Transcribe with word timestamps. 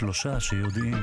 שלושה 0.00 0.40
שיודעים. 0.40 0.94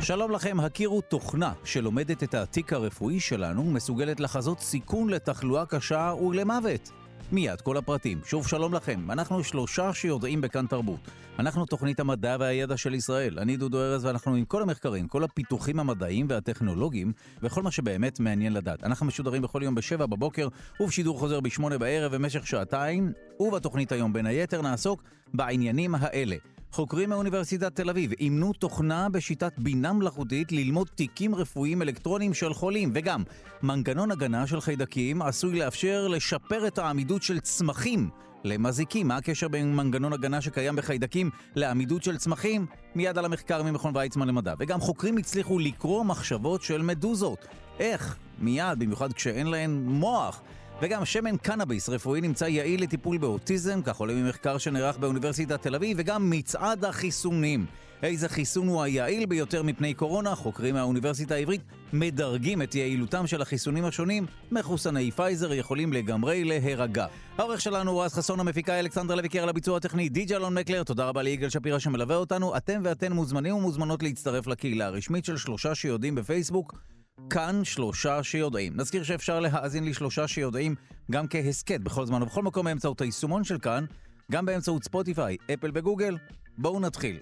שלום 0.00 0.30
לכם, 0.30 0.60
הכירו 0.60 1.00
תוכנה 1.00 1.52
שלומדת 1.64 2.22
את 2.22 2.34
התיק 2.34 2.72
הרפואי 2.72 3.20
שלנו 3.20 3.66
ומסוגלת 3.66 4.20
לחזות 4.20 4.60
סיכון 4.60 5.08
לתחלואה 5.08 5.66
קשה 5.66 6.12
ולמוות. 6.26 6.90
מיד 7.32 7.60
כל 7.60 7.76
הפרטים. 7.76 8.20
שוב 8.24 8.48
שלום 8.48 8.74
לכם, 8.74 9.10
אנחנו 9.10 9.44
שלושה 9.44 9.94
שיודעים 9.94 10.40
בכאן 10.40 10.66
תרבות. 10.66 11.00
אנחנו 11.38 11.66
תוכנית 11.66 12.00
המדע 12.00 12.36
והידע 12.40 12.76
של 12.76 12.94
ישראל. 12.94 13.38
אני 13.38 13.56
דודו 13.56 13.78
ארז 13.78 14.04
ואנחנו 14.04 14.34
עם 14.34 14.44
כל 14.44 14.62
המחקרים, 14.62 15.08
כל 15.08 15.24
הפיתוחים 15.24 15.80
המדעיים 15.80 16.26
והטכנולוגיים 16.28 17.12
וכל 17.42 17.62
מה 17.62 17.70
שבאמת 17.70 18.20
מעניין 18.20 18.52
לדעת. 18.52 18.84
אנחנו 18.84 19.06
משודרים 19.06 19.42
בכל 19.42 19.62
יום 19.64 19.74
בשבע 19.74 20.06
בבוקר 20.06 20.48
ובשידור 20.80 21.18
חוזר 21.18 21.40
בשמונה 21.40 21.78
בערב 21.78 22.14
במשך 22.14 22.46
שעתיים, 22.46 23.12
ובתוכנית 23.40 23.92
היום 23.92 24.12
בין 24.12 24.26
היתר 24.26 24.62
נעסוק 24.62 25.02
בעניינים 25.34 25.94
האלה. 25.94 26.36
חוקרים 26.72 27.08
מאוניברסיטת 27.08 27.76
תל 27.76 27.90
אביב 27.90 28.12
אימנו 28.20 28.52
תוכנה 28.52 29.08
בשיטת 29.08 29.52
בינה 29.58 29.92
מלאכותית 29.92 30.52
ללמוד 30.52 30.88
תיקים 30.94 31.34
רפואיים 31.34 31.82
אלקטרוניים 31.82 32.34
של 32.34 32.54
חולים, 32.54 32.90
וגם 32.94 33.22
מנגנון 33.62 34.10
הגנה 34.10 34.46
של 34.46 34.60
חיידקים 34.60 35.22
עשוי 35.22 35.58
לאפשר 35.58 36.08
לשפר 36.08 36.66
את 36.66 36.78
העמידות 36.78 37.22
של 37.22 37.40
צמחים 37.40 38.10
למזיקים. 38.44 39.08
מה 39.08 39.16
הקשר 39.16 39.48
בין 39.48 39.76
מנגנון 39.76 40.12
הגנה 40.12 40.40
שקיים 40.40 40.76
בחיידקים 40.76 41.30
לעמידות 41.56 42.02
של 42.02 42.16
צמחים? 42.16 42.66
מיד 42.94 43.18
על 43.18 43.24
המחקר 43.24 43.62
ממכון 43.62 43.96
ויצמן 43.96 44.28
למדע. 44.28 44.54
וגם 44.58 44.80
חוקרים 44.80 45.16
הצליחו 45.16 45.58
לקרוא 45.58 46.04
מחשבות 46.04 46.62
של 46.62 46.82
מדוזות. 46.82 47.46
איך? 47.78 48.16
מיד, 48.38 48.78
במיוחד 48.78 49.12
כשאין 49.12 49.46
להן 49.46 49.82
מוח. 49.84 50.42
וגם 50.82 51.04
שמן 51.04 51.36
קנאביס 51.36 51.88
רפואי 51.88 52.20
נמצא 52.20 52.44
יעיל 52.44 52.82
לטיפול 52.82 53.18
באוטיזם, 53.18 53.82
כך 53.82 53.96
עולה 53.96 54.14
ממחקר 54.14 54.58
שנערך 54.58 54.98
באוניברסיטת 54.98 55.62
תל 55.62 55.74
אביב, 55.74 55.96
וגם 56.00 56.30
מצעד 56.30 56.84
החיסונים. 56.84 57.66
איזה 58.02 58.28
חיסון 58.28 58.68
הוא 58.68 58.82
היעיל 58.82 59.26
ביותר 59.26 59.62
מפני 59.62 59.94
קורונה? 59.94 60.34
חוקרים 60.34 60.74
מהאוניברסיטה 60.74 61.34
העברית 61.34 61.60
מדרגים 61.92 62.62
את 62.62 62.74
יעילותם 62.74 63.26
של 63.26 63.42
החיסונים 63.42 63.84
השונים. 63.84 64.26
מחוסני 64.52 65.10
פייזר 65.10 65.52
יכולים 65.52 65.92
לגמרי 65.92 66.44
להירגע. 66.44 67.06
העורך 67.38 67.60
שלנו 67.60 67.90
הוא 67.90 68.02
רז 68.02 68.14
חסון, 68.14 68.40
המפיקה 68.40 68.80
אלכסנדר 68.80 69.14
לויקר 69.14 69.44
לביצוע 69.44 69.76
הטכני, 69.76 70.08
די.ג'י 70.08 70.36
אלון 70.36 70.58
מקלר, 70.58 70.84
תודה 70.84 71.04
רבה 71.04 71.22
ליגאל 71.22 71.48
שפירא 71.48 71.78
שמלווה 71.78 72.16
אותנו. 72.16 72.56
אתם 72.56 72.80
ואתן 72.84 73.12
מוזמנים 73.12 73.54
ומוזמנות 73.54 74.02
להצטרף 74.02 74.46
לקהילה 74.46 74.86
הרשמית 74.86 75.24
של 75.24 75.36
שלושה 75.36 75.74
שיודעים 75.74 76.14
בפייסבוק. 76.14 76.74
כאן 77.30 77.60
שלושה 77.64 78.22
שיודעים. 78.22 78.72
נזכיר 78.76 79.02
שאפשר 79.02 79.40
להאזין 79.40 79.84
לשלושה 79.84 80.28
שיודעים 80.28 80.74
גם 81.10 81.26
כהסכת 81.28 81.80
בכל 81.80 82.06
זמן 82.06 82.22
ובכל 82.22 82.42
מקום 82.42 82.64
באמצעות 82.64 83.00
היישומון 83.00 83.44
של 83.44 83.58
כאן, 83.58 83.84
גם 84.32 84.46
באמצעות 84.46 84.84
ספוטיפיי, 84.84 85.36
אפל 85.54 85.70
וגוגל. 85.74 86.16
בואו 86.58 86.80
נתחיל. 86.80 87.20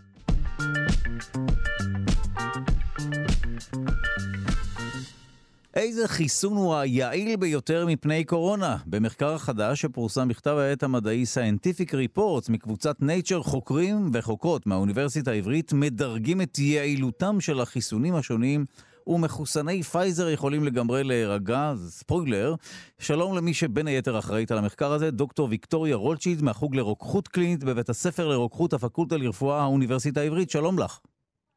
איזה 5.74 6.08
חיסון 6.08 6.56
הוא 6.56 6.76
היעיל 6.76 7.36
ביותר 7.36 7.86
מפני 7.86 8.24
קורונה? 8.24 8.76
במחקר 8.86 9.38
חדש 9.38 9.80
שפורסם 9.80 10.28
בכתב 10.28 10.50
העת 10.50 10.82
המדעי 10.82 11.24
Scientific 11.34 11.90
Reports 11.90 12.52
מקבוצת 12.52 12.96
Nature, 13.00 13.42
חוקרים 13.42 14.10
וחוקרות 14.12 14.66
מהאוניברסיטה 14.66 15.30
העברית 15.30 15.72
מדרגים 15.72 16.42
את 16.42 16.58
יעילותם 16.58 17.40
של 17.40 17.60
החיסונים 17.60 18.14
השונים 18.14 18.64
ומחוסני 19.08 19.82
פייזר 19.82 20.28
יכולים 20.28 20.64
לגמרי 20.64 21.04
להירגע, 21.04 21.72
זה 21.74 21.90
ספוילר. 21.90 22.54
שלום 22.98 23.36
למי 23.36 23.54
שבין 23.54 23.86
היתר 23.86 24.18
אחראית 24.18 24.50
על 24.50 24.58
המחקר 24.58 24.92
הזה, 24.92 25.10
דוקטור 25.10 25.48
ויקטוריה 25.50 25.96
רולצ'יד 25.96 26.42
מהחוג 26.42 26.76
לרוקחות 26.76 27.28
קלינית 27.28 27.64
בבית 27.64 27.88
הספר 27.88 28.28
לרוקחות 28.28 28.72
הפקולטה 28.72 29.16
לרפואה 29.16 29.60
האוניברסיטה 29.60 30.20
העברית, 30.20 30.50
שלום 30.50 30.78
לך. 30.78 30.98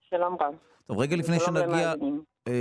שלום 0.10 0.38
רב. 0.42 0.54
טוב, 0.86 1.00
רגע 1.00 1.16
לפני 1.16 1.40
שנגיע... 1.40 1.94
אה, 2.48 2.54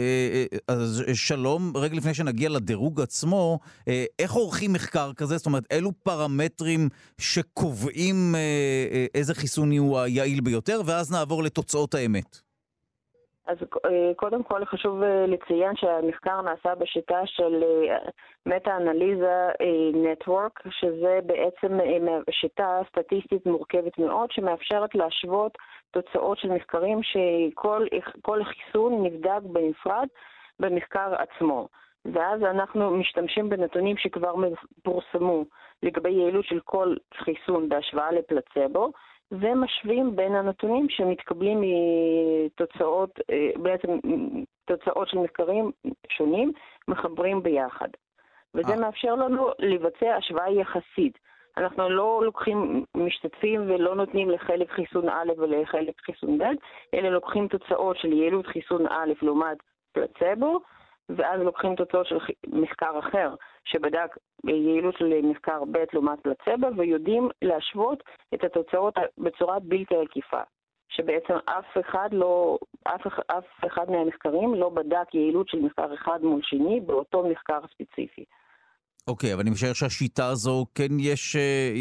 אה, 0.53 0.59
אז 0.69 1.03
שלום, 1.15 1.72
רגע 1.77 1.97
לפני 1.97 2.15
שנגיע 2.15 2.49
לדירוג 2.49 3.01
עצמו, 3.01 3.59
אה, 3.89 4.05
איך 4.19 4.33
עורכים 4.33 4.72
מחקר 4.72 5.12
כזה? 5.12 5.37
זאת 5.37 5.47
אומרת, 5.47 5.65
אילו 5.72 5.93
פרמטרים 6.03 6.89
שקובעים 7.19 8.34
איזה 9.15 9.34
חיסון 9.34 9.72
הוא 9.72 9.99
היעיל 9.99 10.41
ביותר, 10.41 10.81
ואז 10.84 11.12
נעבור 11.12 11.43
לתוצאות 11.43 11.95
האמת. 11.95 12.50
אז 13.50 13.56
אה, 13.84 14.12
קודם 14.16 14.43
כל 14.43 14.65
חשוב 14.65 15.03
אה, 15.03 15.27
לציין 15.27 15.77
שהמחקר 15.77 16.41
נעשה 16.43 16.75
בשיטה 16.75 17.21
של 17.27 17.65
מטה-אנליזה 18.47 19.49
נטוורק, 19.94 20.61
שזה 20.71 21.19
בעצם 21.27 21.78
שיטה 22.31 22.81
סטטיסטית 22.89 23.47
מורכבת 23.47 23.99
מאוד, 23.99 24.31
שמאפשרת 24.31 24.94
להשוות 24.94 25.59
תוצאות 25.91 26.39
של 26.39 26.49
מחקרים 26.49 27.00
שכל 27.03 28.44
חיסון 28.44 29.06
נבדק 29.06 29.41
בנפרד 29.43 30.09
במחקר 30.60 31.15
עצמו. 31.15 31.69
ואז 32.05 32.43
אנחנו 32.43 32.91
משתמשים 32.91 33.49
בנתונים 33.49 33.97
שכבר 33.97 34.34
פורסמו 34.83 35.44
לגבי 35.83 36.10
יעילות 36.10 36.44
של 36.44 36.60
כל 36.65 36.94
חיסון 37.15 37.69
בהשוואה 37.69 38.12
לפלצבו, 38.12 38.93
ומשווים 39.33 40.17
בין 40.17 40.35
הנתונים 40.35 40.87
שמתקבלים 40.89 41.61
מתוצאות, 41.61 43.21
אה, 43.31 43.51
בעצם 43.57 43.99
תוצאות 44.65 45.09
של 45.09 45.19
מחקרים 45.19 45.71
שונים, 46.09 46.53
מחברים 46.89 47.43
ביחד. 47.43 47.89
וזה 48.55 48.69
아. 48.69 48.77
אה. 48.77 48.81
מאפשר 48.81 49.15
לנו 49.15 49.49
לבצע 49.59 50.15
השוואה 50.17 50.51
יחסית. 50.51 51.19
אנחנו 51.57 51.89
לא 51.89 52.21
לוקחים 52.25 52.85
משתתפים 52.95 53.61
ולא 53.71 53.95
נותנים 53.95 54.31
לחלק 54.31 54.71
חיסון 54.71 55.09
א' 55.09 55.33
ולחלק 55.39 56.01
חיסון 56.01 56.39
ב', 56.39 56.45
אלא 56.95 57.09
לוקחים 57.09 57.49
תוצאות 57.49 57.97
של 57.97 58.13
יעילות 58.13 58.47
חיסון 58.47 58.87
א' 58.87 59.13
לעומת 59.23 59.59
פלצבו, 59.93 60.61
ואז 61.16 61.41
לוקחים 61.41 61.75
תוצאות 61.75 62.06
של 62.06 62.19
מחקר 62.47 62.98
אחר 62.98 63.34
שבדק 63.65 64.16
יעילות 64.44 64.94
של 64.98 65.21
מחקר 65.22 65.65
ב' 65.65 65.84
לעומת 65.93 66.21
פלצבו, 66.21 66.66
ויודעים 66.76 67.28
להשוות 67.43 68.03
את 68.34 68.44
התוצאות 68.44 68.94
בצורה 69.19 69.59
בלתי 69.59 69.97
עקיפה. 69.97 70.41
שבעצם 70.88 71.34
אף 71.44 71.78
אחד 71.81 72.09
לא, 72.12 72.59
אף, 72.82 73.06
אף 73.26 73.44
אחד 73.66 73.91
מהמחקרים 73.91 74.54
לא 74.54 74.69
בדק 74.69 75.15
יעילות 75.15 75.48
של 75.48 75.59
מחקר 75.59 75.94
אחד 75.94 76.22
מול 76.22 76.41
שני 76.43 76.81
באותו 76.81 77.28
מחקר 77.28 77.60
ספציפי. 77.75 78.25
אוקיי, 79.10 79.34
אבל 79.34 79.41
אני 79.43 79.50
משער 79.50 79.72
שהשיטה 79.72 80.26
הזו, 80.26 80.66
כן 80.75 80.93
יש, 80.98 81.37
אה, 81.37 81.72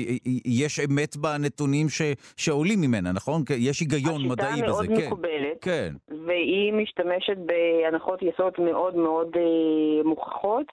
יש 0.45 0.79
אמת 0.79 1.17
בנתונים 1.17 1.89
ש, 1.89 2.01
שעולים 2.37 2.81
ממנה, 2.81 3.11
נכון? 3.11 3.43
יש 3.57 3.79
היגיון 3.79 4.27
מדעי 4.27 4.61
בזה, 4.61 4.61
כן. 4.61 4.69
השיטה 4.69 4.93
מאוד 4.93 5.05
מקובלת, 5.05 5.57
כן. 5.61 5.93
והיא 6.27 6.73
משתמשת 6.73 7.37
בהנחות 7.37 8.21
יסוד 8.21 8.53
מאוד 8.59 8.95
מאוד 8.95 9.27
אה, 9.35 10.03
מוכחות. 10.03 10.65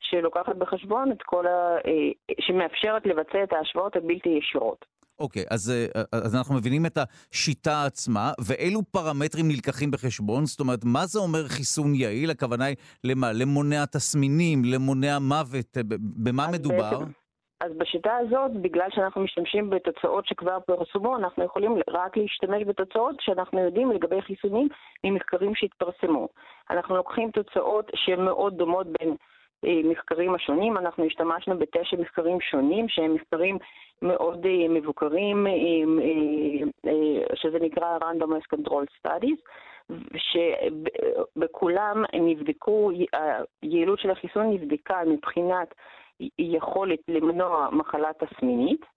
שלוקחת 0.00 0.56
בחשבון 0.56 1.12
את 1.12 1.22
כל 1.22 1.46
ה... 1.46 1.76
אה, 1.86 2.34
שמאפשרת 2.40 3.06
לבצע 3.06 3.42
את 3.44 3.52
ההשוואות 3.52 3.96
הבלתי 3.96 4.28
ישירות. 4.28 4.84
אוקיי, 5.18 5.44
אז, 5.50 5.70
אה, 5.70 6.02
אז 6.12 6.36
אנחנו 6.36 6.54
מבינים 6.54 6.86
את 6.86 6.98
השיטה 6.98 7.84
עצמה, 7.84 8.32
ואילו 8.46 8.80
פרמטרים 8.82 9.48
נלקחים 9.48 9.90
בחשבון? 9.90 10.44
זאת 10.46 10.60
אומרת, 10.60 10.84
מה 10.84 11.06
זה 11.06 11.18
אומר 11.18 11.48
חיסון 11.48 11.94
יעיל? 11.94 12.30
הכוונה 12.30 12.64
היא 12.64 12.76
למה? 13.04 13.32
למונע 13.32 13.84
תסמינים, 13.84 14.62
למונע 14.64 15.18
מוות, 15.18 15.76
במה 15.98 16.46
מדובר? 16.52 16.98
בעצם, 16.98 17.10
אז 17.60 17.72
בשיטה 17.78 18.16
הזאת, 18.16 18.52
בגלל 18.62 18.86
שאנחנו 18.90 19.20
משתמשים 19.20 19.70
בתוצאות 19.70 20.26
שכבר 20.26 20.58
פרסמו, 20.60 21.16
אנחנו 21.16 21.44
יכולים 21.44 21.76
רק 21.88 22.16
להשתמש 22.16 22.62
בתוצאות 22.66 23.16
שאנחנו 23.20 23.60
יודעים 23.60 23.90
לגבי 23.90 24.22
חיסונים 24.22 24.68
ממחקרים 25.04 25.54
שהתפרסמו. 25.54 26.28
אנחנו 26.70 26.96
לוקחים 26.96 27.30
תוצאות 27.30 27.90
שהן 27.94 28.24
מאוד 28.24 28.56
דומות 28.56 28.86
בין 28.98 29.16
מחקרים 29.84 30.34
השונים. 30.34 30.76
אנחנו 30.76 31.04
השתמשנו 31.04 31.58
בתשע 31.58 31.96
מחקרים 31.96 32.40
שונים, 32.40 32.88
שהם 32.88 33.14
מחקרים 33.14 33.58
מאוד 34.02 34.46
אה, 34.46 34.68
מבוקרים, 34.68 35.46
אה, 35.46 35.52
אה, 36.86 37.36
שזה 37.36 37.58
נקרא 37.58 37.98
Randomized 37.98 38.58
Control 38.58 38.84
Studies, 39.06 39.40
שבכולם 40.16 42.04
נבדקו, 42.12 42.90
היעילות 43.62 43.98
של 43.98 44.10
החיסון 44.10 44.50
נבדקה 44.50 45.02
מבחינת 45.06 45.74
יכולת 46.38 47.00
למנוע 47.08 47.68
מחלה 47.72 48.10
תסמינית. 48.18 48.93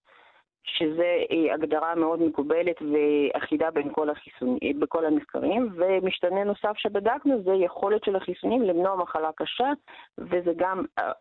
שזה 0.67 1.23
אה, 1.31 1.53
הגדרה 1.53 1.95
מאוד 1.95 2.21
מקובלת 2.21 2.75
ואחידה 2.81 3.71
בין 3.71 3.93
כל, 3.93 4.09
החיסונים, 4.09 4.57
אה, 4.63 4.69
בכל 4.79 5.05
המחקרים, 5.05 5.69
ומשתנה 5.75 6.43
נוסף 6.43 6.77
שבדקנו 6.77 7.43
זה 7.43 7.53
יכולת 7.53 8.03
של 8.03 8.15
החיסונים 8.15 8.61
למנוע 8.61 8.95
מחלה 8.95 9.29
קשה, 9.35 9.71
וזה 10.17 10.51
גם 10.55 10.85
אה, 10.99 11.11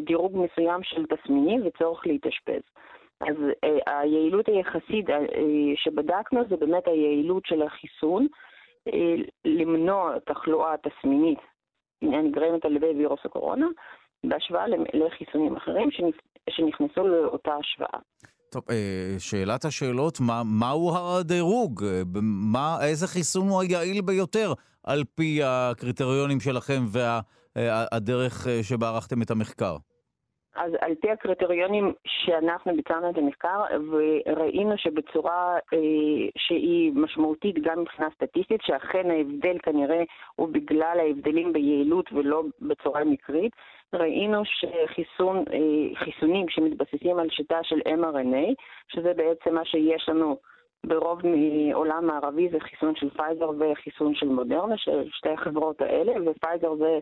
דירוג 0.00 0.32
מסוים 0.36 0.82
של 0.82 1.06
תסמינים 1.06 1.66
וצורך 1.66 2.06
להתאשפז. 2.06 2.62
אז 3.20 3.36
היעילות 3.86 4.48
היחסית 4.48 5.06
שבדקנו 5.76 6.40
זה 6.48 6.56
באמת 6.56 6.88
היעילות 6.88 7.46
של 7.46 7.62
החיסון 7.62 8.26
למנוע 9.44 10.18
תחלואה 10.18 10.74
תסמינית 10.76 11.38
הנגרמת 12.02 12.64
על 12.64 12.76
ידי 12.76 12.92
וירוס 12.96 13.20
הקורונה, 13.24 13.66
בהשוואה 14.24 14.64
לחיסונים 14.94 15.56
אחרים 15.56 15.88
שנכנסו 16.50 17.06
לאותה 17.06 17.54
השוואה. 17.54 17.98
טוב, 18.60 18.64
שאלת 19.18 19.64
השאלות, 19.64 20.20
מה, 20.20 20.42
מהו 20.44 20.96
הדירוג? 20.96 21.84
מה, 22.52 22.78
איזה 22.82 23.06
חיסון 23.06 23.48
הוא 23.48 23.60
היעיל 23.60 24.02
ביותר 24.02 24.52
על 24.84 25.04
פי 25.14 25.40
הקריטריונים 25.44 26.40
שלכם 26.40 26.80
והדרך 27.56 28.46
שבה 28.62 28.88
ערכתם 28.88 29.22
את 29.22 29.30
המחקר? 29.30 29.76
אז 30.56 30.72
על 30.80 30.94
פי 31.00 31.10
הקריטריונים 31.10 31.92
שאנחנו 32.06 32.76
ביצענו 32.76 33.10
את 33.10 33.18
המחקר 33.18 33.60
וראינו 33.90 34.78
שבצורה 34.78 35.58
אה, 35.72 35.78
שהיא 36.38 36.92
משמעותית 36.94 37.56
גם 37.62 37.80
מבחינה 37.80 38.08
סטטיסטית, 38.14 38.60
שאכן 38.62 39.10
ההבדל 39.10 39.56
כנראה 39.62 40.02
הוא 40.36 40.48
בגלל 40.48 40.96
ההבדלים 41.00 41.52
ביעילות 41.52 42.12
ולא 42.12 42.42
בצורה 42.60 43.04
מקרית, 43.04 43.52
ראינו 43.94 44.42
שחיסונים 44.44 46.46
אה, 46.46 46.50
שמתבססים 46.50 47.18
על 47.18 47.30
שיטה 47.30 47.58
של 47.62 47.80
mRNA, 47.80 48.54
שזה 48.88 49.14
בעצם 49.14 49.54
מה 49.54 49.64
שיש 49.64 50.08
לנו 50.08 50.36
ברוב 50.86 51.20
העולם 51.26 52.06
המערבי 52.06 52.48
זה 52.48 52.60
חיסון 52.60 52.96
של 52.96 53.10
פייזר 53.10 53.50
וחיסון 53.58 54.14
של 54.14 54.28
מודרנה, 54.28 54.78
של 54.78 55.10
שתי 55.10 55.28
החברות 55.28 55.80
האלה, 55.80 56.30
ופייזר 56.30 56.74
זה 56.74 56.98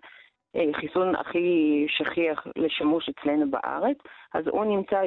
אה, 0.56 0.72
חיסון 0.72 1.14
הכי 1.14 1.86
שכיח 1.88 2.46
לשימוש 2.56 3.08
אצלנו 3.08 3.50
בארץ, 3.50 3.96
אז 4.34 4.46
הוא 4.46 4.64
נמצא 4.64 5.02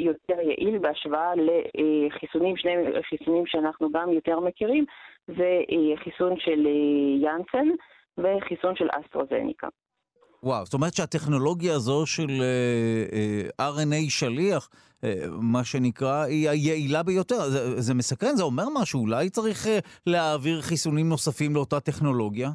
יותר 0.00 0.40
יעיל 0.40 0.78
בהשוואה 0.78 1.32
לחיסונים, 1.36 2.56
שני 2.56 2.72
חיסונים 3.02 3.46
שאנחנו 3.46 3.92
גם 3.92 4.12
יותר 4.12 4.40
מכירים, 4.40 4.84
זה 5.26 5.62
אה, 5.70 5.96
חיסון 5.96 6.38
של 6.38 6.66
אה, 6.66 7.28
יאנסן 7.28 7.68
וחיסון 8.18 8.76
של 8.76 8.88
אסטרהזניקה. 8.90 9.68
וואו, 10.42 10.64
זאת 10.64 10.74
אומרת 10.74 10.94
שהטכנולוגיה 10.94 11.74
הזו 11.74 12.06
של 12.06 12.42
RNA 13.60 14.10
שליח, 14.10 14.68
מה 15.40 15.64
שנקרא, 15.64 16.24
היא 16.24 16.50
היעילה 16.50 17.02
ביותר. 17.02 17.36
זה, 17.36 17.80
זה 17.80 17.94
מסקרן, 17.94 18.36
זה 18.36 18.42
אומר 18.42 18.64
משהו, 18.80 19.00
אולי 19.00 19.30
צריך 19.30 19.66
להעביר 20.06 20.60
חיסונים 20.60 21.08
נוספים 21.08 21.54
לאותה 21.54 21.80
טכנולוגיה? 21.80 22.48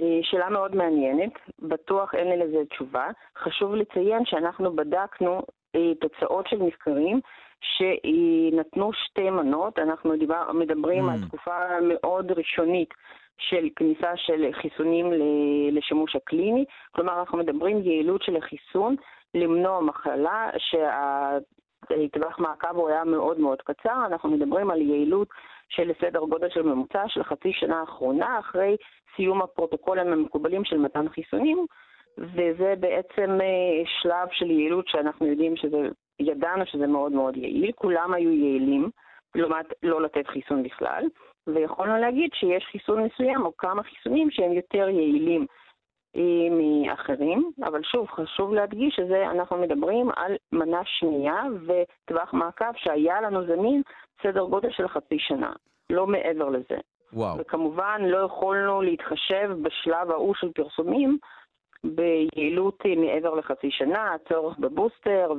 אה, 0.00 0.20
שאלה 0.22 0.50
מאוד 0.50 0.76
מעניינת, 0.76 1.32
בטוח 1.58 2.14
אין 2.14 2.28
לי 2.28 2.36
לזה 2.36 2.64
תשובה. 2.70 3.06
חשוב 3.38 3.74
לציין 3.74 4.22
שאנחנו 4.24 4.76
בדקנו 4.76 5.42
אה, 5.76 5.94
תוצאות 6.00 6.46
של 6.48 6.56
מחקרים 6.56 7.20
שנתנו 7.62 8.92
שתי 8.92 9.30
מנות, 9.30 9.78
אנחנו 9.78 10.16
דיבר, 10.16 10.52
מדברים 10.52 11.08
mm. 11.08 11.12
על 11.12 11.18
תקופה 11.28 11.80
מאוד 11.82 12.32
ראשונית 12.32 12.94
של 13.38 13.68
כניסה 13.76 14.16
של 14.16 14.48
חיסונים 14.52 15.12
לשימוש 15.72 16.16
הקליני, 16.16 16.64
כלומר 16.92 17.20
אנחנו 17.20 17.38
מדברים 17.38 17.78
יעילות 17.82 18.22
של 18.22 18.36
החיסון 18.36 18.96
למנוע 19.34 19.80
מחלה 19.80 20.50
שהטווח 20.58 22.38
מעקב 22.38 22.76
הוא 22.76 22.88
היה 22.88 23.04
מאוד 23.04 23.40
מאוד 23.40 23.62
קצר, 23.62 24.06
אנחנו 24.06 24.30
מדברים 24.30 24.70
על 24.70 24.80
יעילות 24.80 25.28
של 25.68 25.90
סדר 26.00 26.20
גודל 26.20 26.48
של 26.50 26.62
ממוצע 26.62 27.04
של 27.08 27.22
חצי 27.24 27.52
שנה 27.52 27.80
האחרונה 27.80 28.38
אחרי 28.38 28.76
סיום 29.16 29.42
הפרוטוקולים 29.42 30.12
המקובלים 30.12 30.64
של 30.64 30.78
מתן 30.78 31.08
חיסונים, 31.08 31.66
וזה 32.18 32.74
בעצם 32.80 33.38
אה, 33.40 33.82
שלב 34.02 34.28
של 34.32 34.50
יעילות 34.50 34.88
שאנחנו 34.88 35.26
יודעים 35.26 35.56
שזה, 35.56 35.88
ידענו 36.22 36.66
שזה 36.66 36.86
מאוד 36.86 37.12
מאוד 37.12 37.36
יעיל, 37.36 37.72
כולם 37.72 38.14
היו 38.14 38.30
יעילים, 38.30 38.90
לעומת 39.34 39.66
לא 39.82 40.02
לתת 40.02 40.26
חיסון 40.26 40.62
בכלל, 40.62 41.04
ויכולנו 41.46 41.96
להגיד 41.96 42.30
שיש 42.34 42.64
חיסון 42.72 43.02
מסוים 43.02 43.42
או 43.42 43.56
כמה 43.56 43.82
חיסונים 43.82 44.30
שהם 44.30 44.52
יותר 44.52 44.88
יעילים 44.88 45.46
אה, 46.16 46.48
מאחרים, 46.50 47.50
אבל 47.64 47.82
שוב, 47.82 48.08
חשוב 48.08 48.54
להדגיש 48.54 48.94
שאנחנו 48.96 49.56
מדברים 49.56 50.10
על 50.16 50.36
מנה 50.52 50.80
שנייה 50.84 51.42
וטווח 51.66 52.34
מעקב 52.34 52.72
שהיה 52.76 53.20
לנו 53.20 53.46
זמין 53.46 53.82
סדר 54.22 54.44
גודל 54.44 54.70
של 54.70 54.88
חצי 54.88 55.18
שנה, 55.18 55.52
לא 55.90 56.06
מעבר 56.06 56.48
לזה. 56.48 56.78
וואו. 57.12 57.38
וכמובן 57.38 58.00
לא 58.04 58.18
יכולנו 58.18 58.82
להתחשב 58.82 59.50
בשלב 59.62 60.10
ההוא 60.10 60.34
של 60.34 60.52
פרסומים 60.52 61.18
ביעילות 61.84 62.78
מעבר 62.96 63.34
לחצי 63.34 63.70
שנה, 63.70 64.14
הצורך 64.14 64.58
בבוסטר 64.58 65.32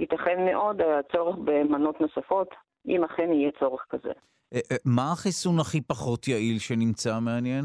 וייתכן 0.00 0.44
מאוד 0.44 0.80
הצורך 0.80 1.36
במנות 1.44 2.00
נוספות, 2.00 2.48
אם 2.88 3.04
אכן 3.04 3.32
יהיה 3.32 3.50
צורך 3.58 3.86
כזה. 3.90 4.12
אה, 4.54 4.60
אה, 4.72 4.76
מה 4.84 5.12
החיסון 5.12 5.60
הכי 5.60 5.80
פחות 5.80 6.28
יעיל 6.28 6.58
שנמצא 6.58 7.20
מעניין? 7.20 7.64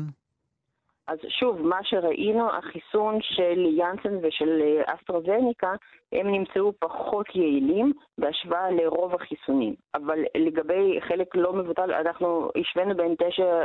אז 1.08 1.18
שוב, 1.40 1.62
מה 1.62 1.80
שראינו, 1.84 2.50
החיסון 2.52 3.20
של 3.22 3.66
יאנסן 3.78 4.18
ושל 4.22 4.62
אה, 4.62 4.96
אסטרוזניקה, 4.96 5.74
הם 6.12 6.31
נמצאו 6.31 6.74
פחות 6.80 7.36
יעילים 7.36 7.94
בהשוואה 8.18 8.72
לרוב 8.72 9.16
החיסונים. 9.16 9.76
אבל 9.96 10.20
לגבי 10.38 11.00
חלק 11.08 11.36
לא 11.36 11.54
מבוטל, 11.54 11.92
אנחנו 11.94 12.50
השווינו 12.62 12.96
בין 12.98 13.16
תשע, 13.16 13.64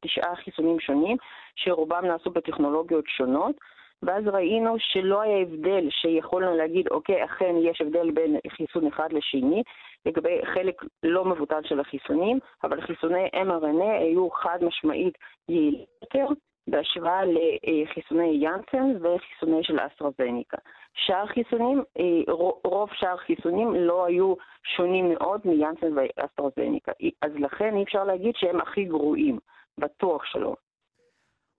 תשעה 0.00 0.36
חיסונים 0.36 0.80
שונים, 0.80 1.16
שרובם 1.56 2.04
נעשו 2.04 2.30
בטכנולוגיות 2.30 3.04
שונות. 3.08 3.56
ואז 4.02 4.26
ראינו 4.26 4.74
שלא 4.78 5.20
היה 5.20 5.38
הבדל 5.38 5.88
שיכולנו 5.90 6.56
להגיד, 6.56 6.88
אוקיי, 6.88 7.24
אכן 7.24 7.54
יש 7.62 7.80
הבדל 7.80 8.10
בין 8.10 8.36
חיסון 8.48 8.86
אחד 8.86 9.12
לשני, 9.12 9.62
לגבי 10.06 10.40
חלק 10.54 10.82
לא 11.02 11.24
מבוטל 11.24 11.60
של 11.64 11.80
החיסונים, 11.80 12.38
אבל 12.64 12.80
חיסוני 12.80 13.28
mRNA 13.34 14.00
היו 14.00 14.30
חד 14.30 14.58
משמעית 14.62 15.18
יעילים 15.48 15.84
יותר, 16.02 16.26
בהשוואה 16.68 17.20
לחיסוני 17.24 18.38
יאנסן 18.42 18.96
וחיסוני 19.00 19.64
של 19.64 19.78
אסטרוזניקה. 19.86 20.56
שאר 20.94 21.26
חיסונים, 21.26 21.82
אה, 21.98 22.32
רוב 22.64 22.90
שאר 22.92 23.16
חיסונים 23.16 23.74
לא 23.74 24.06
היו 24.06 24.34
שונים 24.76 25.08
מאוד 25.14 25.40
מיאנסן 25.44 25.92
ואסטרוזניקה. 25.96 26.92
אז 27.22 27.32
לכן 27.34 27.76
אי 27.76 27.82
אפשר 27.82 28.04
להגיד 28.04 28.34
שהם 28.36 28.60
הכי 28.60 28.84
גרועים, 28.84 29.38
בטוח 29.78 30.24
שלא. 30.24 30.56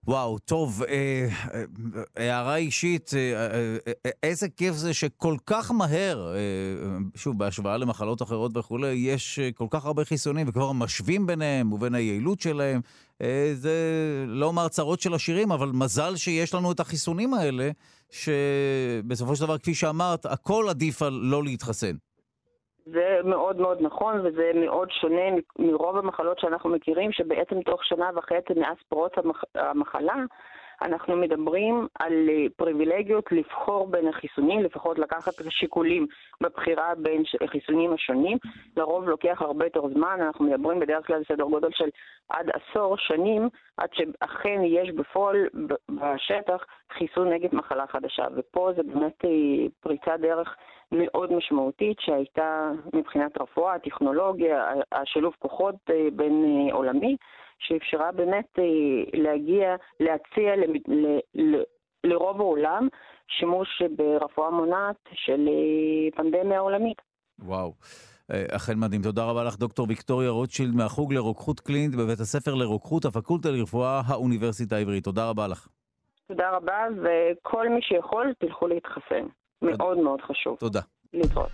וואו, 0.06 0.38
טוב, 0.38 0.82
אה, 0.82 1.28
אה, 1.54 1.62
הערה 2.16 2.56
אישית, 2.56 3.10
אה, 3.14 3.20
אה, 3.20 3.76
אה, 4.06 4.10
איזה 4.22 4.48
כיף 4.48 4.74
זה 4.74 4.94
שכל 4.94 5.36
כך 5.46 5.70
מהר, 5.70 6.34
אה, 6.34 6.38
שוב, 7.14 7.38
בהשוואה 7.38 7.76
למחלות 7.76 8.22
אחרות 8.22 8.56
וכולי, 8.56 8.88
יש 8.88 9.38
אה, 9.38 9.52
כל 9.52 9.66
כך 9.70 9.84
הרבה 9.84 10.04
חיסונים 10.04 10.48
וכבר 10.48 10.72
משווים 10.72 11.26
ביניהם 11.26 11.72
ובין 11.72 11.94
היעילות 11.94 12.40
שלהם. 12.40 12.80
אה, 13.22 13.52
זה 13.54 13.74
לא 14.26 14.68
צרות 14.70 15.00
של 15.00 15.14
עשירים, 15.14 15.52
אבל 15.52 15.70
מזל 15.70 16.16
שיש 16.16 16.54
לנו 16.54 16.72
את 16.72 16.80
החיסונים 16.80 17.34
האלה, 17.34 17.70
שבסופו 18.10 19.36
של 19.36 19.44
דבר, 19.44 19.58
כפי 19.58 19.74
שאמרת, 19.74 20.26
הכל 20.26 20.66
עדיף 20.68 21.02
על 21.02 21.12
לא 21.12 21.44
להתחסן. 21.44 21.96
זה 22.92 23.20
מאוד 23.24 23.56
מאוד 23.56 23.78
נכון 23.80 24.26
וזה 24.26 24.50
מאוד 24.54 24.90
שונה 24.90 25.22
מרוב 25.58 25.96
המחלות 25.96 26.38
שאנחנו 26.38 26.70
מכירים, 26.70 27.12
שבעצם 27.12 27.62
תוך 27.62 27.84
שנה 27.84 28.10
וחצי 28.16 28.52
מאז 28.56 28.76
פרוץ 28.88 29.12
המחלה, 29.54 30.14
אנחנו 30.82 31.16
מדברים 31.16 31.86
על 31.98 32.28
אה, 32.28 32.46
פריבילגיות 32.56 33.32
לבחור 33.32 33.86
בין 33.86 34.08
החיסונים, 34.08 34.62
לפחות 34.62 34.98
לקחת 34.98 35.32
שיקולים 35.48 36.06
בבחירה 36.40 36.94
בין 36.94 37.22
החיסונים 37.40 37.92
השונים. 37.92 38.38
לרוב 38.76 39.08
לוקח 39.08 39.42
הרבה 39.42 39.66
יותר 39.66 39.88
זמן, 39.94 40.18
אנחנו 40.20 40.44
מדברים 40.44 40.80
בדרך 40.80 41.06
כלל 41.06 41.22
סדר 41.28 41.44
גודל 41.44 41.68
של 41.70 41.88
עד 42.28 42.50
עשור 42.50 42.96
שנים, 42.96 43.48
עד 43.76 43.88
שאכן 43.92 44.60
יש 44.64 44.90
בפועל 44.90 45.36
בשטח 45.88 46.64
חיסון 46.92 47.32
נגד 47.32 47.54
מחלה 47.54 47.86
חדשה. 47.86 48.24
ופה 48.36 48.70
זה 48.76 48.82
באמת 48.82 49.24
אה, 49.24 49.30
פריצת 49.80 50.18
דרך 50.20 50.56
מאוד 50.92 51.32
משמעותית 51.32 52.00
שהייתה 52.00 52.70
מבחינת 52.94 53.40
רפואה, 53.40 53.78
טכנולוגיה, 53.78 54.72
השילוב 54.92 55.34
כוחות 55.38 55.74
אה, 55.90 56.08
בין 56.12 56.68
עולמי. 56.72 57.16
שאפשרה 57.58 58.12
באמת 58.12 58.58
אה, 58.58 58.64
להגיע, 59.12 59.76
להציע 60.00 60.52
לרוב 62.04 62.40
העולם 62.40 62.88
שימוש 63.28 63.82
ברפואה 63.96 64.50
מונעת 64.50 64.96
של 65.12 65.48
אה, 65.48 66.16
פנדמיה 66.16 66.58
עולמית. 66.58 67.02
וואו. 67.38 67.72
אה, 68.30 68.44
אכן 68.56 68.72
מדהים. 68.78 69.02
תודה 69.02 69.24
רבה 69.24 69.44
לך, 69.44 69.56
דוקטור 69.56 69.86
ויקטוריה 69.88 70.30
רוטשילד 70.30 70.74
מהחוג 70.74 71.12
לרוקחות 71.12 71.60
קלינית 71.60 71.94
בבית 71.94 72.20
הספר 72.20 72.54
לרוקחות, 72.54 73.04
הפקולטה 73.04 73.50
לרפואה, 73.50 74.00
האוניברסיטה 74.06 74.76
העברית. 74.76 75.04
תודה 75.04 75.28
רבה 75.28 75.48
לך. 75.48 75.68
תודה 76.28 76.50
רבה, 76.50 76.84
וכל 77.02 77.68
מי 77.68 77.82
שיכול, 77.82 78.32
תלכו 78.38 78.68
להתחסן. 78.68 79.26
מאוד 79.62 79.98
מאוד 79.98 80.20
חשוב. 80.20 80.56
תודה. 80.58 80.80
להתראות. 81.14 81.50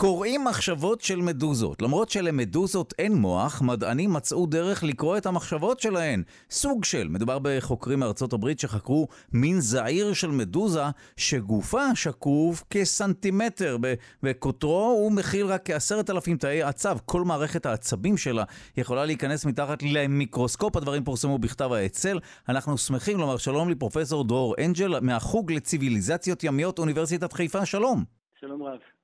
קוראים 0.00 0.44
מחשבות 0.44 1.00
של 1.00 1.20
מדוזות. 1.20 1.82
למרות 1.82 2.08
שלמדוזות 2.10 2.94
אין 2.98 3.14
מוח, 3.14 3.62
מדענים 3.62 4.12
מצאו 4.12 4.46
דרך 4.46 4.82
לקרוא 4.82 5.16
את 5.16 5.26
המחשבות 5.26 5.80
שלהן. 5.80 6.22
סוג 6.50 6.84
של, 6.84 7.08
מדובר 7.08 7.38
בחוקרים 7.42 8.00
מארצות 8.00 8.32
הברית 8.32 8.60
שחקרו 8.60 9.08
מין 9.32 9.60
זעיר 9.60 10.12
של 10.12 10.30
מדוזה 10.30 10.82
שגופה 11.16 11.94
שקוף 11.94 12.64
כסנטימטר. 12.70 13.76
בקוטרו 14.22 14.96
הוא 14.98 15.12
מכיל 15.12 15.46
רק 15.46 15.60
כעשרת 15.64 16.10
אלפים 16.10 16.36
תאי 16.36 16.62
עצב. 16.62 16.98
כל 17.04 17.24
מערכת 17.24 17.66
העצבים 17.66 18.16
שלה 18.16 18.44
יכולה 18.76 19.04
להיכנס 19.04 19.44
מתחת 19.44 19.82
למיקרוסקופ. 19.82 20.76
הדברים 20.76 21.04
פורסמו 21.04 21.38
בכתב 21.38 21.72
האצל. 21.72 22.18
אנחנו 22.48 22.78
שמחים 22.78 23.18
לומר 23.18 23.36
שלום 23.36 23.70
לפרופסור 23.70 24.24
דרור 24.24 24.54
אנג'ל 24.64 25.00
מהחוג 25.00 25.52
לציוויליזציות 25.52 26.44
ימיות 26.44 26.78
אוניברסיטת 26.78 27.32
חיפה. 27.32 27.66
שלום. 27.66 28.04
שלום 28.40 28.62
רב. 28.62 28.97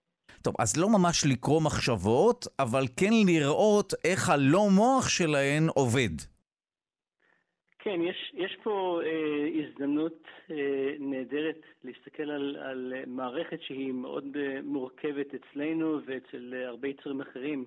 טוב, 0.45 0.55
אז 0.59 0.77
לא 0.77 0.89
ממש 0.89 1.25
לקרוא 1.33 1.61
מחשבות, 1.63 2.47
אבל 2.59 2.85
כן 3.01 3.15
לראות 3.27 3.93
איך 4.05 4.29
הלא 4.29 4.65
מוח 4.77 5.09
שלהן 5.09 5.65
עובד. 5.75 6.15
כן, 7.79 8.01
יש, 8.03 8.33
יש 8.35 8.57
פה 8.63 9.01
אה, 9.05 9.49
הזדמנות 9.59 10.23
אה, 10.51 10.57
נהדרת 10.99 11.61
להסתכל 11.85 12.31
על, 12.31 12.57
על 12.57 12.93
מערכת 13.07 13.63
שהיא 13.63 13.93
מאוד 13.93 14.37
אה, 14.37 14.61
מורכבת 14.63 15.27
אצלנו 15.35 15.99
ואצל 16.07 16.55
אה, 16.55 16.69
הרבה 16.69 16.89
יצורים 16.89 17.21
אחרים, 17.21 17.65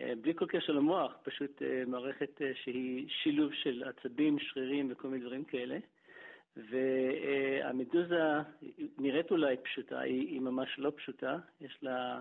אה, 0.00 0.12
בלי 0.22 0.34
כל 0.34 0.46
קשר 0.48 0.72
למוח, 0.72 1.12
פשוט 1.22 1.62
אה, 1.62 1.82
מערכת 1.86 2.42
אה, 2.42 2.50
שהיא 2.64 3.08
שילוב 3.22 3.52
של 3.52 3.82
עצבים, 3.84 4.38
שרירים 4.38 4.88
וכל 4.90 5.08
מיני 5.08 5.24
דברים 5.24 5.44
כאלה. 5.44 5.78
והמדוזה 6.70 8.22
נראית 8.98 9.30
אולי 9.30 9.56
פשוטה, 9.56 10.00
היא, 10.00 10.28
היא 10.28 10.40
ממש 10.40 10.68
לא 10.78 10.92
פשוטה. 10.96 11.38
יש 11.60 11.78
לה, 11.82 12.20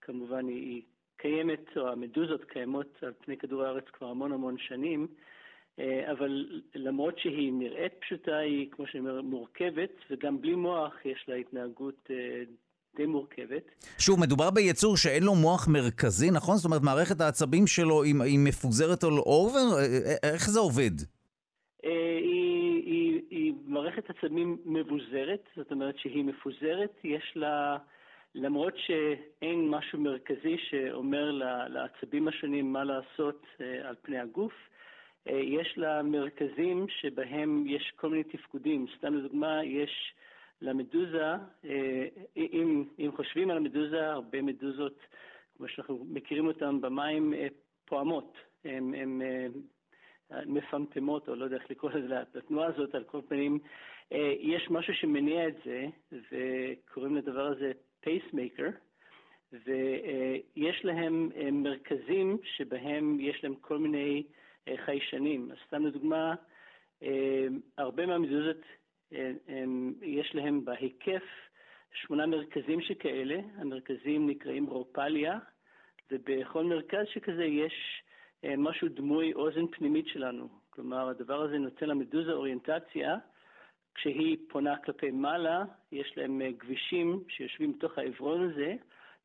כמובן, 0.00 0.48
היא 0.48 0.82
קיימת, 1.16 1.64
או 1.76 1.88
המדוזות 1.88 2.44
קיימות 2.44 2.98
על 3.02 3.12
פני 3.24 3.36
כדור 3.36 3.62
הארץ 3.62 3.84
כבר 3.92 4.06
המון 4.06 4.32
המון 4.32 4.56
שנים, 4.58 5.06
אבל 6.10 6.62
למרות 6.74 7.18
שהיא 7.18 7.52
נראית 7.52 7.92
פשוטה, 8.00 8.36
היא, 8.36 8.70
כמו 8.70 8.86
שאני 8.86 9.00
אומר, 9.00 9.22
מורכבת, 9.22 9.90
וגם 10.10 10.40
בלי 10.40 10.54
מוח 10.54 10.94
יש 11.04 11.24
לה 11.28 11.34
התנהגות 11.34 12.10
אה, 12.10 12.42
די 12.96 13.06
מורכבת. 13.06 13.84
שוב, 13.98 14.20
מדובר 14.20 14.50
ביצור 14.50 14.96
שאין 14.96 15.22
לו 15.22 15.34
מוח 15.34 15.68
מרכזי, 15.68 16.30
נכון? 16.30 16.56
זאת 16.56 16.64
אומרת, 16.64 16.82
מערכת 16.82 17.20
העצבים 17.20 17.66
שלו 17.66 18.02
היא, 18.02 18.14
היא 18.22 18.38
מפוזרת 18.38 19.04
על 19.04 19.18
אובר? 19.18 19.78
איך 20.22 20.50
זה 20.50 20.60
עובד? 20.60 20.90
מערכת 23.66 24.10
עצבים 24.10 24.58
מבוזרת, 24.64 25.48
זאת 25.56 25.72
אומרת 25.72 25.98
שהיא 25.98 26.24
מפוזרת, 26.24 26.90
יש 27.04 27.32
לה, 27.36 27.76
למרות 28.34 28.74
שאין 28.76 29.68
משהו 29.68 30.00
מרכזי 30.00 30.56
שאומר 30.58 31.30
לעצבים 31.68 32.28
השונים 32.28 32.72
מה 32.72 32.84
לעשות 32.84 33.46
אה, 33.60 33.88
על 33.88 33.94
פני 34.02 34.18
הגוף, 34.18 34.52
אה, 35.28 35.36
יש 35.38 35.74
לה 35.76 36.02
מרכזים 36.02 36.86
שבהם 36.88 37.64
יש 37.66 37.92
כל 37.96 38.08
מיני 38.10 38.24
תפקודים. 38.24 38.86
סתם 38.98 39.14
לדוגמה, 39.14 39.64
יש 39.64 40.14
למדוזה, 40.62 41.24
אה, 41.64 42.06
אם, 42.36 42.84
אם 42.98 43.10
חושבים 43.16 43.50
על 43.50 43.56
המדוזה, 43.56 44.10
הרבה 44.10 44.42
מדוזות, 44.42 44.98
כמו 45.56 45.68
שאנחנו 45.68 46.06
מכירים 46.10 46.46
אותן 46.46 46.80
במים, 46.80 47.34
פועמות. 47.84 48.36
הן 48.64 49.20
מפמפמות, 50.46 51.28
או 51.28 51.34
לא 51.34 51.44
יודע 51.44 51.56
איך 51.56 51.70
לקרוא 51.70 51.90
לזה, 51.90 52.14
לתנועה 52.34 52.66
הזאת, 52.66 52.94
על 52.94 53.04
כל 53.04 53.20
פנים, 53.28 53.58
אה, 54.12 54.34
יש 54.38 54.70
משהו 54.70 54.94
שמניע 54.94 55.48
את 55.48 55.54
זה, 55.64 55.86
וקוראים 56.12 57.16
לדבר 57.16 57.46
הזה 57.46 57.72
pacemaker, 58.00 58.68
ויש 59.52 60.84
להם 60.84 61.28
אה, 61.36 61.50
מרכזים 61.50 62.38
שבהם 62.44 63.20
יש 63.20 63.44
להם 63.44 63.54
כל 63.54 63.78
מיני 63.78 64.22
אה, 64.68 64.74
חיישנים. 64.84 65.50
אז 65.50 65.56
סתם 65.66 65.86
לדוגמה, 65.86 66.34
הרבה 67.78 68.06
מהמדוזות, 68.06 68.60
יש 70.02 70.34
להם 70.34 70.64
בהיקף 70.64 71.22
שמונה 71.92 72.26
מרכזים 72.26 72.80
שכאלה, 72.80 73.40
המרכזים 73.56 74.28
נקראים 74.30 74.66
רופליה, 74.66 75.38
ובכל 76.10 76.64
מרכז 76.64 77.06
שכזה 77.12 77.44
יש 77.44 77.72
אה, 77.72 78.01
משהו 78.58 78.88
דמוי 78.88 79.32
אוזן 79.32 79.66
פנימית 79.66 80.06
שלנו. 80.06 80.48
כלומר, 80.70 81.08
הדבר 81.08 81.42
הזה 81.42 81.58
נותן 81.58 81.86
למדוזה 81.86 82.32
אוריינטציה. 82.32 83.16
כשהיא 83.94 84.36
פונה 84.48 84.76
כלפי 84.76 85.10
מעלה, 85.10 85.64
יש 85.92 86.12
להם 86.16 86.42
אה, 86.42 86.50
גבישים 86.50 87.22
שיושבים 87.28 87.72
בתוך 87.72 87.98
העברון 87.98 88.50
הזה, 88.50 88.74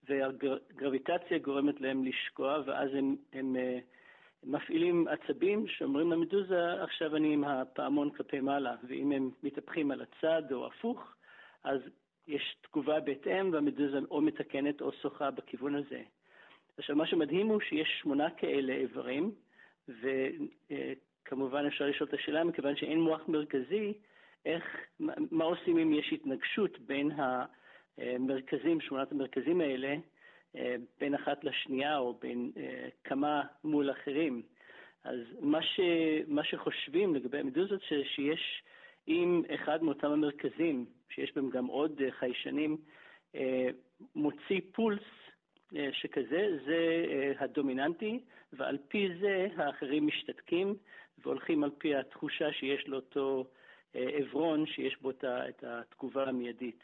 והגרביטציה 0.09 1.37
גורמת 1.37 1.81
להם 1.81 2.03
לשקוע, 2.03 2.61
ואז 2.65 2.89
הם, 2.93 3.15
הם, 3.33 3.55
הם 3.55 3.55
מפעילים 4.43 5.07
עצבים 5.07 5.67
שאומרים 5.67 6.11
למדוזה, 6.11 6.83
עכשיו 6.83 7.15
אני 7.15 7.33
עם 7.33 7.43
הפעמון 7.43 8.09
כלפי 8.09 8.39
מעלה, 8.39 8.75
ואם 8.87 9.11
הם 9.11 9.29
מתהפכים 9.43 9.91
על 9.91 10.01
הצד 10.01 10.51
או 10.51 10.67
הפוך, 10.67 11.15
אז 11.63 11.81
יש 12.27 12.57
תגובה 12.61 12.99
בהתאם, 12.99 13.53
והמדוזה 13.53 13.99
או 14.11 14.21
מתקנת 14.21 14.81
או 14.81 14.91
שוחה 14.91 15.31
בכיוון 15.31 15.75
הזה. 15.75 16.01
עכשיו, 16.77 16.95
מה 16.95 17.07
שמדהים 17.07 17.47
הוא 17.47 17.61
שיש 17.61 17.99
שמונה 18.01 18.29
כאלה 18.29 18.73
איברים, 18.73 19.31
וכמובן 19.87 21.65
אפשר 21.65 21.85
לשאול 21.85 22.09
את 22.09 22.13
השאלה, 22.13 22.43
מכיוון 22.43 22.75
שאין 22.75 22.99
מוח 22.99 23.27
מרכזי, 23.27 23.93
איך, 24.45 24.63
מה 25.31 25.43
עושים 25.45 25.77
אם 25.77 25.93
יש 25.93 26.13
התנגשות 26.13 26.79
בין 26.79 27.11
המרכזים, 27.97 28.81
שמונת 28.81 29.11
המרכזים 29.11 29.61
האלה, 29.61 29.95
בין 30.99 31.13
אחת 31.13 31.43
לשנייה 31.43 31.97
או 31.97 32.13
בין 32.13 32.51
כמה 33.03 33.43
מול 33.63 33.91
אחרים. 33.91 34.41
אז 35.03 35.19
מה, 35.41 35.61
ש, 35.61 35.79
מה 36.27 36.43
שחושבים 36.43 37.15
לגבי 37.15 37.37
המדוזות, 37.37 37.81
שיש 38.03 38.63
אם 39.07 39.41
אחד 39.55 39.83
מאותם 39.83 40.11
המרכזים, 40.11 40.85
שיש 41.09 41.35
בהם 41.35 41.49
גם 41.49 41.65
עוד 41.65 42.01
חיישנים, 42.09 42.77
מוציא 44.15 44.61
פולס 44.71 45.03
שכזה, 45.73 46.47
זה 46.65 47.05
אה, 47.09 47.31
הדומיננטי, 47.39 48.19
ועל 48.53 48.77
פי 48.87 49.07
זה 49.21 49.47
האחרים 49.57 50.07
משתתקים 50.07 50.75
והולכים 51.23 51.63
על 51.63 51.69
פי 51.77 51.95
התחושה 51.95 52.45
שיש 52.59 52.83
לאותו 52.87 53.45
אה, 53.95 54.01
עברון 54.13 54.65
שיש 54.67 54.97
בו 55.01 55.09
את 55.09 55.63
התגובה 55.63 56.23
המיידית. 56.23 56.79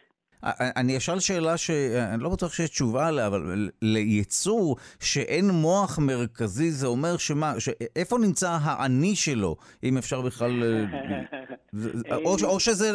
אני 0.60 0.98
אשאל 0.98 1.20
שאלה 1.20 1.58
שאני 1.58 2.24
לא 2.24 2.30
בטוח 2.30 2.54
שיש 2.54 2.70
תשובה 2.70 3.08
עליה, 3.08 3.28
אבל 3.28 3.70
ליצור 3.82 4.78
שאין 5.00 5.50
מוח 5.50 6.00
מרכזי 6.00 6.72
זה 6.72 6.88
אומר 6.88 7.18
שמה, 7.18 7.54
איפה 7.96 8.18
נמצא 8.18 8.58
האני 8.62 9.16
שלו, 9.16 9.56
אם 9.84 9.98
אפשר 9.98 10.22
בכלל... 10.22 10.52
או, 12.25 12.36
או 12.44 12.60
שזה 12.60 12.92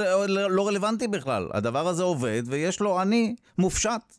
לא 0.49 0.68
רלוונטי 0.68 1.09
בכלל, 1.09 1.49
הדבר 1.54 1.88
הזה 1.88 2.02
עובד 2.02 2.42
ויש 2.47 2.80
לו 2.80 3.02
אני 3.02 3.35
מופשט. 3.59 4.18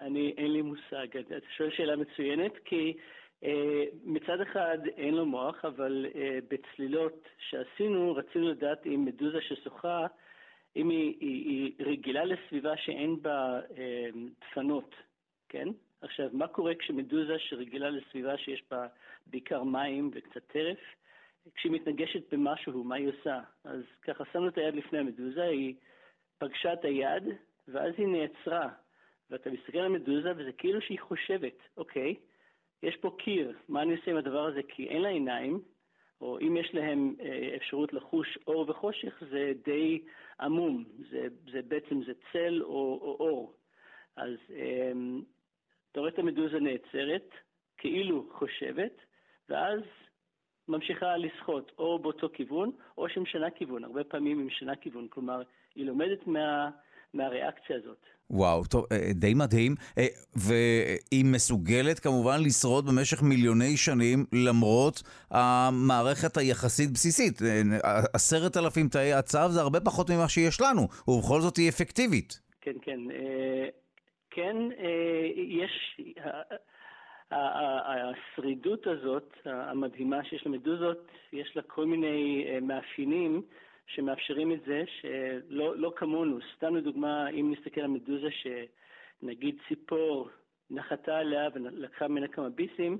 אני, 0.00 0.34
אין 0.36 0.52
לי 0.52 0.62
מושג. 0.62 1.16
אתה 1.16 1.34
שואל 1.56 1.70
שאלה 1.70 1.96
מצוינת, 1.96 2.52
כי 2.64 2.96
אה, 3.44 3.84
מצד 4.04 4.40
אחד 4.40 4.78
אין 4.96 5.14
לו 5.14 5.26
מוח, 5.26 5.64
אבל 5.64 6.06
אה, 6.14 6.38
בצלילות 6.48 7.28
שעשינו, 7.38 8.14
רצינו 8.14 8.48
לדעת 8.48 8.86
אם 8.86 9.04
מדוזה 9.04 9.40
ששוחה, 9.40 10.06
אם 10.76 10.90
היא, 10.90 11.16
היא, 11.20 11.48
היא 11.48 11.86
רגילה 11.86 12.24
לסביבה 12.24 12.76
שאין 12.76 13.22
בה 13.22 13.60
אה, 13.78 14.08
דפנות, 14.40 14.94
כן? 15.48 15.68
עכשיו, 16.02 16.28
מה 16.32 16.48
קורה 16.48 16.74
כשמדוזה 16.74 17.38
שרגילה 17.38 17.90
לסביבה 17.90 18.38
שיש 18.38 18.62
בה 18.70 18.86
בעיקר 19.26 19.62
מים 19.62 20.10
וקצת 20.14 20.42
טרף, 20.46 20.78
כשהיא 21.54 21.72
מתנגשת 21.72 22.34
במשהו, 22.34 22.84
מה 22.84 22.94
היא 22.94 23.08
עושה? 23.08 23.40
אז 23.64 23.82
ככה 24.02 24.24
שמנו 24.32 24.48
את 24.48 24.58
היד 24.58 24.74
לפני 24.74 24.98
המדוזה, 24.98 25.44
היא 25.44 25.74
פגשה 26.38 26.72
את 26.72 26.84
היד, 26.84 27.24
ואז 27.68 27.92
היא 27.98 28.06
נעצרה. 28.06 28.68
ואתה 29.30 29.50
מסתכל 29.50 29.78
על 29.78 29.86
המדוזה 29.86 30.32
וזה 30.36 30.52
כאילו 30.52 30.80
שהיא 30.80 31.00
חושבת, 31.00 31.58
אוקיי, 31.76 32.14
יש 32.82 32.96
פה 32.96 33.16
קיר, 33.18 33.58
מה 33.68 33.82
אני 33.82 33.96
עושה 33.96 34.10
עם 34.10 34.16
הדבר 34.16 34.46
הזה? 34.46 34.60
כי 34.68 34.88
אין 34.88 35.02
לה 35.02 35.08
עיניים, 35.08 35.60
או 36.20 36.38
אם 36.38 36.56
יש 36.56 36.74
להם 36.74 37.14
אה, 37.20 37.56
אפשרות 37.56 37.92
לחוש 37.92 38.38
אור 38.46 38.70
וחושך, 38.70 39.22
זה 39.30 39.52
די 39.64 40.02
עמום, 40.40 40.84
זה, 41.10 41.26
זה 41.52 41.62
בעצם 41.62 42.02
זה 42.06 42.12
צל 42.32 42.62
או, 42.62 42.98
או 43.02 43.16
אור. 43.20 43.54
אז 44.16 44.36
אה, 44.50 44.92
אתה 45.92 46.00
רואה 46.00 46.12
את 46.12 46.18
המדוזה 46.18 46.60
נעצרת, 46.60 47.30
כאילו 47.76 48.28
חושבת, 48.32 48.92
ואז 49.48 49.80
ממשיכה 50.68 51.16
לשחות 51.16 51.72
או 51.78 51.98
באותו 51.98 52.28
כיוון, 52.32 52.70
או 52.98 53.08
שהיא 53.08 53.22
משנה 53.22 53.50
כיוון. 53.50 53.84
הרבה 53.84 54.04
פעמים 54.04 54.38
היא 54.38 54.46
משנה 54.46 54.76
כיוון, 54.76 55.08
כלומר, 55.08 55.42
היא 55.74 55.86
לומדת 55.86 56.26
מה, 56.26 56.70
מהריאקציה 57.14 57.76
הזאת. 57.76 58.06
וואו, 58.30 58.64
טוב, 58.64 58.84
אה, 58.92 59.12
די 59.14 59.34
מדהים. 59.34 59.74
אה, 59.98 60.06
והיא 60.36 61.24
מסוגלת 61.24 61.98
כמובן 61.98 62.36
לשרוד 62.44 62.86
במשך 62.86 63.22
מיליוני 63.22 63.76
שנים 63.76 64.24
למרות 64.32 65.02
המערכת 65.30 66.36
היחסית 66.36 66.90
בסיסית. 66.92 67.42
אה, 67.42 68.00
עשרת 68.14 68.56
אלפים 68.56 68.88
תאי 68.88 69.12
הצו 69.12 69.48
זה 69.48 69.60
הרבה 69.60 69.80
פחות 69.80 70.10
ממה 70.10 70.28
שיש 70.28 70.60
לנו, 70.60 70.82
ובכל 71.08 71.40
זאת 71.40 71.56
היא 71.56 71.68
אפקטיבית. 71.68 72.40
כן, 72.60 72.76
כן. 72.82 73.00
כן, 74.30 74.56
יש... 75.36 76.00
השרידות 77.32 78.86
הזאת, 78.86 79.32
המדהימה 79.44 80.24
שיש 80.24 80.46
למדוזות, 80.46 81.08
יש 81.32 81.52
לה 81.56 81.62
כל 81.62 81.86
מיני 81.86 82.44
מאפיינים 82.62 83.42
שמאפשרים 83.94 84.52
את 84.52 84.60
זה, 84.66 84.82
שלא 85.00 85.76
לא 85.76 85.92
כמונו. 85.96 86.38
סתם 86.56 86.76
לדוגמה, 86.76 87.28
אם 87.28 87.52
נסתכל 87.52 87.80
על 87.80 87.86
מדוזה 87.86 88.28
שנגיד 88.30 89.56
ציפור 89.68 90.28
נחתה 90.70 91.18
עליה 91.18 91.48
ולקחה 91.54 92.08
ממנה 92.08 92.28
כמה 92.28 92.48
ביסים, 92.48 92.98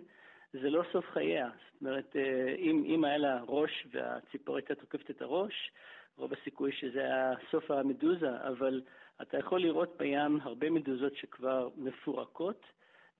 זה 0.52 0.70
לא 0.70 0.82
סוף 0.92 1.04
חייה. 1.12 1.50
זאת 1.72 1.80
אומרת, 1.80 2.16
אה, 2.16 2.54
אם, 2.58 2.84
אם 2.86 3.04
היה 3.04 3.18
לה 3.18 3.40
ראש 3.46 3.86
והציפור 3.92 4.56
הייתה 4.56 4.74
תוקפת 4.74 5.10
את 5.10 5.22
הראש, 5.22 5.70
רוב 6.16 6.32
הסיכוי 6.32 6.72
שזה 6.72 7.00
היה 7.00 7.32
סוף 7.50 7.70
המדוזה, 7.70 8.46
אבל 8.48 8.82
אתה 9.22 9.38
יכול 9.38 9.60
לראות 9.60 9.96
בים 9.98 10.38
הרבה 10.42 10.70
מדוזות 10.70 11.16
שכבר 11.16 11.68
מפורקות 11.76 12.66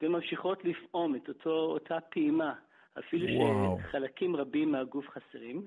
וממשיכות 0.03 0.65
לפעום 0.65 1.17
את 1.17 1.29
אותו, 1.29 1.51
אותה 1.51 2.01
פעימה, 2.01 2.55
אפילו 2.99 3.27
וואו. 3.29 3.79
שחלקים 3.83 4.37
רבים 4.37 4.73
מהגוף 4.73 5.07
חסרים. 5.09 5.67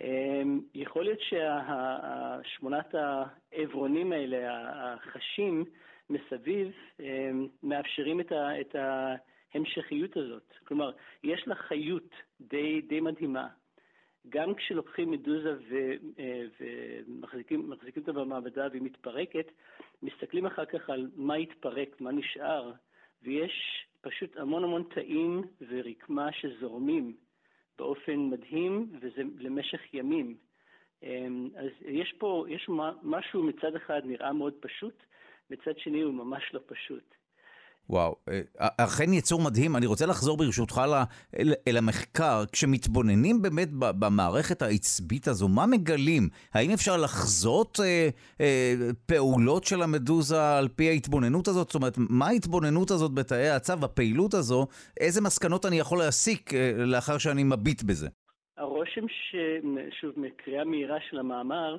אמ, 0.00 0.60
יכול 0.74 1.04
להיות 1.04 1.20
ששמונת 1.20 2.94
העברונים 2.94 4.12
האלה, 4.12 4.38
החשים 4.94 5.64
מסביב, 6.10 6.72
אמ, 7.00 7.46
מאפשרים 7.62 8.20
את 8.60 8.76
ההמשכיות 9.54 10.16
הזאת. 10.16 10.52
כלומר, 10.64 10.90
יש 11.24 11.48
לה 11.48 11.54
חיות 11.54 12.14
די, 12.40 12.80
די 12.80 13.00
מדהימה. 13.00 13.48
גם 14.28 14.54
כשלוקחים 14.54 15.10
מדוזה 15.10 15.56
אה, 16.18 16.42
ומחזיקים 16.60 17.72
אותה 17.96 18.12
במעבדה 18.12 18.66
והיא 18.70 18.82
מתפרקת, 18.82 19.46
מסתכלים 20.02 20.46
אחר 20.46 20.64
כך 20.64 20.90
על 20.90 21.10
מה 21.16 21.34
התפרק, 21.34 22.00
מה 22.00 22.12
נשאר, 22.12 22.72
ויש 23.22 23.86
פשוט 24.00 24.36
המון 24.36 24.64
המון 24.64 24.82
תאים 24.94 25.42
ורקמה 25.68 26.32
שזורמים 26.32 27.16
באופן 27.78 28.30
מדהים, 28.30 28.90
וזה 29.00 29.22
למשך 29.38 29.94
ימים. 29.94 30.36
אמ, 31.02 31.48
אז 31.56 31.70
יש 31.80 32.14
פה, 32.18 32.44
יש 32.48 32.70
משהו 33.02 33.42
מצד 33.42 33.76
אחד 33.76 34.00
נראה 34.04 34.32
מאוד 34.32 34.54
פשוט, 34.60 35.02
מצד 35.50 35.78
שני 35.78 36.00
הוא 36.00 36.14
ממש 36.14 36.50
לא 36.54 36.60
פשוט. 36.66 37.14
וואו, 37.90 38.16
אה, 38.28 38.40
אכן 38.78 39.12
יצור 39.12 39.40
מדהים. 39.40 39.76
אני 39.76 39.86
רוצה 39.86 40.06
לחזור 40.06 40.36
ברשותך 40.36 40.80
אל, 41.38 41.52
אל 41.68 41.76
המחקר. 41.76 42.44
כשמתבוננים 42.52 43.42
באמת 43.42 43.68
במערכת 43.72 44.62
העצבית 44.62 45.28
הזו, 45.28 45.48
מה 45.48 45.66
מגלים? 45.66 46.28
האם 46.54 46.70
אפשר 46.70 46.96
לחזות 46.96 47.80
אה, 47.84 48.08
אה, 48.40 48.74
פעולות 49.06 49.64
של 49.64 49.82
המדוזה 49.82 50.58
על 50.58 50.68
פי 50.68 50.88
ההתבוננות 50.88 51.48
הזאת? 51.48 51.66
זאת 51.66 51.74
אומרת, 51.74 51.94
מה 51.98 52.26
ההתבוננות 52.26 52.90
הזאת 52.90 53.14
בתאי 53.14 53.50
הצו, 53.50 53.72
הפעילות 53.82 54.34
הזו? 54.34 54.66
איזה 55.00 55.20
מסקנות 55.20 55.66
אני 55.66 55.78
יכול 55.78 55.98
להסיק 55.98 56.54
אה, 56.54 56.72
לאחר 56.76 57.18
שאני 57.18 57.44
מביט 57.44 57.82
בזה? 57.82 58.08
הרושם, 58.56 59.08
ש... 59.08 59.36
שוב, 60.00 60.12
מקריאה 60.16 60.64
מהירה 60.64 60.96
של 61.10 61.18
המאמר, 61.18 61.76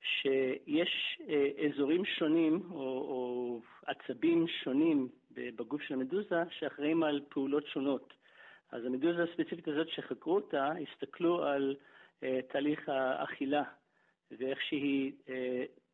שיש 0.00 1.20
אה, 1.28 1.66
אזורים 1.66 2.04
שונים 2.04 2.60
או, 2.70 2.80
או 2.80 3.60
עצבים 3.86 4.46
שונים 4.64 5.08
בגוף 5.34 5.82
של 5.82 5.94
המדוזה 5.94 6.42
שאחראים 6.50 7.02
על 7.02 7.20
פעולות 7.28 7.66
שונות. 7.66 8.14
אז 8.72 8.84
המדוזה 8.84 9.22
הספציפית 9.22 9.68
הזאת 9.68 9.88
שחקרו 9.88 10.34
אותה, 10.34 10.70
הסתכלו 10.82 11.44
על 11.44 11.76
uh, 12.20 12.24
תהליך 12.52 12.88
האכילה 12.88 13.62
ואיך 14.30 14.62
שהיא 14.62 15.12
uh, 15.26 15.30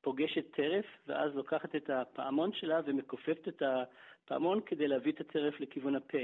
פוגשת 0.00 0.50
טרף, 0.50 0.87
ואז 1.07 1.35
לוקחת 1.35 1.76
את 1.76 1.90
הפעמון 1.90 2.52
שלה 2.52 2.81
ומכופפת 2.85 3.49
את 3.49 3.62
הפעמון 3.62 4.61
כדי 4.66 4.88
להביא 4.88 5.12
את 5.12 5.21
הטרף 5.21 5.61
לכיוון 5.61 5.97
הפה. 5.97 6.19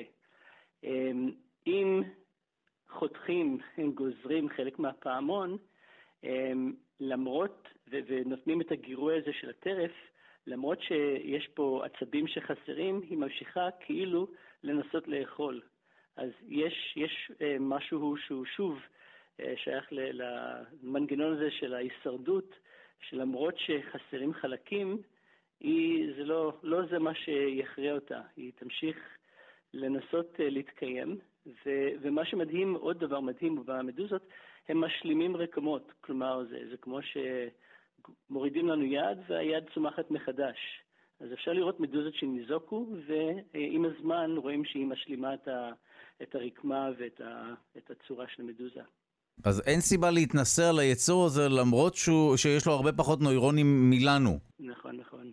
Um, 0.84 0.86
אם 1.66 2.02
חותכים, 2.88 3.58
הם 3.76 3.92
גוזרים 3.92 4.48
חלק 4.48 4.78
מהפעמון, 4.78 5.58
um, 6.24 6.26
למרות, 7.00 7.68
ונותנים 7.88 8.60
את 8.60 8.72
הגירוי 8.72 9.18
הזה 9.18 9.32
של 9.40 9.50
הטרף, 9.50 9.92
למרות 10.46 10.82
שיש 10.82 11.48
פה 11.54 11.82
עצבים 11.84 12.26
שחסרים, 12.26 13.00
היא 13.10 13.18
ממשיכה 13.18 13.68
כאילו 13.80 14.26
לנסות 14.62 15.08
לאכול. 15.08 15.60
אז 16.16 16.30
יש, 16.48 16.94
יש 16.96 17.32
אה, 17.40 17.56
משהו 17.60 18.16
שהוא 18.16 18.46
שוב 18.46 18.78
אה, 19.40 19.54
שייך 19.56 19.92
למנגנון 19.92 21.32
הזה 21.32 21.50
של 21.50 21.74
ההישרדות, 21.74 22.54
שלמרות 23.00 23.54
שחסרים 23.58 24.34
חלקים, 24.34 25.02
היא, 25.60 26.14
זה 26.16 26.24
לא, 26.24 26.52
לא 26.62 26.86
זה 26.90 26.98
מה 26.98 27.14
שיכריע 27.14 27.94
אותה, 27.94 28.20
היא 28.36 28.52
תמשיך 28.56 28.96
לנסות 29.74 30.40
אה, 30.40 30.50
להתקיים. 30.50 31.18
ו, 31.46 31.70
ומה 32.00 32.24
שמדהים, 32.24 32.74
עוד 32.74 32.98
דבר 32.98 33.20
מדהים 33.20 33.62
במדוזות, 33.66 34.28
הם 34.68 34.80
משלימים 34.80 35.36
רקמות. 35.36 35.92
כלומר, 36.00 36.44
זה, 36.50 36.58
זה 36.70 36.76
כמו 36.76 37.02
ש... 37.02 37.16
מורידים 38.30 38.68
לנו 38.68 38.84
יד 38.84 39.18
והיד 39.28 39.64
צומחת 39.74 40.10
מחדש. 40.10 40.56
אז 41.20 41.32
אפשר 41.32 41.52
לראות 41.52 41.80
מדוזות 41.80 42.14
שניזוקו, 42.14 42.86
ועם 43.06 43.84
הזמן 43.84 44.30
רואים 44.36 44.64
שהיא 44.64 44.86
משלימה 44.86 45.34
את, 45.34 45.48
ה, 45.48 45.70
את 46.22 46.34
הרקמה 46.34 46.90
ואת 46.98 47.20
ה, 47.20 47.54
את 47.76 47.90
הצורה 47.90 48.26
של 48.28 48.42
המדוזה. 48.42 48.80
אז 49.44 49.62
אין 49.66 49.80
סיבה 49.80 50.10
להתנסה 50.10 50.68
על 50.68 50.78
היצור 50.78 51.26
הזה 51.26 51.48
למרות 51.48 51.94
שהוא, 51.94 52.36
שיש 52.36 52.66
לו 52.66 52.72
הרבה 52.72 52.92
פחות 52.92 53.20
נוירונים 53.20 53.90
מלנו. 53.90 54.38
נכון, 54.60 54.96
נכון. 54.96 55.32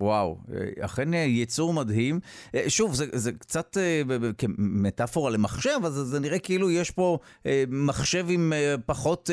וואו, 0.00 0.36
אכן 0.84 1.14
יצור 1.26 1.74
מדהים. 1.74 2.14
אה, 2.54 2.70
שוב, 2.70 2.94
זה, 2.94 3.04
זה 3.12 3.32
קצת 3.32 3.76
אה, 3.76 4.02
כמטאפורה 4.38 5.30
למחשב, 5.30 5.78
אז 5.84 5.92
זה 5.92 6.20
נראה 6.20 6.38
כאילו 6.38 6.70
יש 6.70 6.90
פה 6.90 7.18
אה, 7.46 7.64
מחשב 7.88 8.24
עם 8.34 8.52
פחות 8.86 9.30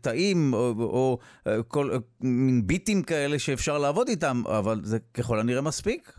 תאים, 0.00 0.52
או, 0.52 0.72
או 0.78 1.18
כל 1.68 1.90
מין 2.20 2.66
ביטים 2.66 3.02
כאלה 3.02 3.38
שאפשר 3.38 3.78
לעבוד 3.78 4.08
איתם, 4.08 4.36
אבל 4.58 4.76
זה 4.82 4.98
ככל 5.14 5.38
הנראה 5.40 5.62
מספיק. 5.62 6.12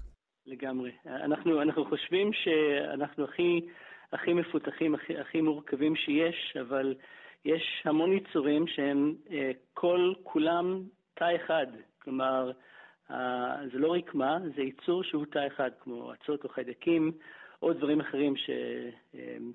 לגמרי. 0.46 0.92
אנחנו, 1.06 1.62
אנחנו 1.62 1.86
חושבים 1.86 2.32
שאנחנו 2.34 3.24
הכי, 3.24 3.62
הכי 4.14 4.34
מפותחים, 4.34 4.96
הכי, 4.96 5.18
הכי 5.18 5.42
מורכבים 5.42 5.96
שיש, 5.96 6.58
אבל 6.62 6.96
יש 7.46 7.64
המון 7.86 8.18
יצורים 8.18 8.66
שהם 8.68 9.16
כל, 9.74 10.14
כולם 10.24 10.84
תא 11.14 11.26
אחד. 11.36 11.68
כלומר, 12.04 12.52
זה 13.72 13.80
לא 13.80 13.94
רקמה, 13.94 14.38
זה 14.56 14.62
ייצור 14.62 15.04
שהוא 15.04 15.26
תא 15.26 15.48
אחד, 15.48 15.72
כמו 15.80 16.14
אצות 16.14 16.44
או 16.44 16.50
חיידקים, 16.50 17.12
או 17.62 17.74
דברים 17.74 18.00
אחרים 18.00 18.36
ש, 18.36 18.50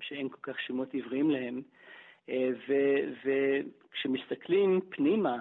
שאין 0.01 0.29
כל 0.29 0.37
כך 0.41 0.59
שמות 0.59 0.93
עבריים 0.93 1.31
להם. 1.31 1.61
ו, 2.29 2.73
וכשמסתכלים 3.23 4.81
פנימה, 4.89 5.37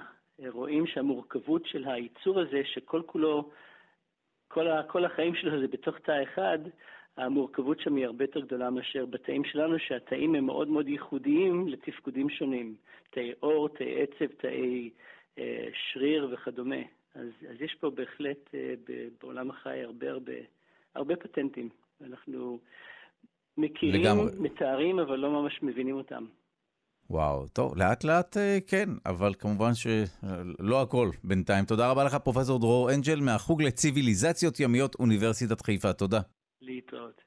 רואים 0.48 0.86
שהמורכבות 0.86 1.66
של 1.66 1.84
הייצור 1.88 2.40
הזה, 2.40 2.62
שכל 2.64 3.02
כולו, 3.06 3.50
כל, 4.48 4.68
ה, 4.68 4.82
כל 4.82 5.04
החיים 5.04 5.34
שלו 5.34 5.60
זה 5.60 5.68
בתוך 5.68 5.98
תא 5.98 6.22
אחד, 6.22 6.58
המורכבות 7.16 7.80
שם 7.80 7.96
היא 7.96 8.06
הרבה 8.06 8.24
יותר 8.24 8.40
גדולה 8.40 8.70
מאשר 8.70 9.06
בתאים 9.06 9.44
שלנו, 9.44 9.78
שהתאים 9.78 10.34
הם 10.34 10.46
מאוד 10.46 10.68
מאוד 10.68 10.88
ייחודיים 10.88 11.68
לתפקודים 11.68 12.30
שונים. 12.30 12.74
תאי 13.10 13.32
עור, 13.40 13.68
תאי 13.68 14.02
עצב, 14.02 14.26
תאי 14.26 14.90
אה, 15.38 15.68
שריר 15.72 16.28
וכדומה. 16.32 16.82
אז, 17.14 17.28
אז 17.50 17.60
יש 17.60 17.76
פה 17.80 17.90
בהחלט 17.90 18.54
אה, 18.54 18.74
בעולם 19.20 19.50
החי 19.50 19.82
הרבה 19.82 20.10
הרבה, 20.10 20.32
הרבה 20.94 21.16
פטנטים. 21.16 21.68
אנחנו 22.06 22.58
מכירים, 23.56 24.02
לגמרי. 24.02 24.30
מתארים, 24.38 24.98
אבל 24.98 25.16
לא 25.16 25.30
ממש 25.30 25.58
מבינים 25.62 25.96
אותם. 25.96 26.24
וואו, 27.10 27.48
טוב, 27.48 27.76
לאט 27.76 28.04
לאט 28.04 28.36
אה, 28.36 28.58
כן, 28.66 28.88
אבל 29.06 29.34
כמובן 29.34 29.70
שלא 29.74 30.82
הכל 30.82 31.10
בינתיים. 31.24 31.64
תודה 31.64 31.90
רבה 31.90 32.04
לך, 32.04 32.14
פרופ' 32.14 32.60
דרור 32.60 32.90
אנג'ל, 32.94 33.20
מהחוג 33.20 33.62
לציוויליזציות 33.62 34.60
ימיות, 34.60 34.94
אוניברסיטת 34.94 35.60
חיפה. 35.60 35.92
תודה. 35.92 36.20
להתראות. 36.62 37.22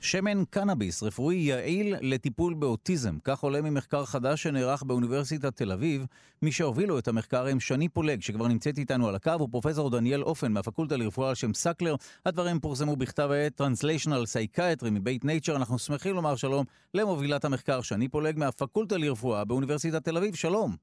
שמן 0.00 0.44
קנאביס 0.50 1.02
רפואי 1.02 1.36
יעיל 1.36 1.94
לטיפול 2.00 2.54
באוטיזם, 2.54 3.18
כך 3.24 3.40
עולה 3.40 3.62
ממחקר 3.62 4.04
חדש 4.04 4.42
שנערך 4.42 4.82
באוניברסיטת 4.82 5.56
תל 5.56 5.72
אביב. 5.72 6.06
מי 6.42 6.52
שהובילו 6.52 6.98
את 6.98 7.08
המחקר 7.08 7.46
הם 7.46 7.60
שני 7.60 7.88
פולג, 7.88 8.22
שכבר 8.22 8.48
נמצאת 8.48 8.78
איתנו 8.78 9.08
על 9.08 9.14
הקו, 9.14 9.40
ופרופסור 9.40 9.90
דניאל 9.90 10.22
אופן 10.22 10.52
מהפקולטה 10.52 10.96
לרפואה 10.96 11.28
על 11.28 11.34
שם 11.34 11.54
סקלר. 11.54 11.94
הדברים 12.26 12.60
פורסמו 12.60 12.96
בכתב 12.96 13.30
העת 13.30 13.60
Translational 13.60 14.24
Psychiatry 14.54 14.90
מבית 14.90 15.24
Nature. 15.24 15.56
אנחנו 15.56 15.78
שמחים 15.78 16.14
לומר 16.14 16.36
שלום 16.36 16.64
למובילת 16.94 17.44
המחקר, 17.44 17.82
שני 17.82 18.08
פולג 18.08 18.38
מהפקולטה 18.38 18.96
לרפואה 18.96 19.44
באוניברסיטת 19.44 20.04
תל 20.04 20.16
אביב. 20.16 20.34
שלום. 20.34 20.76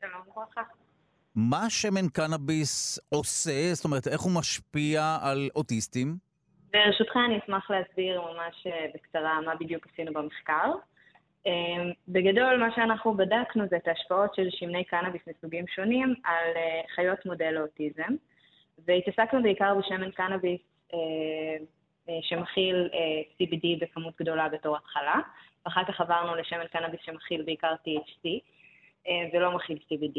שלום 0.00 0.22
וברכה. 0.28 0.60
מה 1.34 1.70
שמן 1.70 2.08
קנאביס 2.08 2.98
עושה? 3.08 3.74
זאת 3.74 3.84
אומרת, 3.84 4.08
איך 4.08 4.20
הוא 4.20 4.32
משפיע 4.32 5.18
על 5.20 5.50
אוטיסטים? 5.54 6.31
ברשותך 6.72 7.16
אני 7.26 7.38
אשמח 7.38 7.70
להסביר 7.70 8.20
ממש 8.20 8.66
אה, 8.66 8.86
בקצרה 8.94 9.40
מה 9.40 9.54
בדיוק 9.54 9.86
עשינו 9.92 10.12
במחקר. 10.12 10.72
בגדול, 12.08 12.56
מה 12.56 12.74
שאנחנו 12.74 13.14
בדקנו 13.14 13.64
זה 13.70 13.76
את 13.76 13.88
ההשפעות 13.88 14.34
של 14.34 14.50
שמני 14.50 14.84
קנאביס 14.84 15.22
מסוגים 15.26 15.66
שונים 15.66 16.14
על 16.24 16.52
חיות 16.94 17.26
מודל 17.26 17.50
לאוטיזם, 17.50 18.14
והתעסקנו 18.86 19.42
בעיקר 19.42 19.74
בשמן 19.74 20.10
קנאביס 20.10 20.60
שמכיל 22.22 22.88
CBD 23.42 23.66
בכמות 23.80 24.14
גדולה 24.20 24.48
בתור 24.48 24.76
התחלה, 24.76 25.20
ואחר 25.64 25.84
כך 25.84 26.00
עברנו 26.00 26.34
לשמן 26.34 26.66
קנאביס 26.66 27.00
שמכיל 27.04 27.42
בעיקר 27.42 27.74
THC 27.74 28.28
ולא 29.32 29.52
מכיל 29.52 29.78
CBD, 29.88 30.18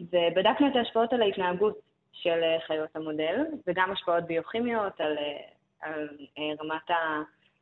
ובדקנו 0.00 0.68
את 0.68 0.76
ההשפעות 0.76 1.12
על 1.12 1.22
ההתנהגות 1.22 1.91
של 2.12 2.40
חיות 2.66 2.96
המודל, 2.96 3.44
וגם 3.66 3.92
השפעות 3.92 4.24
ביוכימיות 4.24 5.00
על, 5.00 5.16
על 5.80 6.08
רמת 6.60 6.90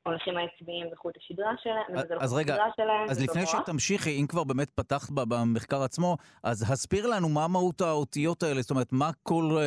ההולכים 0.07 0.37
העצביים 0.37 0.87
וחוט 0.93 1.17
השדרה 1.17 1.53
שלהם, 1.63 1.99
אז 2.21 2.35
רגע, 2.35 2.57
שלהם 2.77 3.11
אז 3.11 3.23
לפני 3.23 3.47
שתמשיכי, 3.47 4.21
אם 4.21 4.27
כבר 4.27 4.45
באמת 4.45 4.71
פתחת 4.71 5.11
במחקר 5.11 5.83
עצמו, 5.83 6.17
אז 6.43 6.73
הסביר 6.73 7.07
לנו 7.07 7.29
מה 7.29 7.49
מהות 7.49 7.81
האותיות 7.81 8.43
האלה, 8.43 8.63
זאת 8.63 8.71
אומרת, 8.71 8.93
מה 8.93 9.11
כל 9.23 9.59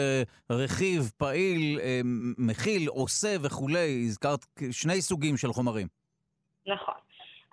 רכיב 0.49 1.11
פעיל, 1.17 1.79
uh, 1.79 1.81
מכיל, 2.37 2.87
עושה 2.87 3.35
וכולי, 3.41 4.03
הזכרת 4.05 4.45
שני 4.71 5.01
סוגים 5.01 5.37
של 5.37 5.53
חומרים. 5.53 5.87
נכון. 6.67 6.93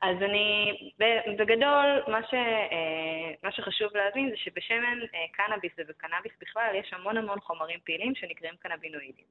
אז 0.03 0.17
אני, 0.23 0.73
בגדול, 1.39 2.03
מה, 2.09 2.23
ש, 2.23 2.35
מה 3.43 3.53
שחשוב 3.53 3.97
להבין 3.97 4.31
זה 4.31 4.37
שבשמן 4.37 4.99
קנאביס 5.33 5.73
ובקנאביס 5.79 6.33
בכלל 6.41 6.75
יש 6.75 6.93
המון 6.93 7.17
המון 7.17 7.41
חומרים 7.41 7.79
פעילים 7.85 8.15
שנקראים 8.15 8.55
קנבינואידים. 8.59 9.25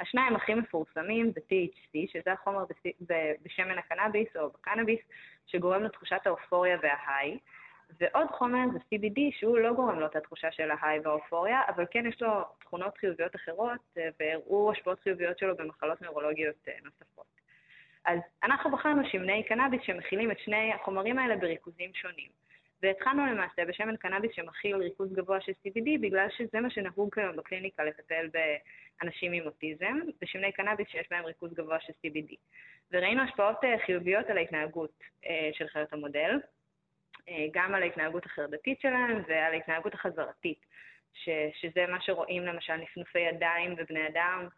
השניים 0.00 0.36
הכי 0.36 0.54
מפורסמים 0.54 1.32
זה 1.34 1.40
THC, 1.40 2.12
שזה 2.12 2.32
החומר 2.32 2.64
בשמן 3.42 3.78
הקנאביס 3.78 4.36
או 4.36 4.50
בקנאביס, 4.50 5.00
שגורם 5.46 5.82
לתחושת 5.82 6.26
האופוריה 6.26 6.78
וההיי, 6.82 7.38
ועוד 8.00 8.26
חומר 8.30 8.64
זה 8.72 8.78
CBD, 8.78 9.20
שהוא 9.38 9.58
לא 9.58 9.72
גורם 9.72 10.00
לו 10.00 10.06
את 10.06 10.16
התחושה 10.16 10.52
של 10.52 10.70
ההיי 10.70 11.00
והאופוריה, 11.04 11.60
אבל 11.68 11.84
כן 11.90 12.06
יש 12.06 12.22
לו 12.22 12.30
תכונות 12.60 12.98
חיוביות 12.98 13.36
אחרות, 13.36 13.96
והראו 14.20 14.72
השפעות 14.72 15.00
חיוביות 15.00 15.38
שלו 15.38 15.56
במחלות 15.56 16.02
נוירולוגיות 16.02 16.68
נוספות. 16.84 17.35
אז 18.06 18.18
אנחנו 18.42 18.70
בחרנו 18.70 19.02
שמני 19.08 19.42
קנאביס 19.42 19.80
שמכילים 19.82 20.30
את 20.30 20.38
שני 20.38 20.72
החומרים 20.72 21.18
האלה 21.18 21.36
בריכוזים 21.36 21.90
שונים. 21.94 22.28
והתחלנו 22.82 23.26
למעשה 23.26 23.64
בשמן 23.64 23.96
קנאביס 23.96 24.30
שמכיל 24.34 24.76
ריכוז 24.76 25.12
גבוה 25.12 25.40
של 25.40 25.52
CBD, 25.52 26.00
בגלל 26.00 26.26
שזה 26.36 26.60
מה 26.60 26.70
שנהוג 26.70 27.14
כיום 27.14 27.36
בקליניקה 27.36 27.84
לטפל 27.84 28.28
באנשים 28.32 29.32
עם 29.32 29.46
אוטיזם, 29.46 29.98
ושמני 30.22 30.52
קנאביס 30.52 30.88
שיש 30.88 31.06
בהם 31.10 31.24
ריכוז 31.24 31.54
גבוה 31.54 31.80
של 31.80 31.92
CBD. 31.92 32.34
וראינו 32.92 33.22
השפעות 33.22 33.56
חיוביות 33.86 34.26
על 34.30 34.36
ההתנהגות 34.36 35.02
של 35.52 35.68
חיות 35.68 35.92
המודל, 35.92 36.40
גם 37.52 37.74
על 37.74 37.82
ההתנהגות 37.82 38.26
החרדתית 38.26 38.80
שלהם 38.80 39.22
ועל 39.28 39.52
ההתנהגות 39.52 39.94
החזרתית, 39.94 40.66
ש, 41.12 41.28
שזה 41.60 41.86
מה 41.86 42.00
שרואים 42.00 42.42
למשל 42.42 42.76
נפנופי 42.76 43.18
ידיים 43.18 43.74
ובני 43.78 44.08
אדם, 44.08 44.48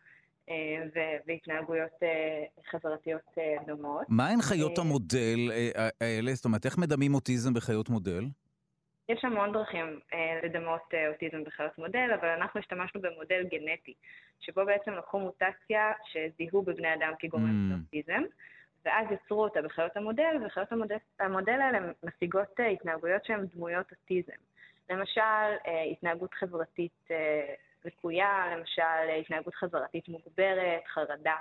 והתנהגויות 1.26 1.92
חזרתיות 2.70 3.34
דומות. 3.66 4.06
מה 4.08 4.28
הן 4.28 4.42
חיות 4.42 4.78
המודל 4.78 5.50
האלה? 6.00 6.34
זאת 6.34 6.44
אומרת, 6.44 6.66
איך 6.66 6.78
מדמים 6.78 7.14
אוטיזם 7.14 7.54
בחיות 7.54 7.88
מודל? 7.88 8.24
יש 9.08 9.24
המון 9.24 9.52
דרכים 9.52 10.00
לדמות 10.44 10.94
אוטיזם 11.08 11.44
בחיות 11.44 11.78
מודל, 11.78 12.10
אבל 12.20 12.28
אנחנו 12.28 12.60
השתמשנו 12.60 13.00
במודל 13.00 13.42
גנטי, 13.42 13.94
שבו 14.40 14.64
בעצם 14.66 14.92
לקחו 14.92 15.18
מוטציה 15.18 15.92
שזיהו 16.04 16.62
בבני 16.62 16.94
אדם 16.94 17.12
כגורם 17.18 17.44
mm. 17.44 17.74
לאוטיזם, 17.74 18.22
ואז 18.84 19.06
יצרו 19.10 19.42
אותה 19.42 19.62
בחיות 19.62 19.96
המודל, 19.96 20.36
וחיות 20.46 20.72
המודל, 20.72 20.96
המודל 21.20 21.60
האלה 21.60 21.78
משיגות 22.04 22.60
התנהגויות 22.72 23.24
שהן 23.24 23.46
דמויות 23.54 23.90
אוטיזם. 23.90 24.38
למשל, 24.90 25.20
התנהגות 25.92 26.34
חברתית 26.34 27.08
לקויה, 27.84 28.56
למשל 28.56 29.20
התנהגות 29.20 29.54
חזרתית 29.54 30.08
מוגברת, 30.08 30.82
חרדה, 30.94 31.36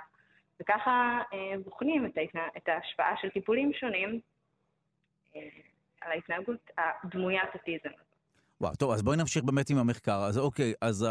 וככה 0.60 1.20
אה, 1.32 1.58
בוחנים 1.64 2.06
את, 2.06 2.16
ההתנה... 2.16 2.48
את 2.56 2.68
ההשפעה 2.68 3.14
של 3.20 3.28
טיפולים 3.30 3.72
שונים 3.72 4.20
אה, 5.36 5.40
על 6.00 6.12
ההתנהגות 6.12 6.70
הדמוית 6.78 7.54
אוטיזם. 7.54 7.90
וואו, 8.60 8.74
טוב, 8.74 8.90
אז 8.90 9.02
בואי 9.02 9.16
נמשיך 9.16 9.44
באמת 9.44 9.70
עם 9.70 9.78
המחקר. 9.78 10.20
אז 10.28 10.38
אוקיי, 10.38 10.72
אז 10.80 11.06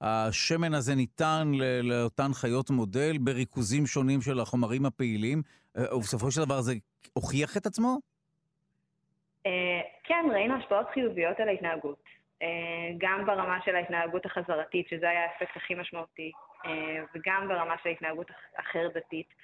השמן 0.00 0.74
הזה 0.74 0.94
ניתן 0.94 1.48
לאותן 1.82 2.32
חיות 2.32 2.70
מודל 2.70 3.18
בריכוזים 3.20 3.86
שונים 3.86 4.20
של 4.20 4.40
החומרים 4.40 4.86
הפעילים, 4.86 5.42
אה, 5.76 5.96
ובסופו 5.96 6.30
של 6.30 6.44
דבר 6.44 6.60
זה 6.60 6.72
הוכיח 7.12 7.56
את 7.56 7.66
עצמו? 7.66 7.98
כן, 10.04 10.24
ראינו 10.32 10.54
השפעות 10.54 10.86
חיוביות 10.94 11.40
על 11.40 11.48
ההתנהגות. 11.48 12.02
אה, 12.42 12.92
גם 12.98 13.26
ברמה 13.26 13.58
של 13.64 13.76
ההתנהגות 13.76 14.26
החזרתית, 14.26 14.88
שזה 14.88 15.10
היה 15.10 15.24
האפקט 15.24 15.56
הכי 15.56 15.74
משמעותי, 15.74 16.32
אה, 16.66 17.04
וגם 17.14 17.48
ברמה 17.48 17.74
של 17.82 17.88
ההתנהגות 17.88 18.30
החרדתית. 18.58 19.34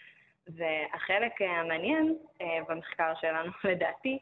והחלק 0.57 1.33
המעניין 1.43 2.17
אה, 2.41 2.59
במחקר 2.69 3.13
שלנו, 3.21 3.53
לדעתי, 3.71 4.19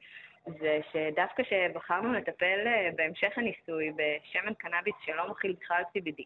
זה 0.46 0.80
שדווקא 0.92 1.42
כשבחרנו 1.42 2.12
לטפל 2.12 2.58
בהמשך 2.96 3.38
הניסוי 3.38 3.92
בשמן 3.96 4.54
קנאביס 4.54 4.94
שלא 5.04 5.30
מכיל 5.30 5.56
בכלל 5.60 5.82
CBD, 5.96 6.22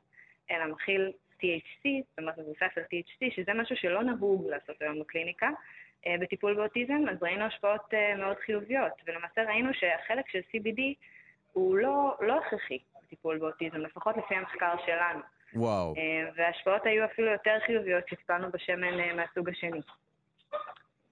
אלא 0.51 0.67
מכיל 0.67 1.13
THC, 1.41 1.89
זאת 2.09 2.19
אומרת 2.19 2.39
מבוסס 2.39 2.77
על 2.77 2.83
THC, 2.83 3.35
שזה 3.37 3.55
משהו 3.55 3.77
שלא 3.77 4.03
נהוג 4.03 4.47
לעשות 4.49 4.83
היום 4.83 5.01
בקליניקה, 5.01 5.51
בטיפול 6.21 6.55
באוטיזם, 6.55 7.09
אז 7.11 7.23
ראינו 7.23 7.45
השפעות 7.45 7.95
מאוד 8.19 8.37
חיוביות, 8.37 8.93
ולמעשה 9.07 9.43
ראינו 9.43 9.75
שהחלק 9.75 10.29
של 10.29 10.39
CBD 10.39 10.81
הוא 11.53 11.77
לא, 11.77 12.17
לא 12.21 12.39
הכרחי 12.39 12.79
בטיפול 13.05 13.39
באוטיזם, 13.39 13.77
לפחות 13.77 14.17
לפי 14.17 14.35
המחקר 14.35 14.75
שלנו. 14.87 15.21
וואו. 15.55 15.95
אה, 15.97 16.31
וההשפעות 16.37 16.87
היו 16.87 17.05
אפילו 17.05 17.33
יותר 17.33 17.57
חיוביות 17.67 18.05
כשטיפלנו 18.05 18.51
בשמן 18.51 19.01
אה, 19.01 19.15
מהסוג 19.15 19.49
השני. 19.49 19.81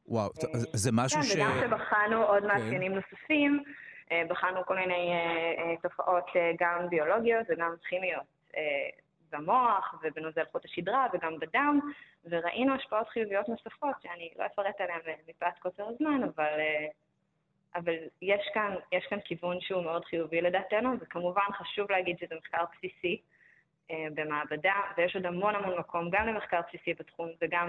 וואו, 0.06 0.30
זה 0.72 0.90
משהו 0.92 1.20
כן, 1.20 1.26
ש... 1.26 1.36
כן, 1.36 1.40
וגם 1.40 1.52
כשבחנו 1.60 2.24
עוד 2.24 2.42
כן. 2.42 2.48
מאפיינים 2.48 2.94
נוספים, 2.94 3.62
אה, 4.12 4.22
בחנו 4.28 4.64
כל 4.66 4.76
מיני 4.76 5.12
תופעות 5.82 6.30
גם 6.60 6.88
ביולוגיות 6.88 7.46
וגם 7.48 7.74
כימיות 7.88 8.38
במוח 9.32 9.94
ובנוזל 10.02 10.44
חוט 10.52 10.64
השדרה 10.64 11.06
וגם 11.12 11.38
בדם, 11.38 11.80
וראינו 12.24 12.74
השפעות 12.74 13.08
חיוביות 13.08 13.48
נוספות, 13.48 13.94
שאני 14.02 14.30
לא 14.38 14.46
אפרט 14.46 14.80
עליהן 14.80 15.00
מפאת 15.28 15.58
קוצר 15.58 15.88
הזמן, 15.88 16.20
אבל 16.22 16.60
אבל 17.74 17.94
יש 18.22 18.40
כאן, 18.54 18.74
יש 18.92 19.04
כאן 19.10 19.18
כיוון 19.24 19.56
שהוא 19.60 19.82
מאוד 19.82 20.04
חיובי 20.04 20.40
לדעתנו, 20.40 20.90
וכמובן 21.00 21.42
חשוב 21.58 21.90
להגיד 21.90 22.16
שזה 22.20 22.34
מחקר 22.40 22.64
בסיסי 22.72 23.20
אה, 23.90 24.06
במעבדה, 24.14 24.74
ויש 24.96 25.16
עוד 25.16 25.26
המון 25.26 25.54
המון 25.54 25.78
מקום 25.78 26.10
גם 26.10 26.26
למחקר 26.26 26.60
בסיסי 26.68 26.94
בתחום 26.94 27.28
וגם 27.42 27.68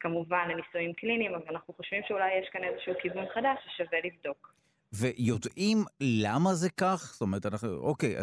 כמובן 0.00 0.48
לניסויים 0.50 0.92
קליניים, 0.92 1.34
אבל 1.34 1.44
אנחנו 1.50 1.74
חושבים 1.74 2.02
שאולי 2.08 2.38
יש 2.38 2.48
כאן 2.52 2.64
איזשהו 2.64 2.92
כיוון 3.02 3.24
חדש 3.34 3.58
ששווה 3.66 3.98
לבדוק. 4.04 4.54
ויודעים 4.92 5.78
למה 6.00 6.54
זה 6.54 6.70
כך? 6.70 7.10
זאת 7.12 7.20
אומרת, 7.20 7.46
אנחנו, 7.46 7.68
אוקיי, 7.76 8.16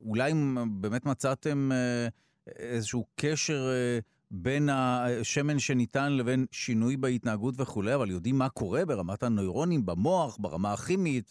אולי 0.00 0.32
באמת 0.80 1.06
מצאתם 1.06 1.72
אה, 1.72 2.08
איזשהו 2.58 3.06
קשר... 3.16 3.68
אה, 3.72 3.98
בין 4.30 4.68
השמן 4.68 5.58
שניתן 5.58 6.12
לבין 6.18 6.46
שינוי 6.52 6.96
בהתנהגות 6.96 7.54
וכולי, 7.60 7.94
אבל 7.94 8.10
יודעים 8.10 8.38
מה 8.38 8.48
קורה 8.48 8.84
ברמת 8.84 9.22
הנוירונים, 9.22 9.86
במוח, 9.86 10.38
ברמה 10.40 10.72
הכימית, 10.72 11.30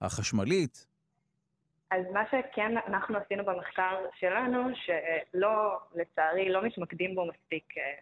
החשמלית. 0.00 0.90
אז 1.90 2.04
מה 2.12 2.24
שכן 2.26 2.76
אנחנו 2.86 3.18
עשינו 3.18 3.44
במחקר 3.44 3.96
שלנו, 4.18 4.68
שלא, 4.74 5.78
לצערי, 5.94 6.48
לא 6.48 6.62
מתמקדים 6.62 7.14
בו 7.14 7.26
מספיק 7.26 7.74
אה, 7.78 7.94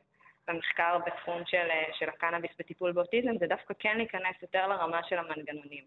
במחקר 0.49 0.99
בתחום 1.07 1.43
של, 1.47 1.67
אה, 1.71 1.85
של 1.93 2.09
הקנאביס 2.09 2.51
בטיפול 2.59 2.93
באוטיזם, 2.93 3.39
זה 3.39 3.47
דווקא 3.47 3.75
כן 3.79 3.97
להיכנס 3.97 4.43
יותר 4.43 4.67
לרמה 4.67 5.01
של 5.09 5.19
המנגנונים. 5.19 5.85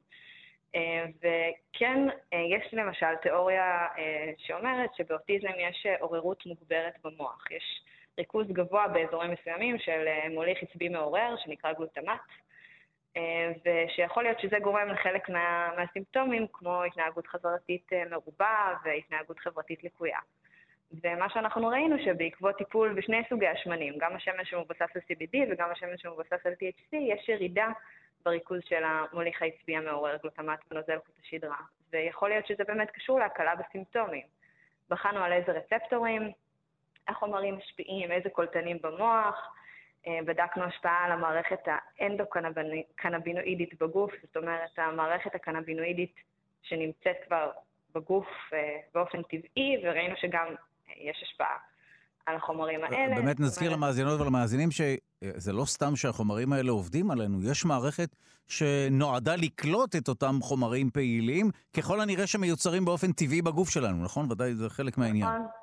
אה, 0.75 1.05
וכן, 1.17 1.99
יש 2.31 2.73
למשל 2.73 3.15
תיאוריה 3.21 3.87
שאומרת 4.37 4.89
שבאוטיזם 4.95 5.51
יש 5.69 5.87
עוררות 5.99 6.45
מוגברת 6.45 6.93
במוח. 7.03 7.51
יש 7.51 7.81
ריכוז 8.19 8.47
גבוה 8.47 8.87
באזורים 8.87 9.31
מסוימים 9.31 9.79
של 9.79 10.07
אה, 10.07 10.29
מוליך 10.29 10.63
עצבי 10.63 10.89
מעורר, 10.89 11.35
שנקרא 11.43 11.73
גלוטמט, 11.73 12.19
אה, 13.17 13.51
ושיכול 13.65 14.23
להיות 14.23 14.39
שזה 14.39 14.59
גורם 14.59 14.87
לחלק 14.87 15.29
מה, 15.29 15.69
מהסימפטומים, 15.77 16.47
כמו 16.53 16.83
התנהגות 16.83 17.27
חזרתית 17.27 17.93
אה, 17.93 18.03
מרובה 18.09 18.75
והתנהגות 18.83 19.39
חברתית 19.39 19.83
לקויה. 19.83 20.19
ומה 21.03 21.29
שאנחנו 21.29 21.67
ראינו 21.67 21.95
שבעקבות 22.05 22.57
טיפול 22.57 22.93
בשני 22.93 23.21
סוגי 23.29 23.47
השמנים, 23.47 23.93
גם 23.97 24.15
השמן 24.15 24.45
שמבוסס 24.45 24.81
על 24.81 25.01
CBD 25.11 25.37
וגם 25.51 25.71
השמן 25.71 25.97
שמבוסס 25.97 26.45
על 26.45 26.53
THC, 26.53 26.95
יש 26.95 27.29
ירידה 27.29 27.67
בריכוז 28.25 28.59
של 28.65 28.83
המוליך 28.83 29.41
העצבי 29.41 29.75
המעורר 29.75 30.17
גלוטמט 30.21 30.59
בנוזל 30.71 30.97
חוט 31.05 31.15
השדרה, 31.23 31.57
ויכול 31.93 32.29
להיות 32.29 32.47
שזה 32.47 32.63
באמת 32.67 32.91
קשור 32.91 33.19
להקלה 33.19 33.55
בסימפטומים. 33.55 34.25
בחנו 34.89 35.19
על 35.19 35.33
איזה 35.33 35.51
רצפטורים 35.51 36.31
החומרים 37.07 37.57
משפיעים, 37.57 38.11
איזה 38.11 38.29
קולטנים 38.29 38.77
במוח, 38.83 39.35
בדקנו 40.27 40.63
השפעה 40.63 41.05
על 41.05 41.11
המערכת 41.11 41.59
האנדו-קנבינואידית 41.65 43.81
בגוף, 43.81 44.11
זאת 44.23 44.37
אומרת, 44.37 44.69
המערכת 44.77 45.35
הקנבינואידית 45.35 46.15
שנמצאת 46.61 47.15
כבר 47.27 47.51
בגוף 47.95 48.27
באופן 48.93 49.23
טבעי, 49.23 49.81
וראינו 49.83 50.15
שגם 50.21 50.45
יש 50.97 51.23
השפעה 51.23 51.57
על 52.25 52.35
החומרים 52.35 52.83
האלה. 52.83 53.15
באמת 53.15 53.39
נזכיר 53.39 53.71
למאזינות 53.71 54.21
ולמאזינים 54.21 54.69
שזה 54.71 55.53
לא 55.53 55.65
סתם 55.65 55.95
שהחומרים 55.95 56.53
האלה 56.53 56.71
עובדים 56.71 57.11
עלינו, 57.11 57.37
יש 57.51 57.65
מערכת 57.65 58.15
שנועדה 58.47 59.35
לקלוט 59.35 59.95
את 59.95 60.07
אותם 60.07 60.35
חומרים 60.41 60.89
פעילים, 60.89 61.51
ככל 61.77 62.01
הנראה 62.01 62.27
שמיוצרים 62.27 62.85
באופן 62.85 63.11
טבעי 63.11 63.41
בגוף 63.41 63.69
שלנו, 63.69 64.03
נכון? 64.03 64.31
ודאי 64.31 64.53
זה 64.53 64.69
חלק 64.69 64.97
מהעניין. 64.97 65.27
נכון. 65.27 65.60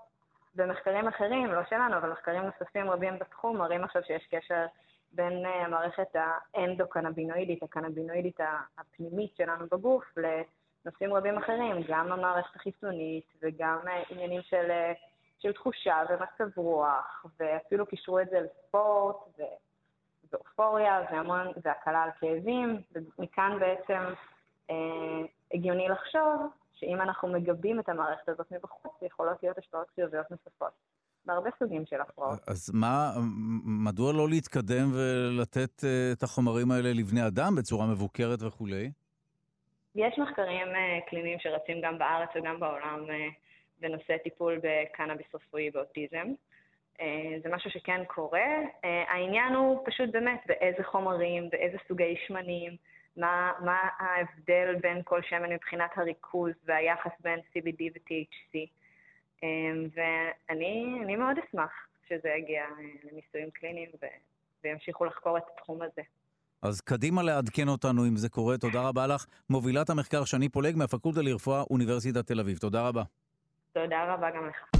במחקרים 0.59 1.09
אחרים, 1.09 1.47
לא 1.47 1.61
שלנו, 1.71 1.97
אבל 1.97 2.13
מחקרים 2.13 2.43
נוספים 2.43 2.91
רבים 2.91 3.19
בתחום, 3.19 3.57
מראים 3.57 3.85
עכשיו 3.85 4.03
שיש 4.03 4.27
קשר 4.31 4.67
בין 5.13 5.47
אה, 5.47 5.65
המערכת 5.65 6.17
האנדו-קנבינואידית, 6.55 7.63
הקנבינואידית 7.63 8.41
הפנימית 8.79 9.37
שלנו 9.37 9.67
בגוף, 9.73 10.05
לנושאים 10.17 11.15
רבים 11.15 11.39
אחרים, 11.39 11.77
גם 11.89 12.13
המערכת 12.13 12.57
החיסונית 12.57 13.25
וגם 13.43 13.79
אה, 13.89 14.03
עניינים 14.11 14.43
של 14.43 14.71
אה, 14.71 14.93
של 15.39 15.53
תחושה 15.53 16.03
ומצב 16.09 16.59
רוח, 16.59 17.27
ואפילו 17.41 17.87
קישרו 17.87 18.21
את 18.21 18.29
זה 18.31 18.41
לספורט 18.41 19.17
ו... 19.39 19.43
ואופוריה 20.33 21.01
והמון, 21.11 21.47
והקלה 21.63 22.03
על 22.03 22.11
כאבים, 22.21 22.83
ומכאן 22.93 23.59
בעצם 23.61 24.01
אה, 24.71 24.77
הגיוני 25.55 25.89
לחשוב 25.89 26.51
שאם 26.81 27.01
אנחנו 27.01 27.29
מגבים 27.29 27.81
את 27.81 27.89
המערכת 27.89 28.29
הזאת 28.29 28.53
מבחוץ, 28.53 28.93
יכולות 29.03 29.43
להיות 29.43 29.59
השפעות 29.59 29.87
חיוביות 29.95 30.31
נוספות. 30.31 30.73
בהרבה 31.29 31.51
סוגים 31.59 31.87
של 31.87 32.01
הפרעות. 32.01 32.39
אז 32.49 32.71
מה, 32.75 33.11
מדוע 33.65 34.13
לא 34.13 34.29
להתקדם 34.29 34.87
ולתת 34.95 35.85
אה, 35.85 36.13
את 36.13 36.23
החומרים 36.23 36.71
האלה 36.71 36.93
לבני 36.93 37.27
אדם 37.27 37.55
בצורה 37.59 37.87
מבוקרת 37.87 38.43
וכולי? 38.43 38.91
יש 39.95 40.19
מחקרים 40.19 40.69
אה, 40.69 40.99
קליניים 41.09 41.39
שרצים 41.39 41.81
גם 41.83 41.99
בארץ 41.99 42.29
וגם 42.35 42.61
בעולם 42.61 43.05
אה, 43.11 43.29
בנושא 43.81 44.17
טיפול 44.25 44.61
בקנאביס 44.63 45.27
רפואי 45.35 45.71
באוטיזם. 45.71 46.27
זה 47.43 47.49
משהו 47.51 47.71
שכן 47.71 48.05
קורה. 48.07 48.51
העניין 48.83 49.55
הוא 49.55 49.83
פשוט 49.87 50.11
באמת 50.13 50.41
באיזה 50.47 50.85
חומרים, 50.85 51.51
באיזה 51.51 51.77
סוגי 51.89 52.17
שמנים, 52.27 52.77
מה, 53.19 53.53
מה 53.65 53.79
ההבדל 53.99 54.75
בין 54.81 55.03
כל 55.05 55.21
שמן 55.23 55.53
מבחינת 55.53 55.91
הריכוז 55.97 56.53
והיחס 56.65 57.11
בין 57.21 57.41
CBD 57.41 57.83
ו-THC. 57.95 58.59
אה, 59.45 59.49
ואני 59.95 61.17
מאוד 61.17 61.37
אשמח 61.49 61.71
שזה 62.09 62.29
יגיע 62.39 62.65
לניסויים 63.05 63.51
קליניים 63.51 63.91
ו, 64.03 64.07
וימשיכו 64.65 65.05
לחקור 65.05 65.39
את 65.39 65.43
התחום 65.55 65.83
הזה. 65.83 66.03
אז 66.63 66.81
קדימה 66.81 67.23
לעדכן 67.23 67.69
אותנו 67.69 68.07
אם 68.07 68.17
זה 68.17 68.29
קורה. 68.29 68.59
תודה 68.59 68.89
רבה 68.89 69.07
לך. 69.07 69.27
מובילת 69.51 69.91
המחקר 69.91 70.25
שני 70.25 70.49
פולג 70.49 70.77
מהפקולטה 70.77 71.23
לרפואה, 71.23 71.63
אוניברסיטת 71.71 72.27
תל 72.27 72.41
אביב. 72.41 72.59
תודה 72.59 72.89
רבה. 72.89 73.03
תודה 73.73 74.15
רבה 74.15 74.31
גם 74.31 74.49
לך. 74.49 74.79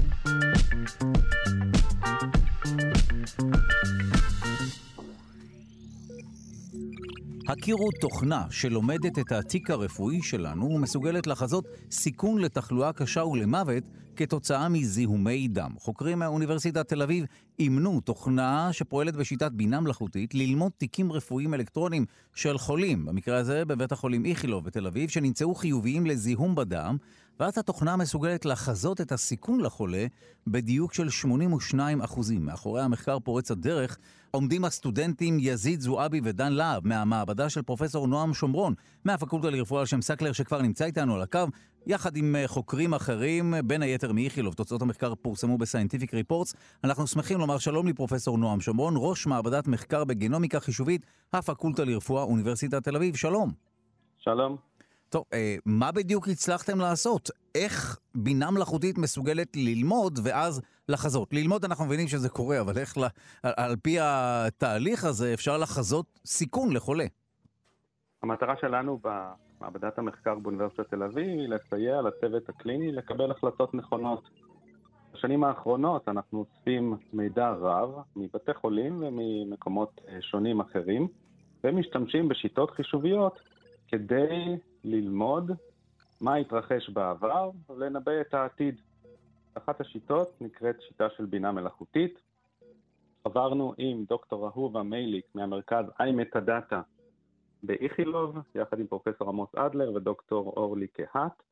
הכירו 7.51 7.89
תוכנה 8.01 8.45
שלומדת 8.49 9.19
את 9.19 9.31
התיק 9.31 9.69
הרפואי 9.69 10.21
שלנו 10.21 10.65
ומסוגלת 10.65 11.27
לחזות 11.27 11.65
סיכון 11.91 12.41
לתחלואה 12.41 12.93
קשה 12.93 13.23
ולמוות 13.23 13.83
כתוצאה 14.15 14.69
מזיהומי 14.69 15.47
דם. 15.47 15.71
חוקרים 15.79 16.19
מאוניברסיטת 16.19 16.87
תל 16.89 17.01
אביב 17.01 17.25
אימנו 17.59 18.01
תוכנה 18.01 18.73
שפועלת 18.73 19.15
בשיטת 19.15 19.51
בינה 19.51 19.79
מלאכותית 19.79 20.35
ללמוד 20.35 20.71
תיקים 20.77 21.11
רפואיים 21.11 21.53
אלקטרוניים 21.53 22.05
של 22.35 22.57
חולים, 22.57 23.05
במקרה 23.05 23.37
הזה 23.37 23.65
בבית 23.65 23.91
החולים 23.91 24.25
איכילוב 24.25 24.65
בתל 24.65 24.87
אביב, 24.87 25.09
שנמצאו 25.09 25.55
חיוביים 25.55 26.05
לזיהום 26.05 26.55
בדם, 26.55 26.97
ואז 27.39 27.57
התוכנה 27.57 27.95
מסוגלת 27.95 28.45
לחזות 28.45 29.01
את 29.01 29.11
הסיכון 29.11 29.61
לחולה 29.61 30.05
בדיוק 30.47 30.93
של 30.93 31.09
82 31.09 32.01
אחוזים. 32.01 32.45
מאחורי 32.45 32.81
המחקר 32.81 33.19
פורץ 33.19 33.51
הדרך 33.51 33.97
עומדים 34.31 34.65
הסטודנטים 34.65 35.37
יזיד 35.39 35.81
זועבי 35.81 36.21
ודן 36.23 36.53
להב 36.53 36.87
מהמעבדה 36.87 37.49
של 37.49 37.61
פרופסור 37.61 38.07
נועם 38.07 38.33
שומרון 38.33 38.73
מהפקולטה 39.05 39.49
לרפואה 39.49 39.79
על 39.79 39.85
שם 39.85 40.01
סקלר 40.01 40.31
שכבר 40.31 40.61
נמצא 40.61 40.85
איתנו 40.85 41.15
על 41.15 41.21
הקו, 41.21 41.39
יחד 41.87 42.15
עם 42.15 42.35
אה, 42.35 42.47
חוקרים 42.47 42.93
אחרים, 42.93 43.53
בין 43.65 43.81
היתר 43.81 44.11
מאיכילוב. 44.11 44.53
תוצאות 44.53 44.81
המחקר 44.81 45.15
פורסמו 45.15 45.57
ב 45.57 45.62
Scientific 45.62 46.13
Reports. 46.13 46.55
אנחנו 46.83 47.07
שמחים 47.07 47.39
לומר 47.39 47.57
שלום 47.57 47.87
לפרופסור 47.87 48.37
נועם 48.37 48.61
שומרון, 48.61 48.93
ראש 48.97 49.27
מעבדת 49.27 49.67
מחקר 49.67 50.03
בגנומיקה 50.03 50.59
חישובית, 50.59 51.05
הפקולטה 51.33 51.83
לרפואה, 51.83 52.23
אוניברסיטת 52.23 52.83
תל 52.83 52.95
אביב. 52.95 53.15
שלום. 53.15 53.51
שלום. 54.17 54.68
טוב, 55.09 55.23
אה, 55.33 55.55
מה 55.65 55.91
בדיוק 55.91 56.27
הצלחתם 56.27 56.79
לעשות? 56.79 57.29
איך 57.55 57.99
בינה 58.15 58.51
מלאכותית 58.51 58.97
מסוגלת 58.97 59.47
ללמוד 59.55 60.19
ואז 60.23 60.61
לחזות? 60.89 61.33
ללמוד 61.33 61.65
אנחנו 61.65 61.85
מבינים 61.85 62.07
שזה 62.07 62.29
קורה, 62.29 62.61
אבל 62.61 62.77
איך 62.77 62.97
לה, 62.97 63.07
על, 63.43 63.53
על 63.57 63.75
פי 63.75 63.97
התהליך 64.01 65.05
הזה 65.05 65.33
אפשר 65.33 65.57
לחזות 65.57 66.19
סיכון 66.25 66.73
לחולה? 66.73 67.05
המטרה 68.23 68.55
שלנו 68.61 68.99
במעבדת 69.03 69.99
המחקר 69.99 70.35
באוניברסיטת 70.35 70.89
תל 70.89 71.03
אביב 71.03 71.39
היא 71.39 71.49
לסייע 71.49 72.01
לצוות 72.01 72.49
הקליני 72.49 72.91
לקבל 72.91 73.31
החלטות 73.31 73.73
נכונות. 73.73 74.29
בשנים 75.13 75.43
האחרונות 75.43 76.09
אנחנו 76.09 76.39
אוספים 76.39 76.97
מידע 77.13 77.49
רב 77.49 77.89
מבתי 78.15 78.53
חולים 78.53 79.03
וממקומות 79.03 80.01
אה, 80.07 80.21
שונים 80.21 80.59
אחרים, 80.59 81.07
ומשתמשים 81.63 82.27
בשיטות 82.29 82.71
חישוביות 82.71 83.39
כדי 83.87 84.57
ללמוד 84.83 85.51
מה 86.21 86.35
התרחש 86.35 86.89
בעבר 86.89 87.51
ולנבא 87.69 88.21
את 88.21 88.33
העתיד. 88.33 88.81
אחת 89.53 89.81
השיטות 89.81 90.41
נקראת 90.41 90.81
שיטה 90.81 91.09
של 91.17 91.25
בינה 91.25 91.51
מלאכותית. 91.51 92.19
עברנו 93.23 93.73
עם 93.77 94.05
דוקטור 94.05 94.47
אהובה 94.47 94.83
מייליק 94.83 95.25
מהמרכז 95.35 95.85
iMetadata 96.01 96.75
באיכילוב, 97.63 98.37
יחד 98.55 98.79
עם 98.79 98.87
פרופסור 98.87 99.29
עמוס 99.29 99.55
אדלר 99.55 99.93
ודוקטור 99.95 100.53
אורלי 100.57 100.87
קהת, 100.87 101.43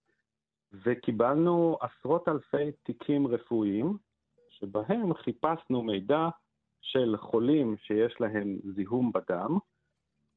וקיבלנו 0.74 1.78
עשרות 1.82 2.28
אלפי 2.28 2.72
תיקים 2.84 3.28
רפואיים, 3.28 3.98
שבהם 4.50 5.14
חיפשנו 5.14 5.82
מידע 5.82 6.30
של 6.82 7.16
חולים 7.18 7.76
שיש 7.78 8.16
להם 8.20 8.58
זיהום 8.76 9.12
בדם, 9.12 9.58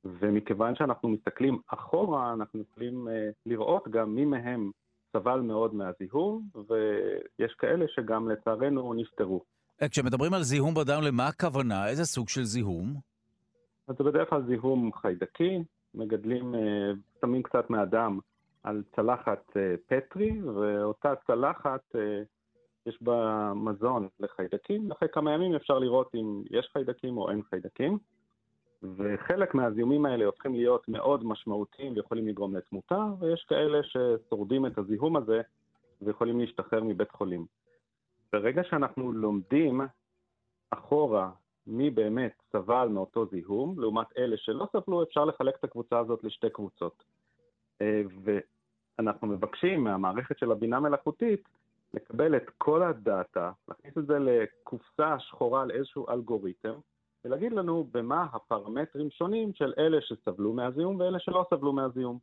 ומכיוון 0.04 0.74
שאנחנו 0.74 1.08
מסתכלים 1.08 1.58
אחורה, 1.66 2.32
אנחנו 2.32 2.60
יכולים 2.60 3.08
uh, 3.08 3.10
לראות 3.46 3.88
גם 3.88 4.14
מי 4.14 4.24
מהם 4.24 4.70
סבל 5.12 5.40
מאוד 5.40 5.74
מהזיהום, 5.74 6.48
ויש 6.54 7.54
כאלה 7.58 7.84
שגם 7.88 8.28
לצערנו 8.28 8.94
נפטרו. 8.94 9.44
אה, 9.82 9.88
כשמדברים 9.88 10.34
על 10.34 10.42
זיהום 10.42 10.74
בדם, 10.74 11.00
למה 11.02 11.26
הכוונה? 11.26 11.88
איזה 11.88 12.04
סוג 12.04 12.28
של 12.28 12.44
זיהום? 12.44 12.94
אז 13.88 13.94
זה 13.98 14.04
בדרך 14.04 14.30
כלל 14.30 14.42
זיהום 14.46 14.90
חיידקי, 14.92 15.58
מגדלים, 15.94 16.54
uh, 16.54 16.58
שמים 17.20 17.42
קצת 17.42 17.70
מהדם 17.70 18.18
על 18.62 18.82
צלחת 18.96 19.56
פטרי, 19.86 20.42
ואותה 20.42 21.14
צלחת, 21.26 21.96
יש 22.86 22.98
בה 23.02 23.52
מזון 23.54 24.08
לחיידקים, 24.20 24.92
אחרי 24.92 25.08
כמה 25.12 25.32
ימים 25.34 25.54
אפשר 25.54 25.78
לראות 25.78 26.14
אם 26.14 26.42
יש 26.50 26.68
חיידקים 26.72 27.18
או 27.18 27.30
אין 27.30 27.42
חיידקים. 27.50 27.98
וחלק 28.83 29.55
מהזיהומים 29.55 30.07
האלה 30.07 30.25
הופכים 30.25 30.55
להיות 30.55 30.88
מאוד 30.88 31.25
משמעותיים 31.25 31.93
ויכולים 31.97 32.29
לגרום 32.29 32.57
לתמותה, 32.57 33.07
ויש 33.21 33.45
כאלה 33.49 33.79
ששורדים 33.83 34.66
את 34.66 34.79
הזיהום 34.79 35.16
הזה 35.16 35.40
ויכולים 36.03 36.40
להשתחרר 36.40 36.85
מבית 36.85 37.11
חולים. 37.11 37.47
ברגע 38.33 38.64
שאנחנו 38.64 39.12
לומדים 39.12 39.81
אחורה 40.71 41.31
מי 41.66 41.90
באמת 41.90 42.33
סבל 42.53 42.88
מאותו 42.88 43.27
זיהום, 43.27 43.81
לעומת 43.81 44.07
אלה 44.19 44.37
שלא 44.37 44.66
סבלו, 44.73 45.03
אפשר 45.03 45.25
לחלק 45.25 45.55
את 45.59 45.64
הקבוצה 45.64 45.99
הזאת 45.99 46.25
לשתי 46.25 46.51
קבוצות. 46.51 47.05
אה, 47.83 48.03
ואנחנו 48.99 49.27
מבקשים 49.27 49.85
מהמערכת 49.85 50.38
של 50.38 50.53
הבינה 50.53 50.81
מלאכותית 50.81 51.49
לקבל 51.95 52.37
את 52.37 52.51
כל 52.59 52.83
הדאטה, 52.83 53.53
להכניס 53.69 53.99
את 53.99 54.07
זה 54.07 54.19
לקופסה 54.19 55.19
שחורה 55.19 55.62
על 55.62 55.71
איזשהו 55.71 56.09
אלגוריתם, 56.09 56.75
ולהגיד 57.24 57.52
לנו 57.52 57.88
במה 57.92 58.26
הפרמטרים 58.33 59.11
שונים 59.11 59.52
של 59.54 59.72
אלה 59.78 59.98
שסבלו 60.00 60.52
מהזיהום 60.52 61.00
ואלה 61.00 61.18
שלא 61.20 61.44
סבלו 61.50 61.72
מהזיהום. 61.72 62.18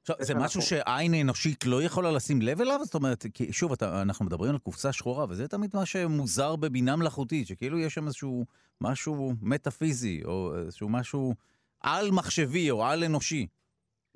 עכשיו, 0.00 0.16
זה 0.20 0.34
משהו 0.34 0.62
שעין 0.62 1.14
אנושית 1.14 1.66
לא 1.66 1.82
יכולה 1.82 2.12
לשים 2.12 2.42
לב 2.42 2.60
אליו? 2.60 2.78
זאת 2.82 2.94
אומרת, 2.94 3.26
כי 3.34 3.52
שוב, 3.52 3.72
אתה, 3.72 4.02
אנחנו 4.02 4.24
מדברים 4.24 4.50
על 4.50 4.58
קופסה 4.58 4.92
שחורה, 4.92 5.26
וזה 5.28 5.48
תמיד 5.48 5.70
מה 5.74 5.86
שמוזר 5.86 6.56
בבינה 6.56 6.96
מלאכותית, 6.96 7.46
שכאילו 7.46 7.78
יש 7.78 7.94
שם 7.94 8.04
איזשהו 8.04 8.44
משהו 8.80 9.32
מטאפיזי, 9.42 10.22
או 10.24 10.56
איזשהו 10.56 10.88
משהו 10.88 11.34
על-מחשבי 11.80 12.70
או 12.70 12.84
על-אנושי. 12.84 13.46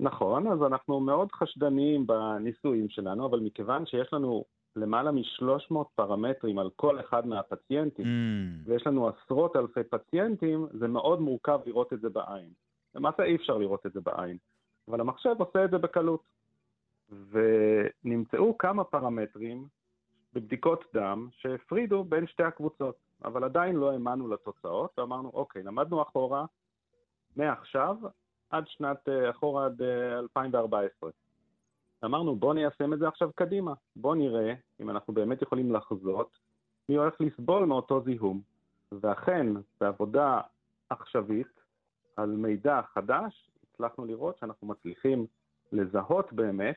נכון, 0.01 0.47
אז 0.47 0.59
אנחנו 0.66 1.01
מאוד 1.01 1.33
חשדניים 1.33 2.07
בניסויים 2.07 2.88
שלנו, 2.88 3.27
אבל 3.27 3.40
מכיוון 3.40 3.87
שיש 3.87 4.12
לנו 4.12 4.44
למעלה 4.77 5.13
מ-300 5.13 5.75
פרמטרים 5.95 6.59
על 6.59 6.71
כל 6.77 7.01
אחד 7.01 7.27
מהפציינטים, 7.27 8.05
mm. 8.05 8.69
ויש 8.69 8.87
לנו 8.87 9.09
עשרות 9.09 9.57
אלפי 9.57 9.85
פציינטים, 9.91 10.67
זה 10.73 10.89
מאוד 10.89 11.21
מורכב 11.21 11.61
לראות 11.67 11.93
את 11.93 12.01
זה 12.01 12.09
בעין. 12.09 12.49
למעשה 12.95 13.23
אי 13.23 13.37
אפשר 13.37 13.59
לראות 13.59 13.87
את 13.87 13.93
זה 13.93 14.01
בעין, 14.01 14.37
אבל 14.89 15.01
המחשב 15.01 15.35
עושה 15.39 15.65
את 15.65 15.71
זה 15.71 15.79
בקלות. 15.79 16.23
ונמצאו 17.31 18.59
כמה 18.59 18.85
פרמטרים 18.85 19.67
בבדיקות 20.33 20.85
דם 20.95 21.29
שהפרידו 21.33 22.05
בין 22.05 22.27
שתי 22.27 22.43
הקבוצות, 22.43 22.97
אבל 23.25 23.45
עדיין 23.45 23.77
לא 23.77 23.93
האמנו 23.93 24.29
לתוצאות, 24.29 24.99
ואמרנו, 24.99 25.31
אוקיי, 25.35 25.63
למדנו 25.63 26.03
אחורה 26.03 26.45
מעכשיו 27.37 27.97
עד 28.51 28.65
שנת, 28.69 29.09
אה, 29.09 29.31
אחורה 29.31 29.67
עד 29.67 29.83
2014. 30.19 31.11
אמרנו, 32.05 32.37
בואו 32.37 32.53
ניישם 32.53 32.93
את 32.93 32.99
זה 32.99 33.09
עכשיו 33.09 33.31
קדימה. 33.35 33.73
בואו 33.97 34.15
נראה 34.15 34.55
אם 34.81 34.91
אנחנו 34.91 35.15
באמת 35.15 35.43
יכולים 35.43 35.73
לחזות 35.73 36.39
מי 36.89 36.97
הולך 36.97 37.15
לסבול 37.21 37.65
מאותו 37.65 38.01
זיהום. 38.01 38.41
ואכן, 38.93 39.47
בעבודה 39.81 40.41
עכשווית 40.91 41.61
על 42.17 42.31
מידע 42.31 42.81
חדש, 42.95 43.51
הצלחנו 43.63 44.05
לראות 44.05 44.39
שאנחנו 44.39 44.67
מצליחים 44.67 45.27
לזהות 45.73 46.33
באמת 46.33 46.77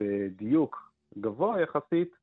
בדיוק 0.00 0.92
גבוה 1.18 1.60
יחסית 1.60 2.14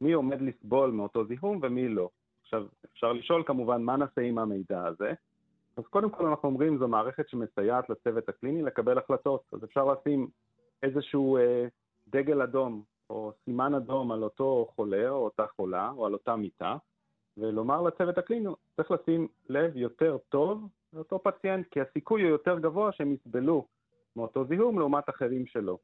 מי 0.00 0.12
עומד 0.12 0.40
לסבול 0.40 0.90
מאותו 0.90 1.24
זיהום 1.24 1.58
ומי 1.62 1.88
לא. 1.88 2.08
עכשיו, 2.42 2.66
אפשר 2.92 3.12
לשאול 3.12 3.42
כמובן 3.46 3.82
מה 3.82 3.96
נעשה 3.96 4.20
עם 4.20 4.38
המידע 4.38 4.86
הזה. 4.86 5.12
אז 5.76 5.84
קודם 5.86 6.10
כל 6.10 6.26
אנחנו 6.26 6.48
אומרים 6.48 6.78
זו 6.78 6.88
מערכת 6.88 7.28
שמסייעת 7.28 7.90
לצוות 7.90 8.28
הקליני 8.28 8.62
לקבל 8.62 8.98
החלטות. 8.98 9.42
אז 9.52 9.64
אפשר 9.64 9.84
לשים 9.84 10.28
איזשהו 10.82 11.36
אה, 11.36 11.66
דגל 12.08 12.42
אדום 12.42 12.82
או 13.10 13.32
סימן 13.44 13.74
אדום 13.74 14.12
על 14.12 14.22
אותו 14.22 14.68
חולה 14.74 15.08
או 15.10 15.24
אותה 15.24 15.46
חולה 15.56 15.90
או 15.90 16.06
על 16.06 16.12
אותה 16.12 16.36
מיטה, 16.36 16.76
ולומר 17.36 17.82
לצוות 17.82 18.18
הקליני, 18.18 18.48
צריך 18.76 18.90
לשים 18.90 19.28
לב 19.48 19.76
יותר 19.76 20.16
טוב 20.28 20.68
לאותו 20.92 21.18
פציינט, 21.18 21.66
כי 21.70 21.80
הסיכוי 21.80 22.22
הוא 22.22 22.30
יותר 22.30 22.58
גבוה 22.58 22.92
שהם 22.92 23.12
יסבלו 23.12 23.66
מאותו 24.16 24.44
זיהום 24.44 24.78
לעומת 24.78 25.08
אחרים 25.08 25.46
שלו. 25.46 25.78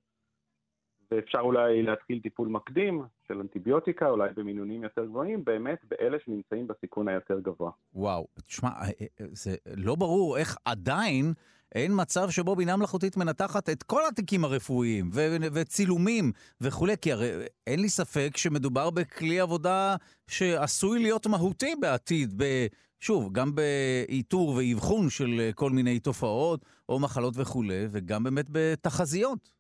ואפשר 1.11 1.39
אולי 1.39 1.83
להתחיל 1.83 2.21
טיפול 2.23 2.49
מקדים 2.49 3.03
של 3.29 3.41
אנטיביוטיקה, 3.41 4.09
אולי 4.09 4.29
במינונים 4.37 4.83
יותר 4.83 5.05
גבוהים, 5.05 5.45
באמת 5.45 5.79
באלה 5.89 6.17
שנמצאים 6.25 6.67
בסיכון 6.67 7.09
היותר 7.09 7.41
גבוה. 7.41 7.71
וואו, 7.95 8.27
תשמע, 8.47 8.69
אה, 8.69 8.85
אה, 8.85 9.27
זה 9.33 9.57
לא 9.77 9.95
ברור 9.95 10.39
איך 10.39 10.57
עדיין 10.65 11.33
אין 11.75 11.93
מצב 11.95 12.31
שבו 12.31 12.57
בינה 12.57 12.77
מלאכותית 12.77 13.17
מנתחת 13.17 13.69
את 13.69 13.83
כל 13.83 14.01
התיקים 14.09 14.45
הרפואיים 14.45 15.11
ו- 15.13 15.37
וצילומים 15.53 16.33
וכולי, 16.61 16.95
כי 17.01 17.13
הרי 17.13 17.31
אין 17.67 17.81
לי 17.81 17.89
ספק 17.89 18.37
שמדובר 18.37 18.91
בכלי 18.91 19.41
עבודה 19.41 19.97
שעשוי 20.29 21.03
להיות 21.03 21.27
מהותי 21.27 21.75
בעתיד, 21.81 22.35
ב- 22.37 22.67
שוב, 23.01 23.33
גם 23.33 23.55
באיתור 23.55 24.49
ואבחון 24.49 25.11
של 25.11 25.51
כל 25.55 25.71
מיני 25.71 26.01
תופעות 26.01 26.65
או 26.89 26.99
מחלות 26.99 27.35
וכולי, 27.37 27.87
וגם 27.91 28.25
באמת 28.25 28.47
בתחזיות. 28.51 29.56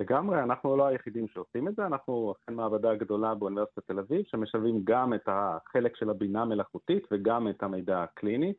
לגמרי, 0.00 0.42
אנחנו 0.42 0.76
לא 0.76 0.86
היחידים 0.86 1.28
שעושים 1.28 1.68
את 1.68 1.76
זה, 1.76 1.86
אנחנו 1.86 2.32
אכן 2.32 2.54
מעבדה 2.54 2.94
גדולה 2.94 3.34
באוניברסיטת 3.34 3.86
תל 3.86 3.98
אביב, 3.98 4.22
שמשלבים 4.24 4.80
גם 4.84 5.14
את 5.14 5.22
החלק 5.26 5.96
של 5.96 6.10
הבינה 6.10 6.44
מלאכותית 6.44 7.08
וגם 7.10 7.48
את 7.48 7.62
המידע 7.62 8.02
הקליני. 8.02 8.52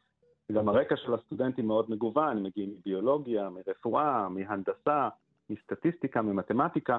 גם 0.52 0.69
הרקע 0.69 0.96
של 0.98 1.13
הסטודנטים 1.13 1.67
מאוד 1.67 1.91
מגוון, 1.91 2.43
מגיעים 2.43 2.69
מביולוגיה, 2.80 3.50
מרפואה, 3.50 4.30
מהנדסה, 4.30 5.10
מסטטיסטיקה, 5.50 6.22
ממתמטיקה, 6.22 6.98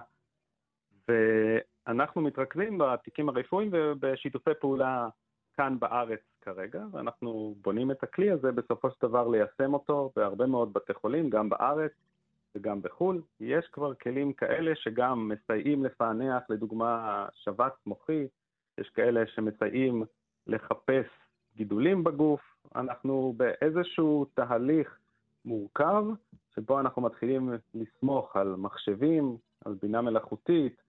ואנחנו 1.08 2.22
מתרכזים 2.22 2.78
בתיקים 2.78 3.28
הרפואיים 3.28 3.70
ובשיתופי 3.72 4.50
פעולה 4.60 5.08
כאן 5.56 5.76
בארץ 5.78 6.20
כרגע, 6.40 6.84
ואנחנו 6.92 7.54
בונים 7.62 7.90
את 7.90 8.02
הכלי 8.02 8.30
הזה 8.30 8.52
בסופו 8.52 8.90
של 8.90 8.96
דבר 9.02 9.28
ליישם 9.28 9.74
אותו 9.74 10.12
בהרבה 10.16 10.46
מאוד 10.46 10.72
בתי 10.72 10.94
חולים, 10.94 11.30
גם 11.30 11.48
בארץ 11.48 11.92
וגם 12.54 12.82
בחו"ל. 12.82 13.22
יש 13.40 13.66
כבר 13.72 13.94
כלים 13.94 14.32
כאלה 14.32 14.72
שגם 14.74 15.28
מסייעים 15.28 15.84
לפענח, 15.84 16.42
לדוגמה 16.48 17.26
שבץ 17.32 17.72
מוחי, 17.86 18.26
יש 18.78 18.88
כאלה 18.88 19.26
שמסייעים 19.26 20.04
לחפש 20.46 21.06
גידולים 21.56 22.04
בגוף, 22.04 22.40
אנחנו 22.74 23.34
באיזשהו 23.36 24.26
תהליך 24.34 24.98
מורכב, 25.44 26.04
שבו 26.54 26.80
אנחנו 26.80 27.02
מתחילים 27.02 27.50
לסמוך 27.74 28.36
על 28.36 28.54
מחשבים, 28.56 29.36
על 29.64 29.74
בינה 29.82 30.02
מלאכותית, 30.02 30.82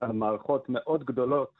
על 0.00 0.12
מערכות 0.12 0.68
מאוד 0.68 1.04
גדולות 1.04 1.50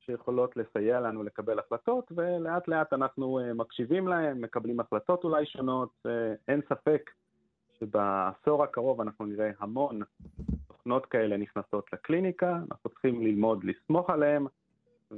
שיכולות 0.00 0.56
לסייע 0.56 1.00
לנו 1.00 1.22
לקבל 1.22 1.58
החלטות, 1.58 2.12
ולאט 2.16 2.68
לאט 2.68 2.92
אנחנו 2.92 3.38
אה, 3.38 3.54
מקשיבים 3.54 4.08
להם, 4.08 4.40
מקבלים 4.40 4.80
החלטות 4.80 5.24
אולי 5.24 5.46
שונות. 5.46 5.90
אה, 6.06 6.34
אין 6.48 6.60
ספק 6.68 7.10
שבעשור 7.80 8.64
הקרוב 8.64 9.00
אנחנו 9.00 9.26
נראה 9.26 9.50
המון 9.58 10.00
תוכנות 10.68 11.06
כאלה 11.06 11.36
נכנסות 11.36 11.92
לקליניקה, 11.92 12.58
אנחנו 12.70 12.90
צריכים 12.90 13.22
ללמוד 13.22 13.64
לסמוך 13.64 14.10
עליהן, 14.10 14.46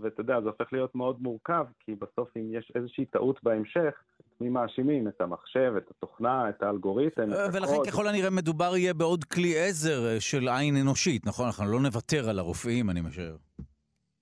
ואתה 0.02 0.20
יודע, 0.20 0.40
זה 0.40 0.48
הופך 0.48 0.72
להיות 0.72 0.94
מאוד 0.94 1.22
מורכב, 1.22 1.66
כי 1.80 1.94
בסוף 1.94 2.28
אם 2.36 2.48
יש 2.52 2.72
איזושהי 2.74 3.04
טעות 3.04 3.42
בהמשך, 3.42 3.94
מי 4.40 4.48
מאשימים? 4.48 5.08
את 5.08 5.20
המחשב, 5.20 5.72
את 5.76 5.90
התוכנה, 5.90 6.48
את 6.48 6.62
האלגוריתם, 6.62 7.32
את 7.32 7.54
ולכן 7.54 7.74
הקוד. 7.74 7.86
ככל 7.86 8.08
הנראה 8.08 8.30
מדובר 8.30 8.76
יהיה 8.76 8.94
בעוד 8.94 9.24
כלי 9.24 9.58
עזר 9.58 10.06
אה, 10.06 10.20
של 10.20 10.48
עין 10.48 10.76
אנושית, 10.76 11.26
נכון? 11.26 11.46
אנחנו 11.46 11.72
לא 11.72 11.80
נוותר 11.80 12.28
על 12.28 12.38
הרופאים, 12.38 12.90
אני 12.90 13.00
משער. 13.00 13.36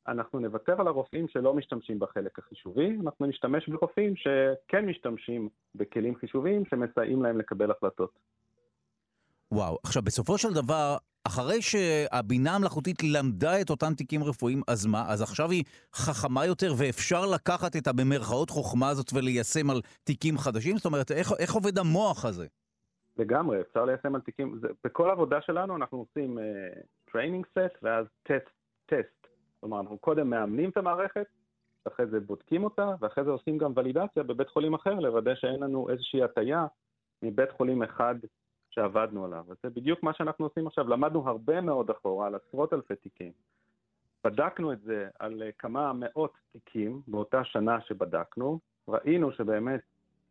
אנחנו 0.08 0.40
נוותר 0.40 0.80
על 0.80 0.86
הרופאים 0.86 1.28
שלא 1.28 1.54
משתמשים 1.54 1.98
בחלק 1.98 2.38
החישובי, 2.38 2.98
אנחנו 3.04 3.26
נשתמש 3.26 3.68
ברופאים 3.68 4.14
שכן 4.16 4.86
משתמשים 4.86 5.48
בכלים 5.74 6.16
חישוביים 6.16 6.62
שמסייעים 6.70 7.22
להם 7.22 7.38
לקבל 7.38 7.70
החלטות. 7.70 8.10
וואו, 9.52 9.78
עכשיו 9.82 10.02
בסופו 10.02 10.38
של 10.38 10.54
דבר, 10.54 10.96
אחרי 11.24 11.62
שהבינה 11.62 12.56
המלאכותית 12.56 12.96
למדה 13.02 13.60
את 13.60 13.70
אותם 13.70 13.94
תיקים 13.96 14.24
רפואיים, 14.24 14.62
אז 14.68 14.86
מה? 14.86 15.04
אז 15.08 15.22
עכשיו 15.22 15.50
היא 15.50 15.64
חכמה 15.94 16.46
יותר 16.46 16.72
ואפשר 16.78 17.26
לקחת 17.34 17.76
את 17.76 17.86
הבמרכאות 17.86 18.50
חוכמה 18.50 18.88
הזאת 18.88 19.12
וליישם 19.14 19.70
על 19.70 19.80
תיקים 20.04 20.38
חדשים? 20.38 20.76
זאת 20.76 20.86
אומרת, 20.86 21.10
איך, 21.10 21.32
איך 21.38 21.52
עובד 21.52 21.78
המוח 21.78 22.24
הזה? 22.24 22.46
לגמרי, 23.18 23.60
אפשר 23.60 23.84
ליישם 23.84 24.14
על 24.14 24.20
תיקים, 24.20 24.58
זה, 24.60 24.68
בכל 24.84 25.10
עבודה 25.10 25.40
שלנו 25.40 25.76
אנחנו 25.76 25.98
עושים 25.98 26.38
training 27.12 27.46
אה, 27.46 27.48
set 27.48 27.82
ואז 27.82 28.06
test, 28.22 28.50
test. 28.86 29.19
כלומר, 29.60 29.80
אנחנו 29.80 29.98
קודם 29.98 30.30
מאמנים 30.30 30.70
את 30.70 30.76
המערכת, 30.76 31.26
אחרי 31.86 32.06
זה 32.06 32.20
בודקים 32.20 32.64
אותה, 32.64 32.94
ואחרי 33.00 33.24
זה 33.24 33.30
עושים 33.30 33.58
גם 33.58 33.72
ולידציה 33.76 34.22
בבית 34.22 34.48
חולים 34.48 34.74
אחר, 34.74 34.94
לוודא 34.94 35.34
שאין 35.34 35.62
לנו 35.62 35.88
איזושהי 35.88 36.22
הטיה 36.22 36.66
מבית 37.22 37.50
חולים 37.50 37.82
אחד 37.82 38.14
שעבדנו 38.70 39.24
עליו. 39.24 39.44
וזה 39.48 39.74
בדיוק 39.74 40.02
מה 40.02 40.14
שאנחנו 40.14 40.44
עושים 40.44 40.66
עכשיו. 40.66 40.88
למדנו 40.88 41.28
הרבה 41.28 41.60
מאוד 41.60 41.90
אחורה, 41.90 42.26
על 42.26 42.34
עשרות 42.34 42.72
אלפי 42.72 42.96
תיקים. 42.96 43.32
בדקנו 44.24 44.72
את 44.72 44.80
זה 44.80 45.08
על 45.18 45.42
כמה 45.58 45.92
מאות 45.92 46.32
תיקים 46.52 47.02
באותה 47.08 47.44
שנה 47.44 47.80
שבדקנו, 47.80 48.60
ראינו 48.88 49.32
שבאמת 49.32 49.80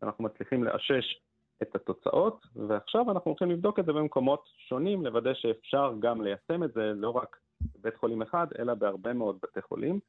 אנחנו 0.03 0.23
מצליחים 0.23 0.63
לאשש 0.63 1.21
את 1.61 1.75
התוצאות, 1.75 2.45
ועכשיו 2.55 3.11
אנחנו 3.11 3.31
הולכים 3.31 3.51
לבדוק 3.51 3.79
את 3.79 3.85
זה 3.85 3.93
במקומות 3.93 4.43
שונים, 4.57 5.05
לוודא 5.05 5.33
שאפשר 5.33 5.93
גם 5.99 6.21
ליישם 6.21 6.63
את 6.63 6.73
זה 6.73 6.93
לא 6.95 7.09
רק 7.09 7.37
בבית 7.75 7.95
חולים 7.95 8.21
אחד, 8.21 8.47
אלא 8.59 8.73
בהרבה 8.73 9.13
מאוד 9.13 9.37
בתי 9.43 9.61
חולים. 9.61 9.99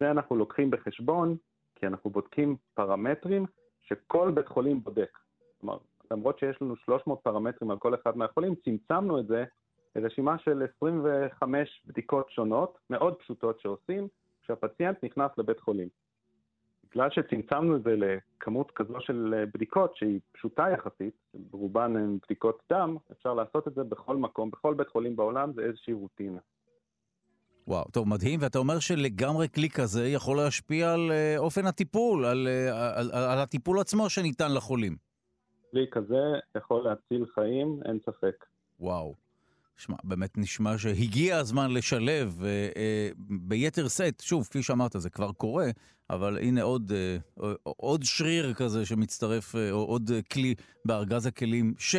זה 0.00 0.10
אנחנו 0.10 0.36
לוקחים 0.36 0.70
בחשבון, 0.70 1.36
כי 1.74 1.86
אנחנו 1.86 2.10
בודקים 2.10 2.56
פרמטרים 2.74 3.46
שכל 3.82 4.30
בית 4.34 4.48
חולים 4.48 4.80
בודק. 4.80 5.18
כלומר, 5.60 5.78
למרות 6.10 6.38
שיש 6.38 6.62
לנו 6.62 6.76
300 6.76 7.20
פרמטרים 7.22 7.70
על 7.70 7.78
כל 7.78 7.94
אחד 7.94 8.16
מהחולים, 8.16 8.54
צמצמנו 8.54 9.20
את 9.20 9.26
זה 9.26 9.44
לרשימה 9.96 10.38
של 10.38 10.66
25 10.76 11.82
בדיקות 11.86 12.30
שונות, 12.30 12.78
מאוד 12.90 13.14
פשוטות 13.14 13.60
שעושים, 13.60 14.08
כשהפציינט 14.42 15.04
נכנס 15.04 15.30
לבית 15.38 15.60
חולים. 15.60 15.88
בגלל 16.90 17.10
שצמצמנו 17.10 17.76
את 17.76 17.82
זה 17.82 17.94
לכמות 17.96 18.70
כזו 18.70 19.00
של 19.00 19.44
בדיקות 19.54 19.96
שהיא 19.96 20.20
פשוטה 20.32 20.66
יחסית, 20.70 21.14
ברובן 21.34 21.96
הן 21.96 22.18
בדיקות 22.22 22.62
דם, 22.72 22.96
אפשר 23.12 23.34
לעשות 23.34 23.68
את 23.68 23.74
זה 23.74 23.84
בכל 23.84 24.16
מקום, 24.16 24.50
בכל 24.50 24.74
בית 24.74 24.88
חולים 24.88 25.16
בעולם, 25.16 25.52
זה 25.52 25.62
איזושהי 25.62 25.92
רוטינה. 25.92 26.38
וואו, 27.68 27.84
טוב, 27.92 28.08
מדהים, 28.08 28.40
ואתה 28.42 28.58
אומר 28.58 28.78
שלגמרי 28.78 29.48
כלי 29.48 29.70
כזה 29.70 30.08
יכול 30.08 30.36
להשפיע 30.36 30.92
על 30.92 31.10
uh, 31.10 31.38
אופן 31.38 31.66
הטיפול, 31.66 32.24
על, 32.24 32.48
uh, 32.48 32.74
על, 32.74 33.10
על, 33.12 33.24
על 33.24 33.38
הטיפול 33.38 33.80
עצמו 33.80 34.10
שניתן 34.10 34.54
לחולים. 34.54 34.96
כלי 35.70 35.86
כזה 35.90 36.22
יכול 36.56 36.84
להציל 36.84 37.26
חיים, 37.34 37.80
אין 37.84 37.98
ספק. 38.06 38.44
וואו. 38.80 39.14
שמע, 39.76 39.96
באמת 40.04 40.38
נשמע 40.38 40.78
שהגיע 40.78 41.36
הזמן 41.36 41.70
לשלב 41.70 42.42
אה, 42.44 42.48
אה, 42.76 43.08
ביתר 43.28 43.88
שאת, 43.88 44.20
שוב, 44.20 44.44
כפי 44.44 44.62
שאמרת, 44.62 44.92
זה 44.98 45.10
כבר 45.10 45.32
קורה, 45.32 45.70
אבל 46.10 46.38
הנה 46.38 46.62
עוד, 46.62 46.92
אה, 46.92 47.52
עוד 47.62 48.02
שריר 48.02 48.54
כזה 48.54 48.86
שמצטרף, 48.86 49.56
אה, 49.56 49.70
עוד 49.70 50.10
כלי 50.32 50.54
בארגז 50.84 51.26
הכלים, 51.26 51.74
ש... 51.78 51.96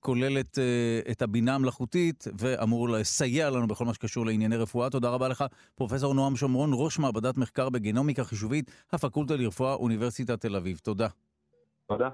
כולל 0.00 0.40
את, 0.40 0.58
אה, 0.58 1.12
את 1.12 1.22
הבינה 1.22 1.54
המלאכותית 1.54 2.24
ואמור 2.38 2.88
לסייע 2.88 3.50
לנו 3.50 3.66
בכל 3.68 3.84
מה 3.84 3.94
שקשור 3.94 4.26
לענייני 4.26 4.56
רפואה. 4.56 4.90
תודה 4.90 5.08
רבה 5.10 5.28
לך, 5.28 5.44
פרופ' 5.74 5.92
נועם 6.14 6.36
שומרון, 6.36 6.70
ראש 6.74 6.98
מעבדת 6.98 7.36
מחקר 7.36 7.68
בגנומיקה 7.68 8.24
חישובית, 8.24 8.70
הפקולטה 8.92 9.36
לרפואה, 9.36 9.74
אוניברסיטת 9.74 10.40
תל 10.40 10.56
אביב. 10.56 10.78
תודה. 10.82 11.08
תודה. 11.86 12.08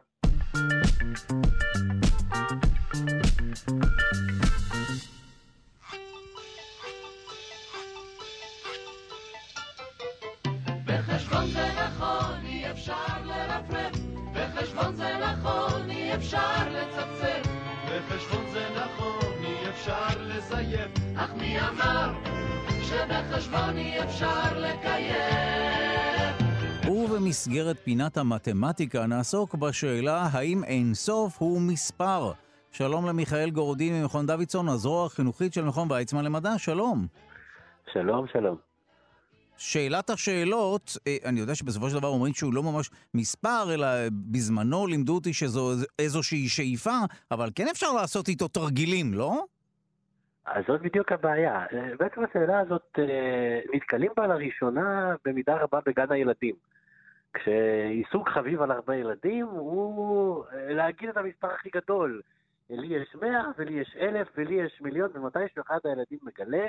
בחשבון 10.87 11.47
זה 11.47 11.66
נכון, 11.87 12.45
אי 12.45 12.70
אפשר 12.70 13.24
לרפרף, 13.24 13.97
בחשבון 14.32 14.97
זה 14.97 15.18
נכון, 15.18 15.91
אי 15.91 16.14
אפשר 16.14 16.68
לצפצף, 16.70 17.45
בחשבון 17.97 18.47
זה 18.53 18.66
נכון, 18.76 19.44
אי 19.44 19.68
אפשר 19.68 20.07
לזייף, 20.20 20.90
אך 21.16 21.34
מי 21.34 21.61
אמר 21.61 22.12
שבחשבון 22.82 23.76
אי 23.76 24.03
אפשר 24.03 24.59
לקיים? 24.59 26.34
ובמסגרת 26.88 27.76
פינת 27.78 28.16
המתמטיקה 28.16 29.07
נעסוק 29.07 29.55
בשאלה 29.55 30.28
האם 30.32 30.64
אין 30.64 30.94
סוף 30.94 31.36
הוא 31.38 31.61
מספר. 31.61 32.32
שלום 32.70 33.07
למיכאל 33.07 33.51
גורדין 33.51 34.03
ממכון 34.03 34.26
דוידסון, 34.26 34.68
הזרוע 34.68 35.07
החינוכית 35.07 35.53
של 35.55 35.64
מכון 35.64 35.92
ויצמן 35.92 36.24
למדע, 36.24 36.59
שלום. 36.59 37.07
שלום, 37.92 38.26
שלום. 38.32 38.66
שאלת 39.59 40.11
השאלות, 40.11 40.96
אה, 41.07 41.16
אני 41.24 41.40
יודע 41.40 41.54
שבסופו 41.54 41.90
של 41.90 41.98
דבר 41.98 42.09
אומרים 42.09 42.34
שהוא 42.34 42.54
לא 42.54 42.62
ממש 42.62 42.90
מספר, 43.14 43.74
אלא 43.74 43.86
בזמנו 44.12 44.86
לימדו 44.86 45.14
אותי 45.14 45.32
שזו 45.32 45.70
איזושהי 45.98 46.48
שאיפה, 46.48 46.98
אבל 47.30 47.48
כן 47.54 47.66
אפשר 47.70 47.92
לעשות 47.92 48.28
איתו 48.28 48.48
תרגילים, 48.48 49.14
לא? 49.14 49.44
אז 50.46 50.64
זאת 50.68 50.82
בדיוק 50.82 51.12
הבעיה. 51.12 51.66
אה, 51.72 51.96
בעצם 51.98 52.24
השאלה 52.24 52.61
הזאת, 52.61 52.98
אה, 52.98 53.61
נתקלים 53.74 54.11
בה 54.16 54.26
לראשונה 54.26 55.14
במידה 55.24 55.57
רבה 55.57 55.78
בגן 55.86 56.12
הילדים. 56.12 56.54
כשעיסוק 57.34 58.28
חביב 58.28 58.62
על 58.62 58.70
הרבה 58.70 58.96
ילדים 58.96 59.46
הוא 59.46 60.44
להגיד 60.68 61.09
את 61.09 61.16
המספר 61.16 61.48
הכי 61.54 61.68
גדול. 61.74 62.22
לי 62.70 62.96
יש 62.96 63.16
מאה, 63.22 63.44
ולי 63.59 63.80
יש 63.80 63.96
אלף, 64.00 64.28
ולי 64.36 64.54
יש 64.54 64.80
מיליון, 64.80 65.11
ומתישהו 65.14 65.62
אחד 65.66 65.78
הילדים 65.84 66.18
מגלה 66.22 66.66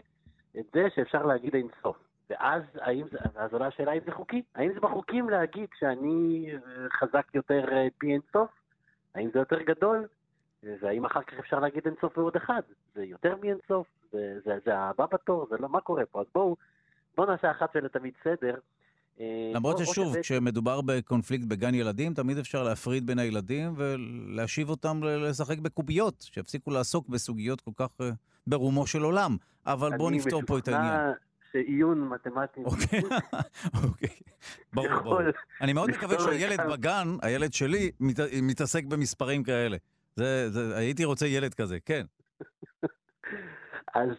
את 0.59 0.65
זה 0.73 0.87
שאפשר 0.95 1.25
להגיד 1.25 1.55
אינסוף. 1.55 1.97
ואז 2.29 2.63
האם 2.81 3.05
אז 3.35 3.53
עולה 3.53 3.67
השאלה 3.67 3.91
אם 3.93 3.99
זה 4.05 4.11
חוקי? 4.11 4.41
האם 4.55 4.73
זה 4.73 4.79
בחוקים 4.79 5.29
להגיד 5.29 5.69
שאני 5.79 6.49
אה, 6.53 6.89
חזק 6.99 7.27
יותר 7.33 7.65
אה, 7.71 7.87
פי 7.97 8.07
אינסוף? 8.13 8.49
האם 9.15 9.29
זה 9.33 9.39
יותר 9.39 9.61
גדול? 9.61 10.07
והאם 10.81 11.05
אחר 11.05 11.21
כך 11.21 11.33
אפשר 11.39 11.59
להגיד 11.59 11.81
אינסוף 11.85 12.17
ועוד 12.17 12.35
אחד? 12.35 12.61
זה 12.95 13.05
יותר 13.05 13.35
מאינסוף? 13.41 13.87
זה, 14.11 14.39
זה, 14.45 14.57
זה 14.65 14.77
הבא 14.77 15.05
בתור? 15.11 15.47
זה 15.49 15.55
לא, 15.59 15.69
מה 15.69 15.81
קורה 15.81 16.05
פה? 16.05 16.21
אז 16.21 16.25
בואו, 16.33 16.55
בואו 17.17 17.31
נעשה 17.31 17.51
אחת 17.51 17.69
ולתמיד 17.75 18.13
סדר. 18.23 18.55
אה, 19.19 19.51
למרות 19.53 19.77
ששוב, 19.77 20.11
שבית... 20.11 20.21
כשמדובר 20.21 20.81
בקונפליקט 20.81 21.45
בגן 21.45 21.75
ילדים, 21.75 22.13
תמיד 22.13 22.37
אפשר 22.37 22.63
להפריד 22.63 23.07
בין 23.07 23.19
הילדים 23.19 23.73
ולהשיב 23.77 24.69
אותם 24.69 25.03
לשחק 25.03 25.59
בקוביות, 25.59 26.27
שיפסיקו 26.33 26.71
לעסוק 26.71 27.09
בסוגיות 27.09 27.61
כל 27.61 27.71
כך 27.75 27.89
ברומו 28.47 28.87
של 28.87 29.01
עולם. 29.01 29.37
אבל 29.65 29.97
בואו 29.97 30.09
נפתור 30.09 30.41
פה 30.47 30.57
את 30.57 30.67
העניין. 30.67 31.13
שעיון 31.51 32.09
מתמטי... 32.09 32.63
אוקיי, 32.63 33.01
אוקיי, 33.83 34.09
ברור, 34.73 34.99
ברור. 35.03 35.19
אני 35.61 35.73
מאוד 35.73 35.89
מקווה 35.89 36.19
שהילד 36.19 36.59
בגן, 36.71 37.07
הילד 37.21 37.53
שלי, 37.53 37.91
מתעסק 38.41 38.83
במספרים 38.83 39.43
כאלה. 39.43 39.77
זה, 40.15 40.49
זה, 40.49 40.77
הייתי 40.77 41.05
רוצה 41.05 41.27
ילד 41.27 41.53
כזה, 41.53 41.77
כן. 41.85 42.05
אז 43.95 44.09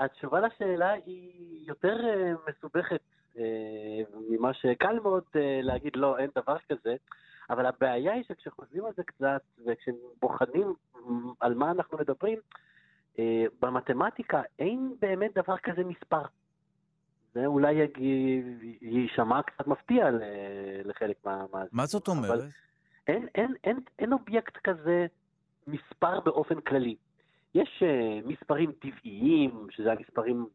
התשובה 0.00 0.40
לשאלה 0.40 0.92
היא 0.92 1.68
יותר 1.68 1.96
אה, 2.04 2.32
מסובכת 2.48 3.00
אה, 3.38 4.02
ממה 4.28 4.54
שקל 4.54 5.00
מאוד 5.02 5.22
אה, 5.36 5.60
להגיד, 5.62 5.92
לא, 5.96 6.18
אין 6.18 6.30
דבר 6.36 6.56
כזה. 6.68 6.94
אבל 7.50 7.66
הבעיה 7.66 8.12
היא 8.12 8.24
שכשחושבים 8.28 8.84
על 8.84 8.92
זה 8.96 9.02
קצת, 9.02 9.42
וכשבוחנים 9.66 10.74
על 11.40 11.54
מה 11.54 11.70
אנחנו 11.70 11.98
מדברים, 11.98 12.38
אה, 12.38 12.71
במתמטיקה 13.62 14.42
אין 14.58 14.94
באמת 15.00 15.30
דבר 15.34 15.56
כזה 15.56 15.84
מספר. 15.84 16.22
זה 17.34 17.46
אולי 17.46 17.74
יישמע 18.80 19.42
קצת 19.42 19.66
מפתיע 19.66 20.06
לחלק 20.84 21.16
מה... 21.24 21.44
מה 21.72 21.86
זאת 21.86 22.08
אומרת? 22.08 22.44
אין, 23.06 23.26
אין, 23.34 23.54
אין, 23.64 23.80
אין 23.98 24.12
אובייקט 24.12 24.56
כזה 24.56 25.06
מספר 25.66 26.20
באופן 26.20 26.60
כללי. 26.60 26.96
יש 27.54 27.82
uh, 27.82 28.28
מספרים 28.28 28.72
טבעיים, 28.72 29.66
שזה 29.70 29.92
המספרים 29.92 30.46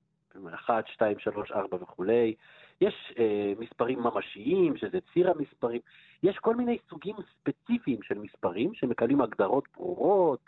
1, 0.53 0.87
2, 0.87 1.19
3, 1.19 1.51
4 1.51 1.77
וכולי. 1.81 2.35
יש 2.81 3.13
uh, 3.15 3.19
מספרים 3.59 3.99
ממשיים, 3.99 4.77
שזה 4.77 4.97
ציר 5.13 5.31
המספרים. 5.31 5.81
יש 6.23 6.37
כל 6.37 6.55
מיני 6.55 6.77
סוגים 6.89 7.15
ספציפיים 7.31 8.03
של 8.03 8.17
מספרים 8.17 8.73
שמקבלים 8.73 9.21
הגדרות 9.21 9.63
ברורות, 9.75 10.39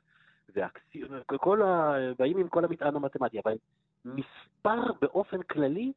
וכל 1.31 1.61
ה... 1.61 1.95
באים 2.19 2.37
עם 2.37 2.47
כל 2.47 2.65
המטען 2.65 2.95
המתמטי, 2.95 3.39
אבל 3.39 3.53
מספר 4.05 4.81
באופן 5.01 5.41
כללי, 5.41 5.91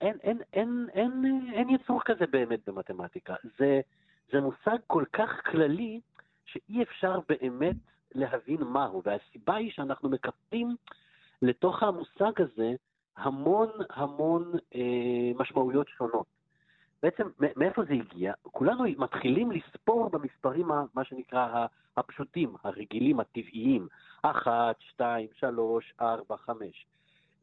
אין, 0.00 0.16
אין, 0.22 0.38
אין, 0.52 0.86
אין, 0.92 1.22
אין 1.52 1.70
יצור 1.70 2.00
כזה 2.04 2.26
באמת 2.26 2.68
במתמטיקה. 2.68 3.34
זה, 3.58 3.80
זה 4.32 4.40
מושג 4.40 4.76
כל 4.86 5.04
כך 5.12 5.30
כללי, 5.50 6.00
שאי 6.44 6.82
אפשר 6.82 7.18
באמת 7.28 7.76
להבין 8.14 8.62
מהו, 8.62 9.02
והסיבה 9.04 9.54
היא 9.54 9.70
שאנחנו 9.70 10.08
מקפלים 10.08 10.76
לתוך 11.42 11.82
המושג 11.82 12.40
הזה 12.40 12.72
המון 13.16 13.68
המון 13.90 14.52
אה, 14.74 15.32
משמעויות 15.38 15.88
שונות. 15.88 16.26
בעצם 17.04 17.28
מאיפה 17.56 17.82
זה 17.84 17.92
הגיע? 17.92 18.32
כולנו 18.42 18.84
מתחילים 18.98 19.50
לספור 19.50 20.10
במספרים, 20.10 20.68
מה 20.94 21.04
שנקרא 21.04 21.66
הפשוטים, 21.96 22.54
הרגילים, 22.64 23.20
הטבעיים, 23.20 23.88
אחת, 24.22 24.76
שתיים, 24.78 25.28
שלוש, 25.34 25.94
ארבע, 26.00 26.36
חמש. 26.36 26.86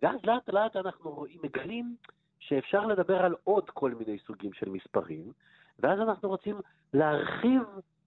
ואז 0.01 0.15
לאט 0.23 0.49
לאט 0.49 0.75
אנחנו 0.75 1.11
רואים, 1.11 1.39
מגלים 1.43 1.95
שאפשר 2.39 2.85
לדבר 2.85 3.25
על 3.25 3.35
עוד 3.43 3.69
כל 3.69 3.91
מיני 3.91 4.19
סוגים 4.19 4.53
של 4.53 4.69
מספרים, 4.69 5.31
ואז 5.79 5.99
אנחנו 5.99 6.29
רוצים 6.29 6.55
להרחיב 6.93 7.61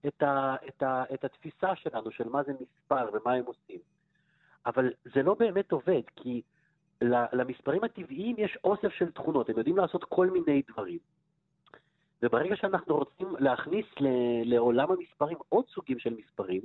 את, 0.07 0.23
ה, 0.23 0.57
את, 0.69 0.83
ה, 0.83 1.05
את 1.15 1.25
התפיסה 1.25 1.77
שלנו 1.77 2.11
של 2.11 2.29
מה 2.29 2.43
זה 2.43 2.53
מספר 2.53 3.09
ומה 3.13 3.33
הם 3.33 3.45
עושים. 3.45 3.79
אבל 4.67 4.93
זה 5.15 5.23
לא 5.23 5.35
באמת 5.35 5.73
עובד, 5.73 6.03
כי 6.17 6.43
למספרים 7.33 7.85
הטבעיים 7.85 8.37
יש 8.39 8.59
אוסף 8.65 8.93
של 8.93 9.11
תכונות, 9.11 9.49
הם 9.51 9.59
יודעים 9.59 9.77
לעשות 9.77 10.05
כל 10.05 10.31
מיני 10.31 10.63
דברים. 10.69 10.99
וברגע 12.25 12.57
שאנחנו 12.57 12.97
רוצים 12.97 13.37
להכניס 13.39 13.87
לעולם 14.45 14.91
המספרים 14.91 15.39
עוד 15.49 15.65
סוגים 15.69 15.99
של 15.99 16.15
מספרים, 16.15 16.61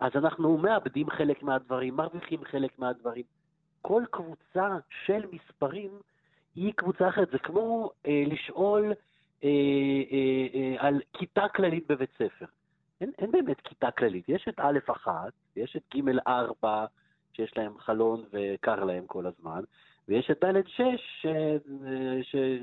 אז 0.00 0.12
אנחנו 0.14 0.58
מאבדים 0.58 1.10
חלק 1.10 1.42
מהדברים, 1.42 1.96
מרוויחים 1.96 2.44
חלק 2.44 2.78
מהדברים. 2.78 3.24
כל 3.82 4.02
קבוצה 4.10 4.76
של 5.06 5.26
מספרים 5.32 5.90
היא 6.54 6.72
קבוצה 6.76 7.08
אחרת. 7.08 7.30
זה 7.30 7.38
כמו 7.38 7.90
אה, 8.06 8.22
לשאול 8.26 8.92
אה, 9.44 9.48
אה, 10.12 10.46
אה, 10.54 10.74
על 10.78 11.00
כיתה 11.12 11.48
כללית 11.48 11.86
בבית 11.88 12.10
ספר. 12.14 12.46
אין, 13.00 13.12
אין 13.18 13.30
באמת 13.30 13.60
כיתה 13.60 13.90
כללית. 13.90 14.28
יש 14.28 14.48
את 14.48 14.60
א' 14.60 14.78
יש 15.56 15.76
את 15.76 15.96
ג' 15.96 16.00
שיש 17.32 17.56
להם 17.56 17.78
חלון 17.78 18.24
וקר 18.32 18.84
להם 18.84 19.06
כל 19.06 19.26
הזמן, 19.26 19.60
ויש 20.08 20.30
את 20.30 20.44
ד' 20.44 20.60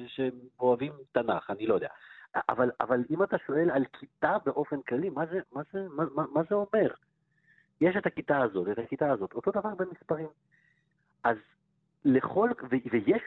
שאוהבים 0.08 0.94
תנ"ך, 1.12 1.50
אני 1.50 1.68
לא 1.68 1.74
יודע. 1.74 1.90
אבל, 2.36 2.72
אבל 2.80 3.04
אם 3.10 3.24
אתה 3.24 3.38
שואל 3.46 3.72
על 3.72 3.86
כיתה 4.00 4.38
באופן 4.46 4.82
כללי, 4.82 5.10
מה 5.10 5.26
זה, 5.26 5.40
מה, 5.52 5.62
זה, 5.74 5.88
מה, 5.90 6.04
מה, 6.16 6.24
מה 6.34 6.42
זה 6.50 6.56
אומר? 6.56 6.94
יש 7.82 7.96
את 7.96 8.06
הכיתה 8.06 8.42
הזאת, 8.42 8.68
את 8.72 8.80
הכיתה 8.80 9.12
הזאת, 9.12 9.34
אותו 9.34 9.52
דבר 9.52 9.76
במספרים. 9.76 10.28
אז 11.24 11.38
לכל, 12.06 12.50
ו, 12.64 12.76
ויש 12.92 13.22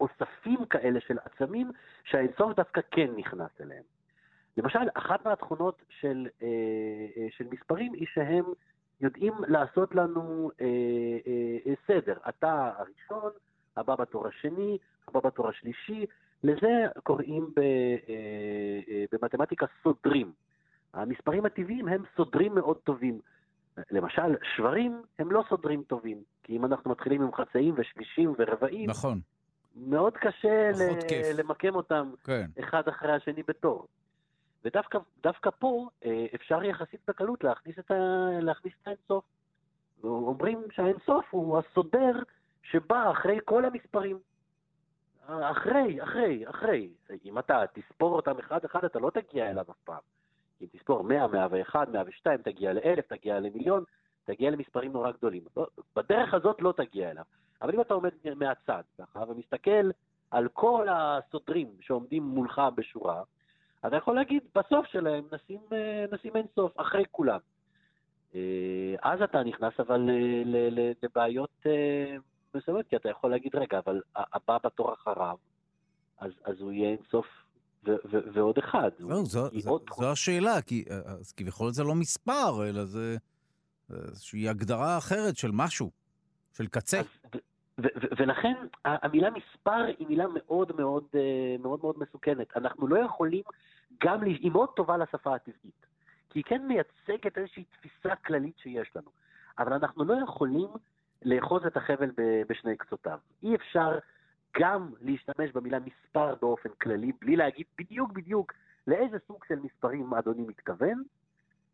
אוספים 0.00 0.64
כאלה 0.64 1.00
של 1.00 1.18
עצמים 1.24 1.70
שהאינסוף 2.04 2.56
דווקא 2.56 2.80
כן 2.90 3.10
נכנס 3.16 3.50
אליהם. 3.60 3.82
למשל, 4.56 4.88
אחת 4.94 5.26
מהתכונות 5.26 5.82
של, 5.88 6.28
אה, 6.42 6.46
אה, 7.16 7.26
של 7.30 7.46
מספרים 7.50 7.92
היא 7.92 8.06
שהם 8.14 8.44
יודעים 9.00 9.34
לעשות 9.48 9.94
לנו 9.94 10.50
אה, 10.60 11.74
סדר. 11.86 12.16
אתה 12.28 12.72
הראשון, 12.76 13.32
הבא 13.76 13.94
בתור 13.94 14.26
השני, 14.26 14.78
הבא 15.08 15.20
בתור 15.20 15.48
השלישי, 15.48 16.06
לזה 16.44 16.86
קוראים 17.02 17.46
ב, 17.56 17.58
אה, 17.58 17.64
אה, 18.88 19.04
במתמטיקה 19.12 19.66
סודרים. 19.82 20.32
המספרים 20.94 21.46
הטבעיים 21.46 21.88
הם 21.88 22.02
סודרים 22.16 22.54
מאוד 22.54 22.76
טובים. 22.76 23.20
למשל, 23.90 24.36
שברים 24.56 25.02
הם 25.18 25.32
לא 25.32 25.44
סודרים 25.48 25.82
טובים, 25.82 26.22
כי 26.42 26.56
אם 26.56 26.64
אנחנו 26.64 26.90
מתחילים 26.90 27.22
עם 27.22 27.34
חצאים 27.34 27.74
ושלישים 27.76 28.34
ורבעים, 28.38 28.90
נכון. 28.90 29.20
מאוד 29.76 30.16
קשה 30.16 30.70
ל- 30.70 31.40
למקם 31.40 31.74
אותם 31.74 32.10
כן. 32.24 32.46
אחד 32.60 32.88
אחרי 32.88 33.12
השני 33.12 33.42
בתור. 33.48 33.86
ודווקא 34.64 35.50
פה 35.58 35.88
אה, 36.04 36.26
אפשר 36.34 36.64
יחסית 36.64 37.00
בקלות 37.08 37.44
להכניס 37.44 37.78
את, 37.78 37.90
ה, 37.90 37.94
להכניס 38.40 38.72
את 38.82 38.88
האינסוף. 38.88 39.24
אומרים 40.04 40.62
שהאינסוף 40.72 41.24
הוא 41.30 41.58
הסודר 41.58 42.22
שבא 42.62 43.10
אחרי 43.10 43.38
כל 43.44 43.64
המספרים. 43.64 44.18
אחרי, 45.26 46.02
אחרי, 46.02 46.48
אחרי. 46.48 46.88
אם 47.24 47.38
אתה 47.38 47.64
תספור 47.72 48.16
אותם 48.16 48.38
אחד-אחד, 48.38 48.84
אתה 48.84 48.98
לא 48.98 49.10
תגיע 49.10 49.50
אליו 49.50 49.64
אף 49.70 49.80
פעם. 49.84 50.00
אם 50.62 50.66
תספור 50.72 51.04
100, 51.04 51.26
101, 51.26 51.88
102, 51.88 52.42
תגיע 52.42 52.72
לאלף, 52.72 53.06
תגיע 53.06 53.40
למיליון, 53.40 53.84
תגיע 54.24 54.50
למספרים 54.50 54.92
נורא 54.92 55.10
גדולים. 55.10 55.42
לא, 55.56 55.66
בדרך 55.96 56.34
הזאת 56.34 56.62
לא 56.62 56.72
תגיע 56.76 57.10
אליו. 57.10 57.24
אבל 57.62 57.74
אם 57.74 57.80
אתה 57.80 57.94
עומד 57.94 58.10
מהצד 58.36 58.82
ככה 58.98 59.24
ומסתכל 59.28 59.90
על 60.30 60.48
כל 60.48 60.86
הסותרים 60.90 61.68
שעומדים 61.80 62.22
מולך 62.22 62.62
בשורה, 62.74 63.22
אתה 63.86 63.96
יכול 63.96 64.14
להגיד, 64.14 64.42
בסוף 64.54 64.86
שלהם 64.86 65.24
נשים, 65.32 65.60
אה, 65.72 66.04
נשים 66.12 66.36
אין 66.36 66.46
סוף, 66.54 66.80
אחרי 66.80 67.04
כולם. 67.10 67.38
אה, 68.34 68.94
אז 69.02 69.22
אתה 69.22 69.42
נכנס 69.42 69.80
אבל 69.80 70.10
לבעיות 71.02 71.50
אה, 71.66 72.16
מסוימת, 72.54 72.88
כי 72.88 72.96
אתה 72.96 73.08
יכול 73.08 73.30
להגיד, 73.30 73.56
רגע, 73.56 73.78
אבל 73.86 74.00
הבא 74.16 74.58
בתור 74.64 74.94
אחריו, 74.94 75.36
אז, 76.18 76.30
אז 76.44 76.60
הוא 76.60 76.72
יהיה 76.72 76.88
אינסוף 76.90 77.26
ו- 77.86 77.96
ו- 78.10 78.32
ועוד 78.34 78.58
אחד. 78.58 78.90
לא, 78.98 79.16
זו, 79.16 79.48
זו, 79.58 79.70
עוד... 79.70 79.82
זו 79.96 80.12
השאלה, 80.12 80.62
כי 80.62 80.84
אז 81.04 81.32
כביכול 81.32 81.72
זה 81.72 81.84
לא 81.84 81.94
מספר, 81.94 82.68
אלא 82.68 82.84
זה 82.84 83.16
איזושהי 83.90 84.48
הגדרה 84.48 84.98
אחרת 84.98 85.36
של 85.36 85.50
משהו, 85.52 85.90
של 86.52 86.66
קצה. 86.66 86.98
אז, 87.00 87.06
ו- 87.78 87.86
ו- 87.96 88.16
ולכן 88.18 88.54
המילה 88.84 89.28
מספר 89.30 89.84
היא 89.98 90.06
מילה 90.06 90.24
מאוד 90.34 90.76
מאוד 90.76 91.04
אה, 91.14 91.56
מאוד 91.58 91.80
מאוד 91.82 91.96
מסוכנת. 91.98 92.56
אנחנו 92.56 92.88
לא 92.88 92.98
יכולים 92.98 93.42
גם, 94.04 94.22
היא 94.22 94.50
מאוד 94.50 94.68
טובה 94.76 94.96
לשפה 94.96 95.34
הטבעית, 95.34 95.86
כי 96.30 96.38
היא 96.38 96.44
כן 96.44 96.66
מייצגת 96.66 97.38
איזושהי 97.38 97.64
תפיסה 97.64 98.16
כללית 98.16 98.58
שיש 98.58 98.90
לנו, 98.96 99.10
אבל 99.58 99.72
אנחנו 99.72 100.04
לא 100.04 100.14
יכולים 100.24 100.68
לאחוז 101.24 101.66
את 101.66 101.76
החבל 101.76 102.10
בשני 102.48 102.76
קצותיו. 102.76 103.18
אי 103.42 103.54
אפשר 103.54 103.98
גם 104.60 104.90
להשתמש 105.00 105.50
במילה 105.52 105.78
מספר 105.78 106.34
באופן 106.40 106.68
כללי, 106.82 107.12
בלי 107.20 107.36
להגיד 107.36 107.66
בדיוק 107.78 108.12
בדיוק 108.12 108.52
לאיזה 108.86 109.16
סוג 109.26 109.44
של 109.48 109.58
מספרים 109.58 110.14
אדוני 110.14 110.42
מתכוון, 110.42 111.02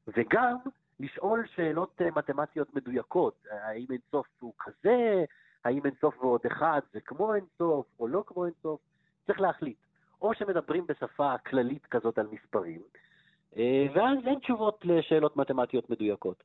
וגם 0.09 0.57
לשאול 1.01 1.47
שאלות 1.55 2.03
אה, 2.03 2.09
מתמטיות 2.17 2.75
מדויקות, 2.75 3.47
האם 3.51 3.87
אינסוף 3.91 4.27
הוא 4.41 4.53
כזה, 4.59 5.25
האם 5.65 5.87
אינסוף 5.87 6.25
ועוד 6.25 6.41
אחד 6.47 6.81
זה 6.93 7.01
כמו 7.01 7.35
אינסוף 7.35 7.87
או 8.01 8.09
לא 8.09 8.25
כמו 8.27 8.45
אינסוף, 8.45 8.81
צריך 9.27 9.41
להחליט. 9.41 9.77
או 10.23 10.35
שמדברים 10.35 10.87
בשפה 10.87 11.39
כללית 11.39 11.87
כזאת 11.87 12.19
על 12.19 12.27
מספרים, 12.33 12.81
אה, 13.57 13.87
ואז 13.95 14.19
אין 14.27 14.39
תשובות 14.39 14.85
לשאלות 14.85 15.37
מתמטיות 15.37 15.91
מדויקות. 15.91 16.43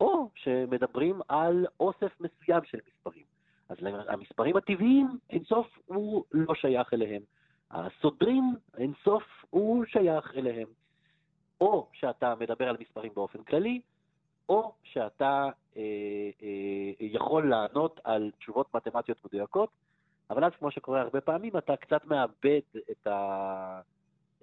או 0.00 0.28
שמדברים 0.34 1.20
על 1.28 1.66
אוסף 1.80 2.20
מסוים 2.20 2.64
של 2.64 2.78
מספרים. 2.88 3.24
אז 3.68 3.76
המספרים 4.08 4.56
הטבעיים, 4.56 5.18
אינסוף 5.30 5.66
הוא 5.86 6.24
לא 6.32 6.54
שייך 6.54 6.94
אליהם. 6.94 7.22
הסודרים, 7.70 8.54
אינסוף 8.78 9.22
הוא 9.50 9.84
שייך 9.84 10.34
אליהם. 10.36 10.68
או 11.60 11.86
שאתה 11.92 12.34
מדבר 12.40 12.68
על 12.68 12.76
מספרים 12.80 13.12
באופן 13.14 13.42
כללי, 13.42 13.80
או 14.48 14.72
שאתה 14.82 15.48
אה, 15.76 15.82
אה, 16.42 16.92
יכול 17.00 17.50
לענות 17.50 18.00
על 18.04 18.30
תשובות 18.38 18.74
מתמטיות 18.74 19.24
מדויקות, 19.24 19.70
אבל 20.30 20.44
אז, 20.44 20.52
כמו 20.58 20.70
שקורה 20.70 21.00
הרבה 21.00 21.20
פעמים, 21.20 21.56
אתה 21.56 21.76
קצת 21.76 22.04
מאבד 22.04 22.60
את, 22.90 23.06
ה, 23.06 23.80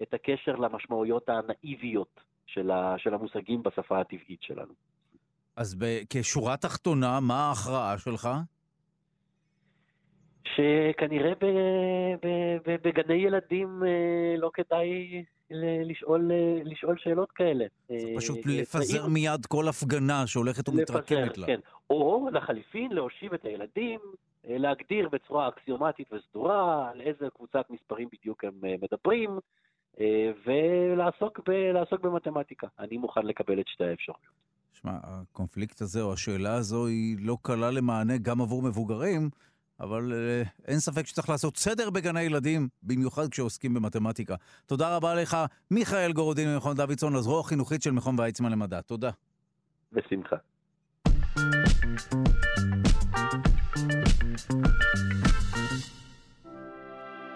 את 0.01 0.13
הקשר 0.13 0.55
למשמעויות 0.55 1.29
הנאיביות 1.29 2.19
של, 2.45 2.71
ה, 2.71 2.95
של 2.97 3.13
המושגים 3.13 3.63
בשפה 3.63 3.99
הטבעית 3.99 4.41
שלנו. 4.41 4.73
אז 5.55 5.75
ב, 5.75 5.85
כשורה 6.09 6.57
תחתונה, 6.57 7.19
מה 7.19 7.47
ההכרעה 7.47 7.97
שלך? 7.97 8.29
שכנראה 10.45 11.33
ב, 11.41 11.45
ב, 12.23 12.27
ב, 12.65 12.75
בגני 12.83 13.13
ילדים 13.13 13.83
אה, 13.83 14.37
לא 14.37 14.51
כדאי 14.53 15.23
לשאול, 15.85 16.31
לשאול 16.65 16.97
שאלות 16.97 17.31
כאלה. 17.31 17.65
זה 17.89 17.95
פשוט 18.17 18.37
לפזר 18.45 19.07
מיד 19.07 19.45
כל 19.45 19.67
הפגנה 19.67 20.27
שהולכת 20.27 20.69
ומתרקמת 20.69 21.37
לה. 21.37 21.47
כן. 21.47 21.59
או 21.89 22.29
לחליפין, 22.31 22.91
להושיב 22.91 23.33
את 23.33 23.45
הילדים, 23.45 23.99
להגדיר 24.43 25.09
בצורה 25.09 25.47
אקסיומטית 25.47 26.13
וסדורה 26.13 26.89
על 26.91 27.01
איזה 27.01 27.27
קבוצת 27.35 27.65
מספרים 27.69 28.07
בדיוק 28.13 28.43
הם 28.43 28.53
מדברים, 28.81 29.39
ולעסוק 30.45 31.39
ב, 31.49 31.73
במתמטיקה. 32.01 32.67
אני 32.79 32.97
מוכן 32.97 33.25
לקבל 33.25 33.59
את 33.59 33.67
שתי 33.67 33.83
האפשרויות. 33.83 34.43
שמע, 34.73 34.91
הקונפליקט 35.03 35.81
הזה 35.81 36.01
או 36.01 36.13
השאלה 36.13 36.53
הזו 36.53 36.85
היא 36.85 37.17
לא 37.19 37.37
קלה 37.41 37.71
למענה 37.71 38.17
גם 38.17 38.41
עבור 38.41 38.61
מבוגרים, 38.61 39.29
אבל 39.79 40.13
uh, 40.13 40.47
אין 40.67 40.79
ספק 40.79 41.07
שצריך 41.07 41.29
לעשות 41.29 41.57
סדר 41.57 41.89
בגני 41.89 42.21
ילדים, 42.21 42.67
במיוחד 42.83 43.29
כשעוסקים 43.29 43.73
במתמטיקה. 43.73 44.35
תודה 44.65 44.95
רבה 44.95 45.15
לך, 45.15 45.37
מיכאל 45.71 46.13
גורודין 46.13 46.53
ממכון 46.53 46.75
דוידסון, 46.75 47.15
הזרוע 47.15 47.39
החינוכית 47.39 47.81
של 47.81 47.91
מכון 47.91 48.19
ויצמן 48.19 48.51
למדע. 48.51 48.81
תודה. 48.81 49.11
בשמחה. 49.91 50.35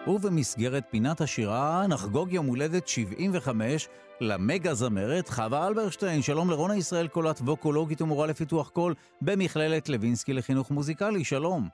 ובמסגרת 0.07 0.83
פינת 0.89 1.21
השירה 1.21 1.87
נחגוג 1.87 2.31
יום 2.31 2.45
הולדת 2.45 2.87
75 2.87 3.87
למגה 4.21 4.73
זמרת 4.73 5.29
חווה 5.29 5.67
אלברשטיין. 5.67 6.21
שלום 6.21 6.49
לרונה 6.49 6.75
ישראל 6.75 7.07
קולט, 7.07 7.39
ווקולוגית 7.41 8.01
ומורה 8.01 8.27
לפיתוח 8.27 8.69
קול 8.69 8.93
במכללת 9.21 9.89
לוינסקי 9.89 10.33
לחינוך 10.33 10.71
מוזיקלי. 10.71 11.23
שלום. 11.23 11.67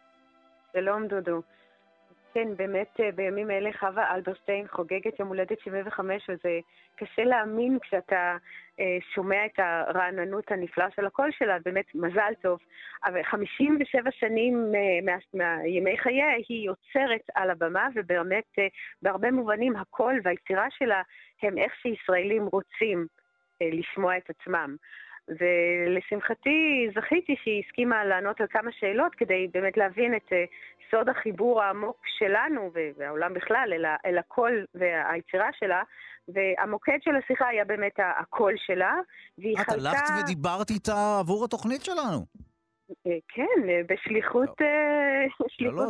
שלום 0.73 1.07
דודו. 1.07 1.41
כן, 2.33 2.55
באמת 2.55 2.99
אה, 2.99 3.11
בימים 3.11 3.51
אלה 3.51 3.69
חווה 3.79 4.15
אלברשטיין 4.15 4.67
חוגגת 4.67 5.19
יום 5.19 5.27
הולדת 5.27 5.59
75, 5.59 6.29
וזה 6.29 6.59
קשה 6.95 7.23
להאמין 7.23 7.77
כשאתה 7.81 8.37
אה, 8.79 8.97
שומע 9.13 9.45
את 9.45 9.59
הרעננות 9.59 10.51
הנפלאה 10.51 10.87
של 10.95 11.05
הקול 11.05 11.31
שלה, 11.31 11.57
באמת 11.65 11.85
מזל 11.95 12.33
טוב. 12.41 12.59
אבל 13.05 13.23
57 13.23 14.11
שנים 14.11 14.71
אה, 14.75 15.15
מימי 15.63 15.97
חייה 15.97 16.27
היא 16.47 16.65
יוצרת 16.65 17.29
על 17.35 17.49
הבמה, 17.49 17.87
ובאמת 17.95 18.59
אה, 18.59 18.67
בהרבה 19.01 19.31
מובנים 19.31 19.75
הקול 19.75 20.19
והיצירה 20.23 20.67
שלה 20.69 21.01
הם 21.41 21.57
איך 21.57 21.73
שישראלים 21.81 22.45
רוצים 22.45 23.07
אה, 23.61 23.69
לשמוע 23.71 24.17
את 24.17 24.29
עצמם. 24.29 24.75
ולשמחתי 25.27 26.87
זכיתי 26.95 27.35
שהיא 27.43 27.63
הסכימה 27.65 28.05
לענות 28.05 28.41
על 28.41 28.47
כמה 28.49 28.71
שאלות 28.79 29.15
כדי 29.15 29.47
באמת 29.53 29.77
להבין 29.77 30.15
את 30.15 30.33
אה, 30.33 30.43
סוד 30.91 31.09
החיבור 31.09 31.63
העמוק 31.63 31.97
שלנו 32.17 32.71
והעולם 32.97 33.33
בכלל 33.33 33.69
אל, 33.73 33.85
אל 34.05 34.17
הקול 34.17 34.65
והיצירה 34.75 35.49
שלה, 35.59 35.81
והמוקד 36.27 36.97
של 37.01 37.11
השיחה 37.15 37.47
היה 37.47 37.65
באמת 37.65 37.95
הקול 38.19 38.53
שלה, 38.65 38.93
והיא 39.37 39.57
חלקה... 39.57 39.71
את 39.71 39.77
הלכת 39.77 40.03
ודיברת 40.23 40.69
איתה 40.69 41.19
עבור 41.19 41.45
התוכנית 41.45 41.83
שלנו. 41.83 42.25
אה, 43.07 43.11
כן, 43.27 43.69
אה, 43.69 43.81
בשליחות 43.89 44.49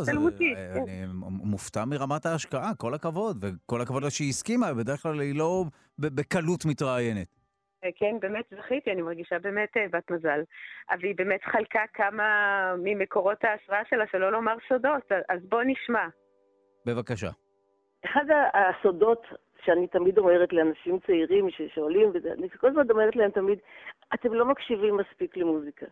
תלמודית. 0.05 0.57
לא, 0.57 0.75
לא, 0.75 0.83
אני 0.83 1.05
מופתע 1.43 1.85
מרמת 1.85 2.25
ההשקעה, 2.25 2.75
כל 2.77 2.93
הכבוד, 2.93 3.45
וכל 3.45 3.81
הכבוד 3.81 4.03
לה 4.03 4.09
שהיא 4.09 4.29
הסכימה, 4.29 4.73
בדרך 4.73 5.01
כלל 5.01 5.19
היא 5.19 5.35
לא 5.35 5.63
בקלות 5.99 6.65
מתראיינת. 6.65 7.42
אה, 7.83 7.89
כן, 7.95 8.19
באמת 8.19 8.45
זכיתי, 8.57 8.91
אני 8.91 9.01
מרגישה 9.01 9.39
באמת 9.39 9.77
אה, 9.77 9.85
בת 9.91 10.11
מזל. 10.11 10.41
אבל 10.91 11.03
היא 11.03 11.15
באמת 11.15 11.43
חלקה 11.43 11.83
כמה 11.93 12.25
ממקורות 12.77 13.43
ההשראה 13.43 13.81
שלה, 13.89 14.07
שלא 14.11 14.31
לומר 14.31 14.55
סודות, 14.67 15.11
אז 15.29 15.39
בוא 15.49 15.63
נשמע. 15.63 16.07
בבקשה. 16.85 17.29
אחד 18.05 18.25
הסודות 18.53 19.27
שאני 19.65 19.87
תמיד 19.87 20.17
אומרת 20.17 20.53
לאנשים 20.53 20.99
צעירים 20.99 21.49
ששואלים, 21.49 22.11
אני 22.37 22.49
כל 22.49 22.67
הזמן 22.67 22.89
אומרת 22.89 23.15
להם 23.15 23.31
תמיד, 23.31 23.59
אתם 24.13 24.33
לא 24.33 24.45
מקשיבים 24.45 24.97
מספיק 24.97 25.37
למוזיקה. 25.37 25.85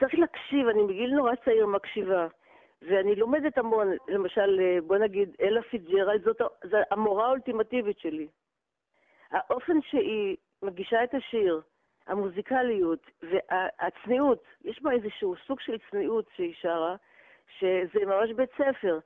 צריך 0.00 0.14
להקשיב, 0.14 0.68
אני 0.68 0.82
בגיל 0.88 1.10
נורא 1.10 1.32
צעיר 1.44 1.66
מקשיבה. 1.66 2.26
ואני 2.82 3.14
לומדת 3.14 3.58
המון, 3.58 3.88
למשל, 4.08 4.60
אה, 4.60 4.78
בוא 4.86 4.96
נגיד, 4.96 5.36
אלה 5.40 5.62
פיג'רלד, 5.62 6.24
זאת 6.24 6.40
המורה 6.90 7.26
האולטימטיבית 7.26 7.98
שלי. 7.98 8.28
האופן 9.30 9.82
שהיא 9.82 10.36
מגישה 10.62 11.04
את 11.04 11.14
השיר, 11.14 11.60
המוזיקליות 12.06 13.06
והצניעות, 13.22 14.44
יש 14.64 14.82
בה 14.82 14.92
איזשהו 14.92 15.34
סוג 15.46 15.60
של 15.60 15.76
צניעות 15.90 16.26
שהיא 16.36 16.54
שרה, 16.60 16.96
שזה 17.58 18.06
ממש 18.06 18.30
בית 18.36 18.50
ספר. 18.54 18.98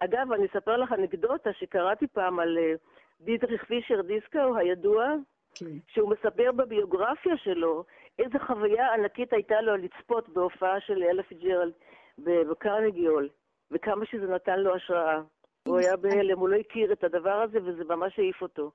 אגב, 0.00 0.32
אני 0.32 0.46
אספר 0.46 0.76
לך 0.76 0.92
אנקדוטה 0.92 1.52
שקראתי 1.52 2.06
פעם 2.06 2.40
על 2.40 2.58
אה, 2.58 2.74
דיטריך 3.20 3.64
פישר 3.64 4.00
דיסקו 4.02 4.56
הידוע, 4.56 5.14
כן. 5.54 5.66
שהוא 5.88 6.10
מספר 6.10 6.52
בביוגרפיה 6.52 7.36
שלו 7.36 7.84
איזה 8.18 8.38
חוויה 8.38 8.94
ענקית 8.94 9.32
הייתה 9.32 9.60
לו 9.60 9.76
לצפות 9.76 10.28
בהופעה 10.28 10.80
של 10.80 11.02
אלה 11.02 11.22
פיצג'רלד 11.22 11.72
בקרנגי 12.18 12.84
הול, 12.84 13.28
וכמה 13.70 14.06
שזה 14.06 14.26
נתן 14.26 14.60
לו 14.60 14.74
השראה. 14.74 15.20
הוא 15.68 15.78
היה 15.78 15.96
בהלם, 15.96 16.38
הוא 16.38 16.48
לא 16.48 16.56
הכיר 16.56 16.92
את 16.92 17.04
הדבר 17.04 17.34
הזה 17.42 17.58
וזה 17.64 17.84
ממש 17.84 18.18
העיף 18.18 18.42
אותו. 18.42 18.70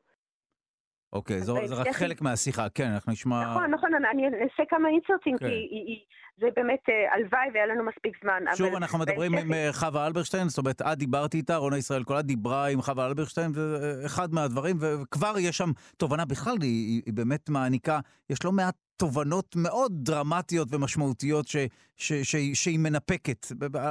אוקיי, 1.14 1.42
זו- 1.42 1.68
זה 1.68 1.76
רק 1.76 1.88
חלק 1.92 2.22
מהשיחה, 2.22 2.70
כן, 2.70 2.92
אנחנו 2.92 3.12
נשמע... 3.12 3.42
נכון, 3.52 3.72
נכון, 3.72 3.90
אני- 4.12 4.26
אעשה 4.26 4.64
כמה 4.70 4.88
אינסרטים, 4.90 5.38
כן. 5.38 5.46
כי 5.48 5.52
היא- 5.54 5.86
היא- 5.88 6.00
זה 6.40 6.48
באמת, 6.56 6.80
אה, 6.90 7.14
הלוואי 7.16 7.48
והיה 7.54 7.66
לנו 7.66 7.84
מספיק 7.84 8.18
זמן. 8.24 8.44
שוב, 8.56 8.68
אבל 8.68 8.76
אנחנו 8.76 9.00
מדברים 9.00 9.36
עם 9.38 9.54
אה, 9.54 9.70
חווה 9.74 10.08
אלברשטיין, 10.08 10.50
זאת 10.50 10.58
אומרת, 10.58 10.82
את 10.82 10.98
דיברת 10.98 11.34
איתה, 11.34 11.56
רונה 11.56 11.78
ישראל 11.78 12.04
קולה 12.04 12.22
דיברה 12.22 12.68
עם 12.70 12.82
חווה 12.82 13.08
אלברשטיין, 13.08 13.54
זה 13.54 13.62
אחד 14.06 14.34
מהדברים, 14.34 14.78
וכבר 14.80 15.34
יש 15.40 15.58
שם 15.58 15.72
תובנה 15.98 16.26
בכלל, 16.26 16.56
היא, 16.62 17.02
היא, 17.06 17.14
באמת 17.14 17.50
מעניקה, 17.50 18.00
יש 18.30 18.44
לא 18.46 18.52
מעט 18.52 18.76
תובנות 18.98 19.56
מאוד 19.56 19.92
דרמטיות 19.96 20.68
ומשמעותיות 20.72 21.48
ש, 21.48 21.56
ש, 21.98 22.14
ש, 22.14 22.36
שהיא 22.54 22.80
מנפקת, 22.80 23.48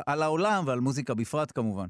על 0.06 0.22
העולם 0.22 0.64
ועל 0.66 0.80
מוזיקה 0.80 1.14
בפרט 1.14 1.52
כמובן. 1.54 1.86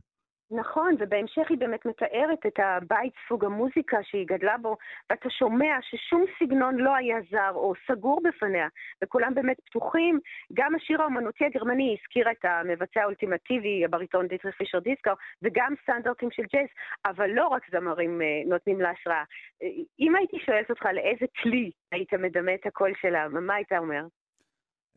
נכון, 0.50 0.94
ובהמשך 0.98 1.50
היא 1.50 1.58
באמת 1.58 1.86
מתארת 1.86 2.46
את 2.46 2.58
הבית 2.58 3.12
סוג 3.28 3.44
המוזיקה 3.44 4.02
שהיא 4.02 4.26
גדלה 4.26 4.56
בו, 4.58 4.76
ואתה 5.10 5.30
שומע 5.30 5.76
ששום 5.82 6.24
סגנון 6.38 6.76
לא 6.76 6.94
היה 6.96 7.16
זר 7.30 7.50
או 7.54 7.72
סגור 7.86 8.20
בפניה, 8.24 8.68
וכולם 9.04 9.34
באמת 9.34 9.56
פתוחים. 9.64 10.20
גם 10.54 10.74
השיר 10.74 11.02
האומנותי 11.02 11.44
הגרמני 11.44 11.96
הזכיר 12.00 12.30
את 12.30 12.44
המבצע 12.44 13.00
האולטימטיבי, 13.02 13.84
הבריטון 13.84 14.26
דיטריך 14.26 14.56
פישר 14.56 14.78
דיסקו, 14.78 15.10
וגם 15.42 15.74
סטנדרטים 15.82 16.30
של 16.30 16.42
ג'אז, 16.42 16.68
אבל 17.06 17.30
לא 17.30 17.46
רק 17.46 17.62
זמרים 17.70 18.22
אה, 18.22 18.26
נותנים 18.46 18.80
לה 18.80 18.90
השראה. 18.90 19.24
אה, 19.62 19.68
אם 20.00 20.16
הייתי 20.16 20.38
שואלת 20.38 20.70
אותך 20.70 20.86
לאיזה 20.92 21.26
כלי 21.42 21.70
היית 21.92 22.14
מדמה 22.14 22.54
את 22.54 22.66
הקול 22.66 22.92
שלה, 23.00 23.28
מה 23.28 23.54
היית 23.54 23.72
אומר? 23.72 24.02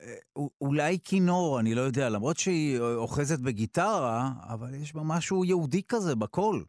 אה, 0.02 0.44
אולי 0.62 0.98
כינור, 1.04 1.60
אני 1.60 1.76
לא 1.76 1.82
יודע, 1.82 2.10
למרות 2.10 2.38
שהיא 2.38 2.80
אה, 2.80 2.96
אוחזת 2.96 3.40
בגיטרה, 3.46 4.22
אבל 4.54 4.68
יש 4.84 4.96
בה 4.96 5.02
משהו 5.06 5.46
יהודי 5.46 5.82
כזה 5.88 6.16
בקול. 6.16 6.64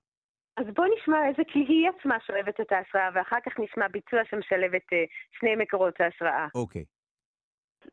אז 0.56 0.66
בוא 0.76 0.84
נשמע 0.96 1.28
מאיזה 1.28 1.42
כלי 1.52 1.64
היא 1.68 1.88
עצמה 1.88 2.16
שואבת 2.26 2.60
את 2.60 2.72
ההשראה, 2.72 3.08
ואחר 3.14 3.36
כך 3.46 3.52
נשמע 3.60 3.88
ביצוע 3.88 4.20
שמשלב 4.30 4.74
את 4.74 4.92
אה, 4.92 5.04
שני 5.38 5.56
מקורות 5.56 6.00
ההשראה. 6.00 6.46
אוקיי. 6.54 6.84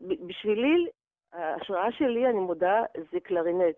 בשבילי, 0.02 0.88
ההשראה 1.34 1.92
שלי, 1.92 2.28
אני 2.30 2.40
מודה, 2.40 2.82
זה 3.12 3.20
קלרינט. 3.20 3.76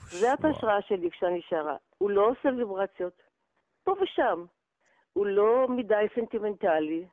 זאת. 0.00 0.44
ההשראה 0.44 0.82
שלי 0.82 1.10
כשאני 1.10 1.40
שרה. 1.48 1.76
הוא 1.98 2.10
לא 2.10 2.28
עושה 2.30 2.48
ויברציות. 2.56 3.22
פה 3.84 3.94
ושם. 4.02 4.44
הוא 5.12 5.26
לא 5.26 5.66
מדי 5.68 6.06
סנטימנטלי. 6.14 7.04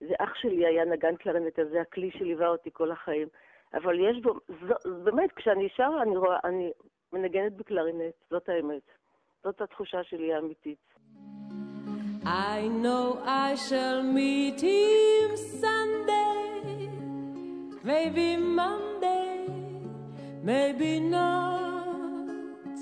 זה 0.00 0.14
אח 0.18 0.34
שלי 0.34 0.66
היה 0.66 0.84
נגן 0.84 1.16
קלרינט, 1.16 1.58
אז 1.58 1.68
זה 1.70 1.80
הכלי 1.80 2.10
שליווה 2.10 2.48
אותי 2.48 2.70
כל 2.72 2.90
החיים. 2.90 3.28
אבל 3.74 4.00
יש 4.10 4.22
בו, 4.22 4.34
זו, 4.68 5.04
באמת, 5.04 5.32
כשאני 5.32 5.68
שרה, 5.76 6.02
אני 6.02 6.16
רואה, 6.16 6.38
אני 6.44 6.70
מנגנת 7.12 7.52
בקלרינט, 7.52 8.14
זאת 8.30 8.48
האמת. 8.48 8.82
זאת 9.44 9.60
התחושה 9.60 10.04
שלי 10.04 10.34
האמיתית. 10.34 10.78
I 12.24 12.68
know 12.82 13.06
I 13.24 13.54
shall 13.54 14.02
meet 14.02 14.60
him 14.60 15.28
Sunday, 15.62 16.90
maybe 17.82 18.36
Monday, 18.36 19.46
maybe 20.42 20.92
not. 21.00 22.76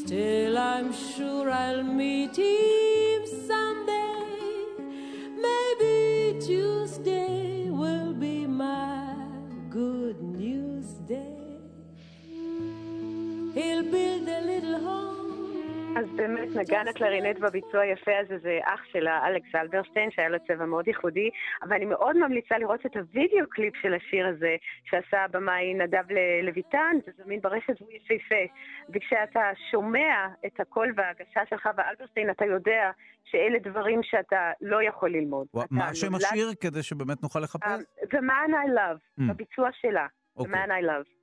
Still, 0.00 0.58
I'm 0.58 0.92
sure 0.92 1.46
I'll 1.50 1.84
meet 2.00 2.36
him 2.36 3.20
someday. 3.48 4.26
Maybe 5.46 5.89
Tuesday 6.40 7.68
will 7.68 8.14
be 8.14 8.46
my 8.46 9.14
good 9.68 10.22
news 10.22 10.86
day. 11.06 11.36
He'll 13.54 13.82
build 13.82 14.26
a 14.26 14.40
little 14.40 14.80
home. 14.80 15.19
אז 15.98 16.06
באמת 16.16 16.48
נגן 16.56 16.88
הקלרינט 16.88 17.38
בביצוע 17.38 17.80
היפה 17.80 18.10
הזה 18.18 18.38
זה 18.38 18.58
אח 18.64 18.80
שלה, 18.92 19.26
אלכס 19.26 19.54
אלברשטיין, 19.54 20.10
שהיה 20.10 20.28
לו 20.28 20.38
צבע 20.48 20.64
מאוד 20.66 20.88
ייחודי, 20.88 21.30
אבל 21.62 21.72
אני 21.76 21.84
מאוד 21.84 22.16
ממליצה 22.16 22.58
לראות 22.58 22.86
את 22.86 22.96
הוידאו 22.96 23.48
קליפ 23.48 23.74
של 23.82 23.94
השיר 23.94 24.26
הזה, 24.26 24.56
שעשה 24.84 25.24
הבמאי 25.24 25.74
נדב 25.74 26.04
לויטן, 26.42 26.96
זה 27.06 27.12
זמין 27.24 27.40
ברשת 27.40 27.80
והוא 27.80 27.92
יפהפה. 27.92 28.42
וכשאתה 28.94 29.40
שומע 29.70 30.14
את 30.46 30.60
הקול 30.60 30.92
וההגשה 30.96 31.40
שלך 31.50 31.68
ואלברשטיין, 31.76 32.30
אתה 32.30 32.44
יודע 32.44 32.90
שאלה 33.24 33.58
דברים 33.58 34.00
שאתה 34.02 34.50
לא 34.60 34.82
יכול 34.82 35.10
ללמוד. 35.10 35.46
אתה 35.52 35.64
מה 35.70 35.94
שם 35.94 36.10
נולד- 36.10 36.24
השיר 36.24 36.48
כדי 36.60 36.82
שבאמת 36.82 37.22
נוכל 37.22 37.40
לחפש? 37.40 37.80
The 38.02 38.18
Man 38.18 38.50
I 38.50 38.68
Love, 38.78 38.98
Mm. 39.20 39.22
בביצוע 39.28 39.68
שלה. 39.72 40.06
The 40.06 40.40
אוקיי. 40.40 40.54
Man 40.64 40.68
I 40.68 40.82
Love, 40.84 41.06
אה, 41.08 41.19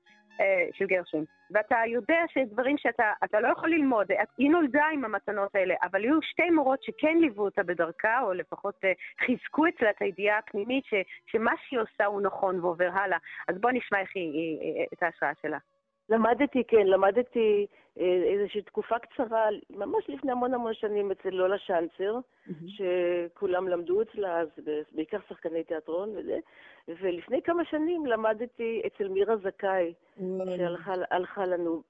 של 0.73 0.85
גרשון. 0.85 1.25
ואתה 1.51 1.75
יודע 1.87 2.19
שיש 2.33 2.49
דברים 2.49 2.77
שאתה 2.77 3.11
אתה 3.23 3.39
לא 3.39 3.47
יכול 3.47 3.69
ללמוד. 3.69 4.07
היא 4.37 4.49
נולדה 4.49 4.85
עם 4.93 5.05
המתנות 5.05 5.55
האלה, 5.55 5.75
אבל 5.83 6.03
היו 6.03 6.21
שתי 6.21 6.49
מורות 6.49 6.83
שכן 6.83 7.17
ליוו 7.17 7.43
אותה 7.43 7.63
בדרכה, 7.63 8.21
או 8.21 8.33
לפחות 8.33 8.75
אה, 8.83 8.91
חיזקו 9.25 9.67
אצלה 9.67 9.89
את 9.89 10.01
הידיעה 10.01 10.37
הפנימית 10.37 10.85
שמה 11.25 11.51
שהיא 11.67 11.79
עושה 11.79 12.05
הוא 12.05 12.21
נכון 12.21 12.59
ועובר 12.59 12.89
הלאה. 12.93 13.17
אז 13.47 13.55
בוא 13.61 13.71
נשמע 13.71 13.99
איך 13.99 14.09
היא, 14.15 14.31
היא, 14.33 14.59
היא 14.61 14.85
את 14.93 15.03
ההשראה 15.03 15.31
שלה. 15.41 15.57
למדתי, 16.09 16.63
כן, 16.63 16.87
למדתי 16.87 17.67
אה, 17.99 18.23
איזושהי 18.33 18.61
תקופה 18.61 18.99
קצרה, 18.99 19.47
ממש 19.69 20.09
לפני 20.09 20.31
המון 20.31 20.53
המון 20.53 20.73
שנים 20.73 21.11
אצל 21.11 21.29
לולה 21.29 21.57
שלצר, 21.57 22.19
שכולם 22.67 23.67
למדו 23.67 24.01
אצלה, 24.01 24.39
אז 24.39 24.47
בעיקר 24.91 25.17
שחקני 25.29 25.63
תיאטרון 25.63 26.09
וזה, 26.09 26.39
ולפני 26.87 27.41
כמה 27.41 27.65
שנים 27.65 28.05
למדתי 28.05 28.81
אצל 28.87 29.07
מירה 29.07 29.37
זכאי, 29.37 29.93
שהלכה 30.57 30.93
הלכה 31.11 31.45
לנו, 31.45 31.81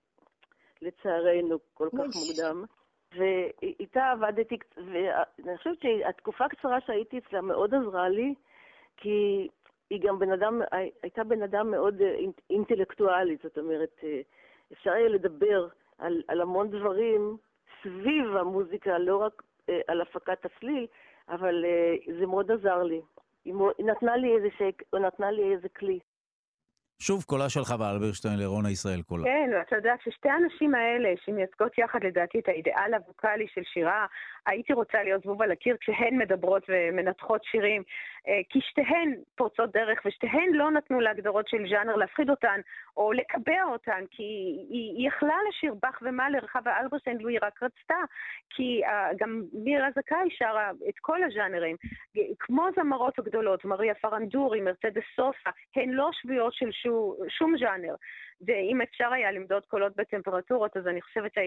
לצערנו, 0.81 1.57
כל 1.73 1.89
כך 1.91 2.15
מוקדם. 2.15 2.63
ואיתה 3.17 4.11
עבדתי, 4.11 4.57
ואני 4.77 5.57
חושבת 5.57 5.81
שהתקופה 5.81 6.45
הקצרה 6.45 6.81
שהייתי 6.81 7.17
אצלה 7.17 7.41
מאוד 7.41 7.73
עזרה 7.73 8.09
לי, 8.09 8.33
כי 8.97 9.47
היא 9.89 10.01
גם 10.01 10.19
בן 10.19 10.31
אדם, 10.31 10.61
הייתה 11.03 11.23
בן 11.23 11.43
אדם 11.43 11.71
מאוד 11.71 12.01
אה, 12.01 12.15
אינט- 12.15 12.41
אינטלקטואלי, 12.49 13.37
זאת 13.43 13.57
אומרת, 13.57 13.95
אה, 14.03 14.21
אפשר 14.73 14.91
היה 14.91 15.07
לדבר 15.09 15.67
על, 15.97 16.21
על 16.27 16.41
המון 16.41 16.69
דברים 16.69 17.37
סביב 17.83 18.35
המוזיקה, 18.35 18.97
לא 18.97 19.17
רק 19.17 19.43
אה, 19.69 19.79
על 19.87 20.01
הפקת 20.01 20.45
הצליל, 20.45 20.87
אבל 21.29 21.65
זה 22.19 22.25
מאוד 22.25 22.51
עזר 22.51 22.83
לי. 22.83 23.01
היא, 23.45 23.53
נתנה 23.79 24.17
לי 24.17 24.35
איזה, 24.35 24.47
שק, 24.57 24.83
או 24.93 24.99
נתנה 24.99 25.31
לי 25.31 25.53
איזה 25.53 25.69
כלי. 25.69 25.99
שוב 26.99 27.23
קולה 27.23 27.49
של 27.49 27.63
חווה 27.63 27.91
אלברשטיין 27.91 28.39
לרונה 28.39 28.69
ישראל 28.71 29.01
קולה. 29.01 29.23
כן, 29.23 29.49
ואתה 29.57 29.75
יודע, 29.75 29.93
כששתי 29.99 30.29
הנשים 30.29 30.75
האלה, 30.75 31.09
שמייצגות 31.25 31.77
יחד 31.77 31.99
לדעתי 32.03 32.39
את 32.39 32.47
האידאל 32.47 32.93
הווקאלי 32.93 33.47
של 33.53 33.61
שירה, 33.73 34.05
הייתי 34.45 34.73
רוצה 34.73 35.03
להיות 35.03 35.23
זבוב 35.23 35.41
על 35.41 35.51
הקיר 35.51 35.77
כשהן 35.79 36.17
מדברות 36.17 36.63
ומנתחות 36.69 37.43
שירים, 37.43 37.83
כי 38.49 38.61
שתיהן 38.61 39.13
פורצות 39.35 39.71
דרך 39.71 39.99
ושתיהן 40.05 40.53
לא 40.53 40.71
נתנו 40.71 40.99
להגדרות 40.99 41.47
של 41.47 41.69
ז'אנר 41.69 41.95
להפחיד 41.95 42.29
אותן 42.29 42.59
או 42.97 43.13
לקבע 43.13 43.63
אותן, 43.63 44.03
כי 44.11 44.23
היא, 44.23 44.93
היא 44.97 45.07
יכלה 45.07 45.35
לשיר 45.49 45.73
באך 45.81 45.99
ומאלר, 46.01 46.47
חווה 46.47 46.79
אלברשטיין, 46.79 47.17
לו 47.17 47.29
היא 47.29 47.39
רק 47.41 47.63
רצתה, 47.63 47.95
כי 48.49 48.81
uh, 48.85 48.89
גם 49.19 49.43
מירה 49.53 49.87
זכאי 49.91 50.29
שרה 50.29 50.71
את 50.89 50.99
כל 51.01 51.23
הז'אנרים, 51.23 51.75
כמו 52.39 52.67
זמרות 52.75 53.19
הגדולות, 53.19 53.65
מריה 53.65 53.95
פרנדורי, 53.95 54.61
מרצדס 54.61 55.03
סופה, 55.15 55.49
הן 55.75 55.89
לא 55.89 56.09
שבויות 56.11 56.53
של 56.53 56.71
שום, 56.71 57.15
שום 57.29 57.57
ז'אנר. 57.57 57.95
ואם 58.41 58.81
אפשר 58.81 59.13
היה 59.13 59.31
למדוד 59.31 59.65
קולות 59.65 59.95
בטמפרטורות, 59.95 60.77
אז 60.77 60.87
אני 60.87 61.01
חושבת 61.01 61.33
ש, 61.33 61.37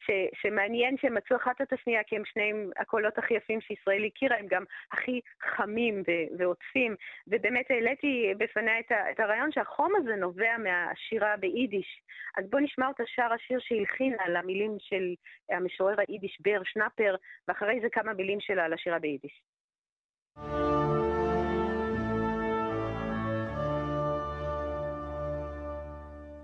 ש, 0.00 0.10
שמעניין 0.42 0.96
שהם 1.00 1.14
מצאו 1.14 1.36
אחת 1.36 1.60
את 1.60 1.72
השנייה, 1.72 2.02
כי 2.06 2.16
הם 2.16 2.22
שניהם 2.24 2.70
הקולות 2.76 3.18
הכי 3.18 3.34
יפים 3.34 3.60
שישראל 3.60 4.04
הכירה, 4.04 4.36
הם 4.36 4.46
גם 4.50 4.64
הכי 4.92 5.20
חמים 5.56 6.02
ו- 6.08 6.38
ועוטפים. 6.38 6.96
ובאמת 7.26 7.70
העליתי 7.70 8.32
בפניה 8.38 8.80
את, 8.80 8.92
ה- 8.92 9.10
את 9.10 9.20
הרעיון 9.20 9.52
שהחום 9.52 9.92
הזה 9.96 10.16
נובע 10.16 10.56
מהשירה 10.58 11.36
ביידיש. 11.36 12.02
אז 12.36 12.50
בואו 12.50 12.62
נשמע 12.62 12.88
אותה 12.88 13.02
שר 13.06 13.32
השיר 13.32 13.58
שהלחינה 13.60 14.28
למילים 14.28 14.76
של 14.78 15.14
המשורר 15.50 15.94
היידיש 15.98 16.38
בר 16.40 16.60
שנפר, 16.64 17.14
ואחרי 17.48 17.80
זה 17.80 17.88
כמה 17.92 18.12
מילים 18.12 18.40
שלה 18.40 18.64
על 18.64 18.72
השירה 18.72 18.98
ביידיש. 18.98 19.42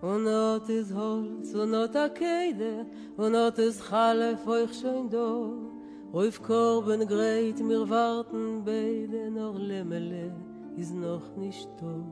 Und 0.03 0.25
not 0.25 0.69
is 0.69 0.93
Holz 0.93 1.55
und 1.55 1.71
not 1.71 1.97
a 1.97 2.09
Keide 2.09 2.87
und 3.17 3.33
not 3.33 3.59
is 3.59 3.81
Chalef 3.89 4.47
euch 4.47 4.73
schon 4.81 5.09
do 5.09 5.73
Ruf 6.13 6.43
Korben 6.43 7.07
greit 7.09 7.59
mir 7.61 7.89
warten 7.89 8.63
beide 8.65 9.31
noch 9.31 9.59
Lemmele 9.59 10.33
is 10.77 10.93
noch 10.93 11.35
nicht 11.37 11.69
do 11.81 12.05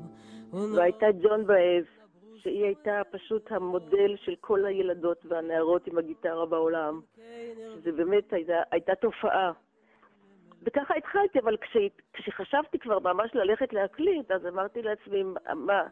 והייתה 0.54 1.06
ג'ון 1.22 1.46
באז, 1.46 1.84
שהיא 2.36 2.64
הייתה 2.64 3.02
פשוט 3.10 3.52
המודל 3.52 4.16
של 4.16 4.34
כל 4.40 4.66
הילדות 4.66 5.26
והנערות 5.28 5.86
עם 5.86 5.98
הגיטרה 5.98 6.46
בעולם. 6.46 7.00
זה 7.82 7.92
באמת 7.92 8.32
הייתה, 8.32 8.62
הייתה 8.70 8.94
תופעה. 8.94 9.52
וככה 10.62 10.94
התחלתי, 10.94 11.38
אבל 11.38 11.56
כש, 11.56 11.76
כשחשבתי 12.12 12.78
כבר 12.78 12.98
ממש 12.98 13.30
ללכת 13.34 13.72
להקליט, 13.72 14.30
אז 14.30 14.46
אמרתי 14.46 14.82
לעצמי, 14.82 15.22
מה, 15.54 15.82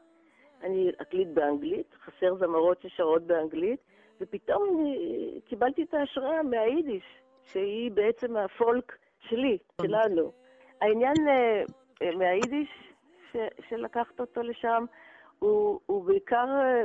אני 0.63 0.91
אקליט 1.03 1.29
באנגלית, 1.29 1.95
חסר 2.05 2.35
זמרות 2.35 2.83
ששרות 2.83 3.23
באנגלית, 3.23 3.81
ופתאום 4.21 4.81
אני 4.81 5.41
קיבלתי 5.45 5.83
את 5.83 5.95
ההשראה 5.95 6.43
מהיידיש, 6.43 7.05
שהיא 7.43 7.91
בעצם 7.91 8.37
הפולק 8.37 8.97
שלי, 9.29 9.59
שלנו. 9.83 10.33
העניין 10.81 11.29
אה, 11.29 11.63
מהיידיש 12.17 12.69
ש, 13.33 13.37
שלקחת 13.69 14.21
אותו 14.21 14.43
לשם, 14.43 14.85
הוא, 15.39 15.81
הוא 15.87 16.05
בעיקר, 16.05 16.47
אה, 16.49 16.83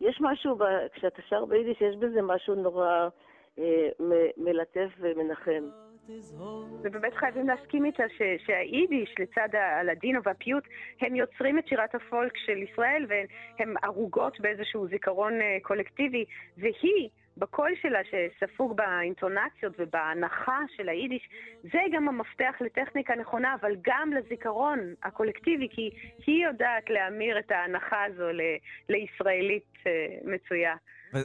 יש 0.00 0.18
משהו, 0.20 0.56
ב, 0.56 0.64
כשאתה 0.92 1.22
שר 1.28 1.44
ביידיש, 1.44 1.80
יש 1.80 1.96
בזה 1.96 2.22
משהו 2.22 2.54
נורא 2.54 3.08
אה, 3.58 3.88
מלטף 4.36 4.90
ומנחם. 4.98 5.64
ובאמת 6.82 7.14
חייבים 7.14 7.48
להסכים 7.48 7.84
איתה 7.84 8.02
ש- 8.08 8.46
שהיידיש, 8.46 9.14
לצד 9.18 9.48
הלדינו 9.54 10.22
והפיוט, 10.22 10.64
הם 11.00 11.16
יוצרים 11.16 11.58
את 11.58 11.68
שירת 11.68 11.94
הפולק 11.94 12.32
של 12.36 12.58
ישראל 12.62 13.06
והן 13.08 13.74
ערוגות 13.82 14.40
באיזשהו 14.40 14.88
זיכרון 14.88 15.40
אה, 15.40 15.56
קולקטיבי, 15.62 16.24
והיא, 16.58 17.08
בקול 17.38 17.70
שלה 17.82 17.98
שספוג 18.04 18.76
באינטונציות 18.76 19.72
ובהנחה 19.78 20.58
של 20.76 20.88
היידיש, 20.88 21.28
זה 21.62 21.78
גם 21.92 22.08
המפתח 22.08 22.54
לטכניקה 22.60 23.14
נכונה, 23.14 23.54
אבל 23.60 23.76
גם 23.82 24.12
לזיכרון 24.12 24.78
הקולקטיבי, 25.02 25.68
כי 25.70 25.90
היא 26.26 26.44
יודעת 26.46 26.90
להמיר 26.90 27.38
את 27.38 27.50
ההנחה 27.50 28.04
הזו 28.04 28.28
ל- 28.32 28.56
לישראלית 28.88 29.74
אה, 29.86 29.92
מצויה. 30.24 30.74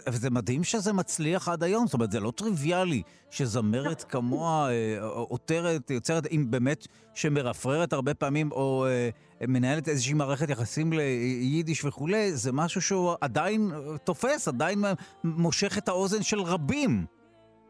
וזה 0.10 0.30
מדהים 0.30 0.64
שזה 0.64 0.94
מצליח 0.94 1.50
עד 1.50 1.64
היום, 1.64 1.86
זאת 1.86 1.94
אומרת, 1.94 2.12
זה 2.12 2.20
לא 2.20 2.32
טריוויאלי 2.32 3.02
שזמרת 3.30 4.04
כמוה 4.12 4.70
אה, 4.70 5.00
עותרת, 5.02 5.90
יוצרת, 5.90 6.28
אם 6.32 6.46
באמת 6.50 6.88
שמרפררת 7.14 7.94
הרבה 7.94 8.14
פעמים, 8.14 8.52
או 8.52 8.86
אה, 8.88 9.10
מנהלת 9.48 9.88
איזושהי 9.88 10.14
מערכת 10.14 10.50
יחסים 10.50 10.94
ליידיש 10.94 11.86
וכולי, 11.86 12.32
זה 12.32 12.52
משהו 12.54 12.82
שהוא 12.82 13.14
עדיין 13.22 13.72
אה, 13.74 13.98
תופס, 13.98 14.48
עדיין 14.48 14.80
מושך 15.24 15.78
את 15.78 15.88
האוזן 15.88 16.24
של 16.24 16.42
רבים. 16.42 17.06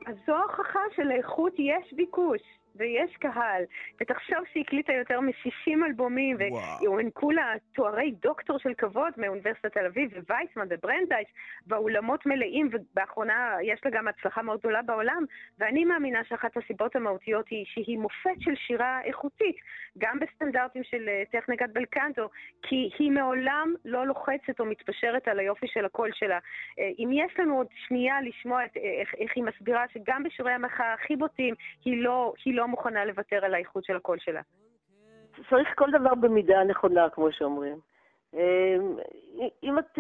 אז 0.08 0.16
זו 0.28 0.34
הוכחה 0.38 0.80
שלאיכות 0.96 1.54
יש 1.60 1.94
ביקוש. 1.94 2.42
ויש 2.76 3.18
קהל, 3.20 3.64
ותחשוב 4.02 4.38
שהיא 4.52 4.64
הקליטה 4.68 4.94
יותר 4.94 5.20
מ-60 5.20 5.86
אלבומים, 5.88 6.38
והוענקו 6.82 7.32
לה 7.32 7.54
תוארי 7.74 8.12
דוקטור 8.22 8.60
של 8.60 8.74
כבוד 8.74 9.14
מאוניברסיטת 9.18 9.74
תל 9.74 9.86
אביב, 9.86 10.12
וויצמן 10.30 10.68
וברנדייס, 10.70 11.28
והאולמות 11.68 12.26
מלאים, 12.26 12.70
ובאחרונה 12.72 13.58
יש 13.64 13.82
לה 13.86 13.92
גם 13.92 14.08
הצלחה 14.08 14.42
מאוד 14.42 14.60
גדולה 14.60 14.82
בעולם, 14.82 15.26
ואני 15.60 15.86
מאמינה 15.86 16.24
שאחת 16.24 16.58
הסיבות 16.58 16.96
המהותיות 16.96 17.48
היא 17.50 17.66
שהיא 17.68 17.98
מופת 17.98 18.42
של 18.42 18.56
שירה 18.56 19.02
איכותית, 19.04 19.56
גם 19.98 20.20
בסטנדרטים 20.20 20.84
של 20.84 21.10
אה, 21.10 21.24
טכניקת 21.32 21.70
בלקנטו, 21.74 22.30
כי 22.62 22.90
היא 23.00 23.12
מעולם 23.12 23.74
לא 23.86 24.08
לוחצת 24.08 24.60
או 24.60 24.66
מתפשרת 24.66 25.28
על 25.28 25.40
היופי 25.40 25.68
של 25.68 25.86
הקול 25.86 26.10
שלה. 26.14 26.40
אה, 26.80 26.90
אם 27.00 27.10
יש 27.14 27.40
לנו 27.40 27.58
עוד 27.58 27.68
שנייה 27.88 28.22
לשמוע 28.22 28.66
את, 28.66 28.78
אה, 28.78 29.02
איך, 29.02 29.14
איך 29.18 29.32
היא 29.36 29.44
מסבירה 29.44 29.86
שגם 29.94 30.24
בשירי 30.24 30.52
המחאה 30.52 30.94
הכי 30.94 31.16
בוטים 31.16 31.56
היא 31.86 32.04
לא, 32.04 32.34
היא 32.46 32.56
לא 32.56 32.61
מוכנה 32.66 33.06
לוותר 33.06 33.46
על 33.46 33.54
האיכות 33.54 33.84
של 33.84 33.96
הקול 33.96 34.20
שלה. 34.20 34.42
צריך 35.50 35.70
כל 35.76 35.92
דבר 35.92 36.16
במידה 36.16 36.60
הנכונה, 36.60 37.10
כמו 37.10 37.32
שאומרים. 37.32 37.80
אם 39.64 39.80
את 39.80 40.00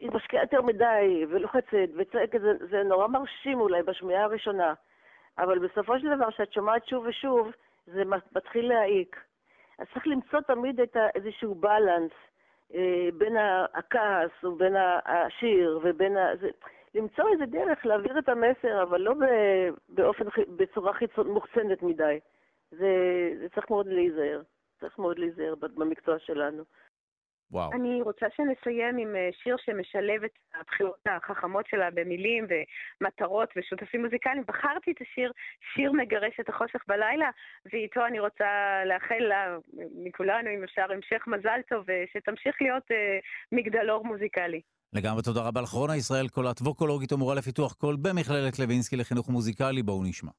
היא 0.00 0.10
משקיעה 0.10 0.42
יותר 0.42 0.62
מדי 0.62 1.24
ולוחצת 1.28 1.90
וצועקת, 1.96 2.40
זה, 2.40 2.52
זה 2.70 2.82
נורא 2.82 3.06
מרשים 3.06 3.60
אולי 3.60 3.82
בשמיעה 3.82 4.24
הראשונה, 4.24 4.74
אבל 5.38 5.58
בסופו 5.58 5.98
של 5.98 6.16
דבר, 6.16 6.30
כשאת 6.30 6.52
שומעת 6.52 6.86
שוב 6.86 7.04
ושוב, 7.06 7.50
זה 7.86 8.02
מתחיל 8.36 8.68
להעיק. 8.68 9.24
אז 9.78 9.86
צריך 9.94 10.06
למצוא 10.06 10.40
תמיד 10.40 10.80
את 10.80 10.96
איזשהו 11.14 11.54
בלנס 11.54 12.12
אה, 12.74 13.08
בין 13.18 13.36
הכעס 13.74 14.44
ובין 14.44 14.76
השיר 15.04 15.80
ובין 15.82 16.16
ה... 16.16 16.36
זה, 16.36 16.48
למצוא 16.94 17.24
איזה 17.32 17.46
דרך 17.46 17.86
להעביר 17.86 18.18
את 18.18 18.28
המסר, 18.28 18.82
אבל 18.82 19.00
לא 19.00 19.14
באופן, 19.88 20.24
בצורה 20.56 20.92
חיצון, 20.92 21.30
מוחצנת 21.30 21.82
מדי. 21.82 22.18
זה, 22.70 22.88
זה 23.40 23.48
צריך 23.48 23.70
מאוד 23.70 23.86
להיזהר. 23.86 24.42
צריך 24.80 24.98
מאוד 24.98 25.18
להיזהר 25.18 25.54
במקצוע 25.54 26.18
שלנו. 26.18 26.64
וואו. 27.52 27.72
אני 27.72 28.02
רוצה 28.02 28.26
שנסיים 28.36 28.96
עם 28.96 29.16
אה, 29.16 29.28
שיר 29.32 29.56
שמשלב 29.56 30.24
את 30.24 30.30
הבחירות 30.54 30.98
החכמות 31.06 31.66
שלה 31.66 31.90
במילים 31.90 32.46
ומטרות 33.00 33.48
ושותפים 33.56 34.02
מוזיקליים. 34.02 34.44
בחרתי 34.46 34.92
את 34.92 35.00
השיר, 35.00 35.32
שיר 35.74 35.92
מגרש 35.92 36.40
את 36.40 36.48
החושך 36.48 36.84
בלילה, 36.88 37.30
ואיתו 37.72 38.06
אני 38.06 38.20
רוצה 38.20 38.82
לאחל 38.86 39.18
לה, 39.18 39.58
מכולנו, 40.04 40.50
אם 40.50 40.64
אפשר, 40.64 40.92
המשך 40.92 41.26
מזל 41.26 41.60
טוב, 41.68 41.84
ושתמשיך 41.86 42.62
להיות 42.62 42.90
אה, 42.90 43.18
מגדלור 43.52 44.04
מוזיקלי. 44.04 44.60
לגמרי 44.92 45.22
תודה 45.22 45.40
רבה 45.40 45.60
לך, 45.60 45.76
ישראל 45.96 46.28
קולט, 46.28 46.60
ווקולוגית 46.62 47.12
ומורה 47.12 47.34
לפיתוח 47.34 47.72
קול 47.72 47.96
במכללת 47.96 48.58
לוינסקי 48.58 48.96
לחינוך 48.96 49.28
מוזיקלי, 49.28 49.82
בואו 49.82 50.04
נשמע. 50.04 50.30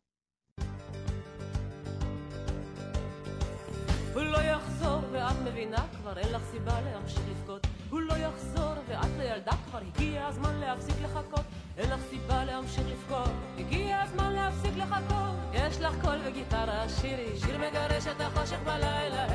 ואת 5.14 5.36
מבינה 5.46 5.86
כבר 6.02 6.18
אין 6.18 6.34
לך 6.34 6.42
סיבה 6.52 6.82
להמשיך 6.82 7.22
לבכות. 7.32 7.68
הוא 7.90 8.02
לא 8.02 8.14
יחזור 8.14 8.74
ואת 8.88 9.10
לילדה 9.18 9.52
כבר 9.70 9.80
הגיע 9.80 10.28
הזמן 10.28 10.56
להפסיק 10.56 10.96
לחכות. 11.04 11.46
אין 11.78 11.90
לך 11.90 12.00
סיבה 12.10 12.46
להמשיך 12.46 12.84
לבכות 12.88 13.30
הגיע 13.58 14.02
הזמן 14.02 14.34
להפסיק 14.34 14.72
לחכות. 14.78 15.36
יש 15.54 15.80
לך 15.80 15.94
קול 16.02 16.18
וגיטרה 16.26 16.90
שירי 16.90 17.40
שיר 17.40 17.58
מגרש 17.58 18.08
את 18.08 18.22
החושך 18.22 18.60
בלילה 18.66 19.28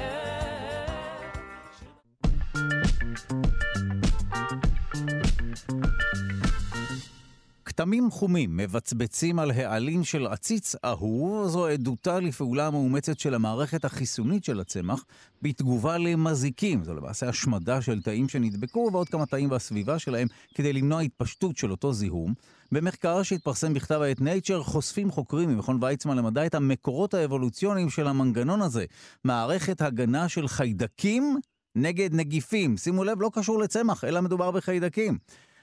כתמים 7.78 8.10
חומים 8.10 8.56
מבצבצים 8.56 9.38
על 9.38 9.50
העלים 9.50 10.04
של 10.04 10.26
עציץ 10.26 10.74
אהוב, 10.84 11.48
זו 11.48 11.66
עדותה 11.66 12.20
לפעולה 12.20 12.70
מאומצת 12.70 13.18
של 13.18 13.34
המערכת 13.34 13.84
החיסונית 13.84 14.44
של 14.44 14.60
הצמח 14.60 15.04
בתגובה 15.42 15.98
למזיקים. 15.98 16.84
זו 16.84 16.94
למעשה 16.94 17.28
השמדה 17.28 17.82
של 17.82 18.02
תאים 18.02 18.28
שנדבקו 18.28 18.90
ועוד 18.92 19.08
כמה 19.08 19.26
תאים 19.26 19.48
בסביבה 19.48 19.98
שלהם 19.98 20.28
כדי 20.54 20.72
למנוע 20.72 21.00
התפשטות 21.00 21.56
של 21.56 21.70
אותו 21.70 21.92
זיהום. 21.92 22.34
במחקר 22.72 23.22
שהתפרסם 23.22 23.74
בכתב 23.74 24.00
העת 24.00 24.18
Nature 24.18 24.62
חושפים 24.62 25.10
חוקרים 25.10 25.48
ממכון 25.48 25.78
ויצמן 25.82 26.16
למדע 26.16 26.46
את 26.46 26.54
המקורות 26.54 27.14
האבולוציוניים 27.14 27.90
של 27.90 28.06
המנגנון 28.06 28.62
הזה. 28.62 28.84
מערכת 29.24 29.82
הגנה 29.82 30.28
של 30.28 30.48
חיידקים 30.48 31.38
נגד 31.74 32.14
נגיפים. 32.14 32.76
שימו 32.76 33.04
לב, 33.04 33.20
לא 33.20 33.30
קשור 33.34 33.58
לצמח, 33.58 34.04
אלא 34.04 34.20
מדובר 34.20 34.50
בחיידקים. 34.50 35.18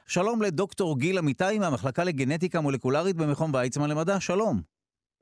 שלום 0.08 0.41
לדוקטור 0.41 0.99
גיל 0.99 1.18
אמיתי 1.18 1.60
מהמחלקה 1.60 2.03
לגנטיקה 2.03 2.62
מולקולרית 2.62 3.16
במכון 3.16 3.49
ויצמן 3.53 3.89
למדע, 3.89 4.20
שלום. 4.20 4.56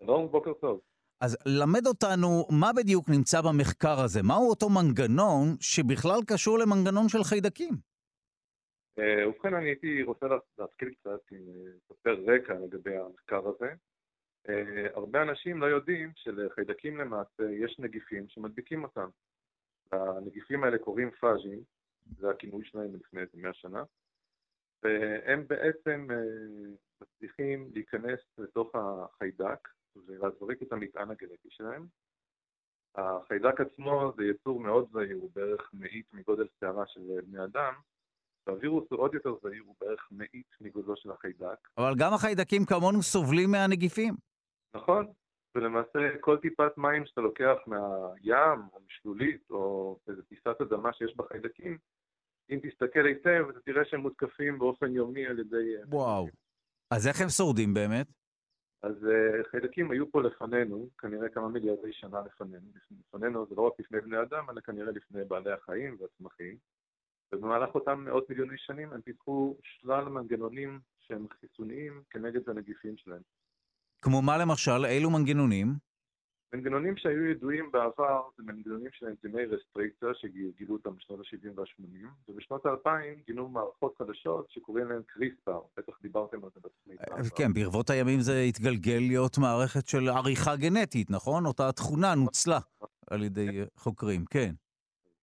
שלום, 0.03 0.31
בוקר 0.31 0.53
טוב. 0.53 0.81
אז 1.21 1.37
למד 1.45 1.87
אותנו 1.87 2.47
מה 2.61 2.69
בדיוק 2.77 3.09
נמצא 3.09 3.41
במחקר 3.41 3.99
הזה, 4.05 4.19
מהו 4.23 4.49
אותו 4.49 4.67
מנגנון 4.69 5.45
שבכלל 5.59 6.19
קשור 6.27 6.59
למנגנון 6.59 7.09
של 7.09 7.23
חיידקים? 7.23 7.73
אה, 8.99 9.29
ובכן, 9.29 9.53
אני 9.53 9.65
הייתי 9.65 10.03
רוצה 10.03 10.25
להתחיל 10.57 10.89
קצת 10.89 11.21
עם 11.31 11.41
ספר 11.87 12.15
אה, 12.29 12.35
רקע 12.35 12.53
לגבי 12.53 12.97
המחקר 12.97 13.41
הזה. 13.47 13.69
אה, 14.49 14.87
הרבה 14.95 15.21
אנשים 15.21 15.61
לא 15.61 15.65
יודעים 15.65 16.11
שלחיידקים 16.15 16.97
למעשה 16.97 17.43
יש 17.63 17.79
נגיפים 17.79 18.25
שמדביקים 18.29 18.83
אותם. 18.83 19.09
הנגיפים 19.91 20.63
האלה 20.63 20.77
קוראים 20.77 21.11
פאז'ים, 21.11 21.59
זה 22.19 22.29
הכינוי 22.29 22.65
שלהם 22.65 22.95
לפני 22.95 23.21
איזה 23.21 23.31
100 23.35 23.53
שנה. 23.53 23.83
והם 24.83 25.47
בעצם 25.47 26.07
אה, 26.11 26.17
מצליחים 27.01 27.69
להיכנס 27.73 28.19
לתוך 28.37 28.75
החיידק 28.75 29.67
ולהזריק 29.95 30.61
את 30.61 30.71
המטען 30.73 31.11
הגנטי 31.11 31.49
שלהם. 31.49 31.85
החיידק 32.95 33.61
עצמו 33.61 34.13
זה 34.17 34.23
יצור 34.25 34.59
מאוד 34.59 34.89
זהיר, 34.91 35.17
הוא 35.17 35.31
בערך 35.35 35.69
מאית 35.73 36.05
מגודל 36.13 36.47
שערה 36.59 36.87
של 36.87 37.01
בני 37.25 37.43
אדם, 37.43 37.73
והווירוס 38.47 38.91
הוא 38.91 38.99
עוד 38.99 39.13
יותר 39.13 39.35
זהיר, 39.43 39.63
הוא 39.65 39.75
בערך 39.81 40.07
מאית 40.11 40.55
מגודלו 40.61 40.95
של 40.95 41.11
החיידק. 41.11 41.67
אבל 41.77 41.93
גם 41.99 42.13
החיידקים 42.13 42.65
כמונו 42.65 43.01
סובלים 43.01 43.51
מהנגיפים. 43.51 44.13
נכון, 44.75 45.07
ולמעשה 45.55 45.99
כל 46.19 46.37
טיפת 46.37 46.77
מים 46.77 47.05
שאתה 47.05 47.21
לוקח 47.21 47.55
מהים, 47.67 48.59
או 48.73 48.79
משלולית, 48.87 49.49
או 49.49 49.97
איזו 50.07 50.21
פיסת 50.27 50.61
אדמה 50.61 50.93
שיש 50.93 51.15
בה 51.15 51.23
חיידקים, 51.27 51.77
אם 52.49 52.59
תסתכל 52.63 53.05
היטב, 53.05 53.45
אתה 53.49 53.59
תראה 53.59 53.85
שהם 53.85 53.99
מותקפים 53.99 54.59
באופן 54.59 54.95
יומי 54.95 55.25
על 55.25 55.39
ידי... 55.39 55.75
אה, 55.77 55.83
וואו. 55.87 56.27
אז 56.91 57.07
איך 57.07 57.21
הם 57.21 57.29
שורדים 57.29 57.73
באמת? 57.73 58.07
אז 58.83 58.95
uh, 59.03 59.49
חיידקים 59.51 59.91
היו 59.91 60.11
פה 60.11 60.21
לפנינו, 60.21 60.89
כנראה 60.97 61.29
כמה 61.29 61.49
מיליארדי 61.49 61.93
שנה 61.93 62.21
לפנינו. 62.21 62.65
לפנינו 62.99 63.45
זה 63.49 63.55
לא 63.55 63.61
רק 63.61 63.73
לפני 63.79 64.01
בני 64.01 64.21
אדם, 64.21 64.49
אלא 64.49 64.61
כנראה 64.61 64.91
לפני 64.91 65.25
בעלי 65.25 65.51
החיים 65.51 65.97
והצמחים. 65.99 66.57
ובמהלך 67.33 67.75
אותם 67.75 67.99
מאות 68.05 68.29
מיליוני 68.29 68.57
שנים 68.57 68.93
הם 68.93 69.01
פיתחו 69.01 69.57
שלל 69.63 70.03
מנגנונים 70.03 70.79
שהם 70.99 71.27
חיסוניים 71.39 72.01
כנגד 72.09 72.49
הנגיפים 72.49 72.97
שלהם. 72.97 73.21
כמו 74.01 74.21
מה 74.21 74.37
למשל? 74.37 74.85
אילו 74.85 75.09
מנגנונים? 75.09 75.67
מנגנונים 76.53 76.97
שהיו 76.97 77.25
ידועים 77.25 77.71
בעבר 77.71 78.21
זה 78.37 78.43
מנגנונים 78.43 78.89
של 78.91 79.05
אנזימי 79.05 79.45
רסטריקציה 79.45 80.09
שגילו 80.13 80.73
אותם 80.73 80.95
בשנות 80.95 81.19
ה-70 81.19 81.49
וה-80, 81.55 82.07
ובשנות 82.29 82.65
ה-2000 82.65 82.89
גינו 83.27 83.49
מערכות 83.49 83.97
חדשות 83.97 84.45
שקוראים 84.49 84.87
להן 84.87 85.01
קריספר, 85.07 85.61
בטח 85.77 85.93
דיברתם 86.01 86.43
על 86.43 86.49
זה 86.55 86.59
בתוכנית. 86.63 86.99
כן, 87.35 87.53
ברבות 87.53 87.89
הימים 87.89 88.19
זה 88.19 88.39
התגלגל 88.41 88.97
להיות 88.99 89.37
מערכת 89.37 89.87
של 89.87 90.09
עריכה 90.09 90.55
גנטית, 90.55 91.09
נכון? 91.09 91.45
אותה 91.45 91.71
תכונה 91.71 92.15
נוצלה 92.15 92.59
על 93.07 93.23
ידי 93.23 93.61
חוקרים, 93.75 94.25
כן. 94.25 94.53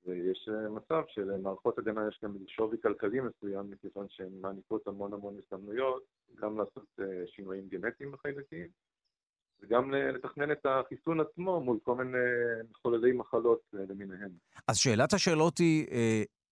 ויש 0.06 0.48
מצב 0.70 1.02
שלמערכות 1.08 1.78
הגנה 1.78 2.08
יש 2.08 2.20
גם 2.24 2.36
שווי 2.46 2.76
כלכלי 2.82 3.20
מסוים, 3.20 3.70
מכיוון 3.70 4.06
שהן 4.08 4.32
מעניקות 4.40 4.86
המון 4.88 5.12
המון 5.12 5.34
הזדמנויות, 5.38 6.02
גם 6.40 6.58
לעשות 6.58 7.00
שינויים 7.26 7.68
גנטיים 7.68 8.12
בחיידקים. 8.12 8.66
וגם 9.62 9.90
לתכנן 9.90 10.52
את 10.52 10.66
החיסון 10.66 11.20
עצמו 11.20 11.60
מול 11.60 11.78
כל 11.82 11.94
מיני 11.94 12.18
מחוללי 12.70 13.12
מחלות 13.12 13.60
למיניהם. 13.72 14.30
אז 14.68 14.78
שאלת 14.78 15.12
השאלות 15.12 15.58
היא, 15.58 15.86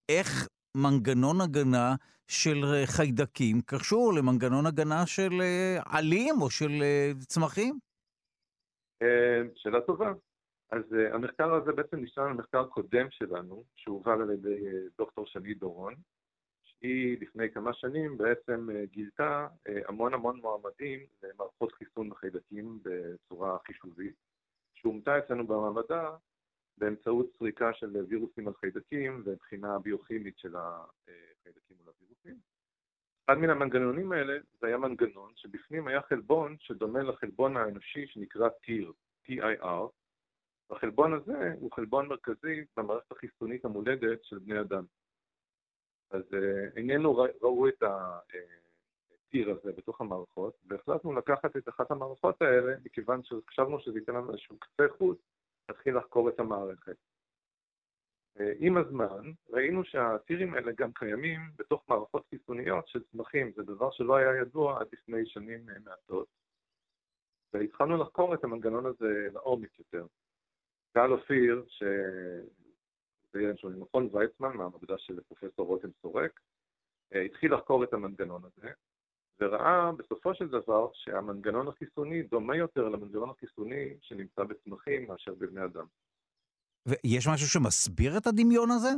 איך 0.09 0.49
מנגנון 0.77 1.41
הגנה 1.41 1.95
של 2.29 2.65
חיידקים 2.85 3.61
קשור 3.67 4.13
למנגנון 4.13 4.67
הגנה 4.67 5.07
של 5.07 5.43
עלים 5.87 6.35
או 6.43 6.51
של 6.51 6.83
צמחים? 7.19 7.79
שאלה 9.55 9.81
טובה. 9.81 10.13
אז 10.71 10.83
המחקר 11.13 11.55
הזה 11.55 11.73
בעצם 11.73 11.97
נשאר 11.97 12.23
על 12.23 12.33
מחקר 12.33 12.65
קודם 12.65 13.07
שלנו, 13.11 13.65
שהובל 13.77 14.23
על 14.23 14.31
ידי 14.31 14.65
דוקטור 14.99 15.27
שני 15.27 15.55
דורון, 15.55 15.95
היא 16.83 17.17
לפני 17.21 17.51
כמה 17.51 17.73
שנים 17.73 18.19
בעצם 18.19 18.71
אה, 18.71 18.85
גילתה 18.87 19.49
אה, 19.69 19.81
המון 19.89 20.15
המון 20.15 20.41
מועמדים 20.41 21.01
למערכות 21.23 21.73
חיסון 21.73 22.11
בחיידקים 22.11 22.79
בצורה 22.83 23.59
חישובית, 23.67 24.15
שאומתה 24.75 25.19
אצלנו 25.19 25.47
במעבדה 25.47 26.17
באמצעות 26.79 27.27
סריקה 27.39 27.73
של 27.75 27.97
וירוסים 28.09 28.49
על 28.49 28.55
חיידקים 28.55 29.23
ובחינה 29.25 29.79
ביוכימית 29.79 30.39
של 30.39 30.57
החיידקים 30.57 31.77
מול 31.77 31.89
הווירוסים. 31.89 32.37
אחד 33.25 33.39
מן 33.39 33.51
המנגנונים 33.51 34.13
האלה 34.13 34.39
זה 34.61 34.67
היה 34.67 34.79
מנגנון 34.79 35.33
שבפנים 35.37 35.89
היה 35.89 36.03
חלבון 36.03 36.57
שדומה 36.59 37.03
לחלבון 37.03 37.57
האנושי 37.57 38.07
שנקרא 38.07 38.49
TIR, 38.49 38.93
TIR. 39.29 39.89
החלבון 40.71 41.15
הזה 41.15 41.53
הוא 41.61 41.73
חלבון 41.73 42.09
מרכזי 42.09 42.65
במערכת 42.77 43.13
החיסונית 43.13 43.65
המולדת 43.65 44.25
של 44.25 44.39
בני 44.39 44.61
אדם. 44.61 44.85
אז 46.11 46.23
איננו 46.77 47.17
ראו 47.17 47.69
את 47.69 47.83
הטיר 47.83 49.51
הזה 49.51 49.73
בתוך 49.73 50.01
המערכות, 50.01 50.55
והחלטנו 50.67 51.13
לקחת 51.13 51.57
את 51.57 51.69
אחת 51.69 51.91
המערכות 51.91 52.43
האלה, 52.43 52.75
מכיוון 52.85 53.23
שחשבנו 53.23 53.81
שזה 53.81 53.99
ייתן 53.99 54.15
לנו 54.15 54.31
איזשהו 54.31 54.59
קצה 54.59 54.83
חוט, 54.99 55.19
להתחיל 55.69 55.97
לחקור 55.97 56.29
את 56.29 56.41
המערכת. 56.41 56.97
עם 58.59 58.77
הזמן 58.77 59.33
ראינו 59.51 59.85
שהטירים 59.85 60.55
האלה 60.55 60.73
גם 60.73 60.93
קיימים 60.93 61.41
בתוך 61.57 61.85
מערכות 61.89 62.27
חיסוניות 62.31 62.89
של 62.89 63.03
צמחים, 63.05 63.53
זה 63.57 63.63
דבר 63.63 63.91
שלא 63.91 64.17
היה 64.17 64.37
ידוע 64.37 64.81
עד 64.81 64.87
לפני 64.93 65.27
שנים 65.27 65.67
מעטות. 65.85 66.29
והתחלנו 67.53 67.97
לחקור 67.97 68.35
את 68.35 68.45
המנגנון 68.45 68.87
הזה 68.87 69.29
לעומק 69.33 69.79
יותר. 69.79 70.07
גל 70.97 71.13
אופיר, 71.13 71.65
ציין 73.33 73.57
שהוא 73.57 73.73
ממכון 73.73 74.09
ויצמן, 74.13 74.57
מהמעבדה 74.57 74.99
של 74.99 75.21
פרופסור 75.21 75.67
רותם 75.67 75.89
סורק, 76.03 76.41
אה, 77.15 77.21
התחיל 77.23 77.55
לחקור 77.55 77.85
את 77.85 77.93
המנגנון 77.93 78.43
הזה, 78.45 78.69
וראה 79.41 79.93
בסופו 79.93 80.35
של 80.35 80.49
דבר 80.49 80.91
שהמנגנון 80.95 81.69
החיסוני 81.69 82.23
דומה 82.23 82.57
יותר 82.57 82.89
למנגנון 82.89 83.31
החיסוני 83.31 83.97
שנמצא 84.01 84.45
בצמחים 84.45 85.09
מאשר 85.09 85.35
בבני 85.35 85.65
אדם. 85.65 85.87
ויש 86.87 87.29
משהו 87.29 87.49
שמסביר 87.49 88.19
את 88.19 88.27
הדמיון 88.27 88.71
הזה? 88.71 88.89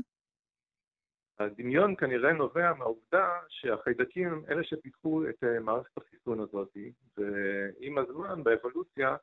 הדמיון 1.38 1.96
כנראה 1.96 2.32
נובע 2.32 2.72
מהעובדה 2.74 3.28
שהחיידקים 3.48 4.28
הם 4.28 4.42
אלה 4.48 4.64
שפיתחו 4.64 5.28
את 5.28 5.44
אה, 5.44 5.60
מערכת 5.60 5.98
החיסון 5.98 6.40
הזאת, 6.40 6.76
ועם 7.16 7.98
הזמן, 7.98 8.44
באבולוציה, 8.44 9.16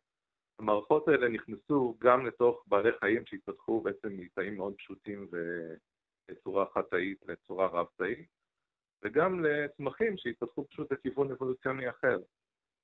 המערכות 0.59 1.07
האלה 1.07 1.29
נכנסו 1.29 1.97
גם 1.99 2.25
לתוך 2.25 2.63
בעלי 2.67 2.91
חיים 2.99 3.25
שהתפתחו 3.25 3.81
בעצם 3.81 4.09
מתאים 4.17 4.57
מאוד 4.57 4.73
פשוטים 4.77 5.27
בצורה 6.29 6.65
חד-תאית 6.73 7.17
לצורה 7.27 7.67
רב-תאית, 7.67 8.29
וגם 9.03 9.45
לצמחים 9.45 10.17
שהתפתחו 10.17 10.67
פשוט 10.67 10.91
לכיוון 10.91 11.31
אבולוציוני 11.31 11.89
אחר. 11.89 12.17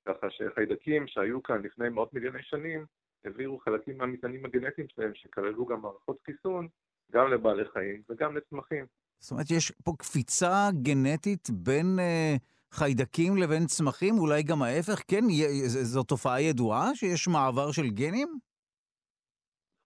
ככה 0.08 0.26
שחיידקים 0.30 1.06
שהיו 1.06 1.42
כאן 1.42 1.62
לפני 1.62 1.88
מאות 1.88 2.14
מיליוני 2.14 2.42
שנים, 2.42 2.86
העבירו 3.24 3.58
חלקים 3.58 3.98
מהמטענים 3.98 4.44
הגנטיים 4.44 4.88
שלהם, 4.88 5.14
שכללו 5.14 5.66
גם 5.66 5.80
מערכות 5.80 6.18
חיסון, 6.26 6.68
גם 7.12 7.32
לבעלי 7.32 7.64
חיים 7.72 8.02
וגם 8.08 8.36
לצמחים. 8.36 8.86
זאת 9.18 9.30
אומרת, 9.30 9.50
יש 9.50 9.72
פה 9.84 9.92
קפיצה 9.98 10.68
גנטית 10.82 11.48
בין... 11.50 11.98
Uh... 11.98 12.53
חיידקים 12.74 13.36
לבין 13.36 13.66
צמחים? 13.66 14.18
אולי 14.18 14.42
גם 14.42 14.62
ההפך? 14.62 15.02
כן, 15.08 15.24
זו 15.66 16.02
תופעה 16.02 16.42
ידועה 16.42 16.94
שיש 16.94 17.28
מעבר 17.28 17.72
של 17.72 17.90
גנים? 17.90 18.38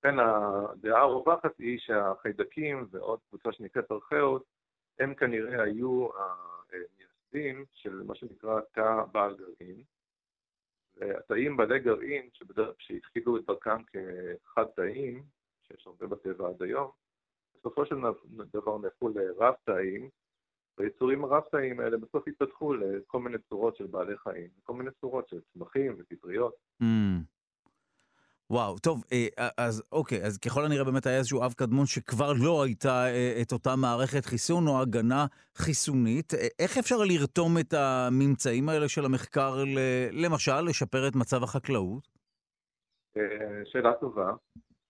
כן, 0.02 0.18
הדעה 0.18 1.02
הרווחת 1.02 1.58
היא 1.58 1.78
שהחיידקים 1.78 2.86
ועוד 2.90 3.18
קבוצה 3.28 3.52
שנקראת 3.52 3.92
ארכאות, 3.92 4.44
הם 4.98 5.14
כנראה 5.14 5.62
היו 5.62 6.08
המייסדים 6.18 7.64
של 7.74 8.02
מה 8.02 8.14
שנקרא 8.14 8.60
תא 8.72 9.02
בעל 9.12 9.36
גרעין. 9.36 9.82
והתאים 10.96 11.56
בעלי 11.56 11.78
גרעין, 11.78 12.28
שהתחילו 12.78 13.36
את 13.36 13.44
דרכם 13.46 13.82
כחד 13.82 14.64
תאים, 14.76 15.22
שיש 15.66 15.86
הרבה 15.86 16.06
בטבע 16.06 16.48
עד 16.48 16.62
היום, 16.62 16.90
בסופו 17.54 17.86
של 17.86 17.96
דבר 18.52 18.78
נהפכו 18.78 19.08
לרב 19.08 19.54
תאים, 19.64 20.08
והיצורים 20.78 21.24
הרב-תאיים 21.24 21.80
האלה 21.80 21.96
בסוף 21.96 22.28
התפתחו 22.28 22.74
לכל 22.74 23.20
מיני 23.20 23.38
צורות 23.48 23.76
של 23.76 23.86
בעלי 23.86 24.16
חיים, 24.16 24.48
כל 24.62 24.74
מיני 24.74 24.90
צורות 25.00 25.28
של 25.28 25.40
צמחים 25.52 25.96
ופטריות. 25.98 26.54
Mm. 26.82 26.86
וואו, 28.50 28.78
טוב, 28.78 29.04
אה, 29.12 29.48
אז 29.56 29.82
אוקיי, 29.92 30.24
אז 30.24 30.38
ככל 30.38 30.64
הנראה 30.64 30.84
באמת 30.84 31.06
היה 31.06 31.18
איזשהו 31.18 31.44
אב 31.44 31.52
קדמון 31.52 31.86
שכבר 31.86 32.32
לא 32.44 32.62
הייתה 32.62 33.06
אה, 33.06 33.38
את 33.42 33.52
אותה 33.52 33.76
מערכת 33.76 34.24
חיסון 34.24 34.68
או 34.68 34.80
הגנה 34.80 35.26
חיסונית. 35.54 36.34
אה, 36.34 36.46
איך 36.58 36.78
אפשר 36.78 36.96
לרתום 37.04 37.58
את 37.58 37.72
הממצאים 37.72 38.68
האלה 38.68 38.88
של 38.88 39.04
המחקר, 39.04 39.64
למשל, 40.12 40.60
לשפר 40.60 41.08
את 41.08 41.16
מצב 41.16 41.42
החקלאות? 41.42 42.08
שאלה 43.64 43.92
טובה. 44.00 44.32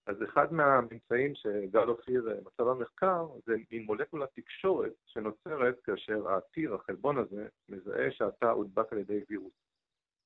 אז 0.09 0.17
אחד 0.23 0.53
מהממצאים 0.53 1.35
שגל 1.35 1.89
אופיר 1.89 2.29
אה, 2.31 2.41
מצא 2.41 2.65
במחקר 2.65 3.27
זה 3.47 3.57
מין 3.73 3.85
מולקולת 3.85 4.29
תקשורת 4.35 4.93
שנוצרת 5.07 5.81
כאשר 5.81 6.29
הטיר, 6.29 6.75
החלבון 6.75 7.19
הזה, 7.19 7.49
מזהה 7.69 8.11
שהתא 8.11 8.45
הודבק 8.45 8.93
על 8.93 8.99
ידי 8.99 9.21
וירוס. 9.29 9.53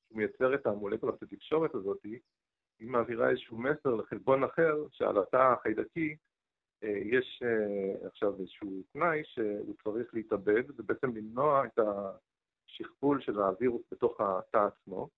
הוא 0.09 0.19
מייצר 0.19 0.55
את 0.55 0.67
המולקולת 0.67 1.23
התקשורת 1.23 1.75
הזאת, 1.75 2.03
היא 2.03 2.21
מעבירה 2.81 3.31
איזשהו 3.31 3.59
מסר 3.59 3.95
לחלבון 3.95 4.45
אחר 4.45 4.77
שעל 4.91 5.19
התא 5.19 5.37
החיידקי 5.37 6.17
אה, 6.85 7.01
יש 7.05 7.43
אה, 7.45 8.07
עכשיו 8.07 8.41
איזשהו 8.41 8.83
תנאי 8.93 9.23
שהוא 9.25 9.75
צריך 9.85 10.15
להתאבד, 10.15 10.63
ובעצם 10.77 11.17
למנוע 11.17 11.67
את 11.67 11.79
השכפול 11.79 13.21
של 13.21 13.41
הווירוס 13.41 13.83
בתוך 13.93 14.21
התא 14.21 14.67
עצמו. 14.67 15.09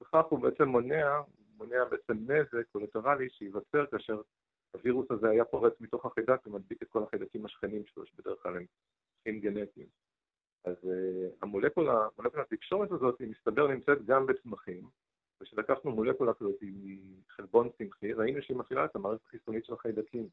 וכך 0.00 0.24
הוא 0.28 0.38
בעצם 0.38 0.68
מונע 0.68 1.20
מונע 1.56 1.84
בעצם 1.84 2.12
נזק 2.12 2.68
קולטרלי 2.72 3.30
שייווצר 3.30 3.86
כאשר 3.86 4.20
הווירוס 4.76 5.10
הזה 5.10 5.30
היה 5.30 5.44
פורץ 5.44 5.72
מתוך 5.80 6.06
החיידק 6.06 6.46
ומדביק 6.46 6.82
את 6.82 6.88
כל 6.88 7.02
החיידקים 7.02 7.44
השכנים 7.44 7.86
שלו, 7.86 8.06
שבדרך 8.06 8.42
כלל 8.42 8.56
הם 8.56 8.64
חיים 9.22 9.40
גנטיים. 9.40 9.86
אז 10.64 10.76
uh, 10.84 11.36
המולקולה, 11.42 12.08
מולקולת 12.18 12.52
התקשורת 12.52 12.92
הזאת, 12.92 13.20
היא 13.20 13.28
מסתבר 13.28 13.66
נמצאת 13.66 14.06
גם 14.06 14.26
בצמחים, 14.26 14.88
וכשלקחנו 15.40 15.90
מולקולה 15.90 16.34
כזאת 16.34 16.56
מחלבון 16.62 17.68
צמחי, 17.78 18.12
ראינו 18.12 18.42
שהיא 18.42 18.56
מפעילה 18.56 18.84
את 18.84 18.96
המערכת 18.96 19.24
החיסונית 19.26 19.64
של 19.64 19.72
החיידקים. 19.72 20.28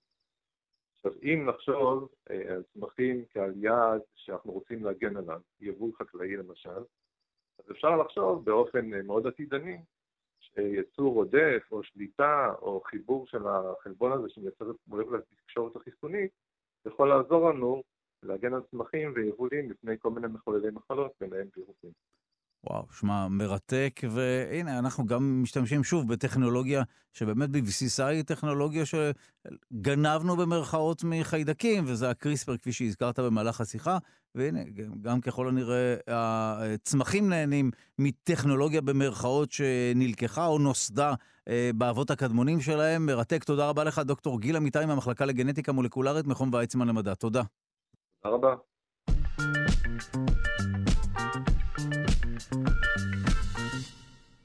עכשיו, 0.95 1.11
אם 1.23 1.45
נחשוב 1.49 2.09
uh, 2.29 2.33
על 2.33 2.63
צמחים 2.73 3.25
כעל 3.29 3.53
יעד 3.55 4.01
שאנחנו 4.15 4.51
רוצים 4.51 4.83
להגן 4.85 5.17
עליו, 5.17 5.41
יבול 5.59 5.91
חקלאי 5.93 6.37
למשל, 6.37 6.83
אז 7.59 7.71
אפשר 7.71 7.97
לחשוב 7.97 8.45
באופן 8.45 8.93
uh, 8.93 9.03
מאוד 9.03 9.27
עתידני 9.27 9.77
יצור 10.61 11.15
עודף 11.15 11.63
או 11.71 11.83
שליטה 11.83 12.53
או 12.61 12.81
חיבור 12.85 13.27
של 13.27 13.47
החלבון 13.47 14.11
הזה 14.11 14.29
שמייצר 14.29 14.71
את 14.71 14.75
מולקולת 14.87 15.23
התקשורת 15.31 15.75
החיסונית, 15.75 16.31
יכול 16.85 17.09
לעזור 17.09 17.49
לנו 17.49 17.83
להגן 18.23 18.53
על 18.53 18.61
צמחים 18.71 19.13
ויבולים 19.15 19.71
לפני 19.71 19.95
כל 19.99 20.09
מיני 20.09 20.27
מחוללי 20.27 20.69
מחלות, 20.71 21.11
ביניהם 21.21 21.47
וירוסים. 21.57 21.91
וואו, 22.69 22.85
שמע, 22.99 23.27
מרתק, 23.27 24.01
והנה, 24.09 24.79
אנחנו 24.79 25.05
גם 25.05 25.43
משתמשים 25.43 25.83
שוב 25.83 26.13
בטכנולוגיה 26.13 26.83
שבאמת 27.13 27.49
בבסיסה 27.49 28.07
היא 28.07 28.23
טכנולוגיה 28.23 28.83
שגנבנו 28.85 30.37
במרכאות 30.37 31.03
מחיידקים, 31.03 31.83
וזה 31.87 32.09
הקריספר, 32.09 32.57
כפי 32.57 32.71
שהזכרת 32.71 33.19
במהלך 33.19 33.61
השיחה, 33.61 33.97
והנה, 34.35 34.59
גם 35.01 35.21
ככל 35.21 35.47
הנראה, 35.47 35.95
הצמחים 36.07 37.29
נהנים 37.29 37.71
מטכנולוגיה 37.99 38.81
במרכאות 38.81 39.51
שנלקחה 39.51 40.45
או 40.45 40.59
נוסדה 40.59 41.13
אה, 41.47 41.71
באבות 41.75 42.11
הקדמונים 42.11 42.61
שלהם. 42.61 43.05
מרתק, 43.05 43.43
תודה 43.43 43.69
רבה 43.69 43.83
לך, 43.83 43.99
דוקטור 43.99 44.39
גיל 44.39 44.57
אמיתי 44.57 44.85
מהמחלקה 44.85 45.25
לגנטיקה 45.25 45.71
מולקולרית, 45.71 46.27
מכון 46.27 46.49
ויצמן 46.53 46.87
למדע. 46.87 47.15
תודה. 47.15 47.41
תודה 48.23 48.35
רבה. 48.35 48.55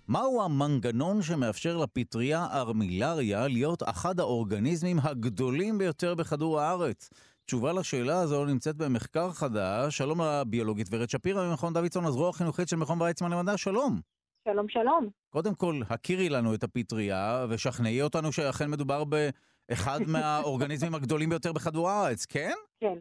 מהו 0.09 0.43
המנגנון 0.43 1.23
שמאפשר 1.23 1.77
לפטריה 1.77 2.47
ארמילריה 2.53 3.49
להיות 3.49 3.83
אחד 3.83 4.21
האורגניזמים 4.21 4.97
הגדולים 5.03 5.79
ביותר 5.79 6.15
בכדור 6.15 6.61
הארץ? 6.61 7.11
תשובה 7.47 7.73
לשאלה 7.73 8.21
הזו 8.21 8.45
נמצאת 8.45 8.77
במחקר 8.77 9.31
חדש. 9.31 9.99
שלום 9.99 10.21
לביולוגית 10.21 10.87
ורד 10.91 11.09
שפירא 11.09 11.49
ממכון 11.49 11.73
דוידסון, 11.73 12.05
הזרוע 12.05 12.29
החינוכית 12.29 12.69
של 12.69 12.77
מכון 12.77 13.03
ויצמן 13.03 13.33
למדע, 13.33 13.57
שלום. 13.57 14.01
שלום, 14.49 14.69
שלום. 14.69 15.09
קודם 15.31 15.55
כל, 15.55 15.81
הכירי 15.91 16.29
לנו 16.29 16.55
את 16.55 16.63
הפטריה 16.63 17.47
ושכנעי 17.49 18.03
אותנו 18.03 18.33
שאכן 18.33 18.71
מדובר 18.71 19.05
באחד 19.05 19.99
מהאורגניזמים 20.13 20.95
הגדולים 20.95 21.29
ביותר 21.29 21.53
בכדור 21.53 21.91
הארץ, 21.91 22.27
כן? 22.27 22.55
כן, 22.81 22.99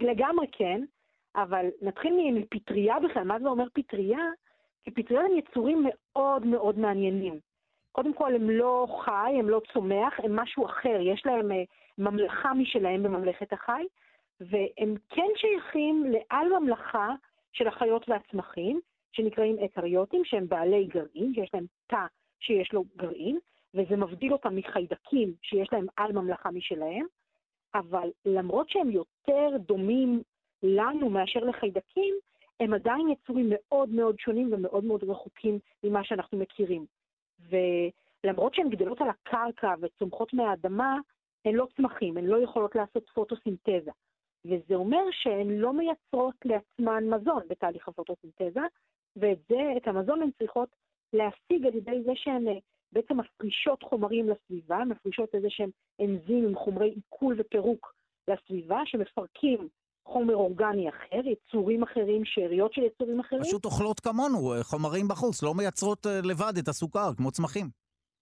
לגמרי 0.00 0.46
כן, 0.52 0.80
אבל 1.36 1.66
נתחיל 1.82 2.12
מפטריה 2.32 3.00
בכלל, 3.00 3.22
מה 3.22 3.38
זה 3.40 3.48
אומר 3.48 3.64
פטריה? 3.74 4.18
כי 4.84 4.90
פטריות 4.90 5.24
הם 5.30 5.36
יצורים 5.36 5.86
מאוד 5.86 6.46
מאוד 6.46 6.78
מעניינים. 6.78 7.38
קודם 7.92 8.14
כל, 8.14 8.34
הם 8.34 8.50
לא 8.50 8.86
חי, 9.04 9.32
הם 9.38 9.48
לא 9.48 9.60
צומח, 9.72 10.20
הם 10.22 10.36
משהו 10.36 10.66
אחר, 10.66 10.98
יש 11.00 11.26
להם 11.26 11.52
אה, 11.52 11.62
ממלכה 11.98 12.54
משלהם 12.54 13.02
בממלכת 13.02 13.52
החי, 13.52 13.84
והם 14.40 14.94
כן 15.08 15.28
שייכים 15.36 16.04
לעל 16.04 16.58
ממלכה 16.58 17.14
של 17.52 17.68
החיות 17.68 18.08
והצמחים, 18.08 18.80
שנקראים 19.12 19.58
אקריוטים, 19.58 20.24
שהם 20.24 20.48
בעלי 20.48 20.84
גרעין, 20.84 21.34
שיש 21.34 21.50
להם 21.54 21.64
תא 21.86 22.06
שיש 22.40 22.72
לו 22.72 22.84
גרעין, 22.96 23.38
וזה 23.74 23.96
מבדיל 23.96 24.32
אותם 24.32 24.56
מחיידקים 24.56 25.32
שיש 25.42 25.72
להם 25.72 25.86
על 25.96 26.12
ממלכה 26.12 26.50
משלהם, 26.50 27.06
אבל 27.74 28.10
למרות 28.24 28.70
שהם 28.70 28.90
יותר 28.90 29.48
דומים 29.58 30.22
לנו 30.62 31.10
מאשר 31.10 31.40
לחיידקים, 31.40 32.14
הם 32.60 32.74
עדיין 32.74 33.08
יצורים 33.08 33.46
מאוד 33.50 33.88
מאוד 33.88 34.18
שונים 34.18 34.52
ומאוד 34.52 34.84
מאוד 34.84 35.04
רחוקים 35.04 35.58
ממה 35.84 36.04
שאנחנו 36.04 36.38
מכירים. 36.38 36.86
ולמרות 37.40 38.54
שהן 38.54 38.70
גדלות 38.70 39.00
על 39.00 39.08
הקרקע 39.08 39.74
וצומחות 39.80 40.34
מהאדמה, 40.34 40.98
הן 41.44 41.54
לא 41.54 41.66
צמחים, 41.76 42.16
הן 42.16 42.24
לא 42.24 42.42
יכולות 42.42 42.74
לעשות 42.74 43.10
פוטוסינתזה. 43.14 43.90
וזה 44.44 44.74
אומר 44.74 45.02
שהן 45.10 45.50
לא 45.50 45.72
מייצרות 45.72 46.34
לעצמן 46.44 47.04
מזון 47.04 47.42
בתהליך 47.48 47.88
הפוטוסינתזה, 47.88 48.60
ואת 49.16 49.38
זה, 49.48 49.72
את 49.76 49.88
המזון 49.88 50.22
הן 50.22 50.30
צריכות 50.38 50.68
להשיג 51.12 51.66
על 51.66 51.74
ידי 51.74 52.02
זה 52.02 52.12
שהן 52.14 52.48
אה, 52.48 52.58
בעצם 52.92 53.16
מפרישות 53.16 53.82
חומרים 53.82 54.28
לסביבה, 54.28 54.84
מפרישות 54.84 55.34
איזה 55.34 55.50
שהם 55.50 55.70
אנזימים, 56.00 56.56
חומרי 56.56 56.90
עיכול 56.90 57.34
ופירוק 57.38 57.94
לסביבה, 58.28 58.80
שמפרקים 58.86 59.68
חומר 60.08 60.34
אורגני 60.34 60.88
אחר, 60.88 61.20
יצורים 61.24 61.82
אחרים, 61.82 62.24
שאריות 62.24 62.72
של 62.72 62.82
יצורים 62.82 63.20
אחרים. 63.20 63.42
פשוט 63.42 63.64
אוכלות 63.64 64.00
כמונו, 64.00 64.54
אה, 64.54 64.64
חומרים 64.64 65.08
בחוץ, 65.08 65.42
לא 65.42 65.54
מייצרות 65.54 66.06
אה, 66.06 66.20
לבד 66.24 66.52
את 66.58 66.68
הסוכר, 66.68 67.10
כמו 67.16 67.30
צמחים. 67.30 67.66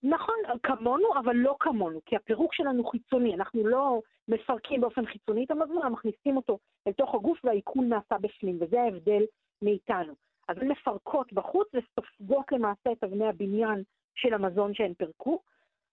נכון, 0.02 0.34
כמונו, 0.62 1.08
אבל 1.24 1.36
לא 1.36 1.56
כמונו, 1.60 2.00
כי 2.06 2.16
הפירוק 2.16 2.54
שלנו 2.54 2.84
חיצוני, 2.84 3.34
אנחנו 3.34 3.66
לא 3.66 4.00
מפרקים 4.28 4.80
באופן 4.80 5.06
חיצוני 5.06 5.44
את 5.44 5.50
המזון, 5.50 5.92
מכניסים 5.92 6.36
אותו 6.36 6.58
אל 6.86 6.92
תוך 6.92 7.14
הגוף 7.14 7.38
והעיכול 7.44 7.84
נעשה 7.84 8.18
בפנים, 8.20 8.58
וזה 8.60 8.80
ההבדל 8.80 9.22
מאיתנו. 9.62 10.14
אז 10.48 10.56
הן 10.60 10.68
מפרקות 10.68 11.32
בחוץ 11.32 11.68
וסופגות 11.74 12.52
למעשה 12.52 12.92
את 12.92 13.04
אבני 13.04 13.28
הבניין 13.28 13.82
של 14.14 14.34
המזון 14.34 14.74
שהן 14.74 14.94
פירקו, 14.94 15.40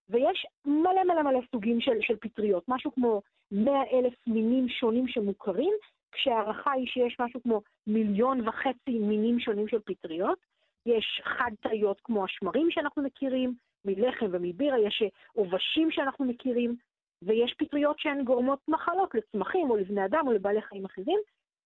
ויש 0.09 0.45
מלא 0.65 1.03
מלא 1.03 1.21
מלא 1.21 1.39
סוגים 1.51 1.81
של, 1.81 2.01
של 2.01 2.15
פטריות, 2.15 2.63
משהו 2.67 2.91
כמו 2.91 3.21
100 3.51 3.73
אלף 3.93 4.13
מינים 4.27 4.69
שונים 4.69 5.07
שמוכרים, 5.07 5.73
כשהערכה 6.11 6.71
היא 6.71 6.87
שיש 6.87 7.17
משהו 7.19 7.43
כמו 7.43 7.61
מיליון 7.87 8.47
וחצי 8.47 8.99
מינים 8.99 9.39
שונים 9.39 9.67
של 9.67 9.79
פטריות. 9.79 10.39
יש 10.85 11.21
חד-תאיות 11.23 12.01
כמו 12.03 12.25
השמרים 12.25 12.71
שאנחנו 12.71 13.03
מכירים, 13.03 13.53
מלחם 13.85 14.25
ומבירה, 14.31 14.79
יש 14.79 15.03
עובשים 15.33 15.91
שאנחנו 15.91 16.25
מכירים, 16.25 16.75
ויש 17.21 17.53
פטריות 17.57 17.99
שהן 17.99 18.23
גורמות 18.23 18.59
מחלות 18.67 19.15
לצמחים 19.15 19.69
או 19.69 19.77
לבני 19.77 20.05
אדם 20.05 20.27
או 20.27 20.31
לבעלי 20.31 20.61
חיים 20.61 20.85
אחרים, 20.85 21.19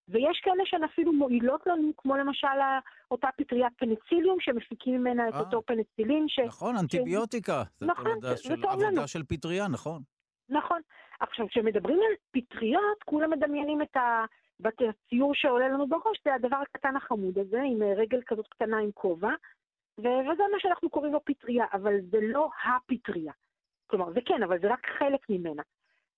ויש 0.08 0.40
כאלה 0.44 0.64
שהן 0.66 0.84
אפילו 0.84 1.14
מועילות 1.14 1.68
לנו, 1.68 1.92
כמו 1.98 2.18
למשל 2.18 2.48
אותה 3.12 3.28
פטריית 3.38 3.74
פניציליום, 3.78 4.38
שמפיקים 4.40 4.96
ממנה 4.96 5.30
את 5.30 5.34
אה. 5.34 5.40
אותו 5.40 5.62
פניצילין. 5.66 6.26
ש... 6.28 6.40
נכון, 6.40 6.78
אנטיביוטיקה. 6.78 7.64
ש... 7.80 7.84
נכון, 7.84 8.20
זה 8.22 8.56
טוב 8.62 8.72
עבודה 8.72 8.88
לנו. 8.88 9.08
של 9.08 9.24
פטריה, 9.24 9.68
נכון. 9.68 10.02
נכון. 10.50 10.82
עכשיו, 11.20 11.48
כשמדברים 11.48 11.98
על 11.98 12.16
פטריות, 12.32 13.04
כולם 13.06 13.30
מדמיינים 13.30 13.82
את 13.82 13.98
ה... 13.98 14.26
בציור 14.60 15.36
שעולה 15.36 15.68
לנו 15.68 15.88
בראש, 15.88 16.18
זה 16.26 16.34
הדבר 16.34 16.58
הקטן 16.58 16.96
החמוד 16.96 17.38
הזה, 17.38 17.62
עם 17.66 17.82
אה, 17.82 17.94
רגל 17.98 18.22
כזאת 18.26 18.48
קטנה 18.48 18.78
עם 18.78 18.92
כובע, 18.92 19.32
ו- 20.00 20.22
וזה 20.32 20.44
מה 20.52 20.60
שאנחנו 20.60 20.90
קוראים 20.90 21.14
לו 21.14 21.26
פטריה, 21.26 21.66
אבל 21.74 21.94
זה 22.12 22.18
לא 22.22 22.50
הפטריה. 22.66 23.34
כלומר, 23.88 24.14
זה 24.14 24.20
כן, 24.26 24.44
אבל 24.44 24.60
זה 24.60 24.68
רק 24.68 24.88
חלק 25.00 25.30
ממנה. 25.30 25.64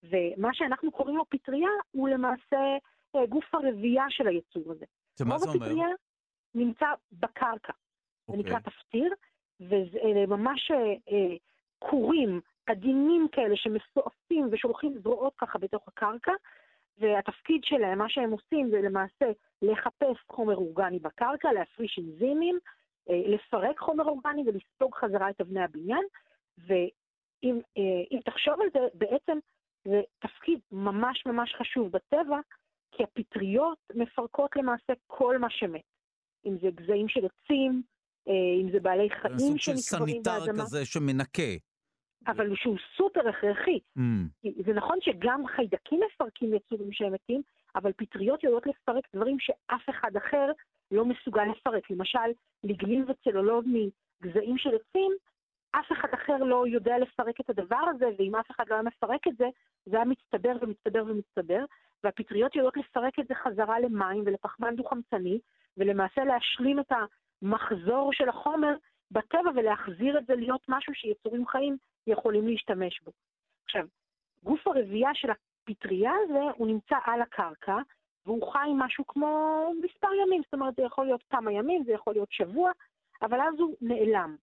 ומה 0.03 0.53
שאנחנו 0.53 0.91
קוראים 0.91 1.17
לו 1.17 1.25
פטריה, 1.29 1.69
הוא 1.91 2.09
למעשה 2.09 2.57
גוף 3.29 3.55
הרבייה 3.55 4.03
של 4.09 4.27
היצור 4.27 4.71
הזה. 4.71 4.85
שמה 5.19 5.35
רוב 5.35 5.43
זה 5.43 5.49
אומר? 5.49 5.65
הפטריה 5.65 5.87
נמצא 6.55 6.85
בקרקע. 7.11 7.73
זה 8.27 8.37
אוקיי. 8.37 8.43
נקרא 8.43 8.59
תפטיר, 8.59 9.13
וזה 9.59 10.25
ממש 10.27 10.71
אה, 10.71 10.77
אה, 10.77 11.35
כורים 11.79 12.41
עדינים 12.65 13.27
כאלה 13.31 13.55
שמסועפים 13.55 14.47
ושולחים 14.51 14.99
זרועות 15.03 15.33
ככה 15.37 15.59
בתוך 15.59 15.87
הקרקע, 15.87 16.31
והתפקיד 16.97 17.61
שלהם, 17.63 17.97
מה 17.97 18.09
שהם 18.09 18.31
עושים 18.31 18.69
זה 18.69 18.81
למעשה 18.81 19.25
לחפש 19.61 20.17
חומר 20.31 20.55
אורגני 20.55 20.99
בקרקע, 20.99 21.51
להפריש 21.51 21.99
אנזימים, 21.99 22.59
אה, 23.09 23.21
לפרק 23.25 23.79
חומר 23.79 24.03
אורגני 24.03 24.43
ולספוג 24.45 24.95
חזרה 24.95 25.29
את 25.29 25.41
אבני 25.41 25.63
הבניין, 25.63 26.05
ואם 26.57 27.59
אם 28.11 28.19
תחשוב 28.25 28.61
על 28.61 28.67
זה, 28.73 28.79
בעצם 28.93 29.37
זה 29.85 30.01
תפקיד 30.19 30.59
ממש 30.71 31.25
ממש 31.25 31.55
חשוב 31.55 31.91
בטבע, 31.91 32.39
כי 32.91 33.03
הפטריות 33.03 33.77
מפרקות 33.95 34.55
למעסה 34.55 34.93
כל 35.07 35.37
מה 35.37 35.49
שמת. 35.49 35.81
אם 36.45 36.57
זה 36.61 36.67
גזעים 36.75 37.07
של 37.07 37.25
עצים, 37.25 37.81
אה, 38.27 38.61
אם 38.61 38.71
זה 38.71 38.79
בעלי 38.79 39.09
חיים 39.09 39.39
סוג 39.39 39.57
של 39.57 39.77
שנקברים 39.77 40.15
סניטר 40.15 40.39
באדמה, 40.39 40.63
כזה 40.63 40.85
שמנקה. 40.85 41.51
אבל 42.27 42.55
שהוא 42.55 42.77
סופר 42.97 43.29
הכרחי. 43.29 43.79
Mm, 43.97 44.01
זה 44.65 44.73
נכון 44.73 44.97
שגם 45.01 45.43
חיידקים 45.55 45.99
מפרקים 46.05 46.53
יצורים 46.53 46.91
שהם 46.91 47.13
מתים, 47.13 47.41
אבל 47.75 47.91
פטריות 47.91 48.43
יודעות 48.43 48.65
לפרק 48.67 49.03
דברים 49.15 49.37
שאף 49.39 49.89
אחד 49.89 50.15
אחר 50.17 50.51
לא 50.91 51.05
מסוגל 51.05 51.43
לפרק. 51.43 51.89
למשל, 51.89 52.29
ליגלין 52.63 53.05
וצלולוז 53.07 53.65
מגזעים 53.65 54.57
של 54.57 54.69
עצים, 54.69 55.11
אף 55.71 55.91
אחד 55.91 56.07
אחר 56.13 56.37
לא 56.37 56.67
יודע 56.67 56.97
לפרק 56.97 57.39
את 57.39 57.49
הדבר 57.49 57.83
הזה, 57.95 58.05
ואם 58.17 58.35
אף 58.35 58.51
אחד 58.51 58.63
לא 58.69 58.75
היה 58.75 58.83
מפרק 58.83 59.27
את 59.27 59.37
זה, 59.37 59.45
זה 59.85 59.95
היה 59.95 60.05
מצטבר 60.05 60.55
ומצטבר 60.61 61.03
ומצטבר, 61.07 61.65
והפטריות 62.03 62.55
יודעות 62.55 62.77
לפרק 62.77 63.19
את 63.19 63.27
זה 63.27 63.35
חזרה 63.35 63.79
למים 63.79 64.23
ולפחמן 64.25 64.75
דו-חמצני, 64.75 65.39
ולמעשה 65.77 66.23
להשלים 66.23 66.79
את 66.79 66.91
המחזור 67.41 68.13
של 68.13 68.29
החומר 68.29 68.75
בטבע 69.11 69.49
ולהחזיר 69.55 70.17
את 70.17 70.25
זה 70.25 70.35
להיות 70.35 70.61
משהו 70.67 70.93
שיצורים 70.93 71.47
חיים 71.47 71.77
יכולים 72.07 72.47
להשתמש 72.47 73.01
בו. 73.01 73.11
עכשיו, 73.65 73.85
גוף 74.43 74.67
הרבייה 74.67 75.09
של 75.13 75.27
הפטריה 75.31 76.11
הזה, 76.23 76.43
הוא 76.55 76.67
נמצא 76.67 76.95
על 77.05 77.21
הקרקע, 77.21 77.77
והוא 78.25 78.51
חי 78.53 78.69
משהו 78.75 79.07
כמו 79.07 79.63
מספר 79.83 80.07
ימים, 80.13 80.41
זאת 80.43 80.53
אומרת, 80.53 80.75
זה 80.75 80.81
יכול 80.81 81.05
להיות 81.05 81.23
כמה 81.29 81.51
ימים, 81.51 81.83
זה 81.83 81.91
יכול 81.91 82.13
להיות 82.13 82.31
שבוע, 82.31 82.71
אבל 83.21 83.41
אז 83.41 83.59
הוא 83.59 83.75
נעלם. 83.81 84.35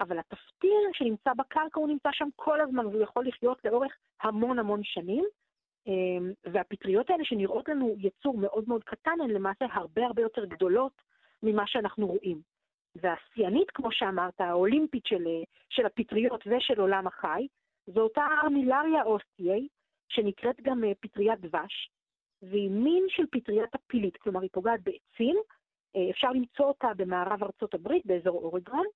אבל 0.00 0.18
התפטיר 0.18 0.78
שנמצא 0.92 1.32
בקרקע, 1.34 1.80
הוא 1.80 1.88
נמצא 1.88 2.08
שם 2.12 2.28
כל 2.36 2.60
הזמן, 2.60 2.86
והוא 2.86 3.02
יכול 3.02 3.26
לחיות 3.26 3.64
לאורך 3.64 3.92
המון 4.22 4.58
המון 4.58 4.80
שנים. 4.82 5.24
אמ, 5.86 6.32
והפטריות 6.52 7.10
האלה 7.10 7.24
שנראות 7.24 7.68
לנו 7.68 7.94
יצור 7.98 8.38
מאוד 8.38 8.64
מאוד 8.68 8.84
קטן, 8.84 9.20
הן 9.24 9.30
למעשה 9.30 9.64
הרבה 9.72 10.06
הרבה 10.06 10.22
יותר 10.22 10.44
גדולות 10.44 11.02
ממה 11.42 11.66
שאנחנו 11.66 12.06
רואים. 12.06 12.40
והשיאנית, 12.94 13.70
כמו 13.70 13.92
שאמרת, 13.92 14.40
האולימפית 14.40 15.06
של, 15.06 15.24
של 15.70 15.86
הפטריות 15.86 16.44
ושל 16.46 16.80
עולם 16.80 17.06
החי, 17.06 17.46
זו 17.86 18.00
אותה 18.00 18.26
ארמילריה 18.42 19.02
אוסטיי, 19.02 19.68
שנקראת 20.08 20.60
גם 20.62 20.84
אה, 20.84 20.92
פטריית 21.00 21.40
דבש, 21.40 21.90
והיא 22.42 22.70
מין 22.70 23.04
של 23.08 23.24
פטריית 23.30 23.74
הפילית, 23.74 24.16
כלומר 24.16 24.40
היא 24.40 24.50
פוגעת 24.52 24.80
בעצים, 24.82 25.36
אה, 25.96 26.10
אפשר 26.10 26.32
למצוא 26.32 26.66
אותה 26.66 26.88
במערב 26.96 27.42
ארצות 27.44 27.74
הברית, 27.74 28.06
באזור 28.06 28.42
אורגון, 28.42 28.86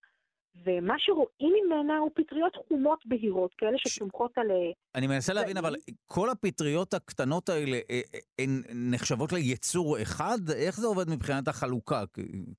ומה 0.62 0.94
שרואים 0.98 1.54
ממנה 1.66 1.98
הוא 1.98 2.10
פטריות 2.14 2.56
חומות 2.68 3.06
בהירות, 3.06 3.54
כאלה 3.54 3.78
שצומחות 3.78 4.38
על... 4.38 4.50
אה, 4.50 4.70
אני 4.94 5.06
מנסה 5.06 5.32
להבין, 5.32 5.56
אבל 5.56 5.74
כל 6.06 6.30
הפטריות 6.30 6.94
הקטנות 6.94 7.48
האלה, 7.48 7.76
אה, 7.90 8.00
אה, 8.14 8.18
הן 8.38 8.62
נחשבות 8.92 9.32
ליצור 9.32 10.02
אחד? 10.02 10.38
איך 10.56 10.74
זה 10.76 10.86
עובד 10.86 11.10
מבחינת 11.10 11.48
החלוקה? 11.48 12.02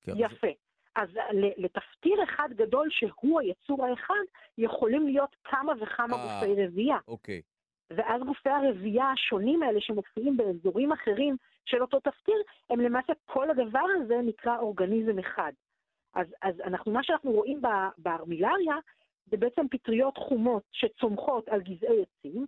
יפה. 0.06 0.46
אז 0.96 1.08
לתפטיר 1.56 2.24
אחד 2.24 2.48
גדול 2.56 2.88
שהוא 2.90 3.40
היצור 3.40 3.86
האחד, 3.86 4.24
יכולים 4.58 5.06
להיות 5.06 5.36
כמה 5.44 5.72
וכמה 5.80 6.16
גופי 6.16 6.64
רבייה. 6.64 6.96
אוקיי. 7.08 7.42
ואז 7.90 8.22
גופי 8.26 8.48
הרבייה 8.48 9.10
השונים 9.10 9.62
האלה 9.62 9.80
שמופיעים 9.80 10.36
באזורים 10.36 10.92
אחרים 10.92 11.36
של 11.64 11.82
אותו 11.82 12.00
תפטיר, 12.00 12.42
הם 12.70 12.80
למעשה, 12.80 13.12
כל 13.24 13.50
הדבר 13.50 13.84
הזה 13.94 14.14
נקרא 14.24 14.58
אורגניזם 14.58 15.18
אחד. 15.18 15.52
אז, 16.16 16.26
אז 16.42 16.60
אנחנו, 16.60 16.92
מה 16.92 17.02
שאנחנו 17.02 17.30
רואים 17.30 17.62
בארמילריה 17.98 18.76
זה 19.26 19.36
בעצם 19.36 19.68
פטריות 19.70 20.16
חומות 20.18 20.62
שצומחות 20.72 21.48
על 21.48 21.60
גזעי 21.60 22.02
עצים, 22.02 22.46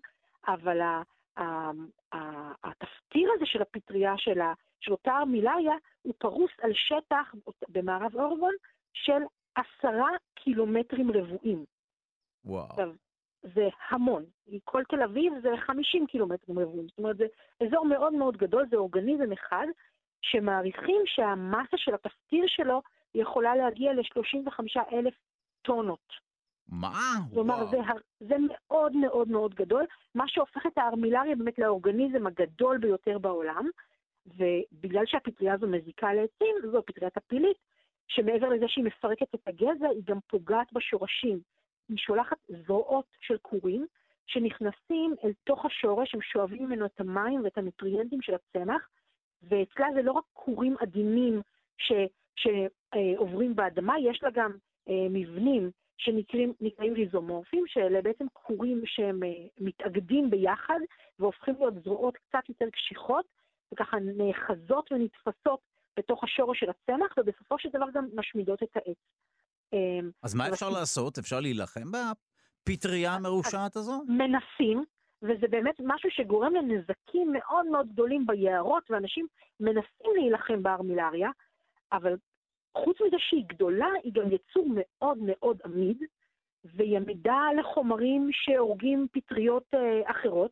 אבל 0.48 0.80
ה, 0.80 1.02
ה, 1.36 1.70
ה, 2.12 2.52
התפטיר 2.64 3.30
הזה 3.36 3.46
של 3.46 3.62
הפטריה 3.62 4.14
של, 4.16 4.40
ה, 4.40 4.52
של 4.80 4.92
אותה 4.92 5.10
ארמילריה 5.18 5.74
הוא 6.02 6.14
פרוס 6.18 6.50
על 6.62 6.70
שטח 6.74 7.34
במערב 7.68 8.16
אורגון 8.16 8.54
של 8.92 9.22
עשרה 9.54 10.08
קילומטרים 10.34 11.10
רבועים. 11.10 11.64
וואו. 12.44 12.66
עכשיו, 12.70 12.92
זה 13.42 13.68
המון. 13.88 14.24
כל 14.64 14.82
תל 14.88 15.02
אביב 15.02 15.32
זה 15.42 15.48
50 15.56 16.06
קילומטרים 16.06 16.58
רבועים. 16.58 16.88
זאת 16.88 16.98
אומרת, 16.98 17.16
זה 17.16 17.26
אזור 17.60 17.86
מאוד 17.86 18.12
מאוד 18.12 18.36
גדול, 18.36 18.66
זה 18.70 18.76
אורגניזם 18.76 19.32
אחד, 19.32 19.66
שמעריכים 20.22 21.02
שהמסה 21.06 21.76
של 21.76 21.94
התפטיר 21.94 22.44
שלו 22.46 22.82
יכולה 23.14 23.56
להגיע 23.56 23.92
ל-35 23.92 24.82
אלף 24.92 25.14
טונות. 25.62 26.28
מה? 26.68 26.92
כלומר, 27.34 27.66
זה, 27.70 27.76
זה 28.20 28.34
מאוד 28.48 28.96
מאוד 28.96 29.28
מאוד 29.28 29.54
גדול, 29.54 29.84
מה 30.14 30.24
שהופך 30.28 30.66
את 30.66 30.78
הארמילריה 30.78 31.36
באמת 31.36 31.59
לאורגניזם 31.59 32.26
הגדול 32.26 32.78
ביותר 32.78 33.18
בעולם, 33.18 33.68
ובגלל 34.26 35.06
שהפטריה 35.06 35.54
הזו 35.54 35.66
מזיקה 35.66 36.14
לעצים, 36.14 36.56
זו 36.72 36.82
פטריית 36.86 37.16
הפילית, 37.16 37.56
שמעבר 38.09 38.48
לזה 38.48 38.64
שהיא 38.68 38.84
מפרקת 38.84 39.34
את 39.34 39.48
הגזע, 39.48 39.88
היא 39.88 40.02
גם 40.04 40.18
פוגעת 40.26 40.72
בשורשים. 40.72 41.40
היא 41.88 41.98
שולחת 41.98 42.36
זרועות 42.66 43.06
של 43.20 43.36
כורים, 43.42 43.86
שנכנסים 44.26 45.14
אל 45.24 45.32
תוך 45.44 45.64
השורש, 45.64 46.14
הם 46.14 46.22
שואבים 46.22 46.64
ממנו 46.64 46.86
את 46.86 47.00
המים 47.00 47.44
ואת 47.44 47.59
הנוטריאנטים 47.59 48.22
של 48.22 48.34
הצמח, 48.34 48.88
ואצלה 49.42 49.86
זה 49.94 50.02
לא 50.02 50.12
רק 50.12 50.24
כורים 50.32 50.76
עדינים 50.80 51.42
ש, 51.78 51.92
שעוברים 52.43 53.57
באדמה, 53.57 53.95
יש 53.99 54.22
לה 54.22 54.30
גם 54.30 54.53
אה, 54.89 55.07
מבנים 55.11 55.70
שנקראים 55.99 56.95
ריזומורפים, 56.95 57.64
שאלה 57.66 58.03
בעצם 58.03 58.26
כורים 58.32 58.82
שהם 58.86 59.22
אה, 59.22 59.28
מתאגדים 59.59 60.30
ביחד 60.30 60.78
והופכים 61.18 61.55
להיות 61.59 61.74
זרועות 61.84 62.16
קצת 62.16 62.49
יותר 62.49 62.70
קשיחות, 62.70 63.24
וככה 63.72 63.97
נאחזות 64.01 64.93
ונתפסות 64.93 65.61
בתוך 65.97 66.24
השורש 66.24 66.61
של 66.61 66.70
הצמח, 66.70 67.14
ובסופו 67.16 67.59
של 67.59 67.68
דבר 67.68 67.86
גם 67.95 68.07
משמידות 68.14 68.62
את 68.62 68.76
העץ. 68.76 68.97
אה, 69.74 70.09
אז 70.22 70.34
מה 70.34 70.49
אפשר 70.49 70.70
לעשות? 70.70 71.18
אפשר 71.18 71.41
להילחם 71.41 71.89
בפטריה 71.93 73.12
המרושעת 73.12 73.76
הזו? 73.76 74.03
מנסים, 74.09 74.84
וזה 75.22 75.49
באמת 75.51 75.74
משהו 75.84 76.11
שגורם 76.11 76.55
לנזקים 76.55 77.32
מאוד 77.32 77.66
מאוד 77.66 77.89
גדולים 77.93 78.26
ביערות, 78.26 78.91
ואנשים 78.91 79.26
מנסים 79.61 80.11
להילחם 80.16 80.62
בארמילריה, 80.62 81.30
אבל 81.93 82.16
חוץ 82.74 83.01
מזה 83.01 83.16
שהיא 83.18 83.45
גדולה, 83.47 83.89
היא 84.05 84.12
גם 84.12 84.32
יצור 84.32 84.66
מאוד 84.74 85.18
מאוד 85.20 85.61
עמיד, 85.64 86.03
והיא 86.64 86.97
עמידה 86.97 87.43
לחומרים 87.59 88.28
שהורגים 88.32 89.07
פטריות 89.12 89.64
אה, 89.74 90.11
אחרות. 90.11 90.51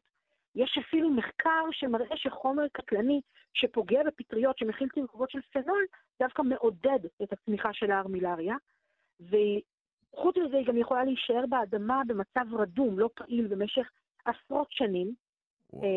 יש 0.54 0.78
אפילו 0.78 1.10
מחקר 1.10 1.64
שמראה 1.72 2.16
שחומר 2.16 2.68
קטלני 2.72 3.20
שפוגע 3.54 4.02
בפטריות 4.06 4.58
שמכיל 4.58 4.88
תרכובות 4.88 5.30
של 5.30 5.40
פנול, 5.52 5.84
דווקא 6.22 6.42
מעודד 6.42 6.98
את 7.22 7.32
הצמיחה 7.32 7.72
של 7.72 7.90
הארמילריה. 7.90 8.56
וחוץ 9.20 10.36
מזה 10.36 10.56
היא 10.56 10.66
גם 10.66 10.76
יכולה 10.76 11.04
להישאר 11.04 11.44
באדמה 11.48 12.02
במצב 12.06 12.54
רדום, 12.54 12.98
לא 12.98 13.10
פעיל, 13.14 13.46
במשך 13.46 13.90
עשרות 14.24 14.68
שנים. 14.70 15.14
וואו. 15.72 15.84
אה, 15.84 15.88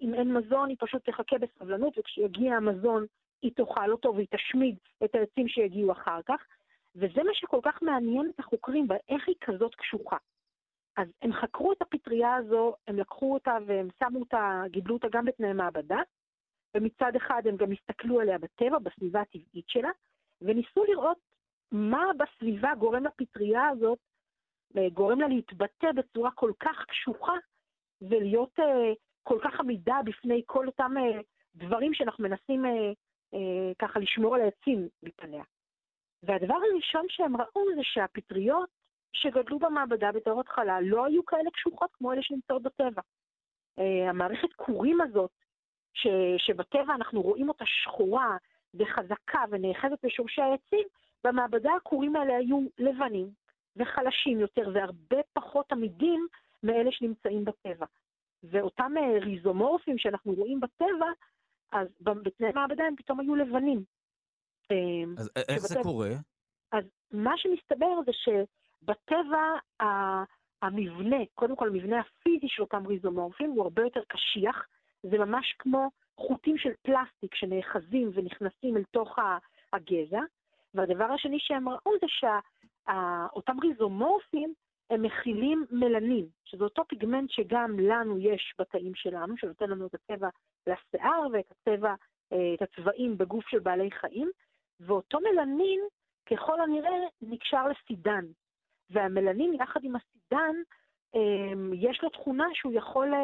אם 0.00 0.14
אין 0.14 0.34
מזון, 0.34 0.68
היא 0.68 0.76
פשוט 0.80 1.04
תחכה 1.10 1.36
בסבלנות, 1.38 1.98
וכשיגיע 1.98 2.56
המזון 2.56 3.06
היא 3.42 3.52
תאכל 3.56 3.92
אותו 3.92 4.14
והיא 4.14 4.26
תשמיד 4.30 4.76
את 5.04 5.14
העצים 5.14 5.48
שיגיעו 5.48 5.92
אחר 5.92 6.20
כך. 6.26 6.46
וזה 6.94 7.22
מה 7.22 7.34
שכל 7.34 7.60
כך 7.62 7.82
מעניין 7.82 8.30
את 8.34 8.40
החוקרים, 8.40 8.86
איך 9.08 9.28
היא 9.28 9.36
כזאת 9.40 9.74
קשוחה. 9.74 10.16
אז 10.96 11.08
הם 11.22 11.32
חקרו 11.32 11.72
את 11.72 11.82
הפטריה 11.82 12.34
הזו, 12.34 12.74
הם 12.86 12.98
לקחו 12.98 13.34
אותה 13.34 13.56
והם 13.66 13.88
שמו 13.98 14.20
אותה, 14.20 14.62
גידלו 14.70 14.94
אותה 14.94 15.08
גם 15.12 15.24
בתנאי 15.24 15.52
מעבדה, 15.52 15.98
ומצד 16.76 17.16
אחד 17.16 17.42
הם 17.46 17.56
גם 17.56 17.72
הסתכלו 17.72 18.20
עליה 18.20 18.38
בטבע, 18.38 18.78
בסביבה 18.78 19.20
הטבעית 19.20 19.68
שלה, 19.68 19.90
וניסו 20.40 20.84
לראות 20.84 21.18
מה 21.72 22.04
בסביבה 22.18 22.74
גורם 22.74 23.04
לפטריה 23.04 23.68
הזאת, 23.68 23.98
אה, 24.76 24.88
גורם 24.92 25.20
לה 25.20 25.28
להתבטא 25.28 25.92
בצורה 25.92 26.30
כל 26.30 26.52
כך 26.60 26.84
קשוחה, 26.88 27.32
ולהיות 28.02 28.58
uh, 28.58 28.62
כל 29.22 29.38
כך 29.42 29.60
עמידה 29.60 29.96
בפני 30.04 30.42
כל 30.46 30.66
אותם 30.66 30.92
uh, 30.96 31.22
דברים 31.54 31.94
שאנחנו 31.94 32.24
מנסים 32.24 32.64
uh, 33.34 33.38
ככה 33.78 34.00
לשמור 34.00 34.34
על 34.34 34.40
העצים 34.40 34.88
מפניה. 35.02 35.44
והדבר 36.22 36.54
הראשון 36.54 37.06
שהם 37.08 37.36
ראו 37.36 37.64
זה 37.76 37.82
שהפטריות 37.82 38.68
שגדלו 39.12 39.58
במעבדה 39.58 40.12
בתור 40.12 40.40
התחלה 40.40 40.80
לא 40.80 41.04
היו 41.04 41.24
כאלה 41.26 41.50
קשוחות 41.50 41.90
כמו 41.92 42.12
אלה 42.12 42.22
שנמצאות 42.22 42.62
בטבע. 42.62 43.02
Uh, 43.80 44.10
המערכת 44.10 44.52
כורים 44.56 45.00
הזאת, 45.00 45.30
ש, 45.94 46.06
שבטבע 46.38 46.94
אנחנו 46.94 47.22
רואים 47.22 47.48
אותה 47.48 47.64
שחורה 47.66 48.36
וחזקה 48.74 49.44
ונאחזת 49.50 50.04
בשורשי 50.04 50.42
העצים, 50.42 50.86
במעבדה 51.24 51.70
הכורים 51.74 52.16
האלה 52.16 52.36
היו 52.36 52.60
לבנים 52.78 53.30
וחלשים 53.76 54.40
יותר 54.40 54.70
והרבה 54.74 55.16
פחות 55.32 55.72
עמידים 55.72 56.26
מאלה 56.62 56.92
שנמצאים 56.92 57.44
בטבע. 57.44 57.86
ואותם 58.44 58.92
אה, 58.96 59.18
ריזומורפים 59.20 59.98
שאנחנו 59.98 60.32
רואים 60.32 60.60
בטבע, 60.60 61.06
אז 61.72 61.88
בתנאי 62.04 62.52
מעבדה 62.54 62.84
הם 62.84 62.96
פתאום 62.96 63.20
היו 63.20 63.34
לבנים. 63.34 63.84
אמ, 64.70 65.14
אז 65.18 65.30
איך 65.48 65.58
זה 65.58 65.78
קורה? 65.82 66.10
אז 66.72 66.84
מה 67.12 67.32
שמסתבר 67.36 68.00
זה 68.06 68.12
שבטבע 68.12 69.42
המבנה, 70.62 71.16
קודם 71.34 71.56
כל 71.56 71.68
המבנה 71.68 72.00
הפיזי 72.00 72.46
של 72.48 72.62
אותם 72.62 72.86
ריזומורפים 72.86 73.50
הוא 73.50 73.62
הרבה 73.62 73.82
יותר 73.82 74.00
קשיח, 74.08 74.66
זה 75.02 75.18
ממש 75.18 75.54
כמו 75.58 75.90
חוטים 76.16 76.58
של 76.58 76.70
פלסטיק 76.82 77.34
שנאחזים 77.34 78.10
ונכנסים 78.14 78.76
אל 78.76 78.82
תוך 78.90 79.16
הגזע, 79.72 80.20
והדבר 80.74 81.04
השני 81.04 81.36
שהם 81.40 81.68
ראו 81.68 81.92
זה 82.00 82.06
שאותם 82.08 83.56
ריזומורפים 83.62 84.54
הם 84.90 85.02
מכילים 85.02 85.66
מלנין, 85.70 86.26
שזה 86.44 86.64
אותו 86.64 86.84
פיגמנט 86.88 87.30
שגם 87.30 87.78
לנו 87.78 88.18
יש 88.18 88.54
בתאים 88.58 88.94
שלנו, 88.94 89.36
שנותן 89.36 89.70
לנו 89.70 89.86
את 89.86 89.94
הצבע 89.94 90.28
לשיער 90.68 91.26
ואת 91.32 91.50
הצבע, 91.50 91.94
אה, 92.32 92.54
את 92.54 92.62
הצבעים 92.62 93.18
בגוף 93.18 93.48
של 93.48 93.58
בעלי 93.58 93.90
חיים, 93.90 94.30
ואותו 94.80 95.18
מלנין, 95.20 95.80
ככל 96.30 96.60
הנראה, 96.60 97.06
נקשר 97.22 97.64
לסידן. 97.68 98.24
והמלנין, 98.90 99.54
יחד 99.54 99.80
עם 99.84 99.96
הסידן, 99.96 100.54
אה, 101.14 101.74
יש 101.74 102.02
לו 102.02 102.08
תכונה 102.08 102.46
שהוא 102.54 102.72
יכול 102.72 103.14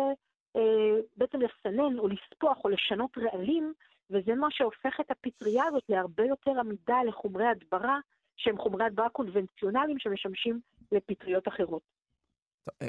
אה, 0.57 1.01
בעצם 1.17 1.39
לסנן 1.41 1.99
או 1.99 2.09
לספוח 2.09 2.65
או 2.65 2.69
לשנות 2.69 3.19
רעלים, 3.19 3.73
וזה 4.11 4.35
מה 4.35 4.47
שהופך 4.51 5.01
את 5.01 5.11
הפטריה 5.11 5.65
הזאת 5.65 5.83
להרבה 5.89 6.25
יותר 6.25 6.61
עמידה 6.61 7.03
לחומרי 7.03 7.47
הדברה, 7.47 7.99
שהם 8.37 8.59
חומרי 8.59 8.85
הדברה 8.85 9.09
קונבנציונליים 9.09 9.99
שמשמשים 9.99 10.61
לפטריות 10.93 11.49
אחרות. 11.49 11.83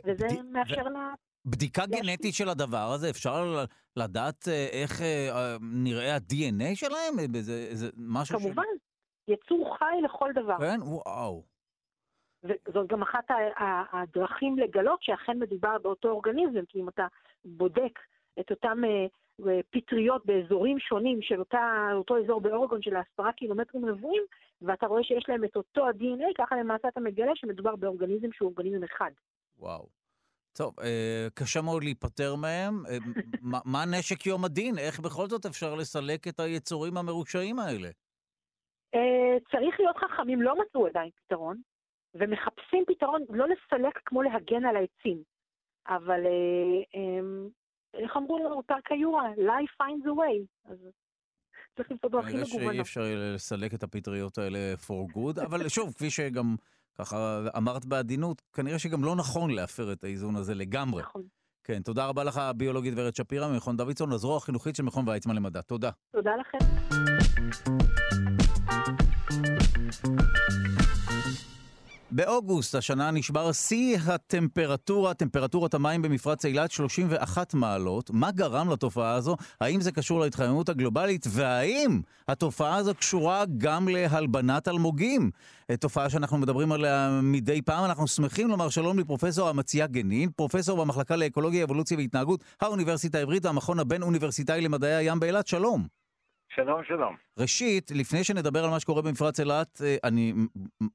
וזה. 0.05 0.27
מאפשר 0.51 0.83
לה... 0.83 1.13
בדיקה 1.45 1.85
גנטית 1.85 2.33
של 2.33 2.49
הדבר 2.49 2.91
הזה, 2.93 3.09
אפשר 3.09 3.65
לדעת 3.95 4.47
אה, 4.47 4.67
איך 4.71 5.01
אה, 5.01 5.57
נראה 5.61 6.15
ה-DNA 6.15 6.75
שלהם? 6.75 7.13
זה, 7.41 7.75
זה 7.75 7.89
משהו 7.97 8.39
כמובן, 8.39 8.63
ש... 8.63 9.29
יצור 9.31 9.77
חי 9.77 9.95
לכל 10.03 10.31
דבר. 10.35 10.57
כן? 10.59 10.79
וואו. 10.81 11.43
וזאת 12.43 12.87
גם 12.87 13.01
אחת 13.01 13.27
הדרכים 13.91 14.59
לגלות 14.59 15.03
שאכן 15.03 15.39
מדובר 15.39 15.77
באותו 15.81 16.09
אורגניזם, 16.09 16.65
כי 16.69 16.79
אם 16.79 16.89
אתה 16.89 17.07
בודק 17.45 17.99
את 18.39 18.51
אותם 18.51 18.81
פטריות 19.69 20.25
באזורים 20.25 20.79
שונים 20.79 21.21
של 21.21 21.39
אותה, 21.39 21.89
אותו 21.93 22.17
אזור 22.23 22.41
באורגון 22.41 22.81
של 22.81 22.95
עשרה 22.95 23.31
קילומטרים 23.31 23.85
רבועים, 23.85 24.23
ואתה 24.61 24.87
רואה 24.87 25.03
שיש 25.03 25.25
להם 25.29 25.43
את 25.43 25.55
אותו 25.55 25.87
ה-DNA, 25.87 26.33
ככה 26.37 26.55
למעשה 26.55 26.87
אתה 26.87 26.99
מגלה 26.99 27.31
שמדובר 27.35 27.75
באורגניזם 27.75 28.31
שהוא 28.31 28.47
אורגניזם 28.49 28.83
אחד. 28.83 29.11
וואו. 29.59 29.87
טוב, 30.57 30.79
אה, 30.79 31.27
קשה 31.33 31.61
מאוד 31.61 31.83
להיפטר 31.83 32.35
מהם. 32.35 32.85
אה, 32.85 32.97
מה, 33.65 33.85
נשק 33.85 34.25
יום 34.25 34.45
הדין? 34.45 34.77
איך 34.77 34.99
בכל 34.99 35.27
זאת 35.27 35.45
אפשר 35.45 35.75
לסלק 35.75 36.27
את 36.27 36.39
היצורים 36.39 36.97
המרושעים 36.97 37.59
האלה? 37.59 37.89
אה, 38.95 39.39
צריך 39.51 39.79
להיות 39.79 39.97
חכמים, 39.97 40.41
לא 40.41 40.55
מצאו 40.61 40.87
עדיין 40.87 41.09
פתרון, 41.15 41.61
ומחפשים 42.13 42.83
פתרון, 42.87 43.21
לא 43.29 43.45
לסלק 43.47 43.99
כמו 44.05 44.21
להגן 44.21 44.65
על 44.65 44.75
העצים, 44.75 45.23
אבל 45.87 46.21
איך 47.93 48.17
אמרו 48.17 48.37
לנו, 48.37 48.63
פרקה 48.63 48.95
יורה, 48.95 49.31
life 49.33 49.83
finds 49.83 50.05
a 50.05 50.13
way. 50.19 50.71
אז 50.71 50.77
צריך 51.75 51.91
למצוא 51.91 52.09
דרכים 52.09 52.31
כנראה 52.31 52.45
שאי 52.45 52.57
מגוונות. 52.57 52.79
אפשר 52.79 53.01
לסלק 53.15 53.73
את 53.73 53.83
הפטריות 53.83 54.37
האלה 54.37 54.73
for 54.73 55.17
good, 55.17 55.45
אבל 55.45 55.69
שוב, 55.69 55.93
כפי 55.93 56.09
שגם 56.09 56.55
ככה 56.95 57.47
אמרת 57.57 57.85
בעדינות, 57.85 58.41
כנראה 58.53 58.79
שגם 58.79 59.03
לא 59.03 59.15
נכון 59.15 59.49
להפר 59.51 59.93
את 59.93 60.03
האיזון 60.03 60.35
הזה 60.35 60.55
לגמרי. 60.55 61.01
נכון. 61.01 61.21
כן, 61.63 61.81
תודה 61.81 62.05
רבה 62.05 62.23
לך, 62.23 62.37
הביולוגית 62.37 62.93
ורד 62.97 63.15
שפירא 63.15 63.47
ממכון 63.47 63.77
דוידסון, 63.77 64.11
הזרוע 64.11 64.37
החינוכית 64.37 64.75
של 64.75 64.83
מכון 64.83 65.09
ויצמן 65.09 65.35
למדע. 65.35 65.61
תודה. 65.61 65.89
תודה 66.11 66.31
לכם. 66.35 66.57
באוגוסט 72.15 72.75
השנה 72.75 73.11
נשבר 73.11 73.51
שיא 73.51 73.97
הטמפרטורה, 74.07 75.13
טמפרטורת 75.13 75.73
המים 75.73 76.01
במפרץ 76.01 76.45
אילת 76.45 76.71
31 76.71 77.53
מעלות. 77.53 78.09
מה 78.13 78.31
גרם 78.31 78.69
לתופעה 78.69 79.13
הזו? 79.13 79.35
האם 79.61 79.81
זה 79.81 79.91
קשור 79.91 80.19
להתחממות 80.19 80.69
הגלובלית? 80.69 81.25
והאם 81.29 82.01
התופעה 82.27 82.75
הזו 82.75 82.95
קשורה 82.95 83.43
גם 83.57 83.87
להלבנת 83.87 84.67
אלמוגים? 84.67 85.31
תופעה 85.79 86.09
שאנחנו 86.09 86.37
מדברים 86.37 86.71
עליה 86.71 87.19
מדי 87.23 87.61
פעם. 87.61 87.85
אנחנו 87.85 88.07
שמחים 88.07 88.47
לומר 88.47 88.69
שלום 88.69 88.99
לפרופסור 88.99 89.51
אמציה 89.51 89.87
גנין, 89.87 90.29
פרופסור 90.29 90.85
במחלקה 90.85 91.15
לאקולוגיה, 91.15 91.63
אבולוציה 91.63 91.97
והתנהגות, 91.97 92.43
האוניברסיטה 92.61 93.17
העברית 93.17 93.45
והמכון 93.45 93.79
הבין-אוניברסיטאי 93.79 94.61
למדעי 94.61 94.95
הים 94.95 95.19
באילת. 95.19 95.47
שלום. 95.47 95.87
שלום, 96.55 96.81
שלום. 96.87 97.24
ראשית, 97.39 97.91
לפני 97.95 98.23
שנדבר 98.23 98.63
על 98.63 98.69
מה 98.69 98.79
שקורה 98.79 99.01
במפרץ 99.01 99.39
אילת, 99.39 99.81
אה, 99.85 99.95
אני 100.03 100.33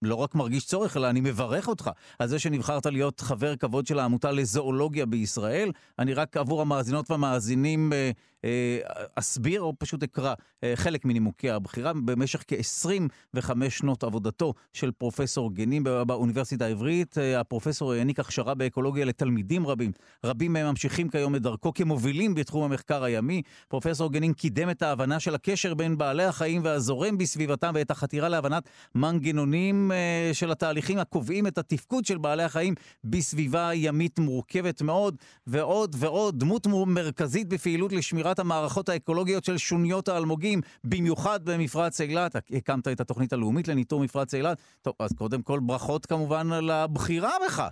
לא 0.02 0.14
רק 0.14 0.34
מרגיש 0.34 0.66
צורך, 0.66 0.96
אלא 0.96 1.10
אני 1.10 1.20
מברך 1.20 1.68
אותך 1.68 1.90
על 2.18 2.28
זה 2.28 2.38
שנבחרת 2.38 2.86
להיות 2.86 3.20
חבר 3.20 3.56
כבוד 3.56 3.86
של 3.86 3.98
העמותה 3.98 4.32
לזואולוגיה 4.32 5.06
בישראל. 5.06 5.72
אני 5.98 6.14
רק 6.14 6.36
עבור 6.36 6.60
המאזינות 6.62 7.10
והמאזינים 7.10 7.92
אה, 7.92 8.10
אה, 8.44 8.78
אסביר 9.14 9.60
או 9.62 9.74
פשוט 9.78 10.02
אקרא 10.02 10.34
חלק 10.74 11.04
מנימוקי 11.04 11.50
הבחירה. 11.50 11.92
במשך 12.04 12.44
כ-25 12.48 13.50
שנות 13.68 14.04
עבודתו 14.04 14.54
של 14.72 14.90
פרופסור 14.90 15.54
גנים 15.54 15.84
בא- 15.84 16.04
באוניברסיטה 16.04 16.64
העברית, 16.64 17.16
הפרופסור 17.36 17.92
העניק 17.92 18.20
הכשרה 18.20 18.54
באקולוגיה 18.54 19.04
לתלמידים 19.04 19.66
רבים. 19.66 19.92
רבים 20.24 20.52
מהם 20.52 20.66
ממשיכים 20.66 21.08
כיום 21.08 21.36
את 21.36 21.42
דרכו 21.42 21.74
כמובילים 21.74 22.34
בתחום 22.34 22.64
המחקר 22.64 23.04
הימי. 23.04 23.42
פרופסור 23.68 24.12
גנין 24.12 24.32
קידם 24.32 24.70
את 24.70 24.82
ההבנה 24.82 25.20
של 25.20 25.34
הקשר 25.34 25.74
בין 25.74 25.98
בעלי 25.98 26.29
החיים 26.30 26.64
והזורם 26.64 27.18
בסביבתם 27.18 27.72
ואת 27.74 27.90
החתירה 27.90 28.28
להבנת 28.28 28.68
מנגנונים 28.94 29.92
אה, 29.92 30.30
של 30.32 30.50
התהליכים 30.50 30.98
הקובעים 30.98 31.46
את 31.46 31.58
התפקוד 31.58 32.04
של 32.04 32.18
בעלי 32.18 32.42
החיים 32.42 32.74
בסביבה 33.04 33.70
ימית 33.74 34.18
מורכבת 34.18 34.82
מאוד, 34.82 35.16
ועוד 35.46 35.96
ועוד 35.98 36.38
דמות 36.40 36.66
מו- 36.66 36.86
מרכזית 36.86 37.48
בפעילות 37.48 37.92
לשמירת 37.92 38.38
המערכות 38.38 38.88
האקולוגיות 38.88 39.44
של 39.44 39.58
שוניות 39.58 40.08
האלמוגים, 40.08 40.60
במיוחד 40.84 41.40
במפרץ 41.44 42.00
אילת. 42.00 42.36
הקמת 42.36 42.88
את 42.88 43.00
התוכנית 43.00 43.32
הלאומית 43.32 43.68
לניטור 43.68 44.00
מפרץ 44.00 44.34
אילת. 44.34 44.58
טוב, 44.82 44.94
אז 44.98 45.12
קודם 45.12 45.42
כל 45.42 45.60
ברכות 45.62 46.06
כמובן 46.06 46.52
על 46.52 46.70
הבחירה 46.70 47.30
בך. 47.46 47.68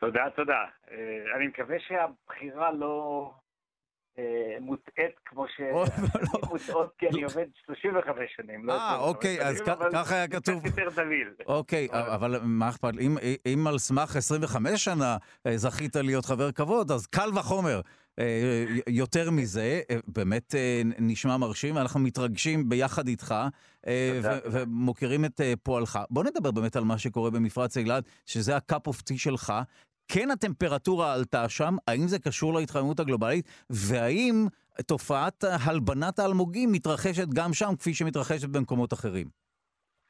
תודה, 0.00 0.24
תודה. 0.36 0.64
אה, 0.90 1.36
אני 1.36 1.46
מקווה 1.46 1.76
שהבחירה 1.88 2.72
לא 2.72 3.30
מוטעית 4.60 5.14
כמו 5.24 5.42
או, 5.42 5.86
שאני 5.86 6.06
מוטעות, 6.50 6.92
כי 6.98 7.08
אני 7.08 7.22
עובד 7.22 7.46
35 7.66 8.24
שנים. 8.36 8.64
לא 8.64 8.72
אה, 8.72 8.76
25 8.76 9.08
אוקיי, 9.08 9.40
אז 9.40 9.62
ככה 9.92 10.14
היה 10.14 10.28
כתוב. 10.28 10.68
קצת 10.68 10.78
יותר 10.78 11.02
דביל. 11.02 11.28
אוקיי, 11.46 11.88
אבל 11.92 12.40
מה 12.42 12.68
אכפת, 12.68 12.92
אם, 13.00 13.16
אם 13.46 13.66
על 13.66 13.78
סמך 13.78 14.16
25 14.16 14.84
שנה 14.84 15.16
אה, 15.46 15.56
זכית 15.56 15.96
להיות 15.96 16.24
חבר 16.24 16.52
כבוד, 16.52 16.90
אז 16.90 17.06
קל 17.06 17.30
וחומר. 17.38 17.80
אה, 18.18 18.64
יותר 18.86 19.30
מזה, 19.30 19.80
אה, 19.90 19.96
באמת 20.06 20.54
אה, 20.54 20.82
נשמע 20.84 21.36
מרשים, 21.36 21.78
אנחנו 21.78 22.00
מתרגשים 22.00 22.68
ביחד 22.68 23.08
איתך 23.08 23.34
אה, 23.86 24.20
ומוקירים 24.52 25.24
את 25.24 25.40
אה, 25.40 25.52
פועלך. 25.62 25.98
בוא 26.10 26.24
נדבר 26.24 26.50
באמת 26.50 26.76
על 26.76 26.84
מה 26.84 26.98
שקורה 26.98 27.30
במפרץ 27.30 27.76
אילת, 27.76 28.04
שזה 28.26 28.56
ה 28.56 28.64
cup 28.64 28.86
of 28.86 29.02
tea 29.02 29.18
שלך. 29.18 29.52
כן 30.08 30.30
הטמפרטורה 30.30 31.14
עלתה 31.14 31.48
שם, 31.48 31.74
האם 31.88 32.06
זה 32.06 32.18
קשור 32.18 32.54
להתחממות 32.54 33.00
הגלובלית, 33.00 33.64
והאם 33.70 34.46
תופעת 34.86 35.44
הלבנת 35.66 36.18
האלמוגים 36.18 36.72
מתרחשת 36.72 37.28
גם 37.36 37.52
שם, 37.52 37.76
כפי 37.78 37.94
שמתרחשת 37.94 38.48
במקומות 38.48 38.92
אחרים? 38.92 39.26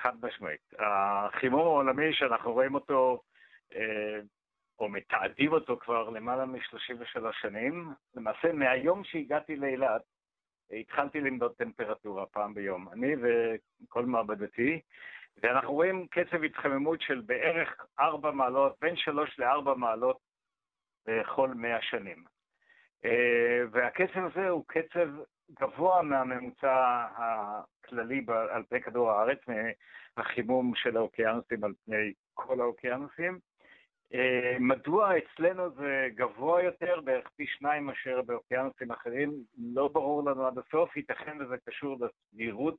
חד 0.03 0.13
משמעית. 0.23 0.61
החימום 0.79 1.61
העולמי 1.61 2.13
שאנחנו 2.13 2.53
רואים 2.53 2.75
אותו, 2.75 3.23
אה, 3.75 4.21
או 4.79 4.89
מתעדים 4.89 5.53
אותו 5.53 5.79
כבר 5.81 6.11
למעלה 6.11 6.47
מ-33 6.47 7.21
שנים, 7.41 7.93
למעשה 8.15 8.53
מהיום 8.53 9.05
שהגעתי 9.05 9.57
לאילת, 9.57 10.03
התחלתי 10.81 11.21
למדוד 11.21 11.53
טמפרטורה 11.53 12.27
פעם 12.27 12.55
ביום, 12.55 12.89
אני 12.93 13.15
וכל 13.23 14.07
מעבדתי, 14.07 14.81
ואנחנו 15.43 15.73
רואים 15.73 16.07
קצב 16.07 16.45
התחממות 16.45 17.01
של 17.01 17.21
בערך 17.27 17.87
4 18.01 18.31
מעלות, 18.31 18.77
בין 18.81 18.97
3 18.97 19.39
ל-4 19.39 19.75
מעלות 19.77 20.19
בכל 21.07 21.49
100 21.49 21.83
שנים. 21.83 22.25
אה, 23.05 23.63
והקצב 23.71 24.25
הזה 24.25 24.49
הוא 24.49 24.65
קצב 24.67 25.09
גבוה 25.61 26.03
מהממוצע 26.03 27.07
הכללי 27.17 28.25
על 28.51 28.63
פני 28.69 28.83
כדור 28.83 29.11
הארץ, 29.11 29.39
מהחימום 30.17 30.73
של 30.75 30.97
האוקיינוסים 30.97 31.65
על 31.65 31.73
פני 31.85 32.13
כל 32.35 32.61
האוקיינוסים. 32.61 33.39
אה, 34.15 34.57
מדוע 34.61 35.13
אצלנו 35.19 35.71
זה 35.71 36.09
גבוה 36.15 36.63
יותר, 36.63 37.01
בערך 37.01 37.29
פי 37.37 37.47
שניים 37.47 37.87
מאשר 37.87 38.23
באוקיינוסים 38.23 38.91
אחרים, 38.91 39.33
לא 39.75 39.89
ברור 39.89 40.31
לנו 40.31 40.47
עד 40.47 40.59
הסוף, 40.59 40.97
ייתכן 40.97 41.39
וזה 41.41 41.57
קשור 41.69 41.97
לסגירות 42.01 42.77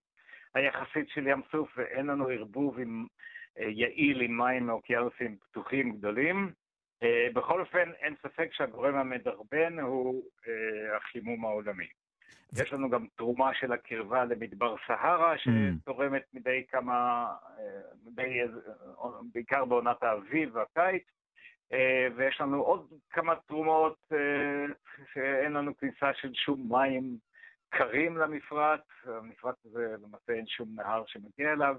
היחסית 0.55 1.09
של 1.09 1.27
ים 1.27 1.41
סוף 1.51 1.69
ואין 1.77 2.05
לנו 2.05 2.27
ערבוב 2.27 2.79
עם, 2.79 3.05
אה, 3.59 3.69
יעיל 3.69 4.21
עם 4.21 4.37
מים 4.37 4.65
מאוקיינוסים 4.65 5.37
פתוחים 5.37 5.91
גדולים. 5.91 6.51
אה, 7.03 7.27
בכל 7.33 7.59
אופן, 7.59 7.91
אין 8.01 8.15
ספק 8.21 8.49
שהגורם 8.51 8.95
המדרבן 8.95 9.79
הוא 9.79 10.23
אה, 10.47 10.97
החימום 10.97 11.45
העולמי. 11.45 11.87
יש 12.61 12.73
לנו 12.73 12.89
גם 12.89 13.05
תרומה 13.15 13.53
של 13.53 13.71
הקרבה 13.71 14.25
למדבר 14.25 14.75
סהרה, 14.87 15.33
שתורמת 15.37 16.23
מדי 16.33 16.63
כמה, 16.67 17.27
מדי, 18.05 18.39
בעיקר 19.33 19.65
בעונת 19.65 20.03
האביב 20.03 20.55
והקיץ, 20.55 21.03
ויש 22.15 22.41
לנו 22.41 22.61
עוד 22.61 22.87
כמה 23.09 23.35
תרומות 23.35 24.11
שאין 25.13 25.53
לנו 25.53 25.77
כניסה 25.77 26.13
של 26.13 26.33
שום 26.33 26.65
מים 26.69 27.17
קרים 27.77 28.17
למפרץ, 28.17 28.81
המפרץ 29.03 29.55
הזה 29.65 29.95
למעשה 30.03 30.33
אין 30.33 30.47
שום 30.47 30.69
נהר 30.75 31.03
שמגיע 31.07 31.53
אליו, 31.53 31.75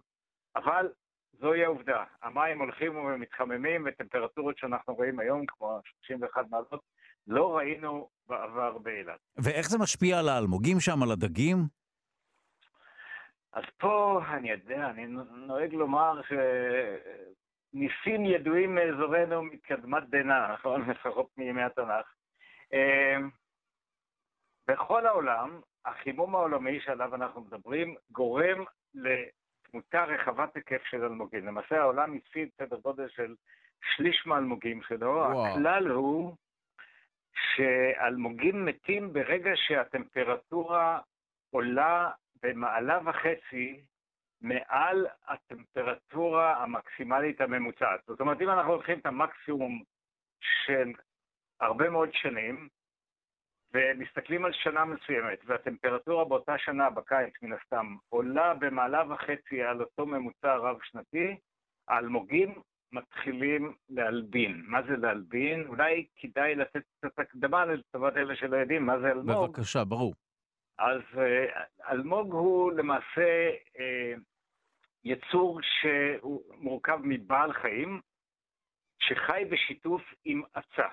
אבל 0.56 0.88
זוהי 1.32 1.64
העובדה, 1.64 2.04
המים 2.22 2.58
הולכים 2.58 2.96
ומתחממים 2.96 3.86
וטמפרטורות 3.86 4.58
שאנחנו 4.58 4.94
רואים 4.94 5.20
היום, 5.20 5.46
כמו 5.46 5.80
31 5.84 6.46
מעלות, 6.50 6.80
לא 7.26 7.56
ראינו 7.56 8.08
בעבר 8.26 8.78
באילת. 8.78 9.20
ואיך 9.36 9.70
זה 9.70 9.78
משפיע 9.78 10.18
על 10.18 10.28
האלמוגים 10.28 10.80
שם, 10.80 11.02
על 11.02 11.10
הדגים? 11.12 11.56
אז 13.52 13.64
פה, 13.78 14.20
אני 14.28 14.50
יודע, 14.50 14.90
אני 14.90 15.06
נוהג 15.46 15.74
לומר 15.74 16.20
שניסים 17.72 18.24
ידועים 18.24 18.74
מאזורנו 18.74 19.42
מקדמת 19.42 20.02
דנא, 20.08 20.52
נכון? 20.52 20.80
לפחות 20.90 21.28
מימי 21.36 21.62
התנ"ך. 21.62 22.06
אה, 22.72 23.16
בכל 24.68 25.06
העולם, 25.06 25.60
החימום 25.84 26.34
העולמי 26.34 26.80
שעליו 26.80 27.14
אנחנו 27.14 27.40
מדברים 27.40 27.94
גורם 28.10 28.64
לתמותה 28.94 30.04
רחבת 30.04 30.56
היקף 30.56 30.82
של 30.84 31.04
אלמוגים. 31.04 31.46
למעשה 31.46 31.80
העולם 31.80 32.16
הפסיד 32.16 32.48
סדר 32.58 32.76
גודל 32.76 33.08
של 33.08 33.34
שליש 33.96 34.26
מהאלמוגים 34.26 34.82
שלו. 34.82 35.10
וואו. 35.10 35.46
הכלל 35.46 35.86
הוא 35.86 36.36
שאלמוגים 37.34 38.64
מתים 38.64 39.12
ברגע 39.12 39.50
שהטמפרטורה 39.54 41.00
עולה 41.50 42.10
במעלה 42.42 42.98
וחצי 43.04 43.84
מעל 44.40 45.06
הטמפרטורה 45.26 46.62
המקסימלית 46.62 47.40
הממוצעת. 47.40 48.00
זאת 48.06 48.20
אומרת, 48.20 48.40
אם 48.40 48.50
אנחנו 48.50 48.72
לוקחים 48.72 48.98
את 48.98 49.06
המקסימום 49.06 49.82
של 50.40 50.92
הרבה 51.60 51.90
מאוד 51.90 52.08
שנים, 52.12 52.68
ומסתכלים 53.74 54.44
על 54.44 54.52
שנה 54.52 54.84
מסוימת, 54.84 55.38
והטמפרטורה 55.46 56.24
באותה 56.24 56.58
שנה, 56.58 56.90
בקיץ 56.90 57.32
מן 57.42 57.52
הסתם, 57.52 57.96
עולה 58.08 58.54
במעלה 58.54 59.02
וחצי 59.12 59.62
על 59.62 59.80
אותו 59.80 60.06
ממוצע 60.06 60.56
רב-שנתי, 60.56 61.36
האלמוגים 61.88 62.54
מתחילים 62.92 63.74
להלבין. 63.88 64.62
מה 64.66 64.82
זה 64.82 64.96
להלבין? 64.96 65.66
אולי 65.66 66.06
כדאי 66.16 66.54
לתת 66.54 66.82
קצת 66.98 67.18
הקדמה 67.18 67.64
לטובת 67.64 68.16
אלה 68.16 68.36
שלא 68.36 68.56
יודעים 68.56 68.86
מה 68.86 68.98
זה 68.98 69.10
אלמוג. 69.10 69.50
בבקשה, 69.50 69.84
ברור. 69.84 70.14
אז 70.78 71.00
אה, 71.18 71.64
אלמוג 71.90 72.32
הוא 72.32 72.72
למעשה 72.72 73.50
אה, 73.78 74.14
יצור 75.04 75.60
שהוא 75.62 76.42
מורכב 76.58 76.98
מבעל 77.02 77.52
חיים, 77.52 78.00
שחי 78.98 79.44
בשיתוף 79.50 80.02
עם 80.24 80.42
עצה. 80.54 80.88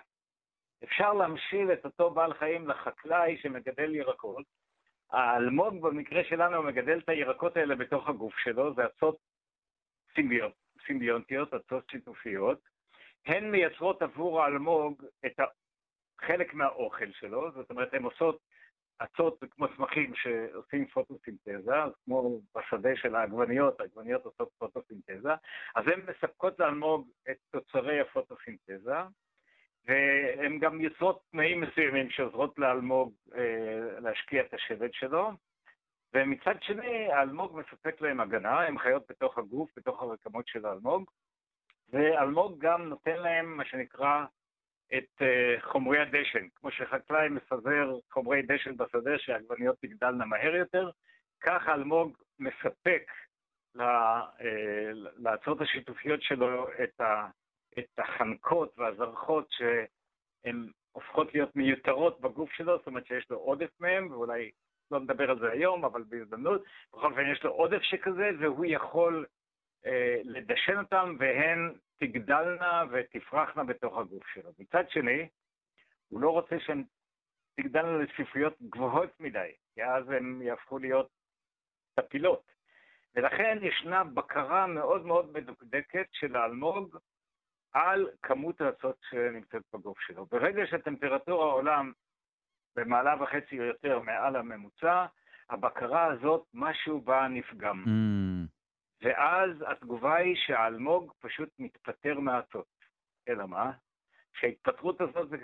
אפשר 0.83 1.13
להמשיל 1.13 1.71
את 1.73 1.85
אותו 1.85 2.09
בעל 2.09 2.33
חיים 2.33 2.67
לחקלאי 2.67 3.37
שמגדל 3.37 3.95
ירקות. 3.95 4.45
האלמוג 5.11 5.81
במקרה 5.81 6.23
שלנו 6.23 6.63
מגדל 6.63 6.99
את 6.99 7.09
הירקות 7.09 7.57
האלה 7.57 7.75
בתוך 7.75 8.09
הגוף 8.09 8.37
שלו, 8.37 8.73
זה 8.73 8.85
עצות 8.85 9.17
סימביונטיות, 10.85 11.53
עצות 11.53 11.89
שיתופיות. 11.89 12.59
הן 13.25 13.51
מייצרות 13.51 14.01
עבור 14.01 14.43
האלמוג 14.43 15.03
את 15.25 15.39
חלק 16.21 16.53
מהאוכל 16.53 17.11
שלו, 17.11 17.51
זאת 17.51 17.69
אומרת, 17.69 17.93
הן 17.93 18.03
עושות 18.03 18.39
אצות 19.03 19.43
כמו 19.51 19.67
צמחים 19.75 20.15
שעושים 20.15 20.87
פוטוסינתזה, 20.87 21.75
כמו 22.05 22.39
בשדה 22.55 22.95
של 22.95 23.15
העגבניות, 23.15 23.79
העגבניות 23.79 24.25
עושות 24.25 24.49
פוטוסינתזה, 24.57 25.29
אז 25.75 25.87
הן 25.87 26.01
מספקות 26.09 26.59
לאלמוג 26.59 27.09
את 27.31 27.37
תוצרי 27.51 27.99
הפוטוסינתזה, 27.99 28.97
והן 29.85 30.59
גם 30.59 30.81
יוצרות 30.81 31.21
תנאים 31.31 31.61
מסוימים 31.61 32.09
שעוזרות 32.09 32.59
לאלמוג 32.59 33.13
אה, 33.35 33.99
להשקיע 33.99 34.41
את 34.41 34.53
השבט 34.53 34.93
שלו, 34.93 35.31
ומצד 36.13 36.55
שני, 36.61 37.11
האלמוג 37.11 37.59
מספק 37.59 38.01
להם 38.01 38.19
הגנה, 38.19 38.61
הן 38.61 38.77
חיות 38.77 39.03
בתוך 39.09 39.37
הגוף, 39.37 39.69
בתוך 39.77 40.01
הרקמות 40.01 40.47
של 40.47 40.65
האלמוג, 40.65 41.09
ואלמוג 41.89 42.59
גם 42.59 42.81
נותן 42.81 43.15
להם 43.15 43.57
מה 43.57 43.65
שנקרא 43.65 44.25
את 44.97 45.21
uh, 45.21 45.61
חומרי 45.61 45.99
הדשן. 45.99 46.47
כמו 46.55 46.71
שחקלאי 46.71 47.29
מפזר 47.29 47.95
חומרי 48.11 48.41
דשן 48.41 48.77
בשדה 48.77 49.19
שהעגבניות 49.19 49.75
תגדלנה 49.81 50.25
מהר 50.25 50.55
יותר, 50.55 50.89
כך 51.41 51.69
אלמוג 51.69 52.17
מספק 52.39 53.11
אה, 53.79 54.21
להצעות 55.17 55.61
השיתופיות 55.61 56.21
שלו 56.21 56.67
את, 56.83 57.01
ה, 57.01 57.27
את 57.79 57.99
החנקות 57.99 58.79
והזרחות 58.79 59.47
שהן 59.51 60.71
הופכות 60.91 61.33
להיות 61.33 61.55
מיותרות 61.55 62.21
בגוף 62.21 62.51
שלו, 62.51 62.77
זאת 62.77 62.87
אומרת 62.87 63.05
שיש 63.05 63.29
לו 63.29 63.37
עודף 63.37 63.69
מהם, 63.79 64.11
ואולי 64.11 64.51
לא 64.91 64.99
נדבר 64.99 65.29
על 65.29 65.39
זה 65.39 65.51
היום, 65.51 65.85
אבל 65.85 66.03
בהזדמנות, 66.03 66.63
בכל 66.93 67.11
אופן 67.11 67.31
יש 67.31 67.43
לו 67.43 67.51
עודף 67.51 67.81
שכזה, 67.81 68.29
והוא 68.39 68.65
יכול 68.67 69.25
אה, 69.85 70.21
לדשן 70.23 70.77
אותם, 70.77 71.15
והן 71.19 71.73
תגדלנה 71.99 72.83
ותפרחנה 72.91 73.63
בתוך 73.63 73.97
הגוף 73.97 74.27
שלו. 74.27 74.51
מצד 74.59 74.89
שני, 74.89 75.27
הוא 76.09 76.21
לא 76.21 76.29
רוצה 76.29 76.59
שהן 76.59 76.83
תגדלנה 77.55 77.97
לצפיפויות 77.97 78.53
גבוהות 78.61 79.19
מדי, 79.19 79.51
כי 79.73 79.83
אז 79.83 80.09
הן 80.09 80.41
יהפכו 80.41 80.77
להיות 80.79 81.09
טפילות. 81.95 82.51
ולכן 83.15 83.57
ישנה 83.61 84.03
בקרה 84.03 84.67
מאוד 84.67 85.05
מאוד 85.05 85.31
מדוקדקת 85.33 86.07
של 86.11 86.35
האלמוג 86.35 86.97
על 87.73 88.09
כמות 88.21 88.61
האצות 88.61 88.97
שנמצאת 89.09 89.61
בגוף 89.73 89.99
שלו. 89.99 90.25
ברגע 90.25 90.67
שהטמפרטורה 90.67 91.45
העולם 91.45 91.91
במעלה 92.75 93.23
וחצי 93.23 93.59
או 93.59 93.63
יותר 93.63 93.99
מעל 93.99 94.35
הממוצע, 94.35 95.05
הבקרה 95.49 96.05
הזאת, 96.05 96.45
משהו 96.53 97.01
בה 97.01 97.27
נפגם. 97.27 97.83
Mm. 97.85 98.47
ואז 99.01 99.49
התגובה 99.67 100.15
היא 100.15 100.35
שהאלמוג 100.35 101.13
פשוט 101.19 101.49
מתפטר 101.59 102.19
מהאצות. 102.19 102.67
אלא 103.29 103.45
מה? 103.47 103.71
שההתפטרות 104.33 105.01
הזאת 105.01 105.29
זה 105.29 105.37